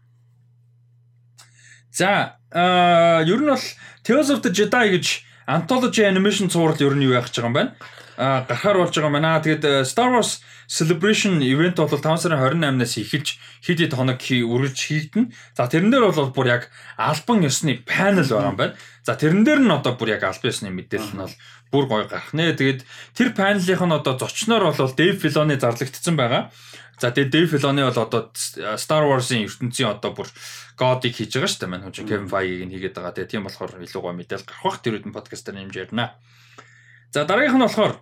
[1.94, 3.66] За а ер нь бол
[4.04, 5.06] Tales of the Jedi гэж
[5.48, 7.72] anthology animation цуврал ер нь юу яах гэж байгаа юм байна?
[8.18, 9.38] Гарахаар болж байгаа байна.
[9.38, 14.80] Тэгээд э, Star Wars Celebration event бол 5 сарын 28-наас эхэлж хэд хэд хоног үргэлж
[14.90, 15.30] хийгдэнэ.
[15.54, 16.64] За тэрэн дээр бол бүр яг
[16.98, 18.74] альбан ёсны панел байгаа юм байна.
[19.06, 21.36] За тэрэн дээр нь одоо бүр яг альбан ёсны мэдээлэл нь бол
[21.70, 22.58] бүр гоё гарах нэ.
[22.58, 22.82] Тэгээд
[23.14, 26.50] тэр панелийнх нь одоо зочноор бол Dave Filoni зарлагдсан байгаа.
[26.98, 28.34] За тэгээд Dave Filoni бол одоо
[28.82, 30.26] Star Wars-ын ертөнцийн одоо бүр
[30.74, 31.70] God-ыг хийж байгаа шүү дээ.
[31.70, 33.14] Манай хүн Kevin Feige-ийг хийгээд байгаа.
[33.14, 36.18] Тэгээд тийм болохоор илүү гоё мэдээлэл гарах бах тэр үдэн подкастаар нэмж ярина.
[37.14, 37.94] За дараагийнх нь болохоор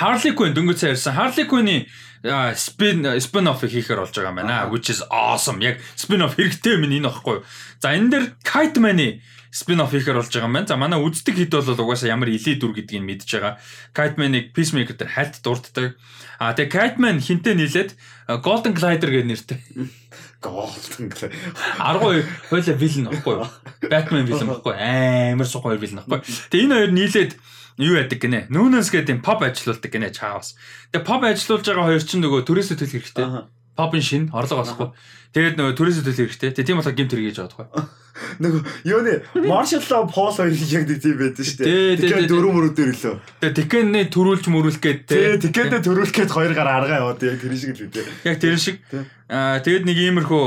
[0.00, 1.14] Harley Quinn дөнгөж сайн ярьсан.
[1.14, 1.86] Harley Quinn-ийн
[2.56, 4.66] spin spin off хийхээр болж байгаа юм байна.
[4.72, 5.62] Which is awesome.
[5.62, 7.44] Яг spin off хэрэгтэй юм энэ багхгүй.
[7.78, 8.80] За энэ дээр Kite
[9.54, 10.66] spin off хийхээр болж байгаа юм байна.
[10.66, 13.60] За манай үздэг хэд бол угаасаа ямар илий дүр гэдгийг мэдж байгаа.
[13.94, 15.94] Kite Man-ыг Peacemaker дээр хальт дурддаг.
[16.40, 17.94] А тэгээ Kite Man хинтээ нийлээд
[18.42, 19.60] Golden Glider гэдэг нэртэй.
[20.40, 21.32] Голтон гэлээ.
[21.80, 23.48] Аргуу хойло вилэн баггүй юу?
[23.92, 26.24] Batman вилэн баггүй амар сухай вилэн баггүй.
[26.52, 27.32] Тэгээ энэ хоёр нийлээд
[27.78, 28.46] юу яадаг гинэ?
[28.50, 30.54] Нүнэс гэдэг pop ажилуулдаг гинэ чаавас.
[30.94, 33.26] Тэгээ pop ажилуулж байгаа хоёр чинь нөгөө төрөөсөө төлөх хэрэгтэй.
[33.74, 34.88] Pop-ын шин орлого олохгүй.
[35.34, 36.50] Тэгээд нөгөө төрөөсөө төлөх хэрэгтэй.
[36.54, 37.84] Тэгээ тийм болохоор гимт хэрэгэж байгаа байхгүй.
[38.14, 39.14] Нөгөө юуны
[39.50, 41.98] Martial Law Paul хоёр яг тийм байдаг шүү дээ.
[41.98, 43.14] Тэгэхээр дөрөв мөрөв дээр лөө.
[43.42, 47.58] Тэгээ Tekken-ний төрүүлж мөрүүлэх гээд Тий, Тэкэндэ төрүүлэх гээд хоёр гар аргаа яваад яг тэр
[47.58, 48.06] шиг л үү.
[48.22, 48.78] Яг тэр шиг.
[49.26, 50.46] Аа тэгээд нэг иймэрхүү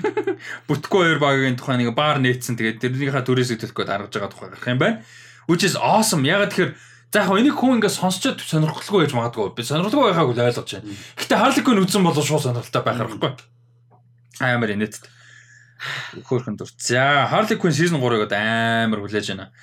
[0.72, 2.56] бүтггүй хоёр багийн тухай нэг баар нээсэн.
[2.56, 5.04] Тэгээд тэрнийхээ төрөөсөө төлөх гээд аргаж байгаа тухай гарах юм байна.
[5.46, 6.26] Which is awesome.
[6.26, 6.74] Яг тэгэхээр
[7.14, 9.54] за яг энийг хүн ингээд сонсчод сонирхолтой байж магадгүй.
[9.54, 10.90] Би сонирхолтой байгааг үл ойлгож байна.
[11.16, 13.46] Гэтэ Harley Quinn үзсэн бол шууд сонирхолтой байхаар байхгүй.
[14.42, 15.08] Амар инээдтэй.
[16.26, 16.68] Хөөхөн дур.
[16.76, 19.54] За Harley Quinn season 3-ыг одоо амар хүлээж байна.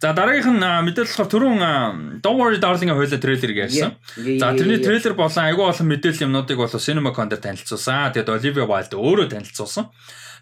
[0.00, 3.96] За дараагийнх нь мэдээлэл болохоор түрүүн Don't Worry Darling-ийн хойлоо трейлерыг ярьсан.
[4.36, 8.12] За тэрний трейлер болон айгүй олон мэдээлэл юмнуудыг бол CinemaCon дээр танилцуулсан.
[8.12, 9.88] Тэгээд Olivia Wilde өөрөө танилцуулсан.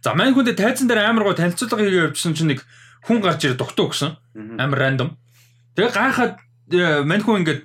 [0.03, 2.67] За мань хүндээ тайзан дээр амар гоо танилцуулга хийгээ явуулсан чинь нэг
[3.05, 4.17] хүн гарч ирээ дугтуу өгсөн.
[4.59, 5.17] Амар рандом.
[5.77, 6.35] Тэгээ гайхаад
[6.73, 7.63] э, мань хүн ингээд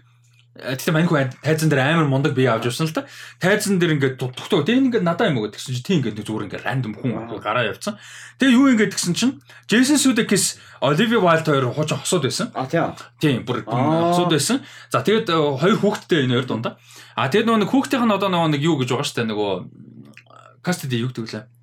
[0.59, 3.07] Тэгтээ маньхүү тайзан дээр амар мундаг бие авч явсан л та.
[3.39, 4.59] Тайзан дээр ингээд тогтоо.
[4.67, 7.95] Тэгээ ингээд надаа юм уу гэсэн чинь тийм ингээд зүгээр ингээд рандом хүн гараа явцсан.
[8.43, 9.39] Тэгээ юу ингээд гэсэн чинь
[9.71, 12.51] Джейсон Судекис Оливия Вайлд хоёр хуучин хосууд байсан.
[12.51, 12.91] А тийм.
[13.23, 14.59] Тийм бүр хосууд байсан.
[14.91, 16.75] За тэгээд э, хоёр хүүхэдтэй энэ хоёр дундаа.
[17.15, 21.13] А тэгээд нөгөө хүүхдийнх нь одоо нөгөө нэг юу гэж байгаа штэ нөгөө кастеди юу
[21.13, 21.58] гэдэг лээ Э,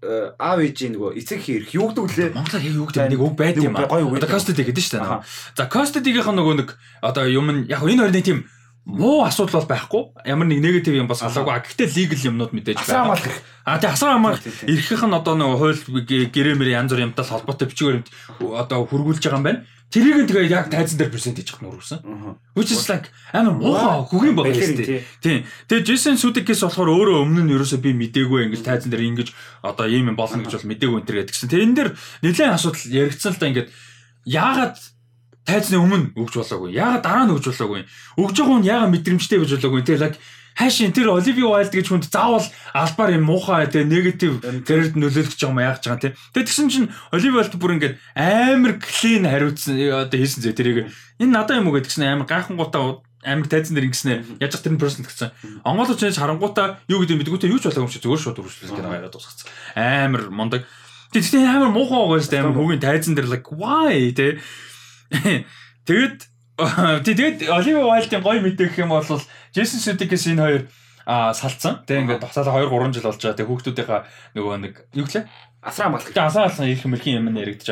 [0.00, 3.56] аав ээжийн нөгөө эцэг хэрэг юу гэдэг лээ Монголоор яг юу гэдэг нэг үг байд
[3.60, 3.84] юм аа.
[3.84, 5.20] Одоо custody гэдэг шүү дээ.
[5.56, 6.68] За custody-гийнх нөгөө нэг
[7.04, 8.38] одоо юм нь яг энэ хоёрын тийм
[8.88, 10.02] муу асуудал бол байхгүй.
[10.24, 11.52] Ямар нэг негатив юм бас халаагүй.
[11.52, 13.20] Гэхдээ legal юмнууд мэдээж байна.
[13.68, 15.80] А тий асар хамаар эрхийнх нь одоо нөгөө хууль
[16.32, 18.00] гэрээ мэрээ янз бүрийн юмтай холбоотой бичгээр
[18.40, 19.60] одоо хөргүүлж байгаа юм байна.
[19.90, 21.98] Тэрийг нь тэгээ яг тайзан дээр презент хийж хахнаар үрсэн.
[22.54, 25.02] Which is like амар муухай хөгийн баг юм тий.
[25.18, 25.42] Тийм.
[25.66, 29.34] Тэгээ Jason Sudeikis болохоор өөрөө өмнө нь ерөөсөө би мдээгүй ингэж тайзан дээр ингэж
[29.66, 31.50] одоо ийм юм болно гэж бол мдээгүй энэ төр гэдгсэн.
[31.50, 31.88] Тэгээ энэ дэр
[32.22, 33.66] нэлээд асуудал яригдсан л да ингэж
[34.30, 34.76] яагаад
[35.42, 36.70] тайзны өмнө өгч болоогүй.
[36.70, 37.82] Яагаад дараа нь өгч болоогүй.
[38.14, 39.82] Өгж байгаа хүн яагаад мэдрэмжтэй гэж болоогүй.
[39.82, 40.18] Тэгээ like
[40.60, 42.44] хайшин тэр Оливи Вайлд гэж хүнд заавал
[42.76, 46.14] албаар юм муухай тэгээ негатив тэрд нөлөөлөх юм яах гэж байгаа тийм.
[46.36, 51.32] Тэгээ тэгсэн чинь Оливи Вайлд бүр ингээд амар клин хариуцсан одоо хийсэн зэ тэрийг энэ
[51.32, 55.32] надад юм уу гэдгсэн амар гайхан гутаа амар тайзан дээр ингэснэ яаж тэр персент гэсэн.
[55.64, 58.92] Онгол учраас харангуудаа юу гэдэг мэдгүүтэй юу ч болоогүй юм чи зүгээр шууд үргэлжлүүлэх гэдэг
[58.92, 59.48] байгаа дуусгацсан.
[59.76, 60.64] Амар мундаг.
[61.12, 64.40] Тэгээ амар муухай байгаа шүү дээ амар хүүгийн тайзан дээр like why тэ.
[66.60, 69.04] Тэгээд тэгээд Оливи Вайлдын гоё мэдээ гэх юм бол
[69.54, 70.62] Джейсон Сюдикс энэ хоёр
[71.08, 71.82] а салцсан.
[71.88, 73.38] Тэг ингээд тогтоолоо 2 3 жил болж байгаа.
[73.40, 74.00] Тэг хүүхдүүдийнхаа
[74.36, 75.24] нөгөө нэг юу гэлээ?
[75.64, 76.04] Асраа малх.
[76.04, 77.68] Тэг асаа алсан ирэх мэрхийн юм яригдаж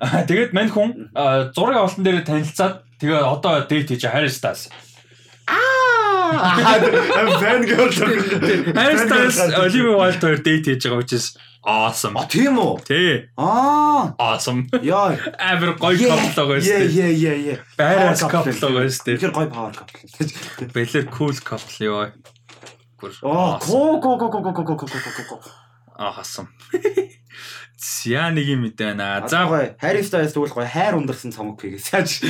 [0.00, 0.24] байгаа.
[0.24, 1.12] Тэгээд мань хүн
[1.52, 4.72] зураг авалтан дээр танилцаад тэгээ одоо дэйт хийж Harry Styles.
[5.46, 6.34] Аа!
[7.44, 7.92] Fan girl.
[8.74, 12.16] Harry Styles Olivia Wilde хоёр дэйт хийж байгаа учраас awesome.
[12.16, 12.84] А тийм үү?
[12.84, 13.28] Тий.
[13.36, 14.14] Аа.
[14.20, 14.68] Awesome.
[14.84, 15.16] Яа.
[15.40, 16.12] Амар гоё шүү
[16.60, 16.92] Yeah, дээ.
[16.92, 17.58] yeah, yeah, yeah.
[17.76, 19.18] Байраас шүү дээ.
[19.24, 20.68] Тэр гоё power couple.
[20.76, 22.12] Бэлэр cool couple ёо.
[23.24, 25.50] Оо, ко ко ко ко ко ко ко ко ко.
[25.98, 26.48] Awesome.
[27.84, 29.28] Зя нэг юм мэдээ байна.
[29.28, 29.76] За гоё.
[29.82, 31.92] Harry Styles тэгвэл гоё хайр ундарсан цомог хийгээс.
[31.92, 32.24] Яаж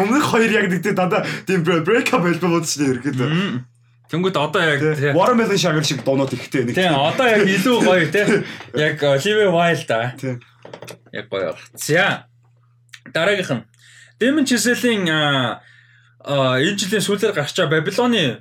[0.00, 3.28] мөнгө хоёр яг нэгтэй дандаа тийм break up альбом уудсан шүү дээ ерөөдөө.
[4.12, 4.80] Тэнгүүд одоо яг.
[5.16, 6.76] Watermelon Sugar шиг дуунууд ихтэй нэг.
[6.76, 8.44] Тий, одоо яг илүү гоё тий.
[8.86, 10.12] Яг Olivia Wilde аа.
[10.20, 10.40] Тийм.
[11.12, 11.56] Яг гоё.
[11.72, 12.28] За.
[13.08, 13.64] Дараагийнх нь
[14.20, 15.64] Demon Chisel-ийн аа
[16.24, 18.40] а энэ жилийн сүүлээр гарч байгаа Babylon-ы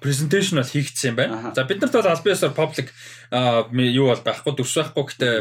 [0.00, 1.52] презентацийн бол хийгдсэн юм байна.
[1.52, 2.88] За бид нарт бол аль биесээр public
[3.72, 5.34] юу бол байхгүй дүрс байхгүй гэхдээ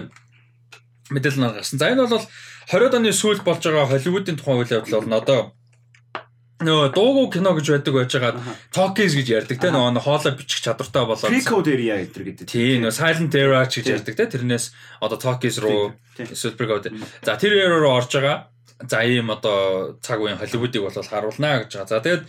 [1.16, 1.80] мэдээлэл нь гарсан.
[1.80, 2.28] За энэ бол
[2.68, 5.40] 20-од оны сүүлд болж байгаа Холливуудын тухайн үйл явдал бол одоо
[6.58, 11.06] нөгөө дуугүй кино гэж байдаг байж байгаа Talkies гэж ярьдаг те нөгөө хоолой бичих чадвартай
[11.06, 12.50] болоод Pre-code area гэдэг.
[12.50, 13.96] Тийм нөгөө Silent Era ч гэж Тийм.
[14.02, 14.66] ярьдаг те тэрнээс
[14.98, 16.90] одоо Talkies руу эсвэл Pre-code.
[17.22, 18.50] За тэр era руу орж байгаа.
[18.90, 21.94] За ийм одоо цаг үеийн Холливуудыг бол харуулнаа гэж байгаа.
[21.94, 22.24] За тэгээд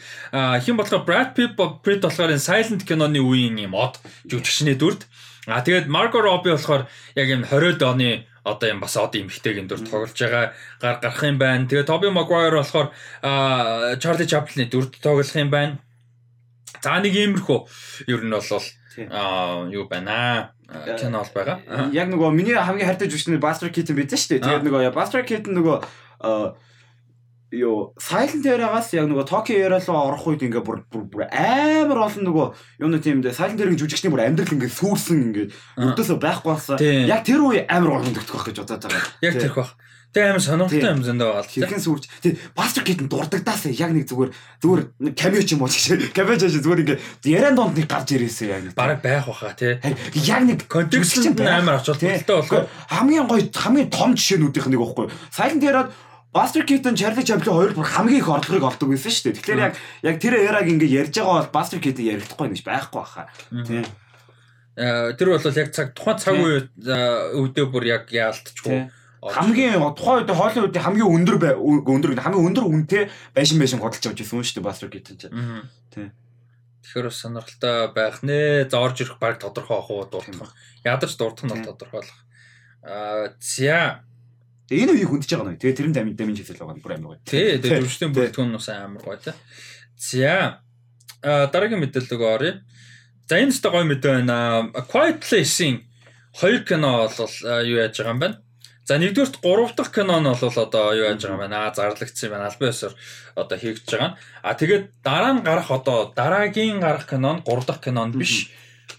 [0.60, 3.96] хэн болохоор Brad Pitt Pitt болохоор энэ Silent киноны үеийн юм од
[4.28, 5.09] жүжигчний дүрд.
[5.48, 6.84] А тэгээд Margot Robbie болохоор
[7.16, 11.39] яг юм 20-од оны одоо юм бас од эмхтэйгийн дүр тоглож байгаа гар гарах юм
[11.39, 11.66] байна.
[11.66, 12.89] Тэгээд Tobey Maguire болохоор
[14.02, 15.78] Charlie Chaplin-ы дүрд тоглох юм байна.
[16.82, 17.59] За нэг иймэрхүү
[18.06, 18.62] ер нь бол
[19.10, 21.59] аа юу байна аа кино бол байгаа.
[21.66, 21.89] Аа.
[21.93, 24.44] Яг нөгөө миний хамгийн хайртай жүжигчний Buster Keaton бидсэн шүү дээ.
[24.44, 25.77] Тэгээд нөгөө Buster Keaton нөгөө
[27.52, 32.28] юу Silent Era-гаас яг нөгөө Tokyo Era руу орох үед ингээ бүр бүр амар олон
[32.28, 32.46] нөгөө
[32.84, 35.46] юуны тийм дээ Silent Era-гийн жүжигчний бүр амьдрал ингээ сүрсэн ингээ
[35.80, 36.76] өрдөөсөө байхгүй болсон.
[37.08, 39.08] Яг тэр үе амар олон дэгдэх байх гэж бодоод байгаа.
[39.24, 39.72] Яг тэрх бах.
[40.08, 41.62] Тэг амар сонирхолтой юм зөндөө байгаа л тийм.
[41.68, 44.30] Хэрхэн сүрж тий Buster Keaton дурдагдаасаа яг нэг зүгээр
[44.64, 46.98] зүгээр нэг cameo ч юм уу гэж cameo ч зүгээр ингээ
[47.28, 49.76] яриан донд нэг гарч ирээсээ яг Бараг байх баха тий.
[49.84, 55.06] Харин яг нэг Контекст нь амар холбогдолтой болохоор хамгийн гоё хамгийн том жишээнүүдийнх нэг байхгүй.
[55.28, 55.82] Silent Era
[56.39, 59.36] Buster Keaton, Charlie Chaplin хоёр бүр хамгийн их орлогыг олдог байсан шүү дээ.
[59.43, 59.74] Тэгэхээр яг
[60.06, 63.27] яг тэр эраг ингээ ярьж байгаа бол Buster Keaton ярихдаггүй гэж байхгүй баха.
[63.51, 63.82] Тийм.
[64.78, 68.86] Э, тэр бол яг цаг тухайн цаг үе үедээ бүр яг яалтчгүй.
[69.19, 74.47] Хамгийн тухайн үед Холливуудын хамгийн өндөр өндөр хамгийн өндөр үнэтэй байшин байшин авч ирсэн юм
[74.47, 75.27] шүү дээ Buster Keaton ч.
[75.27, 75.66] Мгм.
[75.90, 76.15] Тийм.
[76.86, 78.70] Тэгэхээр бас сонирхолтой байх нэ.
[78.70, 80.55] За орж ирэх баг тодорхой ах уу дуртах.
[80.86, 81.66] Ядарч дуртах нь бол Тийм.
[81.74, 82.19] тодорхой болох.
[82.86, 84.06] Аа за
[84.68, 85.60] Тэгээ энэ үеийг хүндэж байгаа нөө.
[85.64, 87.24] Тэгээ тэр нь дамин дамин хийсэл байгаа нь бүр амар гоё.
[87.24, 88.16] тий өвчтөн Тийм.
[88.20, 89.32] бүртгэн нь бас амар гоё тий.
[89.96, 90.60] За
[91.24, 92.52] а дараагийн мэдээлэл оръё.
[93.24, 94.68] За энэ ч гоё мэдээ байна.
[94.92, 95.88] Quiet Place-ийн
[96.36, 97.34] хоёр кино бол
[97.64, 98.36] юу яаж байгаа юм байна.
[98.84, 101.72] За нэгдүгürt гурав дахь кино нь бол одоо юу яаж байгаа юм байна.
[101.72, 102.52] Зарлагдсан байна.
[102.52, 102.94] Албан ёсоор
[103.40, 104.16] одоо хийгдэж байгаа.
[104.44, 108.52] А тэгээд дараа нь гарах одоо дараагийн гарах кино нь гурав дахь кино нь биш.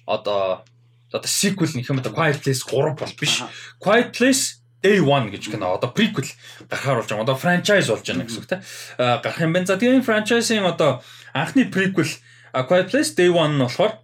[0.06, 0.66] Одоо
[1.14, 3.42] одоо sequel нэг юм одоо Quiet Place 3 бол биш.
[3.82, 6.28] Quiet Place Day 1 гэж кино одоо prequel
[6.72, 7.26] гарахаар болж байгаа.
[7.28, 8.58] Одоо franchise болж байна гэсэн үг те.
[8.98, 9.68] гарах юм байна.
[9.68, 11.04] За тэгээ энэ franchise-ийн одоо
[11.36, 12.10] анхны prequel
[12.54, 14.00] A Quiet Place Day 1 нь болохоор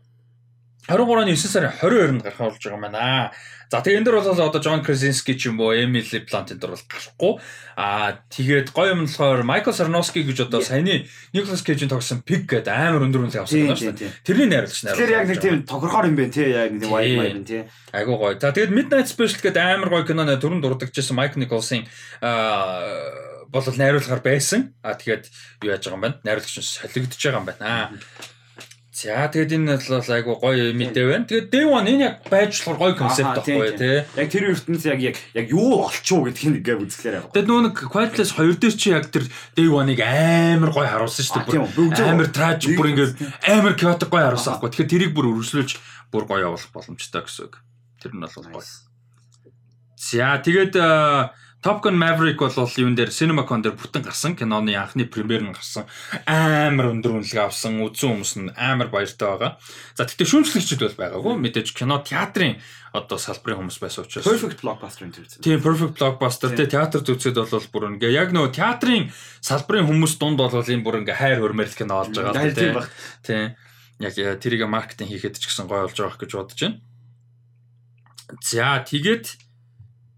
[0.85, 3.31] 23-ны 9 сарын 22-нд гарах болж байгаа юм байна.
[3.71, 6.77] За тэгээ энэ дөр бол одоо Джон Красински ч юм уу, Эмили Плант энэ дөр
[6.77, 7.33] бол гарахгүй.
[7.73, 12.69] Аа тэгээд гоё юм болохоор Майкл Сарноски гэж одоо саяны Николас Кейжийн тогсон Pig гэдэг
[12.69, 14.13] амар өндөр үнэлгээ авсан юм шүү дээ.
[14.21, 15.01] Тэрний найруулагч найруулсан.
[15.01, 17.61] Тэгэхээр яг нэг тийм тохирохоор юм байна тий яг нэг wide wide тий.
[17.89, 18.37] Айгуу гоё.
[18.37, 21.89] За тэгээд Midnight Special гэдэг амар гоё киноны түрүүнд дурддагчсан Майк Николсын
[22.21, 24.77] аа бол найруулахаар байсан.
[24.85, 25.25] А тэгээд
[25.65, 26.21] юу яаж байгаа юм бэ?
[26.21, 27.65] Найруулагч нь солигдож байгаа юм байна.
[27.65, 27.85] Аа
[28.95, 31.27] За тэгээд энэ бол айгу гоё мэдээ байна.
[31.27, 34.07] Тэгээд Day One энэ яг байж болохоор гоё концепт байхгүй тий.
[34.15, 37.33] Яг тэр ертөнц яг яг яг юу олчуу гэдгийг ингээ үзэхлээр байна.
[37.35, 41.43] Тэгээд нөө нэг Quietless 2 дээр чи яг тэр Day One-ыг амар гоё харуулсан шүү
[41.43, 42.07] дээ.
[42.07, 43.09] Амар tragic бүр ингээ
[43.51, 44.71] амар chaotic гоё харуулсан байхгүй.
[44.71, 45.71] Тэгэхээр тэрийг бүр өргөжлүүлж
[46.15, 47.59] бүр гоё явуулах боломжтой гэсэн үг.
[47.99, 48.63] Тэр нь бол гоё.
[49.99, 50.79] За тэгээд
[51.65, 55.89] Top Gun Maverick бол юун дээр CinemaCon дээр бүтэн гарсан киноны анхны премьер нь гарсан.
[56.29, 57.81] Амар өндөр үнэлгээ авсан.
[57.81, 59.57] Үзсэн хүмүүс нь амар баяртай байгаа.
[59.97, 61.33] За тэгтээ шүүмжлэгчд бол байгаагүй.
[61.41, 62.61] Мэдээж кино театрын
[62.93, 65.41] одоо салбарын хүмүүс байсан учраас Perfect Blockbuster үзсэн.
[65.41, 69.09] Тийм Perfect Blockbuster тэ театр үзээд бол бүр ингээ яг нөгөө театрын
[69.41, 72.77] салбарын хүмүүс дунд бол энэ бүр ингээ хайр хөрмөөр кино олж байгаа тийм.
[73.25, 73.57] Тийм.
[74.05, 76.77] Яг э, тэрийг маркетинг хийхэд ч гэсэн гоё болж байгаа гэж бодож байна.
[78.45, 79.44] За тэгээд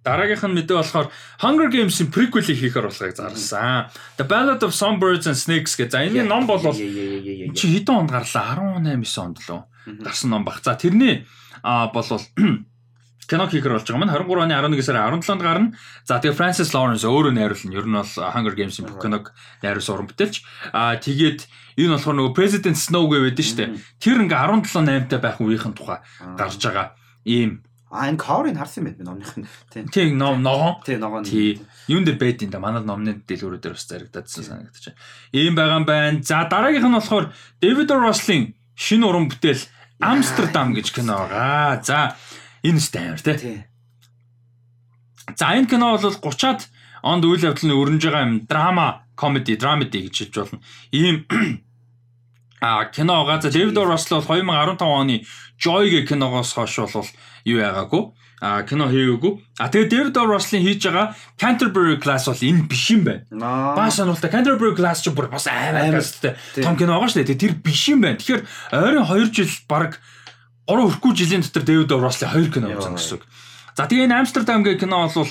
[0.07, 1.11] Дараагийнх нь мэдээ болохоор
[1.43, 3.91] Hunger Games-ийн prequel-ийг хийхээр болохыг зарласан.
[4.15, 5.91] The Ballad of Songbirds and Snakes гэх.
[5.91, 8.55] За энэ ном бол чи хэдэн онд гарлаа?
[8.55, 9.61] 18 9 онд лөө.
[10.07, 10.63] Гарсан ном баг.
[10.63, 11.27] За тэрний
[11.59, 12.23] а болвол
[13.27, 15.75] кино хийхэр болж байгаа маань 23 оны 11 сарын 17-нд гарна.
[16.07, 17.75] За тэгээ Francis Lawrence өөрөө найруулна.
[17.75, 20.35] Ер нь бол Hunger Games-ийн киног найруулсан уран бүтээлч.
[20.71, 23.69] Аа тэгээд энэ болохоор нөгөө President Snow байдаг шүү дээ.
[23.99, 25.99] Тэр ингээ 17 8-тай байх үеийнхэн тухай
[26.39, 26.95] гарч байгаа
[27.27, 29.47] ийм А энэ cover-ыг харсан юм байна номных нь.
[29.91, 30.83] Тийм ном ногоон.
[30.83, 31.23] Тийм ногоон.
[31.23, 31.63] Тийм.
[31.87, 32.59] Юун дээр байд юм да.
[32.59, 34.99] Манай номны дэлгүүрүүд дээр бас зарагдадсан санагдаж байна.
[35.31, 36.19] Ийм байгаа юм байна.
[36.23, 37.31] За дараагийнх нь болохоор
[37.63, 39.63] David Russell-ийн шинэ уран бүтээл
[40.03, 41.79] Амстердам гэж кино байгаа.
[41.79, 42.19] За
[42.59, 43.63] энэ стайр тий.
[45.39, 46.67] За энэ кино бол 30-аад
[47.07, 50.59] онд үйл явдлын өрнөж байгаа юм драма, комеди, драмеди гэж хэлж болно.
[50.91, 51.23] Ийм
[52.59, 53.41] А кино байгаа.
[53.41, 55.25] За Дэвид Руссел бол 2015 оны
[55.57, 57.07] Joy гэх киногоос хойш бол
[57.47, 58.03] юу яагаагүй.
[58.37, 59.33] А кино хийгээгүй.
[59.57, 63.25] А тэгээ Дэвид Русслийн хийж байгаа Canterbury Class бол энэ биш юм байна.
[63.33, 64.29] Баа сонирхолтой.
[64.29, 67.41] Canterbury Class ч бүр бас амар касттай том кино байгаа шүү дээ.
[67.41, 68.21] Тэр биш юм байна.
[68.21, 68.45] Тэгэхээр
[68.77, 69.97] ойрын 2 жил баг
[70.69, 73.25] 3 өрхгүй жилийн дотор Дэвид Русслийн 2 кино үзсэн гэсэн үг.
[73.73, 75.29] За тэгээ энэ Амстердам гэх кино бол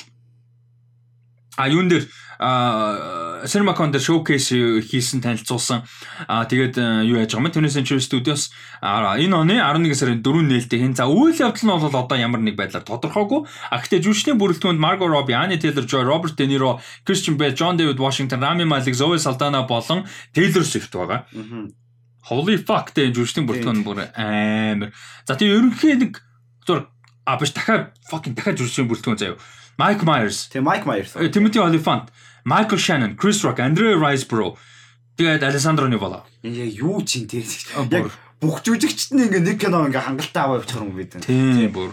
[1.57, 4.53] а юун дээр Cinemacon дээр showcase
[4.85, 5.89] хийсэн танилцуулсан.
[6.29, 6.77] Аа тэгээд
[7.09, 7.53] юу яаж байгаа юм?
[7.53, 8.53] Tony Century Studios
[8.83, 10.97] энэ оны 11 сарын 4 нээлттэй хэн.
[10.97, 13.49] За үйл явдал нь бол одоо ямар нэг байдлаар тодорхойгүй.
[13.73, 16.77] А гэхдээ жүжигчний бүрэлдэхүүнд Margot Robbie, Anya Taylor-Joy, Robert De Niro,
[17.09, 20.05] Christian Bale, John David Washington, Rami Malek, Zoe Saldana болон
[20.37, 21.25] Taylor Swift байгаа.
[22.29, 24.91] Holy fuck дээ жүжигчний бүрэлдэхүүн бүр амар.
[25.25, 26.21] За тийм ерөнхий нэг
[26.67, 26.91] зур
[27.25, 29.39] а биш дахиад fucking дахиад жүжигчний бүрэлдэхүүн заяа
[29.79, 30.49] Mike Myers.
[30.49, 31.13] Тэгээ Mike Myers.
[31.31, 32.09] Timothy Olyphant,
[32.47, 34.55] Michael Shannon, Chris Rock, Andrea Riseborough.
[35.19, 36.23] Тэгээд Alessandro Nivola.
[36.47, 37.43] Яг юу ч юм тийм.
[37.91, 41.25] Яг бүх жүжигчд нь ингээ нэг кино ингээ хангалттай аваа явуучих юм гэдэг.
[41.27, 41.91] Тийм бүр.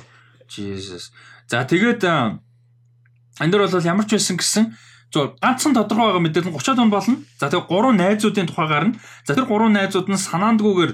[0.51, 1.09] Jesus.
[1.47, 4.63] За тэгээд энэ дөр бол ямар ч байсан гэсэн
[5.09, 7.15] зөв ганцхан тодорхой байгаа мэдээлэл 30 тонн болно.
[7.39, 8.99] За тэгээ гурван найзуудын тухай гарна.
[9.25, 10.91] За тэр гурван найзууд нь санаандгүйгээр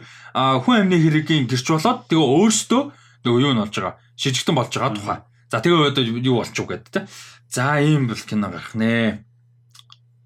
[0.64, 2.82] хүн амны хэрэгийн гэрч болоод тэгээ өөрсдөө
[3.26, 5.20] нөгөө юу нь болж байгаа шижигтэн болж байгаа тухай.
[5.52, 7.02] За тэгээ одоо юу болчих уу гэдэг те.
[7.50, 9.26] За ийм бол кино гарах нэ.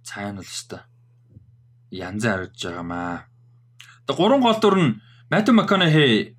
[0.03, 0.83] Цайн бол өстой.
[1.91, 3.17] Янз харагдж байгаа маа.
[4.07, 4.91] Тэгээ гурван гол дүр нь
[5.31, 6.35] Matthew McConaughey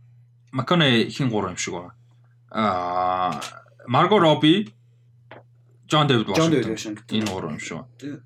[0.53, 1.95] McConaughey хин гурван юм шиг байна.
[2.53, 3.41] Аа
[3.89, 4.69] Margot Robbie
[5.89, 6.77] John David Washington
[7.09, 8.23] энэ гурван юм шиг байна.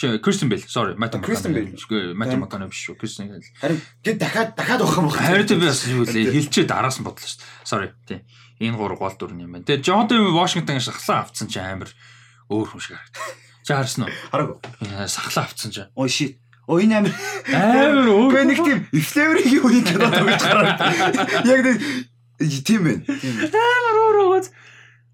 [0.00, 2.14] Биш Кристен Бэл, sorry, Матт Кристен Бэл.
[2.14, 2.96] Матт Маккана биш шүү.
[2.96, 3.44] Кристен Бэл.
[3.60, 5.28] Харин гээд дахиад дахиад авах юм байна.
[5.28, 7.44] Харин би бас юу лээ хэлчихэд араас нь бодлоо шүү.
[7.68, 8.24] Sorry, тий.
[8.60, 9.66] Энэ гур гол дүр юм байна.
[9.66, 11.92] Тэгээ Джон Дэви Вашингтон шахлаа авцсан чи амар
[12.48, 13.24] өөр хүн шиг харагдав.
[13.70, 14.14] Чи харсан уу?
[14.34, 14.58] Хараагүй.
[15.06, 15.86] Сахлаа авцсан чи.
[15.94, 16.42] Ой shit.
[16.66, 17.06] Оо энэ
[17.54, 18.34] амар өөр.
[18.34, 20.80] Би нэг тийм флеврийг юу юм гэдэг төгж гараад.
[21.46, 21.78] Яг нэг
[22.66, 23.06] тийм байна.
[23.06, 24.46] Амар өөр өгөөд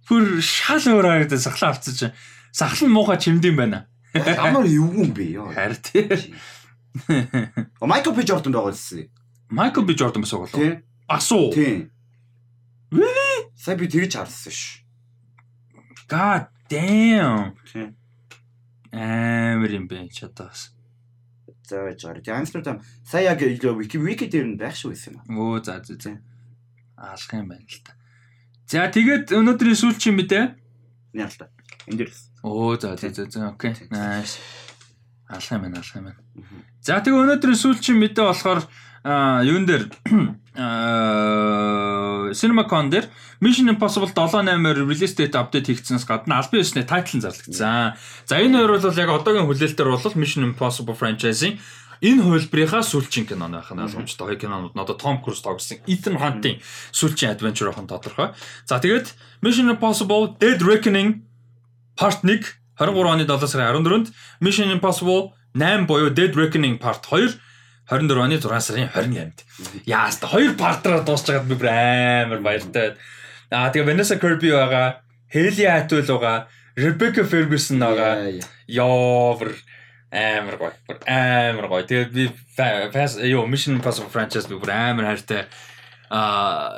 [0.08, 2.08] бүр шал өөр харагдаж сахлаа авцсан чи.
[2.56, 3.84] Сахал нь муухай чимдэм байна.
[4.16, 5.52] Амар юу юм бэ ёо.
[5.52, 6.32] Харин тий.
[7.76, 9.12] О Майкл Би Жордан байгаа лсэн.
[9.52, 10.48] Майкл Би Жордан бас лөө.
[10.56, 10.80] Тий.
[11.04, 11.52] Бас уу?
[11.52, 11.92] Тий.
[12.88, 13.52] Really?
[13.52, 14.80] Сая би тэгж харсан ш.
[16.08, 17.52] God damn.
[17.68, 17.92] Тий.
[18.96, 20.72] Амар юм бэ чадаас.
[21.68, 22.24] За байж байгаа.
[22.24, 25.36] Тэгээ Амстердам сая яг вики вики дээр нь байх шүү байсан юм.
[25.36, 26.16] Өө за за за.
[26.96, 27.92] Алах юм байна л та.
[28.64, 30.44] За тэгээд өнөөдрийн сүүлчийн мэдээ
[31.16, 31.48] Яа л та.
[31.88, 32.12] Энд дээр.
[32.42, 33.72] Оо за за за окей.
[33.90, 34.40] Nice.
[35.28, 36.20] Алах юм байна, алах юм байна.
[36.80, 38.60] За тэгээ өнөөдрийн сүүлчийн мэдээ болохоор
[39.44, 39.84] юун дээр
[40.54, 43.06] аа CinemaCon дээр
[43.44, 47.94] Mission Impossible 7-8-аар release date update хийгдсэнээс гадна албан ёсны тайтл нь зарлагдсан.
[48.26, 51.60] За энэ хоёр бол яг одоогийн хүлээлтээр бол Mission Impossible franchise-ийн
[52.02, 54.26] энэ хувилбарынхаа сүүлчийн кино байх нь ойлгомжтой.
[54.26, 56.60] Хоёр кинонууд нь одоо Tom Cruise тоглосон Ethan Hunt-ийн
[56.92, 58.36] сүүлчийн adventure нь тодорхой.
[58.68, 61.24] За тэгээд Mission Impossible Dead Reckoning
[61.96, 62.44] Part 1
[62.76, 64.12] 23 оны 7 сарын 14-нд
[64.44, 67.40] Mission Impossible 8 буюу Dead Reckoning Part 2
[67.90, 69.44] 24 оны 6 сарын 28-нд.
[69.86, 72.96] Яаст хоёр партраар дуусчихад би бүр амар баяртай.
[73.50, 78.42] Аа тэгээ Vanessa Kirby байгаа, Hailey Atwell байгаа, Rebecca Ferguson байгаа.
[78.66, 79.54] Ёовр
[80.10, 80.74] амар гоё.
[80.88, 81.86] Бүр амар гоё.
[81.86, 82.24] Тэгээ би
[82.56, 85.46] fast ёо Mission Impossible franchise бүр амар хайртай
[86.10, 86.74] аа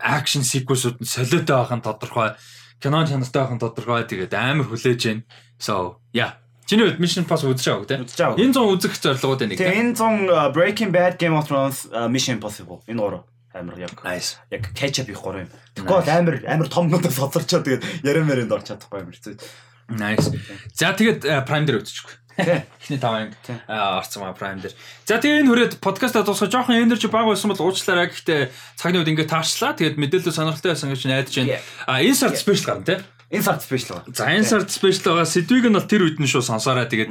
[0.00, 2.32] акшн секвенсүүд нь солиотой байх нь тодорхой.
[2.80, 4.04] Кинон чанартай байх нь тодорхой.
[4.08, 5.24] Тэгээд амар хүлээж байна.
[5.58, 6.43] So, yeah.
[6.64, 8.00] Чиний үед Mission Impossible үзэж байгааг тийм.
[8.08, 8.40] Үзэж байгаа.
[8.40, 12.40] Энэ 100 үзэх зорилгоуд байна Тэгээ энэ 100 Breaking Bad, Game of Thrones, uh, Mission
[12.40, 13.24] Impossible энэ гурав
[13.54, 14.40] амар яг Nice.
[14.50, 15.50] яг catch up их гурав юм.
[15.76, 19.36] Тэгвэл амар амар томнуудаас хоцорчоо тэгээд яран мэрэнд орч чадахгүй амар хэцүү.
[19.94, 20.32] Nice.
[20.72, 22.16] За тэгээд э, Prime дээр үзчихгүй.
[22.34, 23.54] Эхний таван Тий.
[23.68, 24.74] орцсон маа Prime дээр.
[25.06, 28.10] За тэгээ энэ хүрээд подкаста дуусах жоохон энержи баг байсан бол уучлаарай.
[28.10, 29.76] Гэхдээ цагны үед ингээд таарчлаа.
[29.78, 31.62] Тэгээд мэдээлэл сонирхолтой байсан гэж найдаж байна.
[31.86, 32.98] А энэ сард спешиал гарна тий.
[33.30, 34.14] Энэ сард спешиал байна.
[34.14, 36.84] За энэ сард спешиал байгаа сэдвийг нь бол тэр үед нь шүү сонсоорой.
[36.86, 37.10] Тэгээд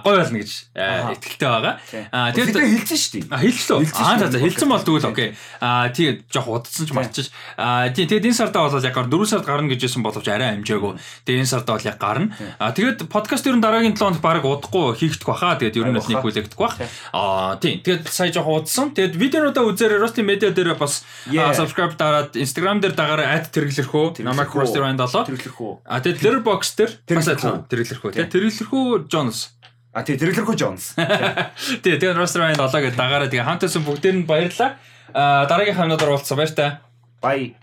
[0.00, 1.74] гоё болно гэж итгэлтэй байгаа.
[2.10, 3.24] А Тэгээд тэгээд хэлсэн шүү дээ.
[3.28, 3.76] А хэлсэн?
[3.84, 5.28] Хэлсэн Аа за за хэлсэн бол тэгвэл окей.
[5.60, 7.26] Аа тий жоох удацсан ч марчиж.
[7.60, 10.96] Аа тий тэгээд энэ сардаа бол яг 4 сард гарна гэжсэн боловч арай амжаагүй.
[11.28, 12.32] Тэгээд энэ сардаа бол яг гарна.
[12.58, 15.60] Аа тэгээд подкаст ер нь дараагийн 7 хоног баг удахгүй хийгдэх баха.
[15.60, 16.80] Тэгээд ер нь бол нэг хүлээгдэх бах.
[17.12, 18.96] Аа тий тэгээд сая жоох удсан.
[18.96, 24.50] Тэгээд видеонуудаа үзээрэй Rusty Media дээр бас аа, subscribe дараад Instagram дээр дагаараа @тэрэглэрхүү намайг
[24.50, 25.33] Rusty Ryan 7.
[25.34, 25.72] Тэрэглэрхүү.
[25.82, 28.10] Аа тэгээд Letterboxd дээр бас адилхан тэрэглэрхүү.
[28.14, 29.38] Тэгээд тэрэглэрхүү Jones.
[29.94, 30.94] А тий тэрэглэрхүү Jones.
[31.82, 34.78] Тэгээ тэгээ Rusty Ryan 7 гэдэг дагаараа тэгээ хамтасан бүгдээр нь баярлалаа.
[35.14, 36.82] Аа дараагийн хамнууд оруулсан баяр та.
[37.22, 37.54] Bye.